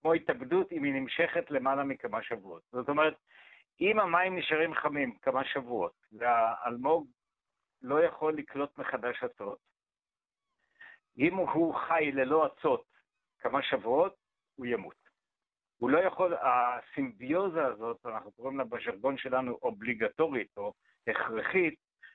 כמו 0.00 0.12
התאבדות 0.12 0.72
אם 0.72 0.84
היא 0.84 0.94
נמשכת 0.94 1.50
למעלה 1.50 1.84
מכמה 1.84 2.22
שבועות. 2.22 2.62
זאת 2.72 2.88
אומרת, 2.88 3.14
אם 3.80 4.00
המים 4.00 4.38
נשארים 4.38 4.74
חמים 4.74 5.18
כמה 5.22 5.44
שבועות, 5.44 6.06
והאלמוג 6.12 7.06
לא 7.82 8.04
יכול 8.04 8.34
לקלוט 8.34 8.78
מחדש 8.78 9.22
אצות, 9.24 9.58
אם 11.20 11.34
הוא 11.34 11.74
חי 11.74 12.12
ללא 12.12 12.46
אצות 12.46 12.84
כמה 13.38 13.62
שבועות, 13.62 14.14
הוא 14.56 14.66
ימות. 14.66 15.00
הוא 15.76 15.90
לא 15.90 15.98
יכול, 15.98 16.34
הסימביוזה 16.34 17.66
הזאת, 17.66 17.96
אנחנו 18.06 18.32
קוראים 18.32 18.58
לה 18.58 18.64
בז'רגון 18.64 19.18
שלנו 19.18 19.58
אובליגטורית 19.62 20.48
או 20.56 20.72
הכרחית, 21.06 21.74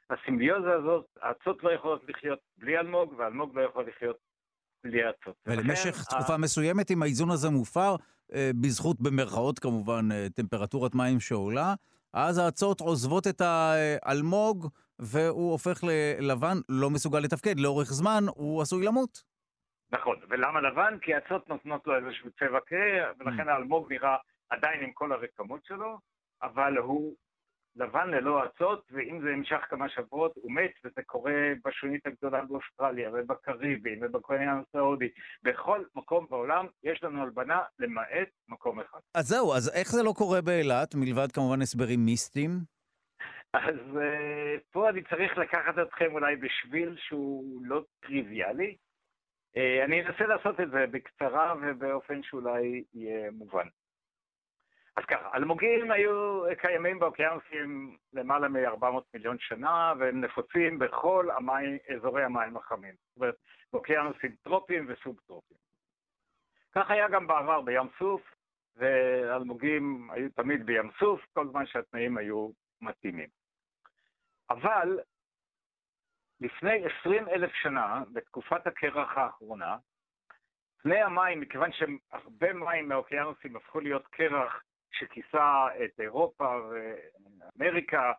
הסימביוזה 0.09 0.73
הזאת, 0.73 1.05
האצות 1.21 1.63
לא 1.63 1.71
יכולות 1.71 2.01
לחיות 2.07 2.39
בלי 2.57 2.77
אלמוג, 2.77 3.13
ואלמוג 3.17 3.57
לא 3.57 3.61
יכול 3.61 3.87
לחיות 3.87 4.17
בלי 4.83 5.03
האצות. 5.03 5.35
ולמשך 5.45 6.03
תקופה 6.09 6.33
ה... 6.33 6.37
מסוימת, 6.37 6.91
אם 6.91 7.03
האיזון 7.03 7.31
הזה 7.31 7.49
מופר, 7.49 7.95
אה, 8.33 8.51
בזכות 8.61 9.01
במרכאות 9.01 9.59
כמובן 9.59 10.09
אה, 10.11 10.27
טמפרטורת 10.35 10.95
מים 10.95 11.19
שעולה, 11.19 11.73
אז 12.13 12.37
האצות 12.37 12.81
עוזבות 12.81 13.27
את 13.27 13.41
האלמוג, 13.41 14.69
והוא 14.99 15.51
הופך 15.51 15.83
ללבן, 15.83 16.57
לא 16.69 16.89
מסוגל 16.89 17.19
לתפקד. 17.19 17.59
לאורך 17.59 17.87
זמן 17.93 18.23
הוא 18.35 18.61
עשוי 18.61 18.85
למות. 18.85 19.23
נכון, 19.91 20.19
ולמה 20.29 20.61
לבן? 20.61 20.97
כי 21.01 21.13
האצות 21.13 21.49
נותנות 21.49 21.87
לו 21.87 21.95
איזשהו 21.95 22.29
צבע 22.39 22.59
כהה, 22.67 23.11
ולכן 23.19 23.49
mm. 23.49 23.51
האלמוג 23.51 23.93
נראה 23.93 24.15
עדיין 24.49 24.83
עם 24.83 24.91
כל 24.93 25.11
הרקמות 25.11 25.65
שלו, 25.65 25.99
אבל 26.43 26.77
הוא 26.77 27.15
לבן 27.75 28.09
ללא 28.09 28.45
אצות, 28.45 28.85
ואם 28.91 29.21
זה 29.23 29.29
נמשך 29.29 29.57
כמה 29.69 29.89
שבועות, 29.89 30.31
הוא 30.35 30.51
מת, 30.51 30.71
וזה 30.85 31.01
קורה 31.05 31.33
בשונית 31.65 32.07
הגדולה 32.07 32.41
באוסטרליה, 32.45 33.09
ובקריבים, 33.13 33.99
ובקוריאן 34.01 34.61
הסעודי. 34.69 35.09
בכל 35.43 35.83
מקום 35.95 36.25
בעולם 36.29 36.65
יש 36.83 37.03
לנו 37.03 37.23
הלבנה, 37.23 37.59
למעט 37.79 38.29
מקום 38.47 38.79
אחד. 38.79 38.99
אז 39.15 39.27
זהו, 39.27 39.53
אז 39.53 39.71
איך 39.75 39.91
זה 39.91 40.03
לא 40.03 40.13
קורה 40.17 40.41
באילת, 40.41 40.95
מלבד 40.95 41.31
כמובן 41.31 41.61
הסברים 41.61 42.05
מיסטיים? 42.05 42.74
אז 43.53 43.75
uh, 43.93 44.61
פה 44.71 44.89
אני 44.89 45.03
צריך 45.03 45.37
לקחת 45.37 45.79
אתכם 45.81 46.13
אולי 46.13 46.35
בשביל 46.35 46.95
שהוא 46.97 47.61
לא 47.65 47.81
טריוויאלי. 47.99 48.75
Uh, 49.57 49.85
אני 49.85 50.01
אנסה 50.01 50.25
לעשות 50.25 50.59
את 50.59 50.69
זה 50.69 50.85
בקצרה 50.91 51.55
ובאופן 51.61 52.23
שאולי 52.23 52.83
יהיה 52.93 53.31
מובן. 53.31 53.67
אז 54.97 55.05
ככה, 55.05 55.29
אלמוגים 55.35 55.91
היו 55.91 56.43
קיימים 56.57 56.99
באוקיינוסים 56.99 57.97
למעלה 58.13 58.47
מ-400 58.47 59.01
מיליון 59.13 59.37
שנה, 59.39 59.93
והם 59.99 60.21
נפוצים 60.21 60.79
בכל 60.79 61.29
המים, 61.37 61.77
אזורי 61.95 62.23
המים 62.23 62.57
החמים. 62.57 62.93
זאת 62.93 63.17
אומרת, 63.17 63.35
באוקיינוסים 63.73 64.35
טרופיים 64.43 64.85
וסוב-טרופיים. 64.87 65.59
כך 66.75 66.91
היה 66.91 67.09
גם 67.09 67.27
בעבר 67.27 67.61
בים 67.61 67.87
סוף, 67.99 68.21
ואלמוגים 68.75 70.09
היו 70.11 70.29
תמיד 70.29 70.65
בים 70.65 70.89
סוף, 70.99 71.21
כל 71.33 71.47
זמן 71.47 71.65
שהתנאים 71.65 72.17
היו 72.17 72.49
מתאימים. 72.85 73.29
אבל 74.49 74.99
לפני 76.41 76.85
20 76.99 77.27
אלף 77.29 77.51
שנה, 77.53 78.03
בתקופת 78.13 78.67
הקרח 78.67 79.17
האחרונה, 79.17 79.77
פני 80.81 81.01
המים, 81.01 81.39
מכיוון 81.39 81.69
שהרבה 81.71 82.53
מים 82.53 82.89
מהאוקיינוסים 82.89 83.55
הפכו 83.55 83.79
להיות 83.79 84.07
קרח 84.07 84.63
שכיסה 84.91 85.67
את 85.85 85.99
אירופה 85.99 86.57
ואמריקה, 86.69 88.13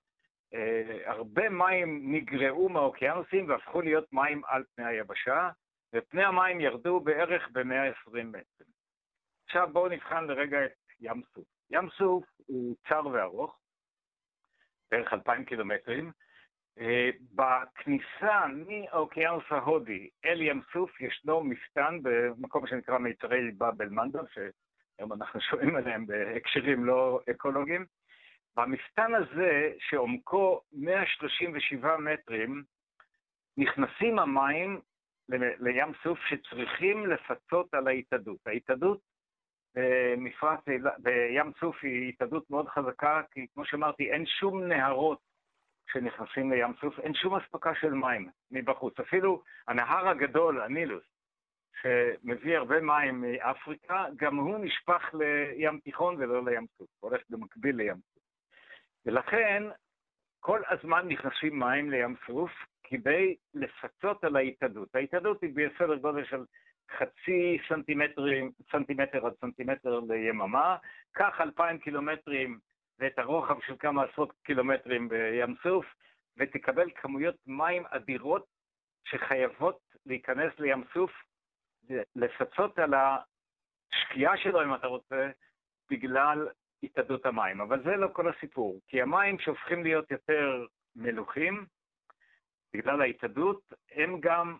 אה, 0.55 1.11
הרבה 1.11 1.49
מים 1.49 2.15
נגרעו 2.15 2.69
מהאוקיינוסים 2.69 3.49
והפכו 3.49 3.81
להיות 3.81 4.13
מים 4.13 4.43
על 4.45 4.65
פני 4.75 4.85
היבשה, 4.85 5.51
ופני 5.95 6.25
המים 6.25 6.61
ירדו 6.61 7.01
בערך 7.01 7.49
ב-120 7.53 8.23
מטר. 8.25 8.65
עכשיו 9.45 9.69
בואו 9.73 9.89
נבחן 9.89 10.25
לרגע 10.25 10.65
את 10.65 10.73
ים 11.01 11.23
סוף. 11.35 11.45
ים 11.71 11.91
סוף 11.91 12.25
הוא 12.47 12.77
צר 12.89 13.07
וארוך, 13.07 13.59
בערך 14.91 15.13
2,000 15.13 15.45
קילומטרים. 15.45 16.13
אה, 16.79 17.11
בכניסה 17.35 18.47
מהאוקיינוס 18.47 19.45
ההודי 19.51 20.09
אל 20.25 20.41
ים 20.41 20.63
סוף 20.73 21.01
ישנו 21.01 21.45
מפתן 21.45 21.99
במקום 22.03 22.67
שנקרא 22.67 22.99
מיתרי 22.99 23.51
באבל 23.51 23.89
מנדל, 23.89 24.21
היום 24.99 25.13
אנחנו 25.13 25.41
שומעים 25.41 25.77
עליהם 25.77 26.07
בהקשרים 26.07 26.85
לא 26.85 27.21
אקולוגיים. 27.31 27.87
במפתן 28.57 29.15
הזה, 29.15 29.73
שעומקו 29.79 30.61
137 30.73 31.97
מטרים, 31.97 32.63
נכנסים 33.57 34.19
המים 34.19 34.81
לים 35.29 35.93
סוף 36.03 36.19
שצריכים 36.29 37.07
לפצות 37.07 37.75
על 37.75 37.89
ההתאדות. 37.89 38.39
ההתאדות 38.47 39.01
במפרץ, 39.77 40.61
בים 40.99 41.53
סוף 41.61 41.77
היא 41.83 42.09
התאדות 42.09 42.51
מאוד 42.51 42.69
חזקה, 42.69 43.23
כי 43.31 43.47
כמו 43.55 43.65
שאמרתי, 43.65 44.13
אין 44.13 44.27
שום 44.27 44.63
נהרות 44.65 45.19
שנכנסים 45.93 46.53
לים 46.53 46.73
סוף, 46.81 46.99
אין 46.99 47.15
שום 47.15 47.35
אספקה 47.35 47.75
של 47.75 47.95
מים 47.95 48.29
מבחוץ. 48.51 49.01
אפילו 49.01 49.43
הנהר 49.69 50.09
הגדול, 50.09 50.61
הנילוס, 50.61 51.05
שמביא 51.83 52.57
הרבה 52.57 52.81
מים 52.81 53.21
מאפריקה, 53.21 54.05
גם 54.17 54.37
הוא 54.37 54.59
נשפך 54.59 55.15
לים 55.15 55.81
תיכון 55.81 56.17
ולא 56.17 56.45
לים 56.45 56.67
סוף, 56.79 56.89
הולך 57.01 57.21
במקביל 57.31 57.77
לים 57.77 57.95
סוף. 57.95 58.23
ולכן 59.07 59.63
כל 60.41 60.63
הזמן 60.69 61.09
נכנסים 61.09 61.59
מים 61.59 61.91
לים 61.91 62.15
סוף 62.27 62.51
כדי 62.85 63.37
לפצות 63.55 64.25
על 64.25 64.37
ההתאדות. 64.37 64.95
ההתאדות 64.95 65.43
היא 65.43 65.51
בסדר 65.55 65.97
גודל 65.97 66.25
של 66.25 66.45
חצי 66.91 67.59
סנטימטרים, 67.69 68.51
סנטימטר 68.73 69.27
עד 69.27 69.33
סנטימטר 69.41 70.01
ליממה, 70.01 70.77
קח 71.13 71.41
אלפיים 71.41 71.79
קילומטרים 71.79 72.59
ואת 72.99 73.19
הרוחב 73.19 73.61
של 73.67 73.75
כמה 73.79 74.03
עשרות 74.05 74.33
קילומטרים 74.43 75.09
בים 75.09 75.55
סוף, 75.63 75.87
ותקבל 76.37 76.91
כמויות 76.95 77.37
מים 77.47 77.83
אדירות 77.87 78.47
שחייבות 79.05 79.79
להיכנס 80.07 80.53
לים 80.59 80.85
סוף, 80.95 81.11
לפצות 82.17 82.79
על 82.79 82.95
השקיעה 82.95 84.37
שלו, 84.37 84.63
אם 84.63 84.75
אתה 84.75 84.87
רוצה, 84.87 85.31
בגלל 85.91 86.49
התאדות 86.83 87.27
המים. 87.27 87.61
אבל 87.61 87.83
זה 87.83 87.97
לא 87.97 88.09
כל 88.13 88.29
הסיפור, 88.29 88.81
כי 88.87 89.03
המים 89.03 89.39
שהופכים 89.39 89.83
להיות 89.83 90.11
יותר 90.11 90.67
מלוכים, 90.97 91.67
בגלל 92.75 93.01
ההתאדות, 93.01 93.73
הם 93.91 94.21
גם 94.21 94.57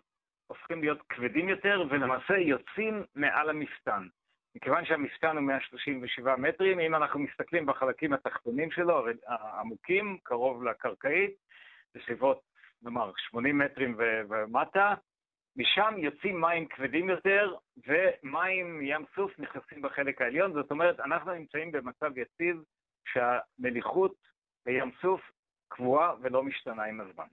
הופכים 0.47 0.81
להיות 0.81 1.01
כבדים 1.09 1.49
יותר, 1.49 1.83
ולמעשה 1.89 2.37
יוצאים 2.37 3.03
מעל 3.15 3.49
המפתן. 3.49 4.07
מכיוון 4.55 4.85
שהמפתן 4.85 5.37
הוא 5.37 5.45
137 5.45 6.35
מטרים, 6.35 6.79
אם 6.79 6.95
אנחנו 6.95 7.19
מסתכלים 7.19 7.65
בחלקים 7.65 8.13
התחתונים 8.13 8.71
שלו, 8.71 9.05
העמוקים, 9.27 10.17
קרוב 10.23 10.63
לקרקעית, 10.63 11.31
בסביבות, 11.95 12.41
נאמר, 12.83 13.11
80 13.17 13.57
מטרים 13.57 13.95
ומטה, 14.29 14.93
משם 15.55 15.93
יוצאים 15.97 16.41
מים 16.41 16.67
כבדים 16.67 17.09
יותר, 17.09 17.55
ומים 17.87 18.81
ים 18.81 19.05
סוף 19.15 19.39
נכנסים 19.39 19.81
בחלק 19.81 20.21
העליון, 20.21 20.53
זאת 20.53 20.71
אומרת, 20.71 20.99
אנחנו 20.99 21.33
נמצאים 21.33 21.71
במצב 21.71 22.17
יציב 22.17 22.63
שהמליחות 23.07 24.15
בים 24.65 24.91
סוף 25.01 25.21
קבועה 25.67 26.13
ולא 26.21 26.43
משתנה 26.43 26.83
עם 26.83 27.01
הזמן. 27.01 27.27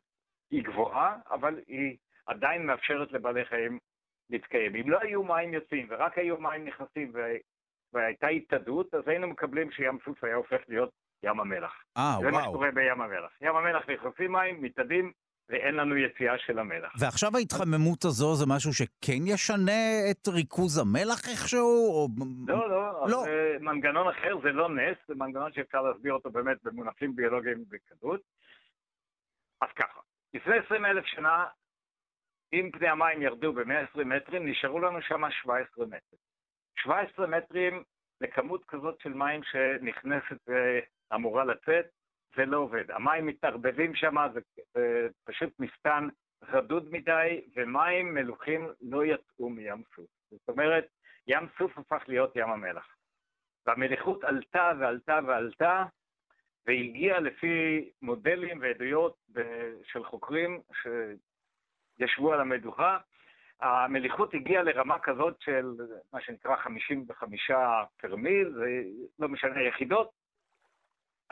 היא 0.50 0.64
גבוהה, 0.64 1.16
אבל 1.30 1.60
היא 1.66 1.96
עדיין 2.26 2.66
מאפשרת 2.66 3.12
לבעלי 3.12 3.44
חיים 3.44 3.78
להתקיים. 4.30 4.76
אם 4.76 4.90
לא 4.90 4.98
היו 5.00 5.22
מים 5.22 5.54
יוצאים 5.54 5.86
ורק 5.90 6.18
היו 6.18 6.40
מים 6.40 6.64
נכנסים 6.64 7.12
והייתה 7.92 8.26
התאדות, 8.26 8.94
אז 8.94 9.02
היינו 9.06 9.26
מקבלים 9.28 9.70
שים 9.70 9.98
סוף 10.04 10.24
היה 10.24 10.36
הופך 10.36 10.60
להיות 10.68 10.90
ים 11.22 11.40
המלח. 11.40 11.72
אה, 11.96 12.02
וואו. 12.02 12.22
זה 12.22 12.30
מה 12.30 12.42
שקורה 12.42 12.70
בים 12.70 13.00
המלח. 13.00 13.30
ים 13.40 13.56
המלח 13.56 13.82
נכנסים 13.90 14.32
מים, 14.32 14.62
מתאדים, 14.62 15.12
ואין 15.48 15.74
לנו 15.74 15.96
יציאה 15.96 16.38
של 16.38 16.58
המלח. 16.58 16.92
ועכשיו 17.00 17.36
ההתחממות 17.36 18.04
הזו 18.04 18.34
זה 18.34 18.44
משהו 18.48 18.72
שכן 18.72 19.26
ישנה 19.26 20.10
את 20.10 20.28
ריכוז 20.28 20.78
המלח 20.78 21.28
איכשהו? 21.28 21.92
או... 21.94 22.08
לא, 22.46 22.70
לא, 22.70 23.08
לא. 23.08 23.24
זה 23.24 23.56
מנגנון 23.60 24.08
אחר, 24.08 24.38
זה 24.42 24.52
לא 24.52 24.68
נס, 24.68 24.96
זה 25.08 25.14
מנגנון 25.14 25.52
שאפשר 25.52 25.82
להסביר 25.82 26.12
אותו 26.12 26.30
באמת 26.30 26.56
במונחים 26.62 27.16
ביולוגיים 27.16 27.64
בקלות. 27.68 28.20
אז 29.60 29.68
ככה, 29.76 30.00
לפני 30.34 30.54
20 30.66 30.84
אלף 30.84 31.04
שנה, 31.06 31.44
אם 32.54 32.70
פני 32.72 32.88
המים 32.88 33.22
ירדו 33.22 33.52
ב-120 33.52 34.04
מטרים, 34.04 34.48
נשארו 34.48 34.80
לנו 34.80 35.02
שם 35.02 35.30
17 35.30 35.86
מטרים. 35.86 36.20
17 36.78 37.26
מטרים 37.26 37.82
לכמות 38.20 38.64
כזאת 38.64 39.00
של 39.00 39.12
מים 39.14 39.40
שנכנסת 39.42 40.36
ואמורה 41.10 41.44
לצאת, 41.44 41.86
זה 42.36 42.44
לא 42.44 42.56
עובד. 42.58 42.90
המים 42.90 43.26
מתערבבים 43.26 43.94
שם, 43.94 44.14
זה, 44.34 44.40
זה 44.74 45.08
פשוט 45.24 45.60
מפתן 45.60 46.08
רדוד 46.42 46.92
מדי, 46.92 47.40
ומים 47.56 48.14
מלוכים 48.14 48.68
לא 48.80 49.04
יצאו 49.04 49.50
מים 49.50 49.82
סוף. 49.96 50.06
זאת 50.30 50.48
אומרת, 50.48 50.86
ים 51.26 51.46
סוף 51.58 51.78
הפך 51.78 52.04
להיות 52.08 52.36
ים 52.36 52.48
המלח. 52.48 52.96
והמליחות 53.66 54.24
עלתה 54.24 54.72
ועלתה 54.80 55.18
ועלתה, 55.26 55.84
והגיעה 56.66 57.20
לפי 57.20 57.90
מודלים 58.02 58.58
ועדויות 58.60 59.16
של 59.84 60.04
חוקרים 60.04 60.60
שישבו 61.98 62.32
על 62.32 62.40
המדוכה, 62.40 62.98
המליחות 63.60 64.34
הגיעה 64.34 64.62
לרמה 64.62 64.98
כזאת 64.98 65.40
של 65.40 65.74
מה 66.12 66.20
שנקרא 66.20 66.56
55 66.56 67.50
פרמיל, 68.00 68.50
זה 68.50 68.82
לא 69.18 69.28
משנה 69.28 69.62
יחידות, 69.62 70.10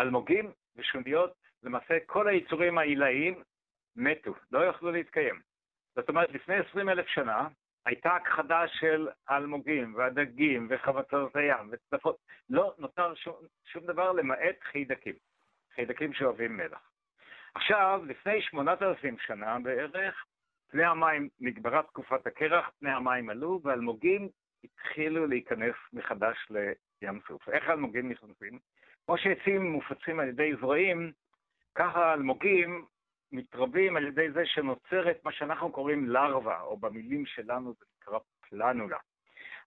אלמוגים 0.01 0.53
ושוניות, 0.77 1.35
למעשה 1.63 1.99
כל 2.07 2.29
היצורים 2.29 2.79
העילאיים 2.79 3.43
מתו, 3.97 4.35
לא 4.53 4.65
יכלו 4.65 4.93
להתקיים. 4.93 5.41
זאת 5.97 6.09
אומרת, 6.09 6.31
לפני 6.31 6.57
20 6.57 6.89
אלף 6.89 7.07
שנה 7.07 7.49
הייתה 7.87 8.17
הכחדה 8.17 8.69
של 8.69 9.09
האלמוגים 9.29 9.95
והדגים 9.95 10.67
וחבצות 10.71 11.37
הים 11.37 11.71
וצדפות, 11.73 12.17
לא 12.51 12.75
נותר 12.79 13.15
שום, 13.15 13.35
שום 13.65 13.87
דבר 13.87 14.13
למעט 14.13 14.57
חיידקים, 14.63 15.15
חיידקים 15.75 16.13
שאוהבים 16.13 16.57
מלח. 16.57 16.91
עכשיו, 17.55 18.03
לפני 18.07 18.43
8,000 18.43 19.19
שנה 19.19 19.59
בערך, 19.59 20.25
פני 20.73 20.85
המים, 20.85 21.29
נגברה 21.41 21.83
תקופת 21.83 22.27
הקרח, 22.27 22.71
פני 22.81 22.91
המים 22.91 23.31
עלו, 23.31 23.61
ואלמוגים 23.65 24.29
התחילו 24.65 25.27
להיכנס 25.27 25.75
מחדש 25.93 26.37
לים 26.51 27.21
סוף. 27.29 27.49
איך 27.49 27.69
האלמוגים 27.69 28.11
נכנסים? 28.11 28.59
כמו 29.07 29.19
שעצים 29.19 29.73
מופצים 29.73 30.21
על 30.21 30.29
ידי 30.29 30.53
זרעים, 30.61 31.13
ככה 31.75 32.05
האלמוגים 32.05 32.85
מתרבים 33.33 33.97
על 33.97 34.07
ידי 34.07 34.31
זה 34.33 34.43
שנוצרת 34.45 35.21
מה 35.25 35.33
שאנחנו 35.33 35.73
קוראים 35.73 36.09
לרווה, 36.09 36.61
או 36.61 36.77
במילים 36.77 37.27
שלנו 37.27 37.75
זה 37.79 37.85
נקרא 38.01 38.19
פלנולה. 38.49 38.99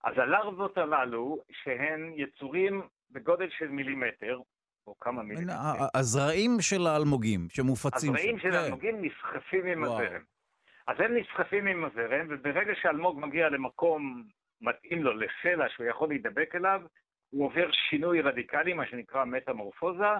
אז 0.04 0.14
הלרוות 0.18 0.78
הללו, 0.78 1.38
שהן 1.52 2.14
יצורים 2.16 2.82
בגודל 3.12 3.50
של 3.50 3.68
מילימטר, 3.68 4.40
או 4.88 5.00
כמה 5.00 5.24
מילימטר. 5.24 5.54
הזרעים 5.96 6.52
של 6.60 6.88
האלמוגים 6.88 7.48
שמופצים. 7.50 8.16
הזרעים 8.16 8.40
של 8.40 8.52
כן. 8.52 8.56
האלמוגים 8.56 9.06
נסחפים 9.06 9.66
עם. 9.66 9.84
הזרם. 9.84 10.35
אז 10.88 11.00
הם 11.00 11.18
נסחפים 11.18 11.68
עם 11.68 11.86
הזרם, 11.86 12.28
וברגע 12.30 12.76
שאלמוג 12.76 13.20
מגיע 13.20 13.50
למקום 13.50 14.24
מתאים 14.62 15.04
לו, 15.04 15.14
לסלע 15.14 15.70
שהוא 15.70 15.86
יכול 15.86 16.10
להידבק 16.10 16.56
אליו, 16.56 16.82
הוא 17.30 17.46
עובר 17.46 17.72
שינוי 17.72 18.22
רדיקלי, 18.22 18.74
מה 18.74 18.88
שנקרא 18.88 19.26
מטמורפוזה, 19.26 20.14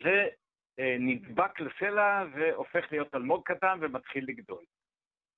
ונדבק 0.00 1.60
לסלע 1.60 2.24
והופך 2.34 2.92
להיות 2.92 3.14
אלמוג 3.14 3.42
קטן 3.44 3.78
ומתחיל 3.80 4.24
לגדול. 4.28 4.64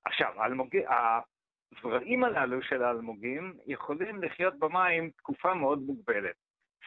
עכשיו, 0.04 0.42
האלמוג... 0.42 0.68
הזרעים 1.72 2.24
הללו 2.24 2.62
של 2.62 2.82
האלמוגים 2.82 3.54
יכולים 3.66 4.22
לחיות 4.22 4.58
במים 4.58 5.10
תקופה 5.10 5.54
מאוד 5.54 5.78
מוגבלת. 5.78 6.36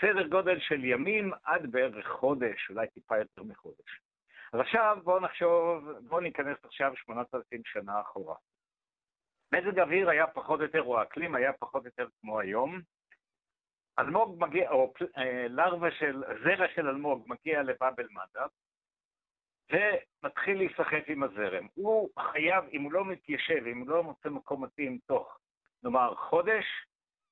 סדר 0.02 0.28
גודל 0.28 0.60
של 0.60 0.86
ימים 0.86 1.32
עד 1.44 1.72
בערך 1.72 2.08
חודש, 2.08 2.70
אולי 2.70 2.88
טיפה 2.88 3.18
יותר 3.18 3.44
מחודש. 3.44 4.02
אז 4.54 4.60
עכשיו 4.60 4.98
בואו 5.04 5.20
נחשוב, 5.20 5.90
בואו 6.08 6.22
ניכנס 6.22 6.58
עכשיו 6.64 6.96
8,000 6.96 7.62
שנה 7.66 8.02
אחורה. 8.02 8.36
מזג 9.54 9.80
האוויר 9.80 10.10
היה 10.10 10.28
פחות 10.28 10.60
או 10.60 10.66
יותר, 10.66 10.82
או 10.82 11.00
האקלים 11.00 11.36
היה 11.36 11.54
פחות 11.54 11.82
או 11.82 11.88
יותר 11.88 12.08
כמו 12.22 12.40
היום. 12.40 12.82
אלמוג 14.00 14.44
מגיע, 14.44 14.72
או 14.72 14.94
אה, 15.18 15.48
לרווה 15.50 15.92
של, 15.92 16.24
זרע 16.44 16.68
של 16.76 16.88
אלמוג 16.88 17.26
מגיע 17.28 17.64
לבאבל 17.64 18.08
מדב, 18.12 18.48
ומתחיל 19.70 20.58
להיסחף 20.58 21.04
עם 21.08 21.24
הזרם. 21.24 21.68
הוא 21.74 22.10
חייב, 22.20 22.64
אם 22.74 22.82
הוא 22.82 22.92
לא 22.92 23.06
מתיישב, 23.06 23.66
אם 23.72 23.80
הוא 23.80 23.88
לא 23.88 24.04
מוצא 24.04 24.30
מקום 24.30 24.64
מתאים 24.64 25.00
תוך, 25.06 25.40
נאמר, 25.84 26.16
חודש, 26.16 26.66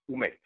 הוא 0.05 0.19
מת. 0.19 0.39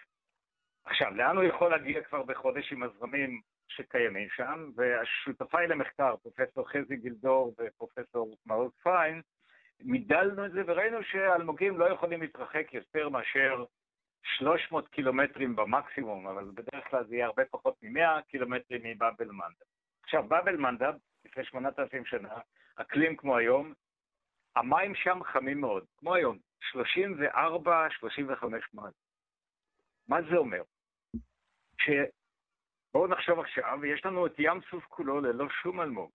עכשיו, 0.86 1.12
לאן 1.16 1.38
הוא 1.38 1.44
יכול 1.44 1.72
להגיע 1.72 2.04
כבר 2.04 2.24
בחודש 2.24 2.72
עם 2.72 2.84
הזרמים 2.84 3.42
שקיימים 3.76 4.30
שם? 4.30 4.72
והשותפיי 4.76 5.68
למחקר, 5.68 6.16
פרופסור 6.16 6.70
חזי 6.70 6.96
גילדור 6.96 7.56
ופרופסור 7.60 8.36
מעוז 8.46 8.72
פיין, 8.84 9.22
מידלנו 9.84 10.46
את 10.46 10.52
זה 10.52 10.62
וראינו 10.68 11.04
שהאלמוגים 11.04 11.78
לא 11.78 11.86
יכולים 11.86 12.22
להתרחק 12.22 12.74
יותר 12.74 13.10
מאשר 13.10 13.66
300 14.24 14.88
קילומטרים 14.88 15.56
במקסימום, 15.56 16.28
אבל 16.28 16.52
בדרך 16.54 16.88
כלל 16.90 17.06
זה 17.06 17.16
יהיה 17.16 17.26
הרבה 17.26 17.46
פחות 17.46 17.84
מ-100 17.84 18.22
קילומטרים 18.22 18.82
מבאבל 18.84 19.28
מנדב. 19.28 19.66
עכשיו, 20.04 20.24
באבל 20.28 20.56
מנדב, 20.56 20.94
לפני 21.26 21.46
8,000 21.46 22.06
שנה, 22.06 22.34
אקלים 22.76 23.16
כמו 23.16 23.38
היום, 23.38 23.74
המים 24.56 24.96
שם 24.96 25.20
חמים 25.24 25.62
מאוד, 25.62 25.86
כמו 25.98 26.16
היום, 26.16 26.38
34-35 26.74 26.76
מעלות. 28.74 28.94
מה 30.08 30.22
זה 30.30 30.38
אומר? 30.38 30.62
שבואו 32.92 33.08
נחשוב 33.08 33.40
עכשיו, 33.40 33.86
יש 33.86 34.06
לנו 34.06 34.26
את 34.26 34.36
ים 34.40 34.62
סוף 34.70 34.86
כולו 34.86 35.22
ללא 35.22 35.50
שום 35.50 35.82
אלמוג. 35.82 36.12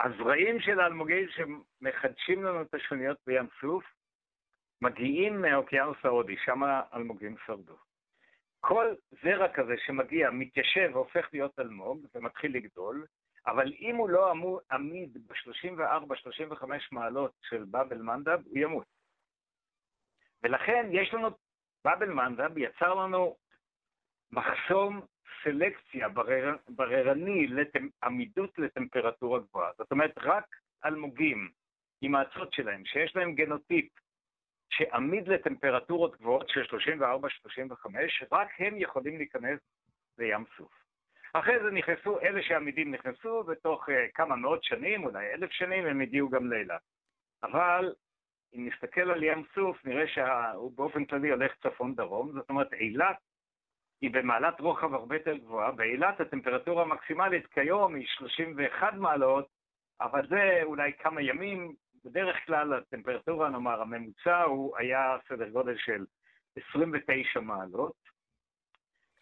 הזרעים 0.00 0.60
של 0.60 0.80
האלמוגים 0.80 1.28
שמחדשים 1.28 2.44
לנו 2.44 2.62
את 2.62 2.74
השוניות 2.74 3.18
בים 3.26 3.46
סוף, 3.60 3.84
מגיעים 4.82 5.42
מהאוקיינוס 5.42 5.96
ההודי, 6.04 6.36
שם 6.44 6.62
האלמוגים 6.62 7.36
שרדו. 7.46 7.76
כל 8.60 8.94
זרע 9.22 9.48
כזה 9.48 9.74
שמגיע, 9.86 10.30
מתיישב 10.30 10.90
והופך 10.92 11.28
להיות 11.32 11.60
אלמוג 11.60 12.06
ומתחיל 12.14 12.56
לגדול, 12.56 13.06
אבל 13.46 13.72
אם 13.72 13.96
הוא 13.96 14.10
לא 14.10 14.30
עמו- 14.30 14.60
עמיד 14.70 15.28
ב-34-35 15.28 16.64
מעלות 16.92 17.32
של 17.42 17.64
באבל 17.64 18.02
מנדב, 18.02 18.38
הוא 18.44 18.58
ימות. 18.58 18.86
ולכן 20.42 20.86
יש 20.90 21.14
לנו, 21.14 21.28
באבל 21.84 22.08
מנדב 22.12 22.58
יצר 22.58 22.94
לנו 22.94 23.36
מחסום 24.32 25.00
סלקציה 25.44 26.08
ברר, 26.08 26.56
בררני 26.68 27.46
לעמידות 27.46 28.58
לטמפרטורה 28.58 29.40
גבוהה. 29.40 29.70
זאת 29.78 29.90
אומרת, 29.90 30.18
רק 30.18 30.46
אלמוגים 30.84 31.50
עם 32.00 32.14
האצות 32.14 32.52
שלהם, 32.52 32.84
שיש 32.84 33.16
להם 33.16 33.34
גנוטיפ 33.34 33.88
שעמיד 34.70 35.28
לטמפרטורות 35.28 36.16
גבוהות 36.16 36.48
של 36.48 36.62
34-35, 36.62 38.26
רק 38.32 38.48
הם 38.58 38.74
יכולים 38.76 39.16
להיכנס 39.16 39.60
לים 40.18 40.44
סוף. 40.56 40.84
אחרי 41.32 41.62
זה 41.62 41.70
נכנסו, 41.70 42.20
אלה 42.20 42.42
שעמידים 42.42 42.94
נכנסו, 42.94 43.44
ותוך 43.46 43.88
uh, 43.88 43.92
כמה 44.14 44.36
מאות 44.36 44.64
שנים, 44.64 45.04
אולי 45.04 45.32
אלף 45.32 45.50
שנים, 45.50 45.86
הם 45.86 46.00
הגיעו 46.00 46.28
גם 46.28 46.52
לאילת. 46.52 46.80
אבל 47.42 47.94
אם 48.54 48.68
נסתכל 48.68 49.10
על 49.10 49.22
ים 49.22 49.44
סוף, 49.54 49.84
נראה 49.84 50.08
שהוא 50.08 50.72
באופן 50.76 51.04
כללי 51.04 51.30
הולך 51.30 51.52
צפון-דרום, 51.62 52.32
זאת 52.32 52.50
אומרת, 52.50 52.72
אילת 52.72 53.16
היא 54.04 54.10
במעלת 54.10 54.60
רוחב 54.60 54.94
הרבה 54.94 55.16
יותר 55.16 55.36
גבוהה. 55.36 55.72
באילת 55.72 56.20
הטמפרטורה 56.20 56.82
המקסימלית 56.82 57.46
כיום 57.46 57.94
היא 57.94 58.06
31 58.06 58.94
מעלות, 58.94 59.48
אבל 60.00 60.26
זה 60.28 60.60
אולי 60.62 60.92
כמה 60.98 61.22
ימים. 61.22 61.74
בדרך 62.04 62.36
כלל 62.46 62.72
הטמפרטורה, 62.72 63.50
נאמר, 63.50 63.82
הממוצע 63.82 64.42
הוא 64.42 64.76
היה 64.78 65.16
סדר 65.28 65.48
גודל 65.48 65.76
של 65.76 66.04
29 66.68 67.40
מעלות. 67.40 68.03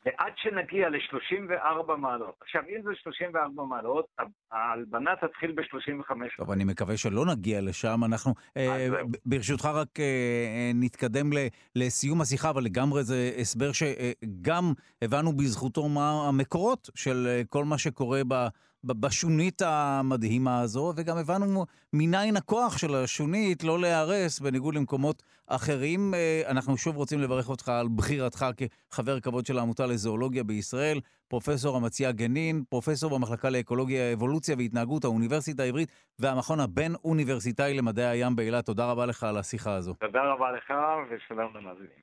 ועד 0.07 0.33
שנגיע 0.37 0.89
ל-34 0.89 1.97
מעלות. 1.97 2.35
עכשיו, 2.41 2.63
אם 2.69 2.83
זה 2.83 2.91
34 3.03 3.65
מעלות, 3.65 4.07
ההלבנה 4.53 5.11
תתחיל 5.17 5.53
ב-35 5.53 6.15
מעלות. 6.15 6.33
טוב, 6.37 6.51
אני 6.51 6.65
מקווה 6.65 6.97
שלא 6.97 7.27
נגיע 7.27 7.61
לשם. 7.61 8.05
אנחנו, 8.05 8.35
אה, 8.57 8.89
ברשותך, 9.27 9.65
רק 9.65 10.01
אה, 10.01 10.05
אה, 10.05 10.71
נתקדם 10.75 11.31
לסיום 11.77 12.21
השיחה, 12.21 12.51
אבל 12.51 12.65
לגמרי 12.65 13.05
זה 13.05 13.31
הסבר 13.39 13.71
שגם 13.73 14.73
הבנו 15.03 15.33
בזכותו 15.33 15.89
מה 15.89 16.29
המקורות 16.29 16.91
של 16.95 17.43
כל 17.49 17.65
מה 17.65 17.79
שקורה 17.79 18.21
ב... 18.29 18.47
בשונית 18.85 19.63
המדהימה 19.63 20.61
הזו, 20.61 20.93
וגם 20.97 21.17
הבנו 21.17 21.67
מניין 21.93 22.37
הכוח 22.37 22.79
של 22.79 22.95
השונית 22.95 23.65
לא 23.65 23.81
להיהרס 23.81 24.41
בניגוד 24.41 24.75
למקומות 24.75 25.23
אחרים. 25.47 26.15
אה, 26.15 26.43
אנחנו 26.51 26.77
שוב 26.77 26.97
רוצים 26.97 27.21
לברך 27.21 27.49
אותך 27.49 27.69
על 27.69 27.89
בחירתך 27.97 28.47
כחבר 28.91 29.21
כבוד 29.21 29.47
של 29.47 29.59
העמותה 29.59 29.87
לזואולוגיה 29.87 30.45
בישראל, 30.45 31.01
פרופסור 31.29 31.79
אמציה 31.79 32.13
גנין, 32.13 32.65
פרופסור 32.69 33.19
במחלקה 33.19 33.51
לאקולוגיה, 33.51 34.13
אבולוציה 34.13 34.57
והתנהגות, 34.59 35.05
האוניברסיטה 35.05 35.63
העברית 35.63 35.93
והמכון 36.19 36.61
הבין-אוניברסיטאי 36.61 37.75
למדעי 37.75 38.07
הים 38.07 38.37
באילת. 38.37 38.67
תודה 38.67 38.91
רבה 38.91 39.07
לך 39.07 39.25
על 39.25 39.37
השיחה 39.37 39.75
הזו. 39.75 39.95
תודה 39.95 40.23
רבה 40.23 40.53
לך 40.53 40.73
ושלום 41.11 41.53
למאזינים. 41.57 42.03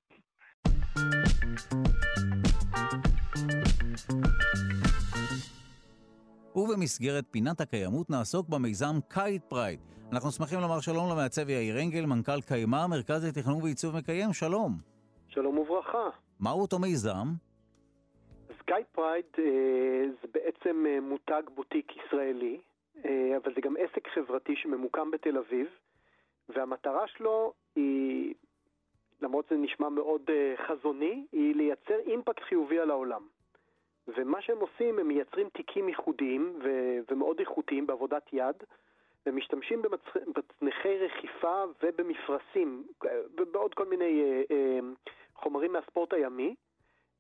ובמסגרת 6.60 7.24
פינת 7.32 7.62
הקיימות 7.62 8.10
נעסוק 8.10 8.50
במיזם 8.50 8.96
Kite 9.08 9.44
Pride. 9.50 9.80
אנחנו 10.12 10.32
שמחים 10.32 10.60
לומר 10.60 10.80
שלום 10.80 11.10
למעצב 11.12 11.50
יאיר 11.50 11.76
אנגל, 11.84 12.06
מנכ"ל 12.06 12.42
קיימה, 12.48 12.88
מרכז 12.88 13.26
לתכנון 13.26 13.62
ועיצוב 13.64 13.96
מקיים, 13.96 14.34
שלום. 14.34 14.72
שלום 15.28 15.58
וברכה. 15.58 16.10
מהו 16.40 16.62
אותו 16.62 16.80
מיזם? 16.80 17.28
אז 18.50 18.56
Kite 18.66 18.88
Pride 18.92 19.26
אה, 19.38 19.44
זה 20.22 20.28
בעצם 20.34 20.86
אה, 20.90 21.00
מותג 21.02 21.42
בוטיק 21.56 21.92
ישראלי, 21.98 22.60
אה, 23.06 23.38
אבל 23.38 23.54
זה 23.56 23.62
גם 23.62 23.76
עסק 23.80 24.08
חברתי 24.08 24.56
שממוקם 24.56 25.12
בתל 25.12 25.38
אביב, 25.38 25.68
והמטרה 26.50 27.08
שלו 27.08 27.54
היא, 27.76 28.34
למרות 29.22 29.46
שזה 29.50 29.60
נשמע 29.60 29.90
מאוד 29.90 30.22
חזוני, 30.68 31.26
היא 31.32 31.56
לייצר 31.56 32.00
אימפקט 32.08 32.44
חיובי 32.50 32.80
על 32.80 32.90
העולם. 32.92 33.22
ומה 34.08 34.42
שהם 34.42 34.58
עושים, 34.58 35.00
הם 35.00 35.08
מייצרים 35.08 35.50
תיקים 35.50 35.90
ייחודיים 35.90 36.60
ו- 36.64 37.00
ומאוד 37.12 37.40
איכותיים 37.40 37.88
בעבודת 37.88 38.24
יד, 38.34 38.56
ומשתמשים 39.26 39.82
במצנחי 39.82 40.98
רחיפה 41.00 41.64
ובמפרשים, 41.84 42.88
ובעוד 43.38 43.74
כל 43.74 43.86
מיני 43.86 44.24
אה, 44.24 44.42
אה, 44.52 44.80
חומרים 45.36 45.74
מהספורט 45.74 46.14
הימי, 46.14 46.56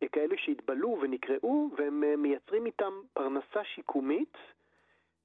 אה, 0.03 0.07
כאלה 0.07 0.35
שהתבלו 0.37 0.97
ונקראו, 1.01 1.69
והם 1.77 2.03
אה, 2.03 2.15
מייצרים 2.15 2.65
איתם 2.65 2.93
פרנסה 3.13 3.63
שיקומית 3.75 4.37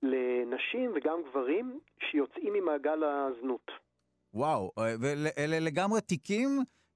לנשים 0.02 0.92
וגם 0.94 1.22
גברים 1.22 1.80
שיוצאים 2.10 2.52
ממעגל 2.52 3.04
הזנות. 3.04 3.70
וואו, 4.34 4.72
ואלה 5.00 5.60
לגמרי 5.60 6.00
תיקים 6.00 6.48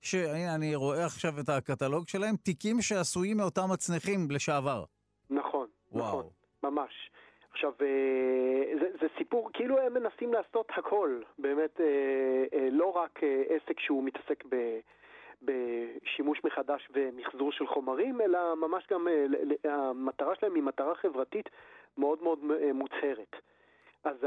שהנה, 0.03 0.55
אני 0.55 0.75
רואה 0.75 1.05
עכשיו 1.05 1.41
את 1.41 1.49
הקטלוג 1.49 2.09
שלהם, 2.09 2.37
תיקים 2.37 2.81
שעשויים 2.81 3.37
מאותם 3.37 3.70
מצנחים 3.73 4.31
לשעבר. 4.31 4.85
נכון, 5.31 5.66
וואו. 5.93 6.09
נכון, 6.09 6.27
ממש. 6.62 7.11
עכשיו, 7.59 7.73
אה, 7.83 8.79
זה, 8.81 8.89
זה 9.01 9.07
סיפור, 9.19 9.51
כאילו 9.53 9.79
הם 9.79 9.95
מנסים 9.95 10.33
לעשות 10.33 10.66
הכל, 10.77 11.23
באמת, 11.39 11.81
אה, 11.81 11.87
אה, 12.59 12.69
לא 12.70 12.97
רק 12.97 13.20
עסק 13.49 13.81
שהוא 13.81 14.05
מתעסק 14.05 14.45
ב... 14.49 14.79
בשימוש 15.43 16.41
מחדש 16.45 16.89
ומחזור 16.91 17.53
של 17.53 17.66
חומרים, 17.66 18.20
אלא 18.20 18.55
ממש 18.57 18.87
גם 18.91 19.09
המטרה 19.65 20.35
שלהם 20.35 20.55
היא 20.55 20.62
מטרה 20.62 20.95
חברתית 20.95 21.49
מאוד 21.99 22.23
מאוד 22.23 22.39
מוצהרת. 22.75 23.37
אז 24.09 24.26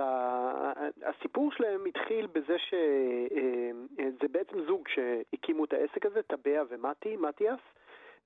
הסיפור 1.03 1.51
שלהם 1.51 1.85
התחיל 1.85 2.27
בזה 2.27 2.57
שזה 2.59 4.27
בעצם 4.31 4.65
זוג 4.65 4.87
שהקימו 4.87 5.65
את 5.65 5.73
העסק 5.73 6.05
הזה, 6.05 6.21
טבע 6.21 6.63
ומתי, 6.69 7.15
מתיאס, 7.15 7.59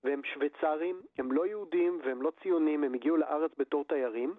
והם 0.03 0.23
שוויצרים, 0.23 1.01
הם 1.17 1.31
לא 1.31 1.47
יהודים 1.47 1.99
והם 2.05 2.21
לא 2.21 2.31
ציונים, 2.43 2.83
הם 2.83 2.93
הגיעו 2.93 3.17
לארץ 3.17 3.51
בתור 3.57 3.83
תיירים, 3.83 4.35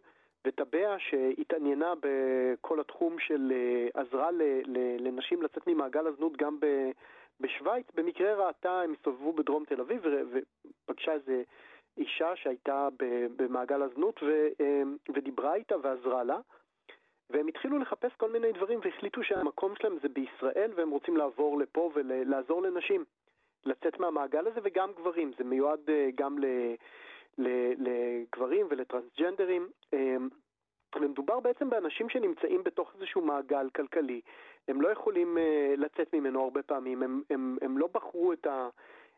וטבע 0.46 0.96
שהתעניינה 0.98 1.92
בכל 2.00 2.80
התחום 2.80 3.18
של 3.18 3.52
עזרה 3.94 4.30
לנשים 4.98 5.42
לצאת 5.42 5.66
ממעגל 5.66 6.06
הזנות 6.06 6.36
גם 6.36 6.58
בשוויץ, 7.40 7.86
במקרה 7.94 8.46
ראתה, 8.46 8.80
הם 8.80 8.92
הסתובבו 8.92 9.32
בדרום 9.32 9.64
תל 9.64 9.80
אביב 9.80 10.02
ופגשה 10.32 11.12
איזה 11.12 11.42
אישה 11.98 12.36
שהייתה 12.36 12.88
במעגל 13.36 13.82
הזנות 13.82 14.20
ודיברה 15.14 15.54
איתה 15.54 15.74
ועזרה 15.82 16.24
לה. 16.24 16.38
והם 17.30 17.48
התחילו 17.48 17.78
לחפש 17.78 18.12
כל 18.16 18.32
מיני 18.32 18.52
דברים 18.52 18.80
והחליטו 18.84 19.22
שהמקום 19.22 19.74
שלהם 19.76 19.98
זה 20.02 20.08
בישראל 20.08 20.70
והם 20.76 20.90
רוצים 20.90 21.16
לעבור 21.16 21.58
לפה 21.58 21.90
ולעזור 21.94 22.62
לנשים 22.62 23.04
לצאת 23.64 24.00
מהמעגל 24.00 24.46
הזה 24.46 24.60
וגם 24.62 24.92
גברים, 24.96 25.32
זה 25.38 25.44
מיועד 25.44 25.90
אה, 25.90 26.08
גם 26.14 26.38
לגברים 27.38 28.66
ולטרנסג'נדרים. 28.70 29.68
אמ, 29.92 30.28
ומדובר 31.00 31.40
בעצם 31.40 31.70
באנשים 31.70 32.08
שנמצאים 32.08 32.64
בתוך 32.64 32.94
איזשהו 32.94 33.20
מעגל 33.20 33.68
כלכלי, 33.76 34.20
הם 34.68 34.80
לא 34.80 34.88
יכולים 34.88 35.36
uh, 35.36 35.80
לצאת 35.80 36.14
ממנו 36.14 36.42
הרבה 36.42 36.62
פעמים, 36.62 37.02
הם, 37.02 37.22
הם, 37.30 37.56
הם 37.62 37.78
לא 37.78 37.88
בחרו 37.92 38.32
את, 38.32 38.46
ה, 38.46 38.68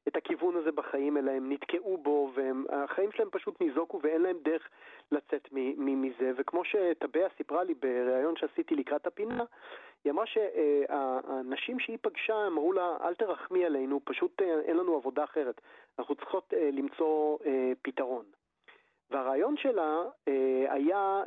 את 0.08 0.16
הכיוון 0.16 0.56
הזה 0.56 0.72
בחיים, 0.72 1.16
אלא 1.16 1.30
הם 1.30 1.52
נתקעו 1.52 1.98
בו, 1.98 2.32
והחיים 2.34 3.12
שלהם 3.12 3.28
פשוט 3.30 3.60
ניזוקו 3.60 4.00
ואין 4.02 4.22
להם 4.22 4.36
דרך 4.42 4.68
לצאת 5.12 5.48
מזה. 5.76 6.32
וכמו 6.36 6.62
שטבע 6.64 7.28
סיפרה 7.36 7.64
לי 7.64 7.74
בריאיון 7.74 8.36
שעשיתי 8.36 8.74
לקראת 8.74 9.06
הפינה, 9.06 9.44
היא 10.04 10.12
אמרה 10.12 10.26
שהאנשים 10.26 11.80
שהיא 11.80 11.98
פגשה, 12.00 12.46
אמרו 12.46 12.72
לה, 12.72 12.96
אל 13.02 13.14
תרחמי 13.14 13.64
עלינו, 13.64 14.00
פשוט 14.04 14.42
אה, 14.42 14.60
אין 14.60 14.76
לנו 14.76 14.96
עבודה 14.96 15.24
אחרת. 15.24 15.60
אנחנו 15.98 16.14
צריכות 16.14 16.54
אה, 16.56 16.70
למצוא 16.72 17.38
אה, 17.46 17.72
פתרון. 17.82 18.24
והרעיון 19.10 19.56
שלה 19.56 20.02
היה 20.68 21.22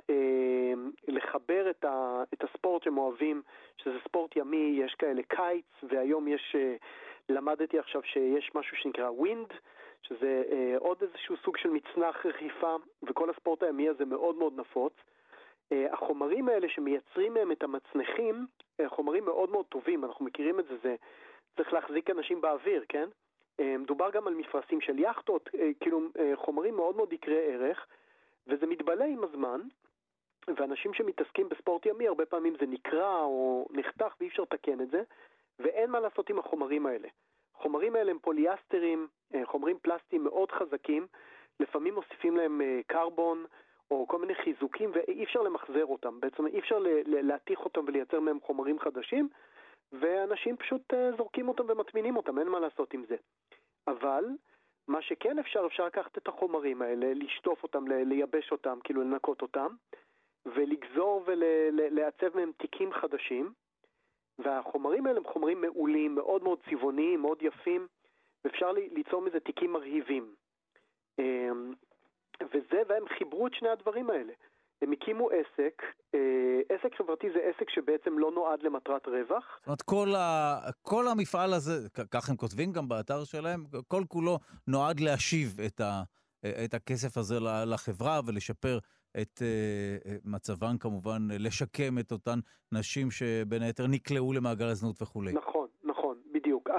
לחבר 1.08 1.70
את, 1.70 2.44
הספורט 2.44 2.84
שהם 2.84 2.98
אוהבים, 2.98 3.42
שזה 3.78 3.96
ספורט 4.08 4.36
ימי, 4.36 4.80
יש 4.84 4.96
כאלה 4.96 5.22
קיץ, 5.28 5.66
והיום 5.84 6.28
יש 6.28 6.56
למדתי 7.32 7.80
עכשיו 7.80 8.02
שיש 8.04 8.52
משהו 8.56 8.78
שנקרא 8.78 9.10
ווינד, 9.10 9.48
שזה 10.02 10.44
אה, 10.52 10.76
עוד 10.80 10.98
איזשהו 11.02 11.38
סוג 11.38 11.58
של 11.58 11.70
מצנח 11.70 12.26
רחיפה, 12.26 12.76
וכל 13.04 13.30
הספורט 13.30 13.64
הימי 13.64 13.90
הזה 13.90 14.06
מאוד 14.06 14.36
מאוד 14.36 14.54
נפוץ. 14.60 14.94
אה, 15.72 15.94
החומרים 15.94 16.50
האלה 16.50 16.70
שמייצרים 16.70 17.34
מהם 17.34 17.52
את 17.52 17.64
המצנחים, 17.64 18.46
אה, 18.80 18.90
חומרים 18.90 19.26
מאוד 19.26 19.50
מאוד 19.50 19.66
טובים, 19.66 20.06
אנחנו 20.06 20.26
מכירים 20.26 20.60
את 20.60 20.66
זה, 20.66 20.78
זה 20.84 20.96
צריך 21.56 21.74
להחזיק 21.74 22.10
אנשים 22.10 22.42
באוויר, 22.42 22.86
כן? 22.90 23.10
אה, 23.60 23.78
מדובר 23.78 24.10
גם 24.12 24.28
על 24.28 24.34
מפרשים 24.34 24.82
של 24.82 25.00
יאכטות, 25.00 25.50
אה, 25.60 25.70
כאילו 25.80 26.02
אה, 26.20 26.32
חומרים 26.36 26.76
מאוד 26.76 26.96
מאוד 26.96 27.14
יקרי 27.14 27.54
ערך, 27.54 27.88
וזה 28.48 28.66
מתבלה 28.66 29.06
עם 29.06 29.24
הזמן, 29.24 29.62
ואנשים 30.48 30.94
שמתעסקים 30.94 31.50
בספורט 31.50 31.86
ימי, 31.86 32.08
הרבה 32.08 32.26
פעמים 32.26 32.54
זה 32.60 32.66
נקרע 32.66 33.22
או 33.22 33.68
נחתך 33.72 34.16
ואי 34.20 34.28
אפשר 34.28 34.44
לתקן 34.44 34.82
את 34.82 34.90
זה. 34.90 35.04
ואין 35.64 35.90
מה 35.90 36.00
לעשות 36.00 36.30
עם 36.30 36.40
החומרים 36.40 36.86
האלה. 36.86 37.08
החומרים 37.56 37.96
האלה 37.96 38.12
הם 38.12 38.20
פוליאסטרים, 38.20 39.08
אה, 39.36 39.46
חומרים 39.46 39.78
פלסטיים 39.82 40.24
מאוד 40.24 40.52
חזקים, 40.52 41.08
לפעמים 41.60 41.94
מוסיפים 41.94 42.38
להם 42.38 42.62
אה, 42.62 42.80
קרבון 42.88 43.46
או 43.92 44.08
כל 44.08 44.20
מיני 44.20 44.36
חיזוקים 44.36 44.92
ואי 44.94 45.24
אפשר 45.24 45.42
למחזר 45.42 45.86
אותם, 45.86 46.20
בעצם 46.20 46.48
אי 46.48 46.60
אפשר 46.60 46.78
להתיך 47.06 47.60
אותם 47.60 47.82
ולייצר 47.88 48.20
מהם 48.20 48.40
חומרים 48.40 48.80
חדשים 48.80 49.30
ואנשים 49.92 50.58
פשוט 50.58 50.94
אה, 50.94 51.12
זורקים 51.18 51.48
אותם 51.48 51.64
ומטמינים 51.68 52.18
אותם, 52.18 52.40
אין 52.40 52.48
מה 52.48 52.60
לעשות 52.60 52.94
עם 52.94 53.04
זה. 53.06 53.16
אבל 53.88 54.26
מה 54.88 55.02
שכן 55.02 55.40
אפשר, 55.40 55.64
אפשר 55.66 55.86
לקחת 55.86 56.18
את 56.18 56.28
החומרים 56.28 56.82
האלה, 56.82 57.14
לשטוף 57.14 57.64
אותם, 57.64 57.88
לייבש 57.88 58.52
אותם, 58.52 58.80
כאילו 58.84 59.02
לנקות 59.02 59.42
אותם, 59.42 59.68
ולגזור 60.46 61.24
ולעצב 61.26 62.38
מהם 62.38 62.52
תיקים 62.58 62.94
חדשים, 62.94 63.54
והחומרים 64.46 65.06
האלה 65.06 65.18
הם 65.18 65.34
חומרים 65.34 65.62
מעולים, 65.62 66.16
מאוד 66.16 66.44
מאוד 66.44 66.60
צבעוניים, 66.70 67.22
מאוד 67.22 67.38
יפים, 67.42 67.88
ואפשר 68.46 68.72
ליצור 68.72 69.22
מזה 69.22 69.40
תיקים 69.40 69.74
מרהיבים. 69.74 70.36
אמ, 71.20 71.74
וזה, 72.42 72.82
והם 72.90 73.04
חיברו 73.18 73.48
את 73.48 73.54
שני 73.54 73.70
הדברים 73.70 74.10
האלה. 74.10 74.34
הם 74.82 74.92
הקימו 74.92 75.30
עסק, 75.30 75.82
אה, 76.16 76.60
עסק 76.70 76.96
חברתי 76.98 77.28
זה 77.34 77.40
עסק 77.40 77.70
שבעצם 77.70 78.20
לא 78.20 78.32
נועד 78.32 78.64
למטרת 78.64 79.08
רווח. 79.08 79.58
זאת 79.60 79.68
אומרת, 79.68 79.82
כל, 79.82 80.16
ה, 80.16 80.58
כל 80.82 81.08
המפעל 81.08 81.54
הזה, 81.54 81.90
כך 82.12 82.30
הם 82.30 82.36
כותבים 82.36 82.72
גם 82.72 82.90
באתר 82.90 83.24
שלהם, 83.24 83.64
כל 83.88 84.04
כולו 84.08 84.40
נועד 84.68 85.00
להשיב 85.00 85.60
את, 85.66 85.82
ה, 85.82 86.04
את 86.66 86.74
הכסף 86.74 87.18
הזה 87.18 87.36
לחברה 87.66 88.20
ולשפר 88.26 88.78
את 89.22 89.42
אה, 89.42 90.14
מצבן 90.26 90.78
כמובן, 90.80 91.28
לשקם 91.40 92.00
את 92.00 92.12
אותן 92.12 92.40
נשים 92.72 93.12
שבין 93.12 93.62
היתר 93.62 93.88
נקלעו 93.88 94.34
למעגל 94.34 94.66
הזנות 94.66 95.02
וכולי. 95.02 95.34
נכון, 95.34 95.68
נכון, 95.84 96.18
בדיוק. 96.32 96.70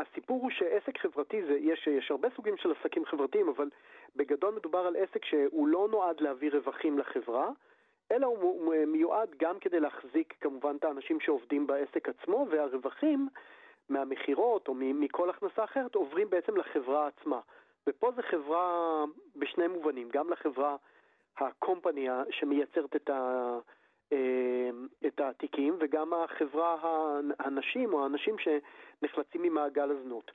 הסיפור 0.00 0.42
הוא 0.42 0.50
שעסק 0.50 0.98
חברתי 0.98 1.42
זה, 1.46 1.52
יש, 1.52 1.86
יש 1.86 2.10
הרבה 2.10 2.28
סוגים 2.36 2.56
של 2.56 2.72
עסקים 2.72 3.04
חברתיים, 3.04 3.48
אבל 3.48 3.68
בגדול 4.16 4.54
מדובר 4.54 4.78
על 4.78 4.96
עסק 4.96 5.24
שהוא 5.24 5.68
לא 5.68 5.88
נועד 5.90 6.20
להביא 6.20 6.50
רווחים 6.52 6.98
לחברה, 6.98 7.50
אלא 8.12 8.26
הוא 8.26 8.74
מיועד 8.86 9.28
גם 9.38 9.58
כדי 9.60 9.80
להחזיק 9.80 10.34
כמובן 10.40 10.76
את 10.76 10.84
האנשים 10.84 11.20
שעובדים 11.20 11.66
בעסק 11.66 12.08
עצמו, 12.08 12.46
והרווחים 12.50 13.28
מהמכירות 13.88 14.68
או 14.68 14.74
מכל 14.78 15.30
הכנסה 15.30 15.64
אחרת 15.64 15.94
עוברים 15.94 16.30
בעצם 16.30 16.56
לחברה 16.56 17.08
עצמה. 17.08 17.40
ופה 17.86 18.10
זה 18.16 18.22
חברה 18.22 19.04
בשני 19.36 19.66
מובנים, 19.66 20.08
גם 20.12 20.30
לחברה 20.30 20.76
הקומפני 21.40 22.08
שמייצרת 22.30 22.96
את, 22.96 23.10
ה, 23.10 23.58
אה, 24.12 24.70
את 25.06 25.20
התיקים, 25.20 25.76
וגם 25.80 26.12
החברה, 26.14 26.76
הנשים 27.38 27.92
או 27.92 28.02
האנשים 28.02 28.36
שנחלצים 28.38 29.42
ממעגל 29.42 29.90
הזנות. 29.90 30.30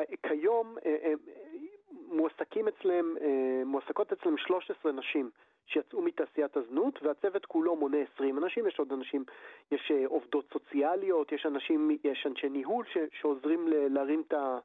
וכיום 0.00 0.76
אה, 0.86 1.12
מועסקים 2.08 2.68
אצלם, 2.68 3.16
אה, 3.20 3.62
מועסקות 3.64 4.12
אצלם 4.12 4.36
13 4.36 4.92
נשים 4.92 5.30
שיצאו 5.66 6.02
מתעשיית 6.02 6.56
הזנות, 6.56 7.02
והצוות 7.02 7.46
כולו 7.46 7.76
מונה 7.76 7.96
20 8.14 8.38
אנשים, 8.38 8.66
יש 8.66 8.78
עוד 8.78 8.92
אנשים, 8.92 9.24
יש 9.72 9.90
אה, 9.90 10.06
עובדות 10.06 10.44
סוציאליות, 10.52 11.32
יש 11.32 11.46
אנשים, 11.46 11.90
יש 12.04 12.26
אנשי 12.26 12.48
ניהול 12.48 12.84
ש, 12.92 12.96
שעוזרים 13.20 13.68
להרים 13.68 14.22
את, 14.26 14.32
ה, 14.32 14.58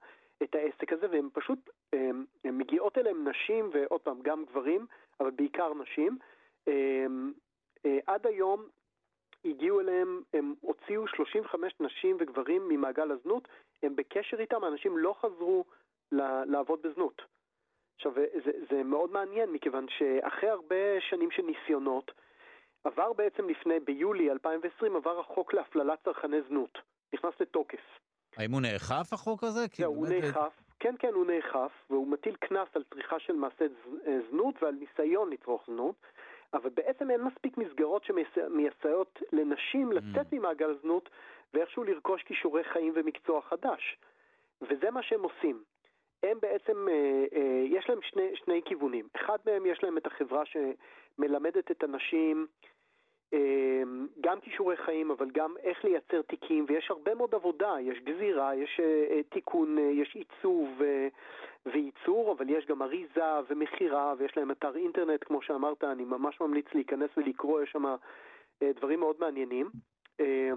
את 0.44 0.56
העסק 0.56 0.94
הזה, 0.94 1.07
והם 1.12 1.30
פשוט, 1.34 1.70
הם, 1.94 2.26
הם 2.44 2.57
מגיעות 2.57 2.98
אליהם 2.98 3.28
נשים, 3.28 3.70
ועוד 3.74 4.02
פעם, 4.02 4.22
גם 4.22 4.45
גברים, 4.45 4.86
אבל 5.20 5.32
בעיקר 5.32 5.74
נשים. 5.74 6.18
הם, 6.68 7.34
אה, 7.86 7.98
עד 8.07 8.28
היום 8.28 8.66
הגיעו 9.45 9.80
אליהם, 9.80 10.22
הם 10.34 10.53
הוציאו 10.62 11.07
35 11.07 11.74
נשים 11.80 12.18
וגברים 12.20 12.68
ממעגל 12.68 13.12
הזנות, 13.12 13.48
הם 13.84 13.95
בקשר 13.95 14.40
איתם, 14.40 14.64
האנשים 14.64 14.98
לא 14.98 15.16
חזרו 15.22 15.66
לעבוד 16.45 16.82
בזנות. 16.82 17.22
עכשיו, 17.95 18.14
זה, 18.45 18.52
זה 18.70 18.84
מאוד 18.84 19.12
מעניין, 19.12 19.49
מכיוון 19.49 19.86
שאחרי 19.90 20.49
הרבה 20.49 21.02
שנים 21.10 21.32
של 21.32 21.41
ניסיונות, 21.41 22.12
עבר 22.84 23.14
בעצם 23.14 23.49
לפני, 23.49 23.80
ביולי 23.80 24.32
2020, 24.32 24.95
עבר 24.95 25.20
החוק 25.20 25.53
להפללת 25.53 26.03
צרכני 26.03 26.41
זנות. 26.41 26.78
נכנס 27.14 27.34
לתוקף. 27.40 27.82
האם 28.38 28.52
הוא 28.52 28.62
נאכף 28.62 29.14
החוק 29.14 29.44
הזה? 29.44 29.66
זהו, 29.74 29.95
הוא 29.95 30.07
נאכף, 30.07 30.62
כן, 30.80 30.95
כן, 30.99 31.14
הוא 31.14 31.26
נאכף, 31.26 31.72
והוא 31.90 32.07
מטיל 32.07 32.36
קנס 32.36 32.68
על 32.74 32.84
צריכה 32.94 33.20
של 33.20 33.34
מעשה 33.34 33.66
אה, 34.07 34.18
זנות 34.32 34.64
ועל 34.64 34.74
ניסיון 34.74 35.30
לצרוך 35.30 35.64
זנות, 35.68 35.95
אבל 36.53 36.70
בעצם 36.70 37.12
אין 37.12 37.24
מספיק 37.24 37.57
מסגרות 37.57 38.03
שמסייעות 38.03 39.20
לנשים 39.32 39.91
לצאת 39.91 40.34
ממעגל 40.34 40.70
הזנות 40.70 41.10
ואיכשהו 41.53 41.84
לרכוש 41.84 42.24
כישורי 42.24 42.64
חיים 42.64 42.94
ומקצוע 42.95 43.41
חדש. 43.41 43.98
וזה 44.62 44.91
מה 44.91 45.03
שהם 45.03 45.24
עושים. 45.24 45.64
הם 46.24 46.38
בעצם, 46.41 46.88
אה, 46.90 47.26
אה, 47.36 47.64
יש 47.66 47.90
להם 47.90 47.99
שני, 48.02 48.36
שני 48.36 48.62
כיוונים. 48.66 49.07
אחד 49.16 49.38
מהם 49.45 49.66
יש 49.66 49.84
להם 49.84 49.98
את 49.98 50.07
החברה 50.07 50.44
שמלמדת 50.45 51.72
את 51.72 51.84
הנשים 51.84 52.48
גם 54.22 54.40
כישורי 54.40 54.78
חיים, 54.78 55.12
אבל 55.12 55.30
גם 55.34 55.53
איך 55.64 55.86
לייצר 55.86 56.22
תיקים, 56.22 56.66
ויש 56.68 56.88
הרבה 56.90 57.16
מאוד 57.16 57.36
עבודה, 57.36 57.76
יש 57.82 57.99
גזירה, 57.99 58.56
יש 58.56 58.80
אה, 58.80 59.06
אה, 59.16 59.24
תיקון, 59.24 59.78
אה, 59.78 59.84
יש 59.84 60.16
עיצוב 60.16 60.82
וייצור, 61.66 62.32
אבל 62.32 62.49
יש 62.49 62.66
גם 62.66 62.82
אריזה 62.82 63.40
ומכירה, 63.49 64.14
ויש 64.18 64.38
להם 64.38 64.52
אתר 64.52 64.76
אינטרנט, 64.76 65.24
כמו 65.24 65.41
שאמרת, 65.41 65.84
אני 65.84 66.06
ממש 66.06 66.41
ממליץ 66.41 66.66
להיכנס 66.74 67.10
ולקרוא, 67.18 67.62
יש 67.62 67.72
שם 67.72 67.95
דברים 68.64 68.99
מאוד 68.99 69.16
מעניינים. 69.20 69.70
אה, 70.20 70.52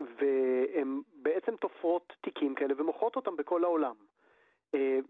והן 0.00 1.00
בעצם 1.12 1.56
תופרות 1.56 2.12
תיקים 2.20 2.54
כאלה 2.54 2.74
ומוכרות 2.76 3.16
אותם 3.16 3.36
בכל 3.36 3.64
העולם. 3.64 3.94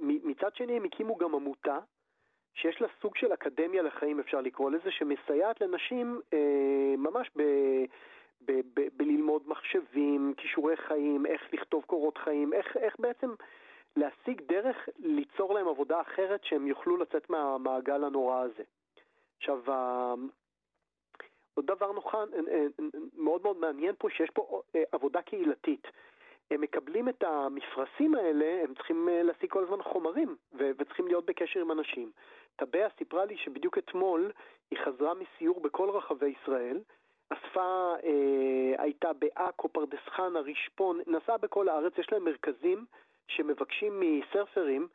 מצד 0.00 0.54
שני 0.54 0.76
הם 0.76 0.84
הקימו 0.84 1.16
גם 1.16 1.34
עמותה 1.34 1.78
שיש 2.54 2.80
לה 2.80 2.88
סוג 3.00 3.16
של 3.16 3.32
אקדמיה 3.32 3.82
לחיים, 3.82 4.20
אפשר 4.20 4.40
לקרוא 4.40 4.70
לזה, 4.70 4.90
שמסייעת 4.90 5.60
לנשים 5.60 6.20
אה, 6.32 6.94
ממש 6.98 7.30
ב, 7.36 7.42
ב, 8.44 8.52
ב, 8.74 8.88
בללמוד 8.96 9.42
מחשבים, 9.48 10.34
כישורי 10.36 10.76
חיים, 10.76 11.26
איך 11.26 11.42
לכתוב 11.52 11.84
קורות 11.84 12.18
חיים, 12.18 12.52
איך, 12.52 12.76
איך 12.76 12.96
בעצם 12.98 13.30
להשיג 13.96 14.40
דרך 14.48 14.88
ליצור 14.98 15.54
להם 15.54 15.68
עבודה 15.68 16.00
אחרת 16.00 16.44
שהם 16.44 16.66
יוכלו 16.66 16.96
לצאת 16.96 17.30
מהמעגל 17.30 18.04
הנורא 18.04 18.40
הזה. 18.40 18.62
עכשיו, 19.38 19.72
ה- 19.72 20.14
עוד 21.54 21.66
דבר 21.66 21.92
נוכל, 21.92 22.24
מאוד 23.16 23.42
מאוד 23.42 23.56
מעניין 23.56 23.94
פה, 23.98 24.10
שיש 24.10 24.30
פה 24.30 24.62
אה, 24.76 24.82
עבודה 24.92 25.22
קהילתית. 25.22 25.86
הם 26.50 26.60
מקבלים 26.60 27.08
את 27.08 27.22
המפרשים 27.22 28.14
האלה, 28.14 28.60
הם 28.64 28.74
צריכים 28.74 29.08
אה, 29.08 29.22
להשיג 29.22 29.50
כל 29.50 29.64
הזמן 29.64 29.82
חומרים, 29.82 30.36
וצריכים 30.52 31.06
להיות 31.06 31.26
בקשר 31.26 31.60
עם 31.60 31.72
אנשים. 31.72 32.10
טבע 32.60 32.88
סיפרה 32.98 33.24
לי 33.24 33.36
שבדיוק 33.36 33.78
אתמול 33.78 34.32
היא 34.70 34.78
חזרה 34.84 35.12
מסיור 35.14 35.60
בכל 35.60 35.90
רחבי 35.90 36.34
ישראל, 36.42 36.80
אספה, 37.30 37.94
אה, 38.04 38.82
הייתה 38.82 39.12
בעכו, 39.12 39.68
פרדס 39.68 40.04
חנה, 40.08 40.40
רשפון, 40.40 41.00
נסעה 41.06 41.38
בכל 41.38 41.68
הארץ, 41.68 41.98
יש 41.98 42.12
להם 42.12 42.24
מרכזים 42.24 42.84
שמבקשים 43.28 44.00
מסרפרים 44.00 44.88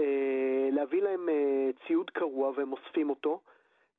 אה, 0.00 0.68
להביא 0.72 1.02
להם 1.02 1.28
אה, 1.28 1.70
ציוד 1.86 2.10
קרוע 2.10 2.52
והם 2.56 2.72
אוספים 2.72 3.10
אותו. 3.10 3.40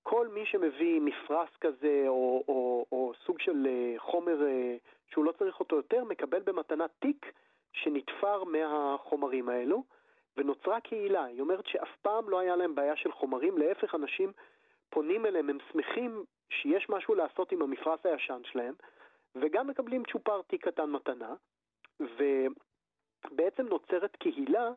כל 0.03 0.27
מי 0.27 0.45
שמביא 0.45 1.01
מפרש 1.01 1.49
כזה 1.61 2.03
או, 2.07 2.43
או, 2.47 2.85
או 2.91 3.11
סוג 3.25 3.39
של 3.39 3.67
אה, 3.67 3.93
חומר 3.97 4.47
אה, 4.47 4.75
שהוא 5.11 5.25
לא 5.25 5.31
צריך 5.31 5.59
אותו 5.59 5.75
יותר, 5.75 6.03
מקבל 6.03 6.39
במתנה 6.39 6.85
תיק 6.99 7.25
שנתפר 7.73 8.43
מהחומרים 8.43 9.49
האלו, 9.49 9.83
ונוצרה 10.39 10.79
קהילה. 10.79 11.23
היא 11.23 11.41
אומרת 11.41 11.65
שאף 11.67 11.95
פעם 12.01 12.29
לא 12.29 12.39
היה 12.39 12.55
להם 12.55 12.75
בעיה 12.75 12.95
של 12.95 13.11
חומרים, 13.11 13.57
להפך 13.57 13.95
אנשים 13.95 14.31
פונים 14.89 15.25
אליהם, 15.25 15.49
הם 15.49 15.57
שמחים 15.71 16.23
שיש 16.49 16.89
משהו 16.89 17.15
לעשות 17.15 17.51
עם 17.51 17.61
המפרש 17.61 17.99
הישן 18.05 18.41
שלהם, 18.43 18.73
וגם 19.35 19.67
מקבלים 19.67 20.03
צ'ופר 20.11 20.41
תיק 20.41 20.67
קטן 20.67 20.89
מתנה, 20.89 21.33
ובעצם 21.99 23.67
נוצרת 23.67 24.15
קהילה 24.15 24.71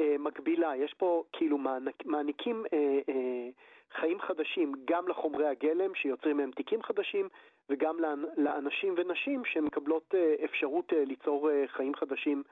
אה, 0.00 0.16
מקבילה, 0.18 0.76
יש 0.76 0.94
פה 0.94 1.24
כאילו 1.32 1.58
מענק, 1.58 2.06
מעניקים 2.06 2.64
אה, 2.72 2.98
אה, 3.08 3.48
חיים 3.92 4.20
חדשים 4.20 4.72
גם 4.84 5.08
לחומרי 5.08 5.46
הגלם 5.46 5.94
שיוצרים 5.94 6.36
מהם 6.36 6.50
תיקים 6.50 6.82
חדשים 6.82 7.28
וגם 7.68 7.96
לאנ- 8.00 8.40
לאנשים 8.40 8.94
ונשים 8.96 9.44
שמקבלות 9.44 10.14
אה, 10.14 10.34
אפשרות 10.44 10.92
אה, 10.92 11.04
ליצור 11.04 11.50
אה, 11.50 11.64
חיים 11.68 11.94
חדשים 11.94 12.42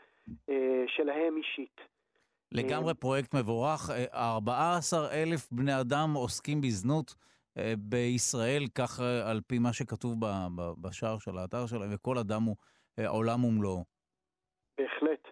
אה, 0.48 0.84
שלהם 0.86 1.36
אישית. 1.36 1.80
לגמרי 2.52 2.94
פרויקט 2.94 3.34
מבורך. 3.34 3.90
אה, 3.90 4.34
14 4.34 5.10
אלף 5.12 5.52
בני 5.52 5.80
אדם 5.80 6.14
עוסקים 6.14 6.60
בזנות 6.60 7.14
אה, 7.58 7.74
בישראל, 7.78 8.62
כך 8.74 9.00
אה, 9.00 9.30
על 9.30 9.40
פי 9.46 9.58
מה 9.58 9.72
שכתוב 9.72 10.14
בשער 10.80 11.18
של 11.18 11.38
האתר 11.38 11.66
שלהם, 11.66 11.90
וכל 11.94 12.18
אדם 12.18 12.42
הוא 12.42 12.56
אה, 12.98 13.08
עולם 13.08 13.44
ומלואו. 13.44 13.84
בהחלט. 14.78 15.28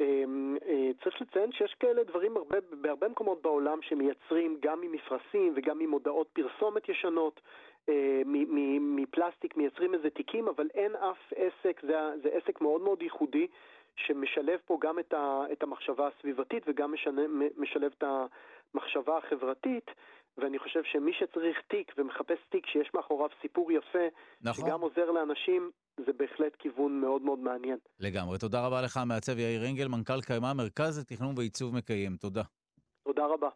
אמ, 0.00 0.56
אה, 0.66 0.90
צריך 1.04 1.22
לציין 1.22 1.52
שיש 1.52 1.74
כאלה 1.80 2.04
דברים 2.04 2.36
הרבה, 2.36 2.56
בהרבה 2.82 3.08
מקומות 3.08 3.42
בעולם 3.42 3.78
שמייצרים 3.82 4.58
גם 4.62 4.80
ממפרשים 4.80 5.52
וגם 5.56 5.78
ממודעות 5.78 6.28
פרסומת 6.32 6.88
ישנות, 6.88 7.40
אה, 7.88 8.22
מפלסטיק 8.80 9.56
מייצרים 9.56 9.94
איזה 9.94 10.10
תיקים, 10.10 10.48
אבל 10.48 10.68
אין 10.74 10.94
אף 10.96 11.32
עסק, 11.36 11.80
זה, 11.82 11.94
זה 12.22 12.28
עסק 12.32 12.60
מאוד 12.60 12.80
מאוד 12.80 13.02
ייחודי, 13.02 13.46
שמשלב 13.96 14.58
פה 14.64 14.78
גם 14.82 14.98
את, 14.98 15.12
ה, 15.12 15.42
את 15.52 15.62
המחשבה 15.62 16.08
הסביבתית 16.08 16.62
וגם 16.66 16.94
משלב 17.56 17.92
את 17.98 18.04
המחשבה 18.74 19.18
החברתית, 19.18 19.90
ואני 20.38 20.58
חושב 20.58 20.80
שמי 20.84 21.12
שצריך 21.12 21.58
תיק 21.68 21.92
ומחפש 21.98 22.38
תיק 22.48 22.66
שיש 22.66 22.90
מאחוריו 22.94 23.28
סיפור 23.42 23.72
יפה, 23.72 24.06
נכון. 24.42 24.64
שגם 24.64 24.80
עוזר 24.80 25.10
לאנשים, 25.10 25.70
זה 26.06 26.12
בהחלט 26.12 26.56
כיוון 26.58 27.00
מאוד 27.00 27.22
מאוד 27.22 27.38
מעניין. 27.38 27.78
לגמרי. 28.00 28.38
תודה 28.38 28.66
רבה 28.66 28.82
לך, 28.82 28.96
המעצב 28.96 29.38
יאיר 29.38 29.70
אנגל, 29.70 29.88
מנכ"ל 29.88 30.20
קיימה, 30.20 30.54
מרכז 30.54 30.98
לתכנון 31.00 31.34
ועיצוב 31.36 31.74
מקיים. 31.74 32.16
תודה. 32.16 32.42
תודה 33.04 33.26
רבה. 33.26 33.48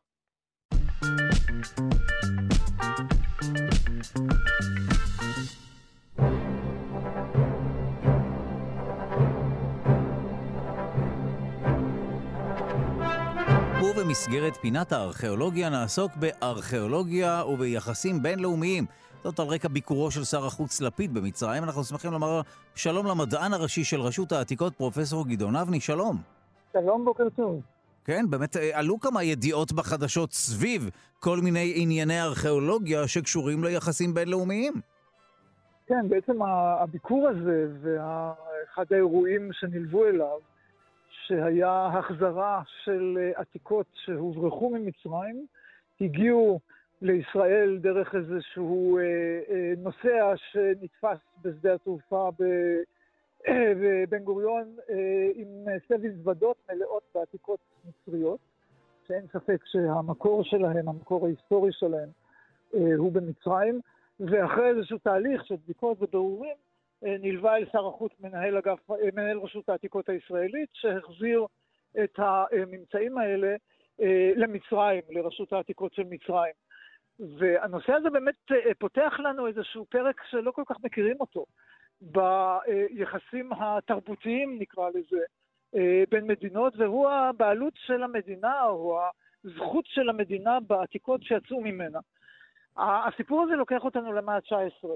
ובמסגרת 14.01 14.57
פינת 14.57 14.93
הארכיאולוגיה 14.93 15.71
נעסוק 15.71 16.13
בארכיאולוגיה 16.17 17.43
וביחסים 17.49 18.23
בינלאומיים. 18.23 18.85
זאת 19.25 19.39
על 19.39 19.47
רקע 19.47 19.69
ביקורו 19.69 20.11
של 20.11 20.25
שר 20.25 20.47
החוץ 20.47 20.81
לפיד 20.81 21.15
במצרים. 21.15 21.65
אנחנו 21.65 21.85
שמחים 21.85 22.13
לומר 22.13 22.41
שלום 22.75 23.07
למדען 23.07 23.53
הראשי 23.53 23.85
של 23.85 24.01
רשות 24.01 24.33
העתיקות, 24.33 24.75
פרופסור 24.75 25.29
גדעון 25.29 25.57
אבני, 25.57 25.81
שלום. 25.81 26.17
שלום, 26.73 27.05
בוקר 27.05 27.29
טוב. 27.37 27.61
כן, 28.05 28.25
באמת 28.31 28.57
אה, 28.57 28.79
עלו 28.79 29.01
כמה 29.01 29.23
ידיעות 29.23 29.73
בחדשות 29.73 30.33
סביב 30.33 30.91
כל 31.19 31.39
מיני 31.43 31.73
ענייני 31.77 32.23
ארכיאולוגיה 32.23 33.09
שקשורים 33.09 33.65
ליחסים 33.65 34.15
בינלאומיים. 34.15 34.73
כן, 35.87 36.09
בעצם 36.09 36.43
הביקור 36.83 37.29
הזה 37.29 37.67
ואחד 37.83 38.85
האירועים 38.91 39.51
שנלוו 39.53 40.05
אליו, 40.05 40.39
שהיה 41.31 41.87
החזרה 41.87 42.63
של 42.85 43.19
אה, 43.21 43.41
עתיקות 43.41 43.87
שהוברחו 43.95 44.71
ממצרים, 44.71 45.47
הגיעו 46.01 46.61
לישראל 47.03 47.79
דרך 47.79 48.15
איזשהו 48.15 48.99
אה, 48.99 49.03
אה, 49.51 49.73
נוסע 49.79 50.33
שנתפס 50.37 51.19
בשדה 51.43 51.75
התעופה 51.75 52.29
בבן 53.49 54.19
גוריון 54.25 54.77
עם 55.35 55.49
סבי 55.89 56.11
זוודות 56.11 56.57
מלאות 56.73 57.03
בעתיקות 57.15 57.61
מצריות, 57.89 58.39
שאין 59.09 59.27
ספק 59.33 59.61
שהמקור 59.65 60.45
שלהם, 60.45 60.89
המקור 60.89 61.27
ההיסטורי 61.27 61.73
שלהם, 61.73 62.09
הוא 62.73 63.13
במצרים, 63.13 63.81
ואחרי 64.21 64.69
איזשהו 64.69 64.99
תהליך 64.99 65.47
של 65.47 65.57
בדיקות 65.65 66.03
ובירורים, 66.03 66.57
נלווה 67.03 67.57
אל 67.57 67.65
שר 67.73 67.87
החוץ 67.87 68.13
מנהל, 68.21 68.57
אגף, 68.57 68.91
אה, 68.91 68.97
מנהל 69.15 69.39
רשות 69.39 69.69
העתיקות 69.69 70.09
הישראלית, 70.09 70.69
שהחזיר 70.73 71.47
את 72.05 72.19
הממצאים 72.19 73.19
האלה 73.19 73.57
אה, 74.01 74.33
למצרים, 74.37 75.03
לרשות 75.11 75.53
העתיקות 75.53 75.95
של 75.95 76.05
מצרים. 76.05 76.53
והנושא 77.39 77.93
הזה 77.93 78.11
באמת 78.11 78.35
אה, 78.53 78.75
פותח 78.79 79.13
לנו 79.19 79.47
איזשהו 79.47 79.85
פרק 79.85 80.21
שלא 80.31 80.51
כל 80.51 80.63
כך 80.67 80.77
מכירים 80.85 81.17
אותו, 81.21 81.47
ביחסים 82.01 83.53
התרבותיים 83.53 84.59
נקרא 84.59 84.89
לזה, 84.89 85.21
אה, 85.75 86.03
בין 86.11 86.27
מדינות, 86.27 86.77
והוא 86.77 87.11
הבעלות 87.11 87.73
של 87.77 88.03
המדינה, 88.03 88.63
או 88.65 89.01
הזכות 89.45 89.87
של 89.87 90.09
המדינה 90.09 90.61
בעתיקות 90.61 91.23
שיצאו 91.23 91.61
ממנה. 91.61 91.99
הסיפור 92.77 93.43
הזה 93.43 93.53
לוקח 93.57 93.85
אותנו 93.85 94.13
למאה 94.13 94.35
ה-19, 94.35 94.89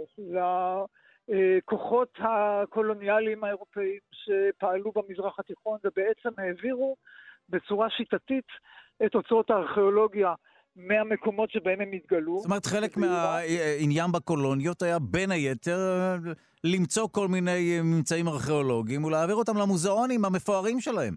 לכוחות 1.28 2.18
הקולוניאליים 2.18 3.44
האירופאים 3.44 3.98
שפעלו 4.12 4.92
במזרח 4.94 5.38
התיכון 5.38 5.78
ובעצם 5.84 6.28
העבירו 6.38 6.96
בצורה 7.48 7.90
שיטתית 7.90 8.46
את 9.06 9.14
אוצרות 9.14 9.50
הארכיאולוגיה 9.50 10.34
מהמקומות 10.76 11.50
שבהם 11.50 11.80
הם 11.80 11.92
התגלו. 11.92 12.38
זאת 12.38 12.46
אומרת, 12.46 12.66
חלק 12.66 12.96
מהעניין 12.96 14.12
בקולוניות 14.12 14.82
היה 14.82 14.98
בין 14.98 15.30
היתר 15.30 15.78
למצוא 16.64 17.08
כל 17.12 17.28
מיני 17.28 17.80
ממצאים 17.82 18.28
ארכיאולוגיים 18.28 19.04
ולהעביר 19.04 19.36
אותם 19.36 19.56
למוזיאונים 19.56 20.24
המפוארים 20.24 20.80
שלהם. 20.80 21.14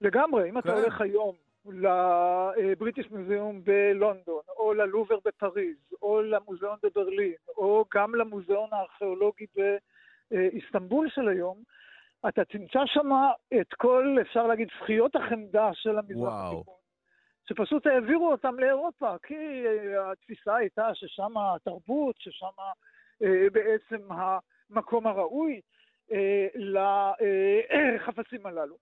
לגמרי, 0.00 0.50
אם 0.50 0.58
אתה 0.58 0.68
כן. 0.68 0.74
הולך 0.74 1.00
היום 1.00 1.49
לבריטיש 1.66 3.10
מוזיאום 3.10 3.60
בלונדון, 3.64 4.42
או 4.48 4.74
ללובר 4.74 5.18
בפריז, 5.24 5.76
או 6.02 6.22
למוזיאון 6.22 6.78
בברלין, 6.82 7.34
או 7.56 7.84
גם 7.94 8.14
למוזיאון 8.14 8.68
הארכיאולוגי 8.72 9.46
באיסטנבול 10.30 11.08
של 11.10 11.28
היום, 11.28 11.62
אתה 12.28 12.44
תמצא 12.44 12.80
שם 12.86 13.10
את 13.60 13.74
כל, 13.74 14.16
אפשר 14.20 14.46
להגיד, 14.46 14.68
זכיות 14.82 15.16
החמדה 15.16 15.70
של 15.74 15.98
המזרח 15.98 16.32
התיכון. 16.34 16.74
שפשוט 17.48 17.86
העבירו 17.86 18.30
אותם 18.30 18.58
לאירופה, 18.58 19.14
כי 19.22 19.66
אה, 19.66 20.12
התפיסה 20.12 20.56
הייתה 20.56 20.94
ששם 20.94 21.38
התרבות, 21.38 22.16
ששם 22.18 22.46
אה, 23.22 23.46
בעצם 23.52 24.08
המקום 24.10 25.06
הראוי 25.06 25.60
אה, 26.12 26.46
לחפצים 27.94 28.46
הללו. 28.46 28.76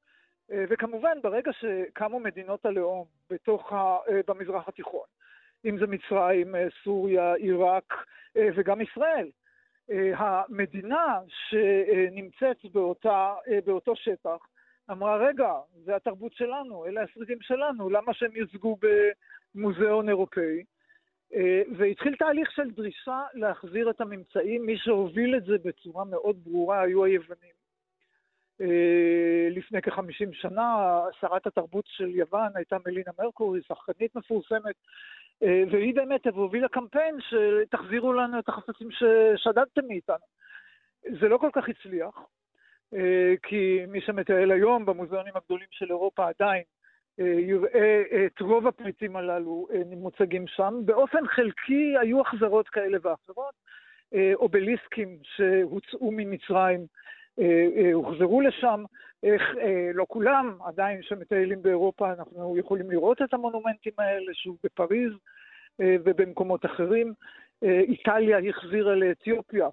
אה, 0.53 0.65
וכמובן, 0.69 1.19
ברגע 1.23 1.51
שקמו 1.53 2.21
מדינות 2.21 2.67
הלאום 2.67 3.07
בתוך 3.31 3.73
ה, 3.73 3.97
אה, 4.09 4.21
במזרח 4.27 4.69
התיכון, 4.69 5.07
אם 5.65 5.79
זה 5.79 5.87
מצרים, 5.87 6.55
אה, 6.55 6.67
סוריה, 6.85 7.35
עיראק 7.35 7.95
וגם 8.57 8.81
ישראל, 8.81 9.31
המדינה 10.15 11.21
שנמצאת 11.29 12.57
באותה, 12.73 13.35
באותו 13.65 13.97
שטח, 13.97 14.47
אמרה, 14.91 15.17
רגע, 15.17 15.53
זה 15.85 15.97
התרבות 15.97 16.33
שלנו, 16.33 16.87
אלה 16.87 17.03
השרידים 17.03 17.39
שלנו, 17.41 17.91
למה 17.91 18.15
שהם 18.15 18.31
יוצגו 18.37 18.77
במוזיאון 19.55 20.09
אירופאי? 20.09 20.65
והתחיל 21.77 22.17
תהליך 22.17 22.51
של 22.51 22.71
דרישה 22.71 23.23
להחזיר 23.35 23.91
את 23.91 24.01
הממצאים. 24.01 24.67
מי 24.67 24.79
שהוביל 24.79 25.37
את 25.37 25.45
זה 25.45 25.57
בצורה 25.65 26.05
מאוד 26.05 26.45
ברורה 26.45 26.81
היו 26.81 27.05
היוונים. 27.05 27.59
אה, 28.61 29.49
לפני 29.51 29.83
כחמישים 29.83 30.33
שנה, 30.33 31.01
שרת 31.21 31.47
התרבות 31.47 31.85
של 31.87 32.09
יוון 32.09 32.49
הייתה 32.55 32.77
מלינה 32.87 33.11
מרקורי, 33.19 33.61
שחקנית 33.63 34.17
מפורסמת, 34.17 34.75
אה, 35.43 35.63
והיא 35.71 35.95
באמת 35.95 36.27
הובילה 36.27 36.69
קמפיין 36.69 37.17
שתחזירו 37.21 38.13
לנו 38.13 38.39
את 38.39 38.49
החפצים 38.49 38.89
ששדדתם 38.91 39.87
מאיתנו. 39.89 40.27
זה 41.21 41.29
לא 41.29 41.39
כל 41.39 41.51
כך 41.53 41.69
הצליח. 41.69 42.15
אה, 42.95 43.35
כי 43.43 43.85
מי 43.89 44.01
שמטייל 44.01 44.53
היום 44.53 44.87
במוזיאונים 44.87 45.37
הגדולים 45.37 45.67
של 45.71 45.87
אירופה 45.89 46.29
עדיין 46.29 46.63
אה, 47.21 47.25
יראה 47.25 48.03
את 48.27 48.41
רוב 48.41 48.67
הפריטים 48.67 49.17
הללו 49.17 49.69
מוצגים 49.87 50.47
שם. 50.47 50.75
באופן 50.85 51.27
חלקי 51.27 51.95
היו 52.01 52.21
החזרות 52.21 52.69
כאלה 52.69 52.99
ואחרות. 53.03 53.55
אובליסקים 54.35 55.19
שהוצאו 55.23 56.11
ממצרים 56.13 56.87
הוחזרו 57.93 58.41
לשם. 58.41 58.85
איך, 59.23 59.43
לא 59.95 60.07
כולם, 60.09 60.59
עדיין 60.65 61.03
שמטיילים 61.03 61.63
באירופה 61.63 62.13
אנחנו 62.13 62.57
יכולים 62.59 62.91
לראות 62.91 63.23
את 63.23 63.35
המונומנטים 63.35 63.93
האלה, 63.99 64.35
שוב 64.35 64.57
בפריז 64.65 65.13
ובמקומות 65.79 66.67
אחרים. 66.67 67.13
איטליה 67.63 68.39
החזירה 68.49 68.95
לאתיופיה 68.95 69.69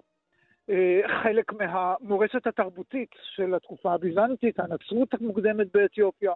אה, 0.70 1.00
חלק 1.22 1.52
מהמורשת 1.52 2.46
התרבותית 2.46 3.10
של 3.22 3.54
התקופה 3.54 3.92
הביזנטית, 3.92 4.60
הנצרות 4.60 5.14
המוקדמת 5.14 5.66
באתיופיה, 5.74 6.32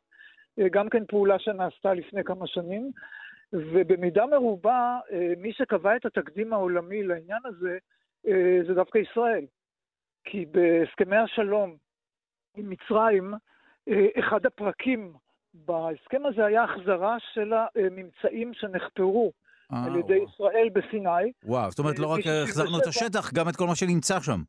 אה, 0.58 0.68
גם 0.68 0.88
כן 0.88 1.06
פעולה 1.06 1.38
שנעשתה 1.38 1.94
לפני 1.94 2.24
כמה 2.24 2.46
שנים, 2.46 2.90
ובמידה 3.52 4.26
מרובה 4.26 4.98
אה, 5.12 5.32
מי 5.38 5.52
שקבע 5.52 5.96
את 5.96 6.06
התקדים 6.06 6.52
העולמי 6.52 7.02
לעניין 7.02 7.40
הזה 7.44 7.78
זה 8.66 8.74
דווקא 8.74 8.98
ישראל. 8.98 9.44
כי 10.24 10.46
בהסכמי 10.46 11.16
השלום 11.16 11.76
עם 12.56 12.70
מצרים, 12.70 13.34
אחד 14.18 14.46
הפרקים 14.46 15.12
בהסכם 15.54 16.26
הזה 16.26 16.44
היה 16.44 16.64
החזרה 16.64 17.16
של 17.32 17.52
הממצאים 17.52 18.54
שנחפרו 18.54 19.32
אה, 19.72 19.84
על 19.86 19.96
ידי 19.96 20.18
ישראל 20.28 20.68
בסיני. 20.72 21.32
וואו, 21.44 21.70
זאת 21.70 21.78
אומרת, 21.78 21.98
לא 21.98 22.06
רק 22.06 22.20
החזרנו 22.42 22.78
את 22.78 22.86
השטח, 22.86 23.32
גם 23.34 23.48
את 23.48 23.56
כל 23.56 23.66
מה 23.66 23.74
שנמצא 23.74 24.20
שם. 24.20 24.40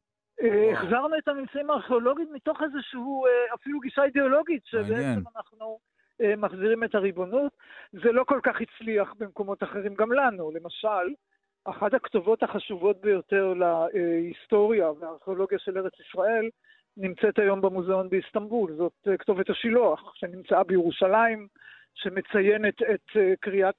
אה, 0.41 0.73
החזרנו 0.73 1.17
את 1.17 1.27
הממצאים 1.27 1.69
הארכיאולוגיים 1.69 2.33
מתוך 2.33 2.61
איזשהו, 2.61 3.25
אה, 3.25 3.55
אפילו 3.55 3.79
גישה 3.79 4.03
אידיאולוגית, 4.03 4.65
שבעצם 4.65 5.23
אנחנו 5.35 5.79
אה, 6.21 6.35
מחזירים 6.35 6.83
את 6.83 6.95
הריבונות. 6.95 7.51
זה 7.91 8.11
לא 8.11 8.23
כל 8.23 8.39
כך 8.43 8.55
הצליח 8.61 9.13
במקומות 9.17 9.63
אחרים, 9.63 9.93
גם 9.93 10.11
לנו. 10.11 10.51
למשל, 10.51 11.13
אחת 11.63 11.93
הכתובות 11.93 12.43
החשובות 12.43 13.01
ביותר 13.01 13.53
להיסטוריה 13.53 14.91
והארכיאולוגיה 14.91 15.59
של 15.59 15.77
ארץ 15.77 15.93
ישראל 15.99 16.49
נמצאת 16.97 17.39
היום 17.39 17.61
במוזיאון 17.61 18.09
באיסטנבול. 18.09 18.75
זאת 18.77 19.07
כתובת 19.19 19.49
השילוח, 19.49 20.13
שנמצאה 20.15 20.63
בירושלים, 20.63 21.47
שמציינת 21.93 22.81
את 22.81 23.17
קריאת 23.39 23.75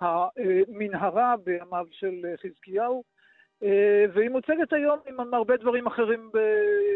המנהרה 0.00 1.34
בימיו 1.44 1.86
של 1.90 2.34
חזקיהו, 2.42 3.02
אה, 3.62 4.04
והיא 4.12 4.30
מוצגת 4.30 4.72
היום 4.72 4.98
עם 5.06 5.34
הרבה 5.34 5.56
דברים 5.56 5.86
אחרים 5.86 6.30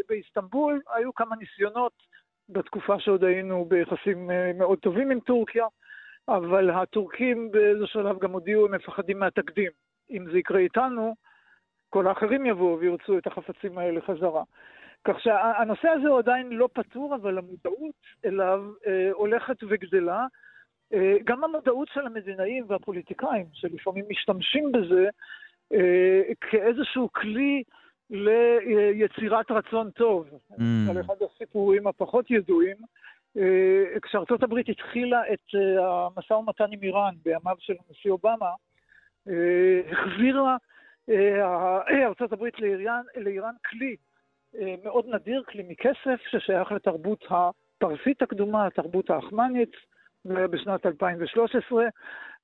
באיסטנבול. 0.08 0.80
היו 0.94 1.14
כמה 1.14 1.36
ניסיונות 1.36 1.92
בתקופה 2.48 3.00
שעוד 3.00 3.24
היינו 3.24 3.64
ביחסים 3.64 4.30
אה, 4.30 4.52
מאוד 4.52 4.78
טובים 4.78 5.10
עם 5.10 5.20
טורקיה, 5.20 5.66
אבל 6.28 6.70
הטורקים 6.70 7.50
באיזה 7.50 7.86
שלב 7.86 8.18
גם 8.18 8.32
הודיעו, 8.32 8.66
הם 8.66 8.74
מפחדים 8.74 9.18
מהתקדים. 9.18 9.70
אם 10.12 10.30
זה 10.32 10.38
יקרה 10.38 10.58
איתנו, 10.58 11.14
כל 11.90 12.06
האחרים 12.06 12.46
יבואו 12.46 12.78
וירצו 12.78 13.18
את 13.18 13.26
החפצים 13.26 13.78
האלה 13.78 14.00
חזרה. 14.00 14.42
כך 15.04 15.20
שהנושא 15.20 15.88
הזה 15.88 16.08
הוא 16.08 16.18
עדיין 16.18 16.52
לא 16.52 16.68
פתור, 16.72 17.14
אבל 17.14 17.38
המודעות 17.38 17.94
אליו 18.24 18.64
אה, 18.86 19.10
הולכת 19.12 19.56
וגדלה. 19.68 20.26
אה, 20.94 21.16
גם 21.24 21.44
המודעות 21.44 21.88
של 21.94 22.06
המדינאים 22.06 22.64
והפוליטיקאים, 22.68 23.46
שלפעמים 23.52 24.04
משתמשים 24.08 24.72
בזה 24.72 25.08
אה, 25.72 26.20
כאיזשהו 26.40 27.12
כלי 27.12 27.62
ליצירת 28.10 29.50
רצון 29.50 29.90
טוב. 29.90 30.28
Mm. 30.50 30.90
על 30.90 31.00
אחד 31.00 31.14
הסיפורים 31.22 31.86
הפחות 31.86 32.30
ידועים, 32.30 32.76
אה, 33.36 33.98
כשארצות 34.02 34.42
הברית 34.42 34.68
התחילה 34.68 35.32
את 35.32 35.54
אה, 35.54 36.06
המשא 36.06 36.32
ומתן 36.32 36.64
עם 36.70 36.82
איראן 36.82 37.14
בימיו 37.24 37.56
של 37.58 37.74
הנשיא 37.88 38.10
אובמה, 38.10 38.50
החזירה 39.90 40.56
ארצות 42.06 42.32
הברית 42.32 42.60
לאיראן, 42.60 43.02
לאיראן 43.16 43.54
כלי 43.70 43.96
מאוד 44.84 45.06
נדיר, 45.08 45.42
כלי 45.48 45.62
מכסף, 45.68 46.20
ששייך 46.30 46.72
לתרבות 46.72 47.24
הפרסית 47.30 48.22
הקדומה, 48.22 48.66
התרבות 48.66 49.10
האחמנית, 49.10 49.72
בשנת 50.24 50.86
2013. 50.86 51.84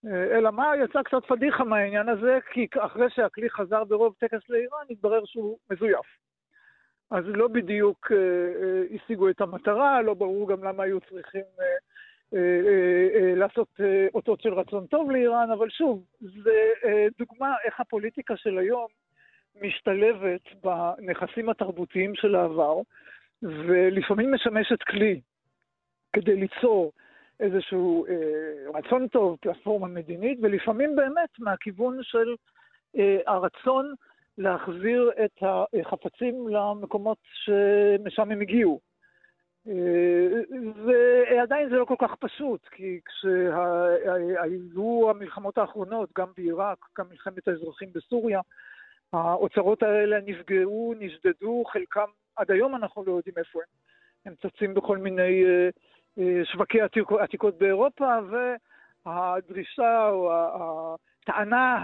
אלא 0.06 0.50
מה, 0.50 0.72
יצא 0.84 1.02
קצת 1.02 1.26
פדיחה 1.28 1.64
מהעניין 1.64 2.08
הזה, 2.08 2.38
כי 2.52 2.66
אחרי 2.78 3.10
שהכלי 3.10 3.50
חזר 3.50 3.84
ברוב 3.84 4.14
טקס 4.18 4.48
לאיראן, 4.48 4.84
התברר 4.90 5.24
שהוא 5.24 5.58
מזויף. 5.70 6.06
אז 7.10 7.24
לא 7.26 7.48
בדיוק 7.48 8.12
אה, 8.12 8.16
אה, 8.16 8.82
השיגו 8.94 9.28
את 9.28 9.40
המטרה, 9.40 10.02
לא 10.02 10.14
ברור 10.14 10.48
גם 10.48 10.64
למה 10.64 10.82
היו 10.82 11.00
צריכים 11.00 11.40
אה, 11.40 11.64
אה, 11.64 11.66
אה, 11.66 11.72
אה, 11.72 11.87
לעשות 13.36 13.68
אה, 13.80 14.06
אותות 14.14 14.40
של 14.40 14.54
רצון 14.54 14.86
טוב 14.86 15.10
לאיראן, 15.10 15.50
אבל 15.50 15.70
שוב, 15.70 16.04
זה 16.20 16.70
אה, 16.84 17.06
דוגמה 17.18 17.54
איך 17.64 17.80
הפוליטיקה 17.80 18.36
של 18.36 18.58
היום 18.58 18.86
משתלבת 19.62 20.40
בנכסים 20.64 21.48
התרבותיים 21.48 22.14
של 22.14 22.34
העבר, 22.34 22.80
ולפעמים 23.42 24.34
משמשת 24.34 24.82
כלי 24.82 25.20
כדי 26.12 26.36
ליצור 26.36 26.92
איזשהו 27.40 28.06
אה, 28.06 28.78
רצון 28.78 29.08
טוב, 29.08 29.36
פלטפורמה 29.40 29.88
מדינית, 29.88 30.38
ולפעמים 30.42 30.96
באמת 30.96 31.38
מהכיוון 31.38 31.98
של 32.02 32.34
אה, 32.98 33.18
הרצון 33.26 33.94
להחזיר 34.38 35.10
את 35.24 35.42
החפצים 35.42 36.48
למקומות 36.48 37.18
שמשם 37.44 38.30
הם 38.30 38.40
הגיעו. 38.40 38.80
ועדיין 40.86 41.68
זה 41.68 41.76
לא 41.76 41.84
כל 41.84 41.94
כך 41.98 42.14
פשוט, 42.14 42.68
כי 42.68 43.00
כשהיו 43.04 45.10
המלחמות 45.10 45.58
האחרונות, 45.58 46.08
גם 46.18 46.26
בעיראק, 46.36 46.78
גם 46.98 47.06
מלחמת 47.10 47.48
האזרחים 47.48 47.88
בסוריה, 47.94 48.40
האוצרות 49.12 49.82
האלה 49.82 50.20
נפגעו, 50.26 50.94
נשדדו, 50.98 51.64
חלקם, 51.72 52.06
עד 52.36 52.50
היום 52.50 52.76
אנחנו 52.76 53.04
לא 53.04 53.12
יודעים 53.12 53.34
איפה 53.38 53.58
הם. 53.58 53.64
הם 54.26 54.34
צצים 54.34 54.74
בכל 54.74 54.98
מיני 54.98 55.44
אה, 55.44 55.68
אה, 56.18 56.44
שווקי 56.44 56.78
עתיקות 57.20 57.58
באירופה, 57.58 58.18
והדרישה 59.06 60.08
או 60.08 60.32
הטענה 60.32 61.78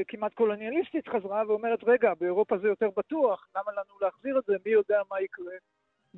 הכמעט 0.00 0.34
קולוניאליסטית 0.34 1.08
חזרה 1.08 1.42
ואומרת, 1.48 1.84
רגע, 1.84 2.12
באירופה 2.20 2.58
זה 2.58 2.68
יותר 2.68 2.88
בטוח, 2.96 3.48
למה 3.56 3.72
לנו 3.72 4.00
להחזיר 4.00 4.38
את 4.38 4.44
זה? 4.44 4.56
מי 4.66 4.72
יודע 4.72 5.00
מה 5.10 5.20
יקרה 5.20 5.52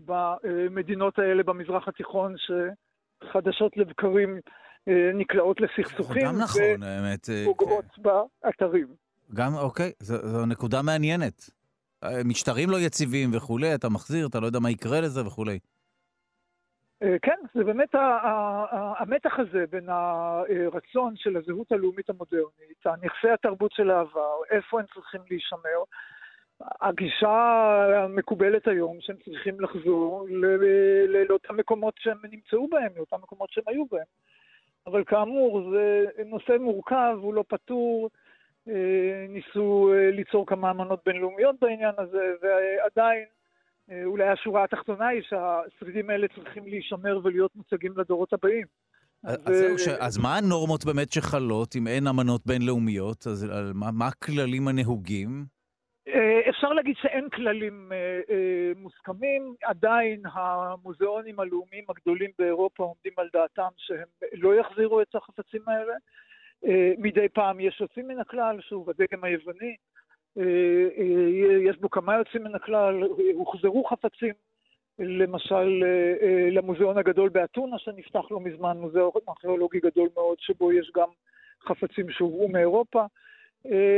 במדינות 0.05 1.19
האלה 1.19 1.43
במזרח 1.43 1.89
התיכון 1.89 2.35
שחדשות 2.39 3.77
לבקרים 3.77 4.41
אה, 4.89 5.11
נקלעות 5.15 5.61
לסכסוכים. 5.61 6.23
גם 6.27 6.39
נכון, 6.39 6.83
האמת. 6.83 7.29
אה, 7.31 7.43
ופוגעות 7.43 7.85
כן. 7.95 8.03
באתרים. 8.03 8.87
גם, 9.35 9.55
אוקיי, 9.55 9.93
זו, 9.99 10.29
זו 10.29 10.47
נקודה 10.47 10.83
מעניינת. 10.83 11.51
משטרים 12.25 12.71
לא 12.71 12.77
יציבים 12.77 13.31
וכולי, 13.35 13.75
אתה 13.75 13.89
מחזיר, 13.89 14.27
אתה 14.27 14.41
לא 14.41 14.47
יודע 14.47 14.59
מה 14.59 14.71
יקרה 14.71 15.01
לזה 15.01 15.27
וכולי. 15.27 15.59
אה, 17.03 17.17
כן, 17.23 17.37
זה 17.55 17.65
באמת 17.65 17.89
המתח 18.99 19.39
הזה 19.39 19.65
בין 19.71 19.89
הרצון 19.89 21.15
של 21.17 21.37
הזהות 21.37 21.73
הלאומית 21.73 22.11
המודרנית, 22.11 22.87
נכסי 23.03 23.31
התרבות 23.35 23.73
של 23.73 23.91
העבר, 23.91 24.37
איפה 24.51 24.81
הם 24.81 24.87
צריכים 24.95 25.21
להישמר. 25.31 25.81
הגישה 26.81 27.33
המקובלת 28.05 28.69
היום 28.69 28.97
שהם 29.01 29.17
צריכים 29.25 29.61
לחזור 29.61 30.27
לאותם 31.29 31.57
מקומות 31.57 31.95
שהם 31.99 32.19
נמצאו 32.31 32.69
בהם, 32.69 32.93
לאותם 32.97 33.17
מקומות 33.23 33.51
שהם 33.51 33.65
היו 33.67 33.85
בהם. 33.91 34.05
אבל 34.87 35.05
כאמור, 35.05 35.71
זה 35.71 36.05
נושא 36.25 36.53
מורכב, 36.61 37.19
הוא 37.23 37.35
לא 37.35 37.45
פתור. 37.49 38.11
אה, 38.69 39.27
ניסו 39.29 39.93
אה, 39.93 40.11
ליצור 40.11 40.47
כמה 40.47 40.71
אמנות 40.71 41.01
בינלאומיות 41.07 41.57
בעניין 41.61 41.95
הזה, 41.99 42.33
ועדיין 42.43 43.25
אה, 43.91 44.05
אולי 44.05 44.29
השורה 44.29 44.65
התחתונה 44.65 45.09
היא 45.09 45.23
שהשרידים 45.23 46.11
האלה 46.11 46.27
צריכים 46.35 46.67
להישמר 46.67 47.21
ולהיות 47.25 47.57
מוצגים 47.57 47.93
לדורות 47.99 48.33
הבאים. 48.33 48.67
אז, 49.25 49.39
אז, 49.45 49.57
זהו, 49.57 49.79
ש... 49.79 49.89
אז 49.89 50.19
מה 50.19 50.37
הנורמות 50.37 50.85
באמת 50.85 51.13
שחלות 51.13 51.77
אם 51.77 51.87
אין 51.87 52.07
אמנות 52.07 52.47
בינלאומיות? 52.47 53.27
אז 53.27 53.47
מה, 53.75 53.91
מה 53.91 54.07
הכללים 54.07 54.69
הנהוגים? 54.69 55.45
אה, 56.15 56.49
אפשר 56.49 56.69
להגיד 56.69 56.97
שאין 56.97 57.29
כללים 57.29 57.93
אה, 57.93 58.73
מוסכמים, 58.77 59.55
עדיין 59.63 60.23
המוזיאונים 60.33 61.41
הלאומיים 61.41 61.85
הגדולים 61.89 62.31
באירופה 62.39 62.83
עומדים 62.83 63.13
על 63.17 63.29
דעתם 63.33 63.69
שהם 63.77 64.09
לא 64.33 64.55
יחזירו 64.55 65.01
את 65.01 65.15
החפצים 65.15 65.63
האלה. 65.67 65.95
מדי 66.99 67.29
פעם 67.29 67.61
יש 67.61 67.81
יוצאים 67.81 68.09
מן 68.09 68.21
הכלל, 68.21 68.61
שוב, 68.61 68.91
הדגם 68.91 69.25
היווני, 69.25 69.77
אה, 70.39 70.45
אה, 70.99 71.71
יש 71.71 71.77
בו 71.77 71.91
כמה 71.91 72.17
יוצאים 72.19 72.45
מן 72.45 72.55
הכלל, 72.55 73.03
הוחזרו 73.35 73.85
חפצים, 73.85 74.35
למשל 74.99 75.85
אה, 75.85 76.49
למוזיאון 76.51 76.99
הגדול 76.99 77.29
באתונה 77.29 77.79
שנפתח 77.79 78.31
לא 78.31 78.41
מזמן, 78.41 78.77
מוזיאון 78.77 79.11
ארכיאולוגי 79.29 79.81
גדול 79.81 80.09
מאוד, 80.15 80.37
שבו 80.41 80.73
יש 80.73 80.91
גם 80.97 81.09
חפצים 81.69 82.11
שהובאו 82.11 82.49
מאירופה, 82.49 83.05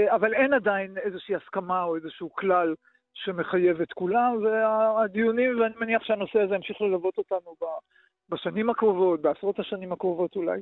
אבל 0.08 0.34
אין 0.34 0.54
עדיין 0.54 0.98
איזושהי 0.98 1.34
הסכמה 1.34 1.82
או 1.82 1.96
איזשהו 1.96 2.34
כלל 2.34 2.74
שמחייב 3.14 3.80
את 3.80 3.92
כולם, 3.92 4.36
והדיונים, 4.42 5.60
ואני 5.60 5.74
מניח 5.80 6.02
שהנושא 6.04 6.38
הזה 6.38 6.54
ימשיך 6.54 6.80
ללוות 6.80 7.18
אותנו 7.18 7.54
בשנים 8.28 8.70
הקרובות, 8.70 9.22
בעשרות 9.22 9.58
השנים 9.58 9.92
הקרובות 9.92 10.36
אולי. 10.36 10.60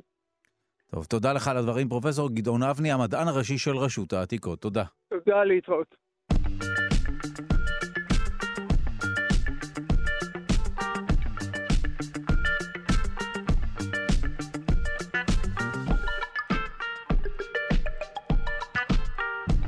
טוב, 0.91 1.05
תודה 1.05 1.33
לך 1.33 1.47
על 1.47 1.57
הדברים, 1.57 1.89
פרופסור 1.89 2.29
גדעון 2.29 2.63
אבני, 2.63 2.91
המדען 2.91 3.27
הראשי 3.27 3.57
של 3.57 3.77
רשות 3.77 4.13
העתיקות. 4.13 4.59
תודה. 4.59 4.83
תודה, 5.09 5.43
להתראות. 5.43 5.95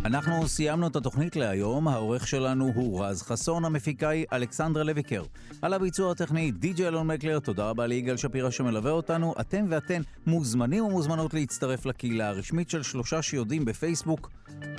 אנחנו 0.06 0.48
סיימנו 0.48 0.88
את 0.88 0.96
התוכנית 0.96 1.36
להיום, 1.36 1.88
העורך 1.88 2.28
שלנו 2.28 2.72
הוא 2.76 3.06
רז 3.06 3.22
חסון, 3.22 3.66
המפיקה 3.66 4.10
היא 4.10 4.26
אלכסנדרה 4.34 4.84
לויקר. 4.84 5.24
על 5.62 5.74
הביצוע 5.74 6.12
הטכני 6.12 6.52
די.ג'י 6.52 6.88
אלון 6.88 7.08
מקלר, 7.08 7.40
תודה 7.40 7.70
רבה 7.70 7.88
ליגאל 7.88 8.18
שפירא 8.18 8.50
שמלווה 8.50 8.92
אותנו. 8.92 9.34
אתם 9.40 9.66
ואתן 9.70 10.02
מוזמנים 10.28 10.86
ומוזמנות 10.86 11.34
להצטרף 11.34 11.86
לקהילה 11.86 12.30
הרשמית 12.30 12.70
של 12.70 12.84
שלושה 12.84 13.22
שיודעים 13.22 13.66
בפייסבוק, 13.66 14.30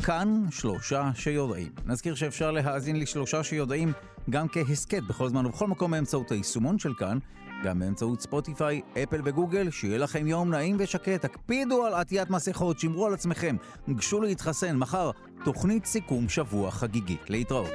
כאן 0.02 0.44
שלושה 0.50 1.10
שיודעים. 1.14 1.72
נזכיר 1.86 2.14
שאפשר 2.14 2.50
להאזין 2.50 3.00
לשלושה 3.00 3.44
שיודעים 3.44 3.92
גם 4.30 4.46
כהסכת 4.48 5.02
בכל 5.02 5.28
זמן 5.28 5.46
ובכל 5.46 5.66
מקום 5.66 5.90
באמצעות 5.90 6.30
היישומון 6.32 6.78
של 6.78 6.94
כאן. 6.94 7.18
גם 7.64 7.78
באמצעות 7.78 8.20
ספוטיפיי, 8.20 8.80
אפל 9.02 9.20
וגוגל, 9.24 9.70
שיהיה 9.70 9.98
לכם 9.98 10.26
יום 10.26 10.50
נעים 10.50 10.76
ושקט. 10.78 11.22
תקפידו 11.22 11.86
על 11.86 11.94
עטיית 11.94 12.30
מסכות, 12.30 12.78
שמרו 12.78 13.06
על 13.06 13.14
עצמכם, 13.14 13.56
גשו 13.90 14.20
להתחסן. 14.20 14.76
מחר, 14.76 15.10
תוכנית 15.44 15.84
סיכום 15.84 16.28
שבוע 16.28 16.70
חגיגית. 16.70 17.30
להתראות. 17.30 17.70